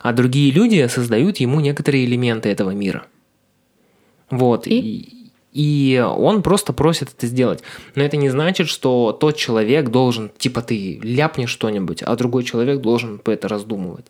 а 0.00 0.12
другие 0.12 0.50
люди 0.50 0.86
создают 0.88 1.38
ему 1.38 1.60
некоторые 1.60 2.06
элементы 2.06 2.48
этого 2.48 2.70
мира. 2.70 3.06
Вот. 4.30 4.66
И? 4.66 4.80
И, 4.80 5.21
и 5.52 6.02
он 6.16 6.42
просто 6.42 6.72
просит 6.72 7.10
это 7.16 7.26
сделать. 7.26 7.62
Но 7.94 8.02
это 8.02 8.16
не 8.16 8.28
значит, 8.30 8.68
что 8.68 9.12
тот 9.12 9.36
человек 9.36 9.90
должен, 9.90 10.30
типа 10.38 10.62
ты 10.62 10.98
ляпнешь 11.02 11.50
что-нибудь, 11.50 12.02
а 12.02 12.16
другой 12.16 12.44
человек 12.44 12.80
должен 12.80 13.18
по 13.18 13.30
это 13.30 13.48
раздумывать. 13.48 14.06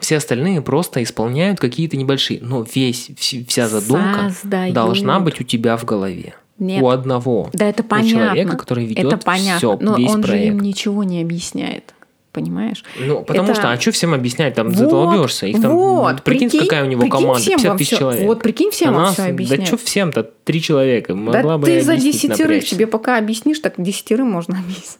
Все 0.00 0.16
остальные 0.16 0.60
просто 0.60 1.02
исполняют 1.02 1.60
какие-то 1.60 1.96
небольшие, 1.96 2.40
но 2.42 2.66
весь, 2.74 3.10
вс- 3.10 3.46
вся 3.46 3.68
задумка 3.68 4.30
Создают. 4.30 4.74
должна 4.74 5.20
быть 5.20 5.40
у 5.40 5.44
тебя 5.44 5.76
в 5.76 5.84
голове. 5.84 6.34
Нет. 6.58 6.82
У 6.82 6.88
одного. 6.88 7.48
Да, 7.52 7.66
это 7.68 7.82
у 7.82 7.86
понятно. 7.86 8.10
человека, 8.26 8.56
который 8.56 8.86
ведет 8.86 9.06
это 9.06 9.16
понятно, 9.18 9.58
всё, 9.58 9.78
но 9.80 9.96
весь 9.96 10.10
он 10.10 10.22
же 10.22 10.28
проект. 10.28 10.46
им 10.54 10.60
ничего 10.60 11.02
не 11.04 11.20
объясняет. 11.22 11.93
Понимаешь? 12.34 12.82
Ну, 12.98 13.22
потому 13.22 13.52
Это- 13.52 13.60
что, 13.60 13.70
а 13.70 13.80
что 13.80 13.92
всем 13.92 14.12
объяснять? 14.12 14.54
Там 14.54 14.66
Вот, 14.68 14.76
задолбешься. 14.76 15.46
Их 15.46 15.62
там, 15.62 15.70
вот, 15.70 16.22
прикинь, 16.24 16.50
прикинь- 16.50 16.66
какая 16.68 16.82
у 16.82 16.86
него 16.88 17.00
прикинь, 17.02 17.12
команда, 17.12 17.40
всем 17.40 17.52
50 17.52 17.68
вам 17.68 17.78
тысяч 17.78 17.88
всё- 17.90 17.98
человек. 17.98 18.26
вот 18.26 18.42
прикинь, 18.42 18.70
всем 18.72 18.88
А 18.88 18.92
вам 18.92 19.02
нас- 19.02 19.12
всё 19.14 19.22
Да 19.22 19.28
объяснять. 19.30 19.66
что 19.68 19.76
всем-то? 19.76 20.22
Три 20.42 20.60
человека. 20.60 21.14
Могла 21.14 21.42
да 21.42 21.58
бы 21.58 21.66
ты 21.66 21.80
за 21.80 21.96
десятерых 21.96 22.38
напрячься. 22.40 22.74
тебе 22.74 22.86
пока 22.88 23.18
объяснишь, 23.18 23.60
так 23.60 23.74
десятерым 23.78 24.32
можно 24.32 24.58
объяснить. 24.58 24.98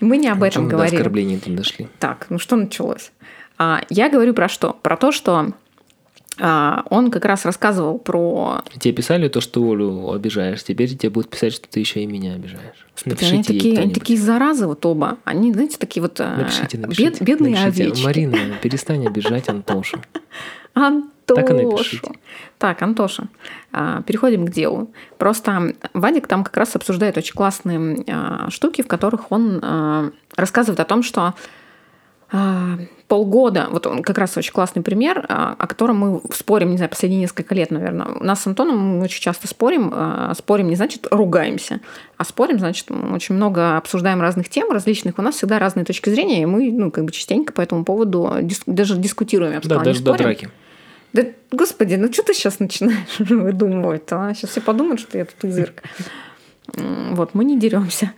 Мы 0.00 0.16
не 0.16 0.28
об 0.28 0.38
Чё 0.38 0.44
этом 0.46 0.64
мы 0.64 0.70
до 0.70 0.76
дошли. 0.78 1.88
Так, 1.98 2.26
ну 2.30 2.38
что 2.38 2.56
началось? 2.56 3.12
А, 3.58 3.82
я 3.90 4.08
говорю 4.08 4.32
про 4.32 4.48
что? 4.48 4.74
Про 4.80 4.96
то, 4.96 5.12
что 5.12 5.32
а, 5.36 5.52
он 6.40 7.10
как 7.10 7.24
раз 7.24 7.44
рассказывал 7.44 7.98
про... 7.98 8.62
Тебе 8.78 8.94
писали 8.94 9.28
то, 9.28 9.40
что 9.40 9.70
Олю 9.70 10.10
обижаешь, 10.12 10.62
теперь 10.64 10.88
тебе 10.96 11.10
будут 11.10 11.30
писать, 11.30 11.52
что 11.52 11.68
ты 11.68 11.80
еще 11.80 12.00
и 12.02 12.06
меня 12.06 12.34
обижаешь. 12.34 12.86
они 13.04 13.12
Напишите 13.14 13.52
ей 13.52 13.60
такие, 13.60 13.78
они 13.78 13.92
такие 13.92 14.18
заразы 14.18 14.66
вот 14.66 14.84
оба. 14.86 15.18
Они, 15.24 15.52
знаете, 15.52 15.76
такие 15.78 16.02
вот 16.02 16.20
а, 16.20 16.36
Напишите, 16.36 16.76
бед- 16.76 16.86
напишите. 16.86 17.24
бедные 17.24 17.52
напишите. 17.52 17.84
овечки. 17.84 18.04
Марина, 18.04 18.38
перестань 18.62 19.06
обижать 19.06 19.48
Антошу. 19.48 20.00
Антошу. 20.74 21.10
Так 21.26 21.50
и 21.50 21.52
напишите. 21.52 22.12
Так, 22.58 22.82
Антоша, 22.82 23.28
а, 23.72 24.02
переходим 24.02 24.46
к 24.46 24.50
делу. 24.50 24.92
Просто 25.18 25.74
Вадик 25.94 26.26
там 26.26 26.44
как 26.44 26.56
раз 26.56 26.74
обсуждает 26.76 27.16
очень 27.16 27.34
классные 27.34 28.04
а, 28.08 28.50
штуки, 28.50 28.82
в 28.82 28.86
которых 28.88 29.30
он 29.30 29.60
а, 29.62 30.10
рассказывает 30.36 30.80
о 30.80 30.84
том, 30.84 31.02
что 31.02 31.34
а, 32.32 32.78
полгода, 33.10 33.66
вот 33.70 33.88
он 33.88 34.02
как 34.04 34.18
раз 34.18 34.36
очень 34.36 34.52
классный 34.52 34.82
пример, 34.82 35.26
а, 35.28 35.56
о 35.58 35.66
котором 35.66 35.98
мы 35.98 36.20
спорим, 36.32 36.70
не 36.70 36.76
знаю, 36.76 36.88
последние 36.90 37.20
несколько 37.22 37.56
лет, 37.56 37.72
наверное. 37.72 38.06
У 38.06 38.22
нас 38.22 38.40
с 38.40 38.46
Антоном 38.46 38.78
мы 38.98 39.02
очень 39.04 39.20
часто 39.20 39.48
спорим. 39.48 39.90
а, 39.92 40.32
Спорим 40.36 40.68
не 40.68 40.76
значит 40.76 41.08
ругаемся, 41.10 41.80
а 42.16 42.24
спорим, 42.24 42.60
значит, 42.60 42.88
очень 42.90 43.34
много 43.34 43.76
обсуждаем 43.76 44.20
разных 44.20 44.48
тем 44.48 44.70
различных. 44.70 45.18
У 45.18 45.22
нас 45.22 45.34
всегда 45.34 45.58
разные 45.58 45.84
точки 45.84 46.08
зрения, 46.08 46.42
и 46.42 46.46
мы, 46.46 46.70
ну, 46.70 46.92
как 46.92 47.04
бы 47.04 47.10
частенько 47.10 47.52
по 47.52 47.60
этому 47.60 47.84
поводу 47.84 48.30
дис- 48.42 48.62
даже 48.66 48.96
дискутируем, 48.96 49.54
я 49.54 49.58
бы 49.60 49.68
Да, 49.68 49.74
сказала, 49.74 49.82
не 49.82 49.84
даже 49.86 50.04
до 50.04 50.14
спорим. 50.14 50.24
драки. 50.26 50.48
Да, 51.12 51.22
господи, 51.50 51.96
ну 51.96 52.12
что 52.12 52.22
ты 52.22 52.32
сейчас 52.32 52.60
начинаешь 52.60 53.18
выдумывать-то? 53.18 54.28
А? 54.28 54.34
Сейчас 54.34 54.50
все 54.52 54.60
подумают, 54.60 55.00
что 55.00 55.18
я 55.18 55.24
тут 55.24 55.44
изырка. 55.50 55.82
Вот, 56.76 57.34
мы 57.34 57.44
не 57.44 57.58
деремся. 57.58 58.12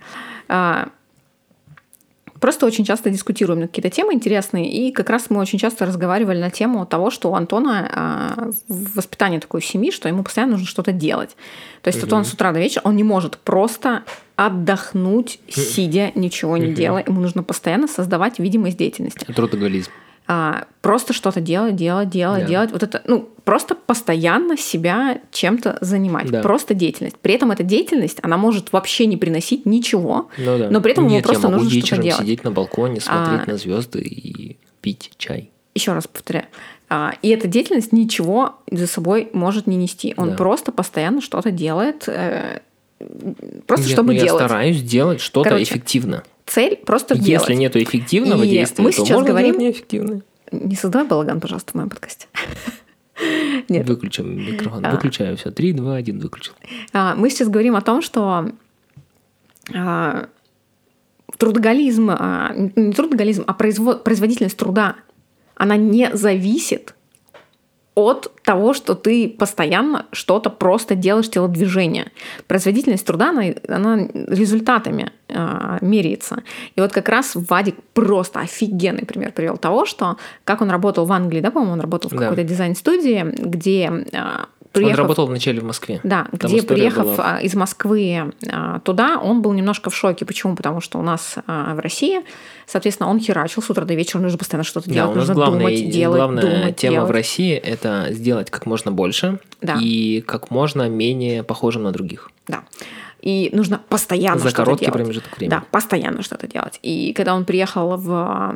Просто 2.43 2.65
очень 2.65 2.83
часто 2.83 3.09
дискутируем 3.09 3.61
на 3.61 3.67
какие-то 3.69 3.89
темы 3.89 4.13
интересные, 4.13 4.69
и 4.69 4.91
как 4.91 5.09
раз 5.09 5.29
мы 5.29 5.39
очень 5.39 5.57
часто 5.57 5.85
разговаривали 5.85 6.41
на 6.41 6.49
тему 6.49 6.85
того, 6.85 7.09
что 7.09 7.31
у 7.31 7.35
Антона 7.35 7.89
а, 7.89 8.49
воспитание 8.67 9.39
такой 9.39 9.61
семьи, 9.61 9.91
что 9.91 10.09
ему 10.09 10.23
постоянно 10.23 10.51
нужно 10.51 10.67
что-то 10.67 10.91
делать. 10.91 11.37
То 11.83 11.87
есть 11.87 11.99
угу. 11.99 12.07
вот 12.07 12.17
он 12.17 12.25
с 12.25 12.33
утра 12.33 12.51
до 12.51 12.59
вечера, 12.59 12.81
он 12.83 12.97
не 12.97 13.03
может 13.05 13.37
просто 13.37 14.03
отдохнуть, 14.35 15.39
сидя, 15.47 16.11
ничего 16.15 16.57
не 16.57 16.67
угу. 16.67 16.73
делая. 16.73 17.05
Ему 17.07 17.21
нужно 17.21 17.43
постоянно 17.43 17.87
создавать 17.87 18.39
видимость 18.39 18.75
деятельности. 18.75 19.23
Трудоголизм 19.23 19.91
а, 20.27 20.65
просто 20.81 21.13
что-то 21.13 21.41
делать, 21.41 21.75
делать, 21.75 22.09
делать, 22.09 22.43
да. 22.43 22.47
делать. 22.47 22.71
Вот 22.71 22.83
это, 22.83 23.01
ну, 23.07 23.29
просто 23.43 23.75
постоянно 23.75 24.57
себя 24.57 25.19
чем-то 25.31 25.77
занимать. 25.81 26.31
Да. 26.31 26.41
Просто 26.41 26.73
деятельность. 26.73 27.17
При 27.17 27.33
этом 27.33 27.51
эта 27.51 27.63
деятельность, 27.63 28.19
она 28.21 28.37
может 28.37 28.71
вообще 28.71 29.05
не 29.05 29.17
приносить 29.17 29.65
ничего, 29.65 30.29
ну, 30.37 30.57
да. 30.57 30.69
но 30.69 30.81
при 30.81 30.93
этом 30.93 31.07
Нет, 31.07 31.23
ему 31.23 31.23
просто 31.23 31.47
я 31.47 31.51
могу 31.51 31.63
нужно 31.65 31.85
что-то 31.85 32.01
делать. 32.01 32.21
сидеть 32.21 32.43
на 32.43 32.51
балконе, 32.51 33.01
смотреть 33.01 33.47
а... 33.47 33.51
на 33.51 33.57
звезды 33.57 33.99
и 34.01 34.57
пить 34.81 35.11
чай. 35.17 35.51
Еще 35.75 35.93
раз 35.93 36.07
повторяю. 36.07 36.45
А, 36.89 37.13
и 37.21 37.29
эта 37.29 37.47
деятельность 37.47 37.91
ничего 37.91 38.59
за 38.69 38.87
собой 38.87 39.29
может 39.33 39.67
не 39.67 39.75
нести. 39.75 40.13
Он 40.15 40.31
да. 40.31 40.35
просто 40.35 40.71
постоянно 40.71 41.21
что-то 41.21 41.49
делает, 41.49 42.03
э, 42.07 42.59
просто 43.67 43.85
Нет, 43.85 43.93
чтобы 43.93 44.13
ну, 44.13 44.19
делать. 44.19 44.41
Я 44.41 44.47
стараюсь 44.47 44.81
делать 44.81 45.21
что-то 45.21 45.49
Короче, 45.49 45.63
эффективно 45.63 46.23
цель 46.45 46.77
просто 46.77 47.15
Если 47.15 47.29
делать. 47.29 47.49
нету 47.49 47.81
эффективного 47.81 48.43
и 48.43 48.49
действия, 48.49 48.83
мы 48.83 48.91
то 48.91 48.97
сейчас 48.97 49.09
можно 49.09 49.29
говорим... 49.29 49.57
неэффективное. 49.57 50.21
Не 50.51 50.75
создавай 50.75 51.07
балаган, 51.07 51.39
пожалуйста, 51.39 51.71
в 51.71 51.75
моем 51.75 51.89
подкасте. 51.89 52.27
Нет. 53.69 53.87
Выключим 53.87 54.37
микрофон. 54.37 54.85
А. 54.85 54.91
Выключаю 54.91 55.37
все. 55.37 55.51
Три, 55.51 55.73
два, 55.73 55.95
один, 55.95 56.19
выключил. 56.19 56.53
А, 56.91 57.15
мы 57.15 57.29
сейчас 57.29 57.47
говорим 57.47 57.75
о 57.75 57.81
том, 57.81 58.01
что 58.01 58.51
а, 59.73 60.27
трудоголизм, 61.37 62.11
не 62.75 62.93
трудоголизм, 62.93 63.45
а 63.47 63.53
производительность 63.53 64.57
труда, 64.57 64.95
она 65.55 65.75
не 65.75 66.15
зависит 66.15 66.95
от 67.95 68.31
того, 68.43 68.73
что 68.73 68.95
ты 68.95 69.29
постоянно 69.29 70.05
что-то 70.11 70.49
просто 70.49 70.95
делаешь 70.95 71.29
телодвижение. 71.29 72.11
Производительность 72.47 73.05
труда, 73.05 73.29
она, 73.29 73.43
она 73.67 74.07
результатами 74.27 75.11
э, 75.29 75.77
меряется. 75.81 76.43
И 76.75 76.81
вот 76.81 76.91
как 76.91 77.09
раз 77.09 77.33
Вадик 77.35 77.75
просто 77.93 78.39
офигенный 78.39 79.05
пример 79.05 79.31
привел 79.31 79.57
того, 79.57 79.85
что 79.85 80.17
как 80.43 80.61
он 80.61 80.71
работал 80.71 81.05
в 81.05 81.11
Англии, 81.11 81.41
да, 81.41 81.51
по-моему, 81.51 81.73
он 81.73 81.81
работал 81.81 82.09
в 82.09 82.15
какой-то 82.15 82.43
дизайн-студии, 82.43 83.25
где 83.37 84.05
э, 84.11 84.45
приехав... 84.73 84.99
Он 84.99 85.01
работал 85.03 85.27
вначале 85.27 85.61
в 85.61 85.63
Москве. 85.63 86.01
Да, 86.03 86.27
Там 86.37 86.51
где 86.51 86.61
приехав 86.63 87.15
была... 87.15 87.39
из 87.39 87.53
Москвы 87.55 88.33
а, 88.51 88.79
туда, 88.79 89.19
он 89.19 89.41
был 89.41 89.53
немножко 89.53 89.89
в 89.89 89.95
шоке. 89.95 90.25
Почему? 90.25 90.55
Потому 90.55 90.81
что 90.81 90.99
у 90.99 91.01
нас 91.01 91.35
а, 91.47 91.75
в 91.75 91.79
России, 91.79 92.21
соответственно, 92.65 93.09
он 93.09 93.19
херачил 93.19 93.61
с 93.61 93.69
утра 93.69 93.85
до 93.85 93.93
вечера, 93.93 94.19
нужно 94.19 94.37
постоянно 94.37 94.63
что-то 94.63 94.89
да, 94.89 94.95
делать, 94.95 95.15
нужно 95.15 95.33
главная, 95.33 95.59
думать, 95.59 95.89
делать, 95.89 96.17
главная 96.17 96.41
думать, 96.41 96.75
тема 96.75 96.95
делать. 96.95 97.09
в 97.09 97.11
России– 97.11 97.53
это 97.55 98.07
сделать 98.09 98.49
как 98.51 98.65
можно 98.65 98.91
больше 98.91 99.39
да. 99.61 99.77
и 99.79 100.21
как 100.21 100.51
можно 100.51 100.89
менее 100.89 101.43
похожим 101.43 101.83
на 101.83 101.91
других. 101.91 102.31
Да 102.47 102.63
и 103.23 103.49
нужно 103.53 103.79
постоянно 103.87 104.39
За 104.39 104.49
что-то 104.49 104.65
короткий 104.65 104.85
делать. 104.85 104.99
промежуток 104.99 105.37
времени. 105.37 105.49
Да, 105.49 105.63
постоянно 105.71 106.23
что-то 106.23 106.45
делать. 106.45 106.77
И 106.81 107.13
когда 107.13 107.35
он 107.35 107.45
приехал 107.45 107.95
в 107.95 108.53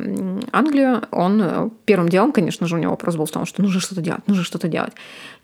Англию, 0.52 1.04
он 1.12 1.42
э, 1.42 1.70
первым 1.86 2.10
делом, 2.10 2.34
конечно 2.34 2.68
же, 2.68 2.76
у 2.76 2.78
него 2.78 2.92
вопрос 2.92 3.16
был 3.16 3.26
в 3.26 3.32
том, 3.32 3.46
что 3.46 3.62
нужно 3.62 3.80
что-то 3.80 4.02
делать, 4.02 4.28
нужно 4.28 4.44
что-то 4.44 4.68
делать. 4.68 4.92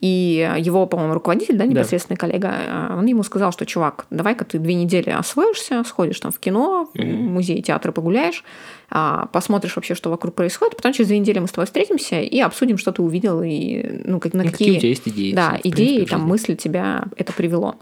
И 0.01 0.53
его, 0.59 0.86
по-моему, 0.88 1.13
руководитель, 1.13 1.55
да, 1.55 1.65
непосредственный 1.65 2.17
да. 2.17 2.19
коллега, 2.19 2.53
э, 2.67 2.97
он 2.97 3.05
ему 3.05 3.24
сказал, 3.24 3.53
что, 3.53 3.65
чувак, 3.65 4.07
давай-ка 4.09 4.43
ты 4.43 4.59
две 4.59 4.74
недели 4.74 5.09
освоишься, 5.09 5.86
сходишь 5.86 6.19
там 6.19 6.34
в 6.34 6.39
кино, 6.39 6.89
в 6.93 7.01
музей, 7.01 7.61
театр 7.61 7.93
погуляешь, 7.93 8.43
а, 8.89 9.28
посмотришь 9.28 9.78
вообще, 9.78 9.95
что 9.95 10.09
вокруг 10.09 10.36
происходит, 10.36 10.76
потом 10.76 10.91
через 10.91 11.07
две 11.07 11.19
недели 11.19 11.39
мы 11.39 11.47
с 11.47 11.51
тобой 11.51 11.65
встретимся 11.65 12.19
и 12.19 12.39
обсудим, 12.41 12.78
что 12.78 12.91
ты 12.91 13.01
увидел 13.01 13.41
и 13.41 14.01
ну, 14.03 14.19
как, 14.19 14.34
на 14.34 14.41
и 14.41 14.49
какие, 14.49 14.76
какие 14.76 14.78
у 14.78 14.80
тебя 14.82 14.89
есть 14.89 15.07
идеи. 15.07 15.34
Да, 15.34 15.57
идеи, 15.63 15.95
принципе, 15.95 16.11
там, 16.11 16.28
мысли 16.28 16.55
тебя 16.55 17.05
это 17.15 17.32
привело. 17.32 17.76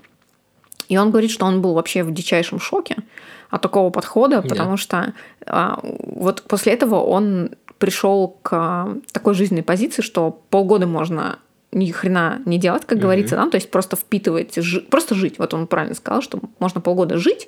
И 0.91 0.97
он 0.97 1.09
говорит, 1.09 1.31
что 1.31 1.45
он 1.45 1.61
был 1.61 1.73
вообще 1.73 2.03
в 2.03 2.13
дичайшем 2.13 2.59
шоке 2.59 2.97
от 3.49 3.61
такого 3.61 3.91
подхода, 3.91 4.41
потому 4.41 4.75
что 4.75 5.13
а, 5.45 5.79
вот 5.81 6.43
после 6.43 6.73
этого 6.73 6.95
он 6.95 7.51
пришел 7.77 8.37
к 8.41 8.97
такой 9.13 9.33
жизненной 9.33 9.63
позиции, 9.63 10.01
что 10.01 10.41
полгода 10.49 10.87
можно 10.87 11.39
ни 11.71 11.89
хрена 11.91 12.41
не 12.45 12.57
делать, 12.57 12.83
как 12.85 12.97
mm-hmm. 12.97 13.01
говорится, 13.01 13.37
да, 13.37 13.49
то 13.49 13.55
есть 13.55 13.71
просто 13.71 13.95
впитывать, 13.95 14.57
жи- 14.57 14.81
просто 14.81 15.15
жить. 15.15 15.39
Вот 15.39 15.53
он 15.53 15.65
правильно 15.65 15.95
сказал, 15.95 16.21
что 16.21 16.41
можно 16.59 16.81
полгода 16.81 17.17
жить, 17.17 17.47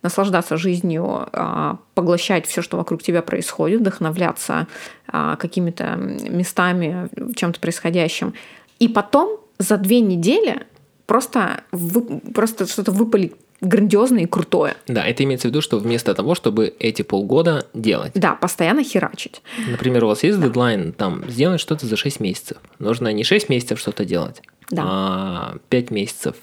наслаждаться 0.00 0.56
жизнью, 0.56 1.28
а, 1.34 1.76
поглощать 1.92 2.46
все, 2.46 2.62
что 2.62 2.78
вокруг 2.78 3.02
тебя 3.02 3.20
происходит, 3.20 3.80
вдохновляться 3.80 4.68
а, 5.06 5.36
какими-то 5.36 5.96
местами, 5.96 7.10
чем-то 7.36 7.60
происходящим. 7.60 8.32
И 8.78 8.88
потом 8.88 9.38
за 9.58 9.76
две 9.76 10.00
недели 10.00 10.62
просто, 11.10 11.64
вы, 11.72 12.20
просто 12.20 12.66
что-то 12.66 12.92
выпалить 12.92 13.32
грандиозное 13.60 14.22
и 14.22 14.26
крутое. 14.26 14.76
Да, 14.86 15.04
это 15.04 15.24
имеется 15.24 15.48
в 15.48 15.50
виду, 15.50 15.60
что 15.60 15.80
вместо 15.80 16.14
того, 16.14 16.36
чтобы 16.36 16.72
эти 16.78 17.02
полгода 17.02 17.66
делать. 17.74 18.12
Да, 18.14 18.36
постоянно 18.36 18.84
херачить. 18.84 19.42
Например, 19.68 20.04
у 20.04 20.06
вас 20.06 20.22
есть 20.22 20.38
да. 20.38 20.46
дедлайн, 20.46 20.92
там, 20.92 21.28
сделать 21.28 21.60
что-то 21.60 21.86
за 21.86 21.96
6 21.96 22.20
месяцев. 22.20 22.58
Нужно 22.78 23.12
не 23.12 23.24
6 23.24 23.48
месяцев 23.48 23.80
что-то 23.80 24.04
делать, 24.04 24.40
да. 24.70 24.82
а 24.86 25.56
5 25.68 25.90
месяцев 25.90 26.36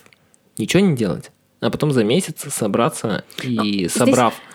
ничего 0.57 0.81
не 0.83 0.97
делать, 0.97 1.31
а 1.61 1.69
потом 1.69 1.93
за 1.93 2.03
месяц 2.03 2.53
собраться 2.53 3.23
и, 3.41 3.83
Но 3.83 4.05
собрав 4.05 4.33
здесь 4.33 4.46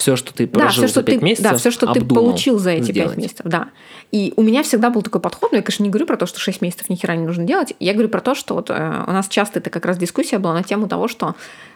все, 0.00 0.16
что 0.16 0.32
ты 0.32 0.46
прожил 0.46 0.82
да, 0.82 0.86
все, 0.88 0.94
за 0.94 1.02
5 1.02 1.22
месяцев, 1.22 1.50
Да, 1.50 1.56
все, 1.56 1.70
что 1.70 1.92
ты 1.92 2.04
получил 2.04 2.58
за 2.58 2.70
эти 2.70 2.90
сделать. 2.90 3.14
5 3.14 3.18
месяцев, 3.18 3.46
да. 3.46 3.68
И 4.12 4.32
у 4.36 4.42
меня 4.42 4.62
всегда 4.62 4.90
был 4.90 5.02
такой 5.02 5.20
подход, 5.20 5.52
но 5.52 5.58
я, 5.58 5.62
конечно, 5.62 5.82
не 5.82 5.90
говорю 5.90 6.06
про 6.06 6.16
то, 6.16 6.26
что 6.26 6.40
6 6.40 6.62
месяцев 6.62 6.88
ни 6.88 6.96
хера 6.96 7.14
не 7.14 7.26
нужно 7.26 7.44
делать. 7.44 7.74
Я 7.78 7.92
говорю 7.92 8.08
про 8.08 8.20
то, 8.20 8.34
что 8.34 8.54
вот 8.54 8.70
э, 8.70 9.04
у 9.06 9.12
нас 9.12 9.28
часто 9.28 9.58
это 9.58 9.70
как 9.70 9.84
раз 9.84 9.98
дискуссия 9.98 10.38
была 10.38 10.54
на 10.54 10.62
тему 10.62 10.88
того, 10.88 11.06
что 11.06 11.34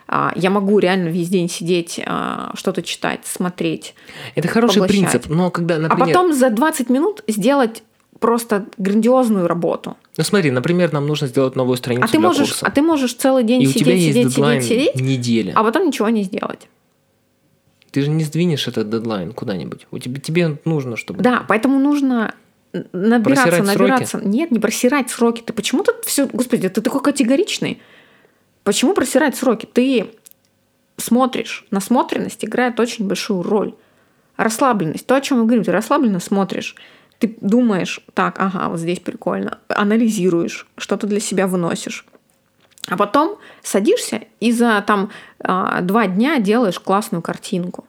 э, 0.09 0.31
я 0.35 0.51
могу 0.51 0.79
реально 0.79 1.09
весь 1.09 1.29
день 1.29 1.49
сидеть, 1.49 2.01
э, 2.05 2.51
что-то 2.55 2.83
читать, 2.83 3.20
смотреть. 3.25 3.95
Это 4.35 4.49
хороший 4.49 4.81
поглощать. 4.81 5.11
принцип, 5.11 5.29
но 5.29 5.51
когда, 5.51 5.79
например... 5.79 6.03
А 6.03 6.07
потом 6.07 6.33
за 6.33 6.51
20 6.51 6.91
минут 6.91 7.22
сделать 7.29 7.83
просто 8.18 8.64
грандиозную 8.79 9.47
работу. 9.47 9.97
Ну 10.16 10.25
смотри, 10.25 10.51
например, 10.51 10.93
нам 10.93 11.07
нужно 11.07 11.27
сделать 11.27 11.57
новую 11.57 11.77
страницу 11.77 12.05
а 12.05 12.07
ты 12.07 12.18
для 12.18 12.27
можешь, 12.27 12.49
курса. 12.49 12.66
А 12.66 12.70
ты 12.70 12.81
можешь 12.81 13.14
целый 13.14 13.45
день 13.45 13.62
И 13.62 13.66
сидеть, 13.66 13.83
у 13.83 13.85
тебя 13.85 13.95
есть 13.95 14.09
сидеть, 14.09 14.29
дедлайн 14.29 14.62
сидеть, 14.62 14.93
сидеть, 14.93 15.07
неделя. 15.07 15.53
а 15.55 15.62
потом 15.62 15.87
ничего 15.87 16.09
не 16.09 16.22
сделать. 16.22 16.61
Ты 17.95 18.03
же 18.03 18.11
не 18.11 18.24
сдвинешь 18.24 18.66
этот 18.66 18.90
дедлайн 18.90 19.32
куда-нибудь. 19.32 19.86
У 19.92 19.99
тебя 20.01 20.20
тебе 20.20 20.59
нужно, 20.64 20.97
чтобы. 20.97 21.22
Да, 21.22 21.45
поэтому 21.47 21.78
нужно 21.78 22.34
набираться, 22.92 23.47
просирать 23.47 23.66
набираться. 23.66 24.18
Сроки? 24.18 24.26
Нет, 24.26 24.51
не 24.51 24.59
просирать 24.59 25.11
сроки. 25.11 25.42
Ты 25.42 25.53
почему 25.53 25.84
тут 25.84 26.05
все, 26.05 26.26
господи, 26.26 26.68
ты 26.68 26.80
такой 26.80 27.01
категоричный. 27.03 27.80
Почему 28.64 28.95
просирать 28.95 29.36
сроки? 29.36 29.66
Ты 29.72 30.11
смотришь. 30.97 31.66
Насмотренность 31.70 32.45
играет 32.45 32.80
очень 32.80 33.07
большую 33.07 33.45
роль. 33.45 33.76
Расслабленность. 34.36 35.07
То, 35.07 35.14
о 35.14 35.20
чем 35.20 35.38
мы 35.38 35.45
говорим, 35.45 35.62
ты 35.62 35.70
расслабленно 35.70 36.18
смотришь. 36.18 36.74
Ты 37.20 37.36
думаешь, 37.40 38.01
так, 38.12 38.40
ага, 38.40 38.70
вот 38.70 38.80
здесь 38.80 38.99
прикольно. 38.99 39.61
Анализируешь, 39.68 40.66
что-то 40.78 41.07
для 41.07 41.20
себя 41.20 41.47
выносишь. 41.47 42.05
А 42.89 42.97
потом 42.97 43.39
садишься 43.62 44.22
и 44.41 44.53
за 44.53 44.82
там 44.87 45.11
а, 45.41 45.80
два 45.80 46.07
дня 46.07 46.39
делаешь 46.39 46.78
классную 46.78 47.22
картинку. 47.22 47.87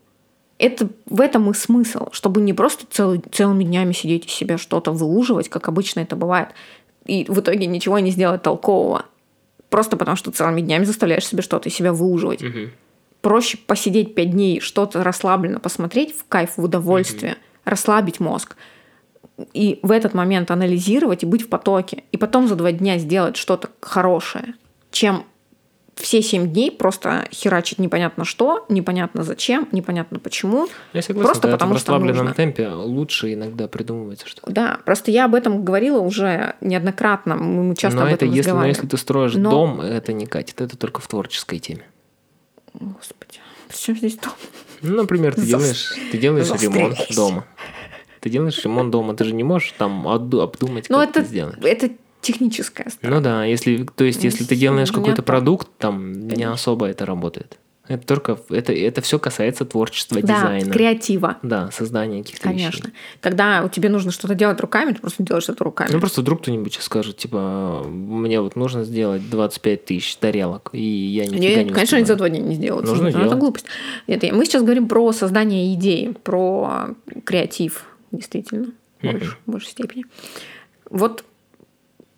Это 0.58 0.88
в 1.06 1.20
этом 1.20 1.52
и 1.52 1.54
смысл, 1.54 2.08
чтобы 2.12 2.40
не 2.40 2.54
просто 2.54 2.86
целый, 2.90 3.22
целыми 3.32 3.66
днями 3.66 3.92
сидеть 3.92 4.26
из 4.26 4.32
себя 4.32 4.58
что-то 4.58 4.92
выуживать, 4.92 5.50
как 5.50 5.68
обычно 5.68 6.00
это 6.00 6.16
бывает, 6.16 6.50
и 7.06 7.26
в 7.28 7.40
итоге 7.42 7.66
ничего 7.66 8.00
не 8.00 8.12
сделать 8.12 8.42
толкового. 8.42 9.06
Просто 9.70 9.98
потому 9.98 10.16
что 10.16 10.32
целыми 10.32 10.62
днями 10.62 10.86
заставляешь 10.86 11.28
себе 11.28 11.42
что-то 11.42 11.68
из 11.68 11.76
себя 11.76 11.92
выуживать. 11.92 12.42
Угу. 12.42 12.70
Проще 13.22 13.58
посидеть 13.58 14.16
пять 14.16 14.32
дней, 14.32 14.62
что-то 14.62 15.04
расслабленно 15.04 15.60
посмотреть 15.60 16.16
в 16.18 16.26
кайф, 16.26 16.56
в 16.56 16.64
удовольствие, 16.64 17.34
угу. 17.34 17.40
расслабить 17.66 18.22
мозг. 18.22 18.56
И 19.52 19.80
в 19.82 19.92
этот 19.92 20.14
момент 20.14 20.52
анализировать 20.52 21.24
и 21.24 21.26
быть 21.26 21.42
в 21.42 21.50
потоке. 21.50 22.06
И 22.14 22.18
потом 22.18 22.48
за 22.48 22.56
два 22.56 22.72
дня 22.72 22.98
сделать 22.98 23.36
что-то 23.36 23.70
хорошее 23.82 24.54
чем 24.96 25.26
все 25.96 26.22
семь 26.22 26.52
дней 26.52 26.72
просто 26.72 27.28
херачить 27.34 27.80
непонятно 27.80 28.24
что, 28.24 28.66
непонятно 28.70 29.24
зачем, 29.24 29.68
непонятно 29.74 30.20
почему. 30.20 30.68
Я 30.94 31.02
согласен, 31.02 31.28
просто 31.28 31.48
потому 31.50 31.72
в 31.72 31.76
расслабленном 31.76 32.16
что 32.16 32.24
нужно. 32.24 32.36
темпе 32.36 32.68
лучше 32.70 33.34
иногда 33.34 33.68
придумывается 33.68 34.26
что-то. 34.28 34.50
Да, 34.52 34.80
просто 34.86 35.12
я 35.12 35.26
об 35.26 35.36
этом 35.36 35.64
говорила 35.66 36.00
уже 36.00 36.56
неоднократно, 36.62 37.36
мы 37.36 37.76
часто 37.76 38.00
но 38.00 38.06
об 38.06 38.14
этом 38.14 38.28
это 38.30 38.36
если, 38.38 38.52
Но 38.52 38.66
если 38.66 38.88
ты 38.88 38.98
строишь 38.98 39.36
но... 39.36 39.50
дом, 39.52 39.82
это 39.82 40.14
не 40.14 40.26
катит, 40.26 40.62
это 40.62 40.78
только 40.78 41.02
в 41.02 41.08
творческой 41.08 41.60
теме. 41.60 41.84
Господи, 42.74 43.40
при 43.68 43.76
чем 43.78 43.98
здесь 43.98 44.16
дом? 44.18 44.34
Ну, 44.82 44.96
например, 44.96 45.36
ты 45.36 45.42
делаешь, 45.42 45.94
ты 46.12 46.18
делаешь 46.18 46.50
ремонт 46.62 46.98
дома 47.16 47.46
Ты 48.22 48.30
делаешь 48.30 48.64
ремонт 48.64 48.92
дома, 48.92 49.14
ты 49.16 49.24
же 49.24 49.34
не 49.34 49.44
можешь 49.44 49.74
там 49.78 50.08
обдумать, 50.08 50.90
Ну, 50.90 51.00
как 51.00 51.10
это, 51.10 51.22
ты 51.22 51.28
сделаешь. 51.28 51.58
это 51.64 51.90
техническая 52.26 52.90
сторона. 52.90 53.18
Ну 53.18 53.24
да, 53.24 53.46
если, 53.46 53.86
то 53.96 54.04
есть, 54.04 54.24
если 54.24 54.44
ты 54.44 54.56
делаешь 54.56 54.92
какой-то 54.92 55.22
продукт, 55.24 55.68
там 55.78 56.12
не 56.14 56.30
Конечно. 56.30 56.54
особо 56.54 56.88
это 56.88 57.06
работает. 57.06 57.58
Это 57.88 58.04
только, 58.08 58.40
это, 58.50 58.74
это 58.74 59.02
все 59.02 59.20
касается 59.20 59.64
творчества, 59.64 60.20
да, 60.20 60.40
дизайна. 60.40 60.72
креатива. 60.74 61.38
Да, 61.44 61.70
создания 61.72 62.24
каких-то 62.24 62.42
Конечно. 62.42 62.88
вещей. 62.88 62.94
Когда 63.22 63.70
тебе 63.70 63.90
нужно 63.90 64.10
что-то 64.10 64.34
делать 64.34 64.60
руками, 64.60 64.92
ты 64.94 65.00
просто 65.02 65.22
делаешь 65.22 65.48
это 65.50 65.64
руками. 65.64 65.92
Ну, 65.94 66.00
просто 66.00 66.22
вдруг 66.22 66.42
кто-нибудь 66.42 66.80
скажет, 66.82 67.18
типа, 67.18 67.84
мне 67.88 68.42
вот 68.42 68.56
нужно 68.56 68.86
сделать 68.86 69.30
25 69.30 69.86
тысяч 69.86 70.16
тарелок, 70.16 70.72
и 70.74 70.82
я 70.82 71.26
нифига 71.26 71.38
Нет, 71.38 71.66
не 71.68 71.74
конечно, 71.74 71.98
они 71.98 72.08
за 72.08 72.16
два 72.16 72.28
дня 72.28 72.40
не 72.40 72.56
сделают. 72.56 72.88
Нужно 72.88 73.04
Ну, 73.04 73.10
это 73.10 73.20
делать. 73.20 73.38
глупость. 73.38 73.66
Нет, 74.08 74.24
мы 74.34 74.46
сейчас 74.46 74.64
говорим 74.64 74.88
про 74.88 75.12
создание 75.12 75.72
идеи, 75.76 76.16
про 76.24 76.96
креатив, 77.24 77.86
действительно, 78.12 78.72
в 79.00 79.04
Мгм. 79.06 79.16
больш- 79.18 79.36
в 79.46 79.52
большей 79.52 79.70
степени. 79.70 80.06
Вот 80.90 81.24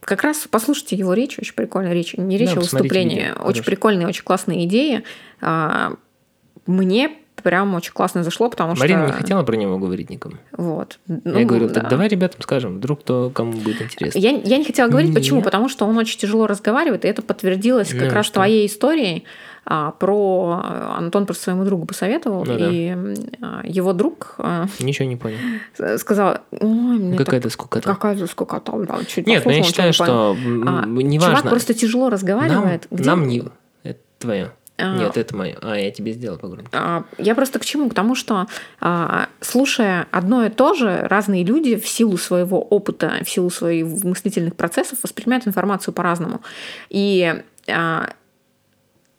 как 0.08 0.24
раз 0.24 0.48
послушайте 0.50 0.96
его 0.96 1.14
речь, 1.14 1.38
очень 1.38 1.54
прикольная 1.54 1.92
речь. 1.94 2.16
Не 2.16 2.38
речь, 2.38 2.50
Да, 2.54 2.56
а 2.58 2.60
выступление. 2.62 3.20
видео, 3.20 3.34
Очень 3.34 3.44
хорошо. 3.44 3.64
прикольные, 3.64 4.08
очень 4.08 4.24
классные 4.24 4.64
идеи. 4.66 5.04
А, 5.42 5.94
Мне 6.66 7.12
прям 7.44 7.76
очень 7.76 7.92
классно 7.94 8.24
зашло, 8.24 8.50
потому 8.50 8.76
Марина 8.76 9.06
что... 9.08 9.08
не 9.08 9.22
хотела 9.22 9.44
про 9.44 9.56
него 9.58 9.78
говорить 9.78 10.10
никому. 10.10 10.36
Вот. 10.54 11.00
я 11.08 11.20
Ну, 11.24 11.46
говорил, 11.46 11.68
да. 11.68 11.76
так 11.82 11.90
давай 11.90 12.08
ребятам 12.08 12.42
скажем, 12.42 12.78
вдруг 12.78 13.02
кто 13.02 13.30
кому 13.30 13.52
будет 13.52 13.82
интересно. 13.82 14.18
Я, 14.18 14.32
я 14.32 14.58
не 14.58 14.64
хотела 14.64 14.88
говорить, 14.88 15.14
почему, 15.14 15.38
Нет. 15.38 15.46
потому 15.46 15.70
что 15.70 15.86
он 15.86 15.98
очень 15.98 16.18
тяжело 16.18 16.48
разговаривает, 16.48 17.04
и 17.06 17.08
это 17.08 17.22
подтвердилось 17.22 17.90
как 17.94 18.08
Ну, 18.10 18.14
раз 18.14 18.26
что? 18.26 18.36
твоей 18.36 18.66
историей. 18.66 19.24
А, 19.70 19.92
про 19.92 20.62
Антон 20.98 21.26
про 21.26 21.34
своему 21.34 21.66
другу 21.66 21.86
посоветовал, 21.86 22.46
Ну 22.46 22.58
да. 22.58 22.70
и 22.72 22.90
а, 23.42 23.62
его 23.66 23.92
друг 23.92 24.36
а, 24.38 24.68
Ничего 24.80 25.10
не 25.10 25.18
понял. 25.18 25.38
сказал, 25.98 26.38
ой, 26.52 26.60
мне 27.00 27.18
Какая-то 27.18 27.50
скукота. 27.50 27.84
какая-то 27.90 28.28
скукота, 28.28 28.72
да, 28.86 29.04
чуть 29.04 29.28
Нет, 29.28 29.44
ну 29.44 29.52
я 29.52 29.64
считаю, 29.64 29.92
не 29.92 29.98
понял». 29.98 30.36
что 30.36 30.38
м, 30.42 30.68
А, 30.70 30.86
неважно. 30.86 31.36
Чувак 31.38 31.50
просто 31.52 31.74
тяжело 31.74 32.06
нам, 32.06 32.14
разговаривает. 32.14 32.88
Где- 32.90 33.04
нам 33.10 33.28
не... 33.28 33.44
Это 33.84 34.00
твое. 34.20 34.52
А. 34.78 34.96
Нет, 34.96 35.18
это 35.18 35.36
мое. 35.36 35.58
А, 35.62 35.76
я 35.76 35.92
тебе 35.92 36.14
сделал 36.14 36.38
погромче. 36.38 36.70
А, 36.72 37.04
Я 37.18 37.36
просто 37.36 37.60
к 37.60 37.66
чему? 37.66 37.90
К 37.90 37.94
тому, 37.94 38.16
что 38.16 38.46
а, 38.80 39.28
слушая 39.42 40.08
одно 40.12 40.46
и 40.46 40.50
то 40.50 40.76
же, 40.76 41.08
разные 41.10 41.44
люди 41.44 41.76
в 41.76 41.88
силу 41.88 42.16
своего 42.18 42.62
опыта, 42.62 43.14
в 43.26 43.30
силу 43.30 43.50
своих 43.50 43.86
мыслительных 44.06 44.56
процессов 44.56 45.00
воспринимают 45.04 45.46
информацию 45.48 45.94
по-разному. 45.94 46.42
И 46.90 47.42
а, 47.68 48.10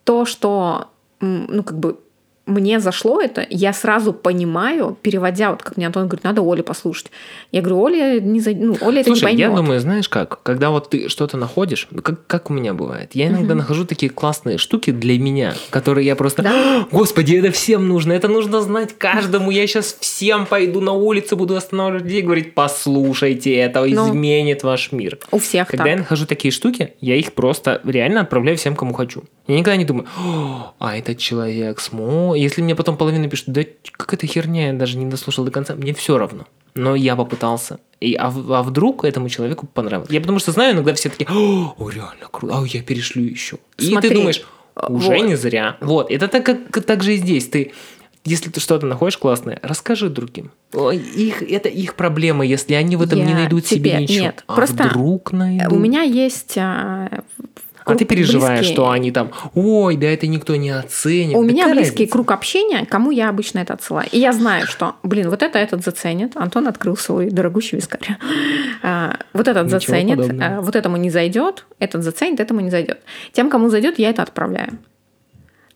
то, 0.08 0.24
что 0.24 0.88
ну, 1.20 1.62
как 1.62 1.78
бы 1.78 2.00
мне 2.48 2.80
зашло 2.80 3.20
это, 3.20 3.46
я 3.50 3.72
сразу 3.72 4.12
понимаю, 4.12 4.96
переводя, 5.02 5.50
вот 5.50 5.62
как 5.62 5.76
мне 5.76 5.86
Антон 5.86 6.08
говорит, 6.08 6.24
надо 6.24 6.42
Оле 6.42 6.62
послушать. 6.62 7.10
Я 7.52 7.60
говорю, 7.60 7.80
Оля 7.80 8.20
не 8.20 8.40
за... 8.40 8.50
ну, 8.52 8.76
Оля 8.80 9.00
это 9.00 9.10
Слушай, 9.10 9.32
не 9.34 9.38
я 9.38 9.46
поймет. 9.48 9.62
думаю, 9.64 9.80
знаешь 9.80 10.08
как, 10.08 10.42
когда 10.42 10.70
вот 10.70 10.90
ты 10.90 11.08
что-то 11.08 11.36
находишь, 11.36 11.88
как, 12.02 12.26
как 12.26 12.50
у 12.50 12.54
меня 12.54 12.74
бывает, 12.74 13.10
я 13.14 13.28
иногда 13.28 13.54
нахожу 13.54 13.84
такие 13.84 14.10
классные 14.10 14.58
штуки 14.58 14.90
для 14.90 15.18
меня, 15.18 15.54
которые 15.70 16.06
я 16.06 16.16
просто, 16.16 16.42
Да. 16.42 16.86
господи, 16.90 17.36
это 17.36 17.50
всем 17.52 17.86
нужно, 17.88 18.12
это 18.14 18.28
нужно 18.28 18.60
знать 18.62 18.96
каждому, 18.96 19.50
я 19.50 19.66
сейчас 19.66 19.96
всем 20.00 20.46
пойду 20.46 20.80
на 20.80 20.92
улицу, 20.92 21.36
буду 21.36 21.54
останавливать 21.56 22.04
людей 22.04 22.20
и 22.20 22.22
говорить, 22.22 22.54
послушайте, 22.54 23.54
это 23.54 23.80
Ну. 23.80 24.08
изменит 24.08 24.62
ваш 24.62 24.92
мир. 24.92 25.18
У 25.30 25.38
всех 25.38 25.68
Когда 25.68 25.84
так. 25.84 25.92
я 25.92 25.98
нахожу 25.98 26.26
такие 26.26 26.50
штуки, 26.52 26.94
я 27.00 27.14
их 27.16 27.34
просто 27.34 27.80
реально 27.84 28.22
отправляю 28.22 28.56
всем, 28.56 28.74
кому 28.74 28.94
хочу. 28.94 29.24
Я 29.46 29.56
никогда 29.58 29.76
не 29.76 29.84
думаю, 29.84 30.06
«О, 30.18 30.74
а 30.78 30.96
этот 30.98 31.18
человек 31.18 31.80
смо... 31.80 32.34
Если 32.38 32.62
мне 32.62 32.74
потом 32.74 32.96
половина 32.96 33.28
пишет, 33.28 33.46
да 33.48 33.62
какая-то 33.92 34.26
херня, 34.26 34.68
я 34.68 34.72
даже 34.72 34.96
не 34.96 35.06
дослушал 35.06 35.44
до 35.44 35.50
конца, 35.50 35.74
мне 35.74 35.92
все 35.94 36.18
равно. 36.18 36.46
Но 36.74 36.94
я 36.94 37.16
попытался. 37.16 37.80
И, 38.00 38.14
а, 38.14 38.26
а 38.28 38.62
вдруг 38.62 39.04
этому 39.04 39.28
человеку 39.28 39.66
понравилось? 39.66 40.10
Я 40.10 40.20
потому 40.20 40.38
что 40.38 40.52
знаю, 40.52 40.74
иногда 40.74 40.94
все 40.94 41.08
такие, 41.08 41.28
о, 41.28 41.74
реально 41.90 42.28
круто, 42.30 42.58
а 42.58 42.66
я 42.66 42.82
перешлю 42.82 43.24
еще. 43.24 43.58
И 43.78 43.90
Смотри, 43.90 44.10
ты 44.10 44.16
думаешь, 44.16 44.42
уже 44.76 45.08
вот. 45.08 45.26
не 45.26 45.36
зря. 45.36 45.76
Вот, 45.80 46.10
это 46.10 46.28
так, 46.28 46.44
как, 46.44 46.84
так 46.84 47.02
же 47.02 47.14
и 47.14 47.16
здесь. 47.16 47.48
Ты 47.48 47.72
если 48.24 48.50
ты 48.50 48.60
что-то 48.60 48.86
находишь 48.86 49.16
классное, 49.16 49.58
расскажи 49.62 50.10
другим. 50.10 50.50
Их, 50.72 51.42
это 51.42 51.68
их 51.68 51.94
проблема, 51.94 52.44
если 52.44 52.74
они 52.74 52.96
в 52.96 53.02
этом 53.02 53.20
не 53.20 53.30
Я 53.30 53.34
найдут 53.34 53.66
себе 53.66 53.90
тебе- 53.90 54.02
ничего. 54.02 54.24
нет, 54.24 54.44
а 54.46 54.54
просто 54.54 54.84
вдруг 54.84 55.32
найдут? 55.32 55.72
У 55.72 55.78
меня 55.78 56.02
есть... 56.02 56.58
а, 57.88 57.92
А 57.92 57.96
ты 57.96 58.04
круг 58.04 58.08
переживаешь, 58.10 58.60
близкий- 58.60 58.74
что 58.74 58.90
они 58.90 59.10
там, 59.12 59.30
ой, 59.54 59.96
да 59.96 60.06
это 60.06 60.26
никто 60.26 60.56
не 60.56 60.70
оценит. 60.70 61.36
У 61.36 61.42
Да 61.42 61.48
меня 61.48 61.68
близкий 61.68 61.90
разница? 62.04 62.12
круг 62.12 62.30
общения, 62.30 62.84
кому 62.86 63.10
я 63.10 63.28
обычно 63.28 63.58
это 63.60 63.74
отсылаю. 63.74 64.08
И 64.12 64.18
я 64.18 64.32
знаю, 64.32 64.66
что, 64.66 64.94
блин, 65.02 65.30
вот 65.30 65.42
это 65.42 65.58
этот 65.58 65.84
заценит. 65.84 66.36
Антон 66.36 66.68
открыл 66.68 66.96
свой 66.96 67.30
дорогущий 67.30 67.76
вискарь. 67.76 68.16
А, 68.82 69.16
Вот 69.32 69.48
этот 69.48 69.66
Ничего 69.66 69.80
заценит, 69.80 70.16
подобного. 70.18 70.56
а, 70.56 70.60
вот 70.60 70.76
этому 70.76 70.96
не 70.96 71.10
зайдет, 71.10 71.64
этот 71.78 72.02
заценит, 72.02 72.40
этому 72.40 72.60
не 72.60 72.70
зайдет. 72.70 73.00
Тем, 73.32 73.50
кому 73.50 73.68
зайдет, 73.70 73.98
я 73.98 74.10
это 74.10 74.22
отправляю. 74.22 74.78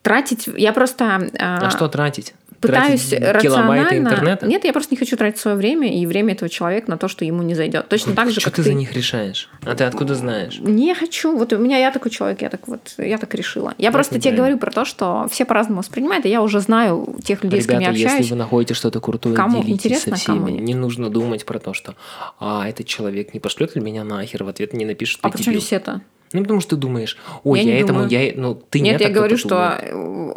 Тратить, 0.03 0.49
я 0.57 0.73
просто 0.73 1.29
А 1.39 1.71
что 1.71 1.87
тратить? 1.89 2.35
Пытаюсь 2.63 3.13
рационально. 3.13 3.99
интернета? 3.99 4.47
Нет, 4.47 4.65
я 4.65 4.73
просто 4.73 4.95
не 4.95 4.99
хочу 4.99 5.17
тратить 5.17 5.39
свое 5.41 5.57
время 5.57 5.93
и 5.93 6.07
время 6.07 6.33
этого 6.33 6.49
человека 6.49 6.91
на 6.91 6.97
то, 6.97 7.09
что 7.09 7.25
ему 7.25 7.43
не 7.43 7.55
зайдет. 7.55 7.89
Точно 7.89 8.15
так 8.15 8.31
же, 8.31 8.41
что 8.41 8.51
как 8.51 8.57
ты 8.57 8.63
ты. 8.63 8.69
за 8.71 8.75
них 8.75 8.93
решаешь? 8.95 9.49
А 9.65 9.75
ты 9.75 9.85
откуда 9.85 10.15
знаешь? 10.15 10.59
Не 10.61 10.95
хочу. 10.95 11.37
Вот 11.37 11.53
у 11.53 11.59
меня 11.59 11.79
я 11.79 11.91
такой 11.91 12.11
человек, 12.11 12.43
я 12.43 12.49
так 12.49 12.67
вот, 12.69 12.95
я 12.99 13.19
так 13.19 13.35
решила. 13.35 13.75
Я 13.79 13.93
просто 13.93 14.21
тебе 14.21 14.37
говорю 14.37 14.59
про 14.59 14.71
то, 14.71 14.85
что 14.85 15.27
все 15.31 15.45
по-разному 15.45 15.81
воспринимают, 15.81 16.25
и 16.27 16.29
я 16.29 16.43
уже 16.43 16.61
знаю 16.61 17.17
тех 17.23 17.43
людей, 17.45 17.61
с 17.61 17.67
кем 17.67 17.81
я 17.81 17.89
Ребята, 17.91 18.03
общаюсь. 18.05 18.21
если 18.21 18.33
вы 18.33 18.39
находите 18.39 18.75
что-то 18.75 19.01
крутое, 19.01 19.35
Кому 19.35 19.63
делитесь 19.63 19.85
интересно, 19.87 20.17
со 20.17 20.23
всеми. 20.23 20.37
кому 20.39 20.49
нет. 20.49 20.63
Не 20.63 20.75
нужно 20.75 21.11
думать 21.11 21.45
про 21.45 21.59
то, 21.59 21.75
что 21.75 21.95
а 22.39 22.69
этот 22.69 22.87
человек 22.87 23.35
не 23.35 23.41
пошлет 23.41 23.75
ли 23.75 23.81
меня 23.83 24.05
нахер, 24.05 24.45
в 24.45 24.49
ответ 24.49 24.73
не 24.73 24.85
напишет, 24.85 25.19
А 25.23 25.29
почему 25.31 25.57
здесь 25.57 25.73
это? 25.73 26.01
Ну, 26.33 26.43
потому 26.43 26.61
что 26.61 26.71
ты 26.71 26.77
думаешь, 26.77 27.17
ой, 27.45 27.61
Я 27.61 27.75
я, 27.75 27.81
этому, 27.81 28.01
думаю. 28.05 28.11
я, 28.11 28.33
ну, 28.37 28.55
ты 28.55 28.81
Нет, 28.81 29.01
я 29.01 29.07
так 29.09 29.15
говорю, 29.17 29.37
что 29.37 29.49
думает. 29.49 29.81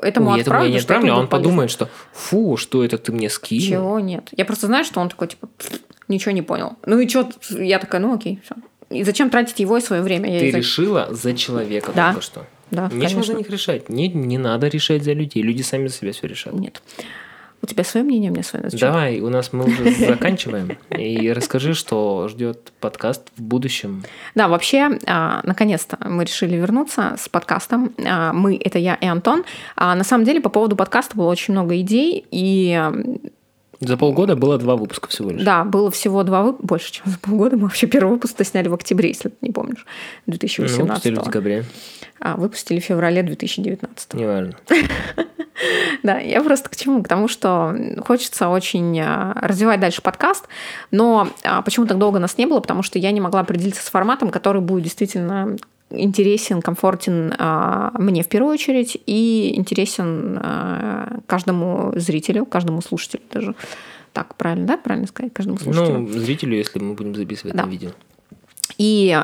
э, 0.03 0.07
этому 0.07 0.29
Ой, 0.31 0.31
этому 0.31 0.35
я 0.35 0.41
отправлю, 0.41 0.69
не 0.71 0.77
отправлю, 0.77 1.13
а 1.13 1.17
он 1.19 1.27
подумает, 1.27 1.71
что 1.71 1.89
фу, 2.13 2.57
что 2.57 2.83
это 2.83 2.97
ты 2.97 3.11
мне 3.11 3.29
скинул. 3.29 3.67
Чего 3.67 3.99
нет? 3.99 4.29
Я 4.35 4.45
просто 4.45 4.67
знаю, 4.67 4.83
что 4.85 4.99
он 4.99 5.09
такой, 5.09 5.27
типа, 5.29 5.47
«Пф, 5.57 5.79
ничего 6.07 6.31
не 6.31 6.41
понял. 6.41 6.73
Ну 6.85 6.99
и 6.99 7.07
что? 7.07 7.29
Я 7.49 7.79
такая, 7.79 8.01
ну 8.01 8.13
окей, 8.13 8.39
все. 8.43 8.55
И 8.89 9.03
зачем 9.03 9.29
тратить 9.29 9.59
его 9.59 9.77
и 9.77 9.81
свое 9.81 10.01
время? 10.01 10.31
Я 10.31 10.39
Ты 10.39 10.47
и 10.49 10.51
за- 10.51 10.57
решила 10.59 11.07
за 11.11 11.33
человека 11.33 11.91
Да. 11.95 12.09
только 12.09 12.21
что. 12.23 12.45
Да, 12.71 12.85
Нечего 12.91 12.99
конечно. 12.99 13.23
за 13.23 13.33
них 13.35 13.49
решать. 13.49 13.89
Не, 13.89 14.07
не 14.09 14.37
надо 14.37 14.67
решать 14.67 15.03
за 15.03 15.13
людей. 15.13 15.41
Люди 15.43 15.61
сами 15.61 15.87
за 15.87 15.95
себя 15.95 16.11
все 16.11 16.27
решат. 16.27 16.53
Нет. 16.53 16.81
У 17.65 17.67
тебя 17.67 17.83
свое 17.83 18.05
мнение, 18.05 18.29
у 18.29 18.33
меня 18.35 18.43
свое. 18.43 18.69
Зачем? 18.69 18.91
Давай, 18.91 19.19
у 19.21 19.29
нас 19.29 19.51
мы 19.51 19.65
уже 19.65 19.91
заканчиваем. 20.05 20.77
И 20.95 21.31
расскажи, 21.31 21.73
что 21.73 22.27
ждет 22.29 22.71
подкаст 22.79 23.23
в 23.35 23.41
будущем. 23.41 24.03
Да, 24.35 24.47
вообще, 24.47 24.99
а, 25.07 25.41
наконец-то 25.43 25.97
мы 26.07 26.25
решили 26.25 26.57
вернуться 26.57 27.15
с 27.19 27.27
подкастом. 27.27 27.91
А, 28.05 28.33
Мы— 28.33 28.55
это 28.63 28.77
я 28.77 28.93
и 28.93 29.07
Антон. 29.07 29.45
А, 29.75 29.95
На 29.95 30.03
самом 30.03 30.25
деле, 30.25 30.41
по 30.41 30.49
поводу 30.49 30.75
подкаста 30.75 31.17
было 31.17 31.25
очень 31.31 31.55
много 31.55 31.75
идей, 31.81 32.23
и 32.29 32.79
За 33.79 33.97
полгода 33.97 34.35
было 34.35 34.57
два 34.57 34.75
выпуска 34.75 35.09
всего 35.09 35.31
лишь. 35.31 35.43
да, 35.43 35.63
было 35.63 35.91
всего 35.91 36.23
два 36.23 36.43
выпуска, 36.43 36.65
больше, 36.67 36.91
чем 36.93 37.03
за 37.11 37.19
полгода. 37.19 37.57
Мы 37.57 37.63
вообще 37.63 37.87
первый 37.87 38.11
выпуск 38.11 38.35
сняли 38.43 38.67
в 38.67 38.73
октябре, 38.73 39.09
если 39.09 39.29
ты 39.29 39.35
не 39.41 39.51
помнишь, 39.51 39.85
Ну, 40.25 40.31
2018 40.31 40.87
выпустили 40.87 41.15
в 41.15 41.23
декабре. 41.23 41.65
а 42.19 42.35
выпустили 42.37 42.79
в 42.79 42.83
феврале 42.83 43.23
2019 43.23 44.13
Неважно. 44.13 44.55
Да, 46.03 46.19
я 46.19 46.43
просто 46.43 46.69
к 46.69 46.75
чему? 46.75 47.01
К 47.01 47.07
тому, 47.07 47.27
что 47.29 47.73
хочется 48.05 48.49
очень 48.49 48.99
а, 48.99 49.33
развивать 49.41 49.79
дальше 49.79 50.01
подкаст, 50.01 50.45
но 50.91 51.29
а, 51.43 51.61
почему 51.61 51.87
так 51.87 51.97
долго 51.97 52.19
нас 52.19 52.37
не 52.37 52.45
было? 52.45 52.59
Потому 52.59 52.83
что 52.83 52.99
я 52.99 53.11
не 53.11 53.21
могла 53.21 53.39
определиться 53.39 53.81
с 53.81 53.89
форматом, 53.89 54.29
который 54.31 54.61
будет 54.61 54.83
действительно 54.83 55.55
интересен, 55.89 56.61
комфортен 56.61 57.33
а, 57.37 57.91
мне 57.97 58.23
в 58.23 58.27
первую 58.27 58.53
очередь 58.53 58.97
и 59.05 59.53
интересен 59.55 60.39
а, 60.41 61.19
каждому 61.27 61.93
зрителю, 61.95 62.45
каждому 62.45 62.81
слушателю 62.81 63.23
даже. 63.31 63.55
Так, 64.13 64.35
правильно, 64.35 64.65
да? 64.65 64.77
Правильно 64.77 65.07
сказать? 65.07 65.33
Каждому 65.33 65.57
слушателю. 65.57 65.99
Ну, 65.99 66.07
зрителю, 66.07 66.55
если 66.55 66.79
мы 66.79 66.93
будем 66.93 67.15
записывать 67.15 67.55
Да. 67.55 67.65
на 67.65 67.69
видео. 67.69 67.91
И 68.77 69.21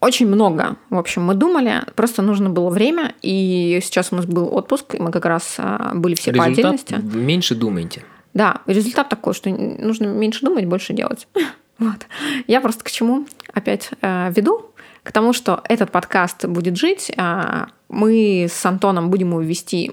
очень 0.00 0.26
много, 0.26 0.76
в 0.88 0.96
общем, 0.96 1.24
мы 1.24 1.34
думали, 1.34 1.82
просто 1.94 2.22
нужно 2.22 2.48
было 2.48 2.70
время, 2.70 3.14
и 3.22 3.80
сейчас 3.82 4.12
у 4.12 4.16
нас 4.16 4.26
был 4.26 4.54
отпуск, 4.54 4.94
и 4.94 4.98
мы 5.02 5.10
как 5.10 5.26
раз 5.26 5.56
а, 5.58 5.92
были 5.94 6.14
все 6.14 6.32
по 6.32 6.44
отдельности. 6.44 6.94
Результат 6.94 7.14
меньше 7.14 7.54
думайте. 7.54 8.02
Да, 8.32 8.62
результат 8.66 9.08
такой, 9.08 9.34
что 9.34 9.50
нужно 9.50 10.06
меньше 10.06 10.44
думать, 10.44 10.64
больше 10.66 10.92
делать. 10.92 11.28
Вот. 11.78 12.06
Я 12.46 12.60
просто 12.60 12.84
к 12.84 12.90
чему 12.90 13.26
опять 13.54 13.88
э, 14.02 14.30
веду? 14.36 14.69
К 15.02 15.12
тому, 15.12 15.32
что 15.32 15.62
этот 15.68 15.90
подкаст 15.90 16.44
будет 16.46 16.76
жить. 16.76 17.10
а, 17.16 17.68
мы 17.88 18.46
с 18.50 18.64
Антоном 18.66 19.10
будем 19.10 19.30
его 19.30 19.40
вести 19.40 19.92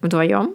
вдвоем. 0.00 0.54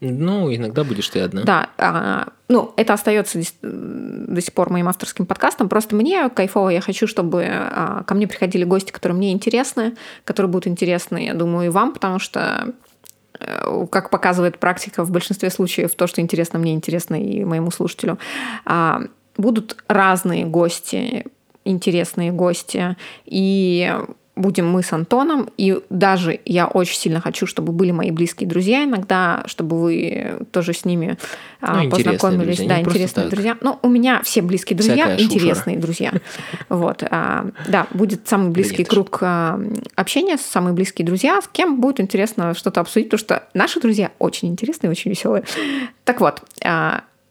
Ну, 0.00 0.52
иногда 0.52 0.82
будешь 0.82 1.08
ты 1.08 1.20
одна. 1.20 1.42
Да, 1.44 1.70
а, 1.78 2.28
ну, 2.48 2.74
это 2.76 2.94
остается 2.94 3.40
до 3.62 4.40
сих 4.40 4.52
пор 4.52 4.70
моим 4.70 4.88
авторским 4.88 5.26
подкастом. 5.26 5.68
Просто 5.68 5.94
мне 5.94 6.28
кайфово, 6.28 6.70
я 6.70 6.80
хочу, 6.80 7.06
чтобы 7.06 7.46
а, 7.48 8.02
ко 8.02 8.14
мне 8.14 8.26
приходили 8.26 8.64
гости, 8.64 8.90
которые 8.90 9.16
мне 9.16 9.30
интересны, 9.30 9.94
которые 10.24 10.50
будут 10.50 10.66
интересны, 10.66 11.26
я 11.26 11.34
думаю, 11.34 11.66
и 11.66 11.70
вам, 11.70 11.92
потому 11.92 12.18
что 12.18 12.74
э, 13.38 13.86
как 13.92 14.10
показывает 14.10 14.58
практика 14.58 15.04
в 15.04 15.12
большинстве 15.12 15.50
случаев, 15.50 15.94
то, 15.94 16.08
что 16.08 16.20
интересно 16.20 16.58
мне, 16.58 16.74
интересно 16.74 17.14
и 17.14 17.44
моему 17.44 17.70
слушателю. 17.70 18.18
А, 18.64 19.02
будут 19.36 19.76
разные 19.86 20.44
гости, 20.44 21.26
интересные 21.64 22.32
гости, 22.32 22.96
и 23.24 23.92
будем 24.34 24.70
мы 24.70 24.82
с 24.82 24.92
Антоном, 24.92 25.50
и 25.58 25.80
даже 25.90 26.40
я 26.46 26.66
очень 26.66 26.96
сильно 26.96 27.20
хочу, 27.20 27.46
чтобы 27.46 27.72
были 27.72 27.90
мои 27.90 28.10
близкие 28.10 28.48
друзья 28.48 28.84
иногда, 28.84 29.42
чтобы 29.46 29.78
вы 29.78 30.38
тоже 30.50 30.72
с 30.72 30.86
ними 30.86 31.18
а, 31.60 31.82
ну, 31.82 31.90
познакомились. 31.90 32.56
Друзья, 32.56 32.68
да, 32.68 32.80
интересные 32.80 33.28
друзья. 33.28 33.58
Ну, 33.60 33.78
у 33.82 33.88
меня 33.88 34.22
все 34.22 34.40
близкие 34.40 34.76
друзья 34.76 35.06
Всякая 35.06 35.22
интересные 35.22 35.76
шушера. 35.76 35.80
друзья. 35.80 36.12
Вот, 36.68 37.02
а, 37.10 37.46
да, 37.68 37.86
будет 37.92 38.26
самый 38.26 38.50
близкий 38.50 38.84
круг 38.84 39.18
а, 39.20 39.60
общения, 39.96 40.38
самые 40.38 40.72
близкие 40.72 41.04
друзья, 41.04 41.40
с 41.42 41.48
кем 41.48 41.80
будет 41.80 42.00
интересно 42.00 42.54
что-то 42.54 42.80
обсудить, 42.80 43.10
потому 43.10 43.18
что 43.18 43.48
наши 43.52 43.80
друзья 43.80 44.12
очень 44.18 44.48
интересные, 44.48 44.90
очень 44.90 45.10
веселые. 45.10 45.44
Так 46.04 46.20
вот, 46.20 46.42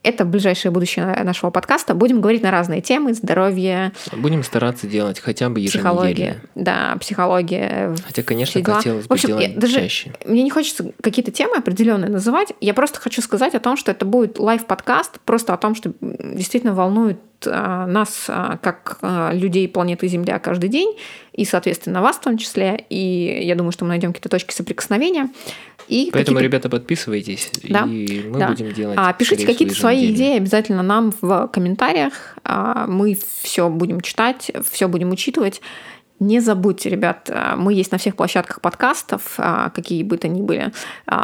это 0.03 0.25
ближайшее 0.25 0.71
будущее 0.71 1.05
нашего 1.23 1.51
подкаста. 1.51 1.93
Будем 1.93 2.21
говорить 2.21 2.41
на 2.41 2.51
разные 2.51 2.81
темы, 2.81 3.13
здоровье. 3.13 3.91
Будем 4.13 4.43
стараться 4.43 4.87
делать 4.87 5.19
хотя 5.19 5.49
бы 5.49 5.59
еженедельно. 5.59 5.91
Психология, 5.91 6.41
да, 6.55 6.97
психология. 6.99 7.95
Хотя, 8.05 8.23
конечно, 8.23 8.63
хотелось 8.63 9.05
бы 9.05 9.09
В 9.09 9.11
общем, 9.11 9.27
делать 9.29 9.59
даже 9.59 9.75
чаще. 9.75 10.13
Мне 10.25 10.43
не 10.43 10.49
хочется 10.49 10.91
какие-то 11.01 11.31
темы 11.31 11.57
определенные 11.57 12.09
называть. 12.09 12.53
Я 12.61 12.73
просто 12.73 12.99
хочу 12.99 13.21
сказать 13.21 13.53
о 13.53 13.59
том, 13.59 13.77
что 13.77 13.91
это 13.91 14.05
будет 14.05 14.39
лайв-подкаст, 14.39 15.19
просто 15.21 15.53
о 15.53 15.57
том, 15.57 15.75
что 15.75 15.93
действительно 16.01 16.73
волнует 16.73 17.19
а, 17.45 17.85
нас 17.87 18.25
а, 18.27 18.57
как 18.57 18.97
а, 19.01 19.31
людей 19.33 19.67
планеты 19.67 20.07
Земля 20.07 20.39
каждый 20.39 20.69
день, 20.69 20.97
и, 21.33 21.45
соответственно, 21.45 22.01
вас 22.01 22.17
в 22.17 22.21
том 22.21 22.37
числе. 22.37 22.85
И 22.89 23.41
я 23.43 23.55
думаю, 23.55 23.71
что 23.71 23.85
мы 23.85 23.89
найдем 23.89 24.09
какие-то 24.09 24.29
точки 24.29 24.53
соприкосновения. 24.53 25.29
И 25.91 26.09
Поэтому, 26.13 26.39
ребята, 26.39 26.69
подписывайтесь, 26.69 27.51
да, 27.63 27.83
и 27.83 28.23
мы 28.25 28.39
да. 28.39 28.47
будем 28.47 28.71
делать. 28.71 28.97
А, 28.97 29.11
пишите 29.11 29.45
какие-то 29.45 29.75
свои 29.75 30.13
идеи 30.13 30.37
обязательно 30.37 30.83
нам 30.83 31.11
в 31.19 31.49
комментариях. 31.49 32.37
Мы 32.87 33.17
все 33.41 33.67
будем 33.67 33.99
читать, 33.99 34.51
все 34.71 34.87
будем 34.87 35.11
учитывать. 35.11 35.61
Не 36.21 36.39
забудьте, 36.39 36.89
ребят, 36.89 37.29
мы 37.57 37.73
есть 37.73 37.91
на 37.91 37.97
всех 37.97 38.15
площадках 38.15 38.61
подкастов, 38.61 39.37
какие 39.73 40.03
бы 40.03 40.17
то 40.17 40.29
ни 40.29 40.41
были. 40.41 40.71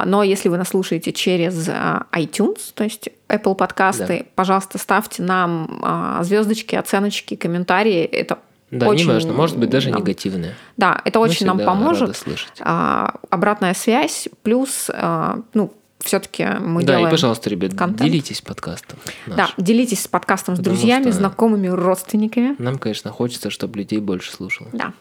Но 0.06 0.22
если 0.22 0.50
вы 0.50 0.58
нас 0.58 0.70
слушаете 0.70 1.14
через 1.14 1.70
iTunes, 1.70 2.60
то 2.74 2.84
есть 2.84 3.08
Apple 3.30 3.56
подкасты, 3.56 4.18
да. 4.20 4.26
пожалуйста, 4.36 4.80
ставьте 4.80 5.24
нам 5.24 6.20
звездочки, 6.24 6.76
оценочки, 6.76 7.36
комментарии. 7.36 8.04
Это 8.04 8.40
да, 8.72 8.88
очень, 8.90 9.06
неважно, 9.06 9.34
может 9.34 9.58
быть 9.58 9.70
даже 9.70 9.92
нам. 9.92 10.54
Да, 10.76 11.02
это 11.06 11.20
очень 11.20 11.46
нам 11.46 11.60
поможет. 11.60 12.22
А, 12.60 13.16
обратная 13.30 13.74
связь, 13.74 14.28
плюс, 14.44 14.90
а, 14.94 15.40
ну, 15.54 15.74
все-таки 16.00 16.44
мы 16.44 16.82
да, 16.82 16.88
делаем 16.88 17.04
Да, 17.06 17.10
и, 17.10 17.12
пожалуйста, 17.12 17.50
ребят, 17.50 17.74
контент. 17.74 18.10
делитесь 18.10 18.42
подкастом. 18.42 19.00
Наш. 19.26 19.38
Да, 19.38 19.50
делитесь 19.58 20.04
с 20.04 20.08
подкастом 20.08 20.56
с 20.56 20.60
Потому 20.60 20.76
друзьями, 20.76 21.10
знакомыми, 21.12 21.68
родственниками. 21.68 22.56
Нам, 22.60 22.78
конечно, 22.78 23.12
хочется, 23.12 23.50
чтобы 23.50 23.80
людей 23.80 24.00
больше 24.00 24.32
слушало. 24.32 24.70
Да. 24.74 24.94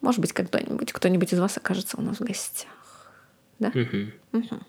Может 0.00 0.20
быть, 0.20 0.32
когда-нибудь 0.32 0.92
кто-нибудь 0.92 1.32
из 1.32 1.38
вас 1.38 1.56
окажется 1.56 1.96
у 1.98 2.02
нас 2.02 2.18
в 2.18 2.24
гостях 2.24 2.68
да? 3.58 3.68
Угу. 3.68 4.38
Угу. 4.38 4.60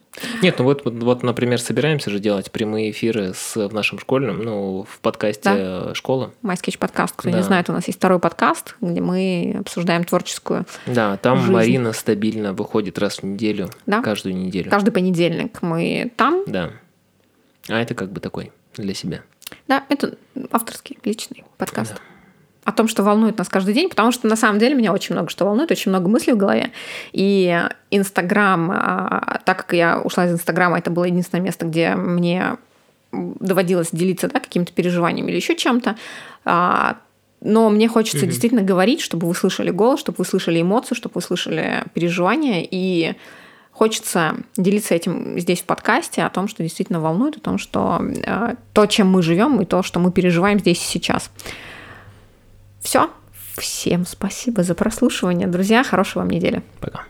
Нет, 0.41 0.56
ну 0.57 0.66
вот, 0.66 0.82
вот, 0.86 1.24
например, 1.24 1.60
собираемся 1.60 2.10
же 2.10 2.20
делать 2.20 2.52
прямые 2.52 2.91
эфиры 2.91 3.34
с, 3.34 3.56
в 3.56 3.74
нашем 3.74 3.99
школьном, 3.99 4.40
ну, 4.40 4.86
в 4.90 4.99
подкасте 4.99 5.44
да. 5.44 5.95
школы. 5.95 6.32
MySketch 6.44 6.78
подкаст. 6.78 7.16
Кто 7.16 7.30
да. 7.30 7.38
не 7.38 7.44
знает, 7.44 7.70
у 7.70 7.74
нас 7.74 7.88
есть 7.88 7.99
второй 7.99 8.20
подкаст, 8.20 8.76
где 8.82 9.02
мы 9.02 9.57
обсуждаем 9.60 10.03
творческую 10.03 10.66
Да, 10.86 11.18
там 11.18 11.40
жизнь. 11.40 11.52
Марина 11.52 11.94
стабильно 11.94 12.53
выходит 12.53 12.98
раз 12.98 13.18
в 13.18 13.24
неделю, 13.24 13.70
да? 13.86 14.02
каждую 14.02 14.36
неделю. 14.36 14.70
Каждый 14.70 14.91
понедельник 14.91 15.61
мы 15.61 16.11
там. 16.16 16.44
Да. 16.48 16.72
А 17.68 17.82
это 17.82 17.94
как 17.95 18.11
бы 18.11 18.20
такой 18.20 18.52
для 18.76 18.94
себя. 18.94 19.22
Да, 19.68 19.86
это 19.90 20.18
авторский, 20.52 20.98
личный 21.03 21.44
подкаст. 21.57 21.95
Да 21.95 22.09
о 22.65 22.72
том, 22.72 22.88
что 22.88 23.03
волнует 23.03 23.38
нас 23.38 23.49
каждый 23.49 23.73
день, 23.73 23.90
потому 23.90 24.11
что 24.11 24.27
на 24.27 24.36
самом 24.36 24.60
деле 24.60 24.76
меня 24.76 24.94
очень 24.94 25.15
много 25.15 25.30
что 25.30 25.45
волнует, 25.45 25.72
очень 25.72 25.91
много 25.91 26.07
мыслей 26.07 26.34
в 26.34 26.38
голове. 26.38 26.72
И 27.14 27.64
Инстаграм, 27.90 28.72
а, 28.72 29.40
так 29.45 29.57
как 29.57 29.73
я 29.73 29.99
ушла 29.99 30.26
из 30.26 30.34
Инстаграма, 30.34 30.77
это 30.77 30.91
было 30.91 31.06
единственное 31.06 31.44
место, 31.44 31.65
где 31.65 31.95
мне 31.95 32.57
доводилось 33.11 33.90
делиться 33.91 34.27
да, 34.27 34.40
какими-то 34.40 34.72
переживаниями 34.73 35.31
или 35.31 35.38
еще 35.38 35.56
чем-то. 35.56 35.95
А, 36.45 36.98
но 37.41 37.69
мне 37.69 37.88
хочется 37.88 38.26
mm-hmm. 38.26 38.30
действительно 38.30 38.61
говорить, 38.61 39.02
чтобы 39.02 39.27
вы 39.27 39.34
слышали 39.34 39.72
голос, 39.72 39.99
чтобы 39.99 40.18
вы 40.19 40.26
слышали 40.26 40.61
эмоции, 40.61 40.94
чтобы 40.95 41.14
вы 41.15 41.22
слышали 41.22 41.84
переживания. 41.94 42.68
И 42.69 43.15
хочется 43.72 44.36
делиться 44.57 44.94
этим 44.94 45.40
здесь 45.40 45.61
в 45.61 45.65
подкасте, 45.65 46.23
о 46.23 46.30
том, 46.30 46.49
что 46.49 46.64
действительно 46.64 46.99
волнует, 46.99 47.38
о 47.38 47.40
том, 47.40 47.57
что 47.57 48.02
э, 48.02 48.56
то, 48.73 48.86
чем 48.88 49.10
мы 49.10 49.22
живем, 49.22 49.61
и 49.61 49.65
то, 49.65 49.84
что 49.84 49.99
мы 49.99 50.11
переживаем 50.11 50.60
здесь 50.60 50.81
и 50.81 50.86
сейчас. 50.86 51.31
Все. 52.90 53.11
Всем 53.56 54.03
спасибо 54.03 54.64
за 54.64 54.74
прослушивание, 54.74 55.48
друзья. 55.48 55.84
Хорошего 55.84 56.24
вам 56.24 56.32
недели. 56.32 56.64
Пока. 56.80 57.03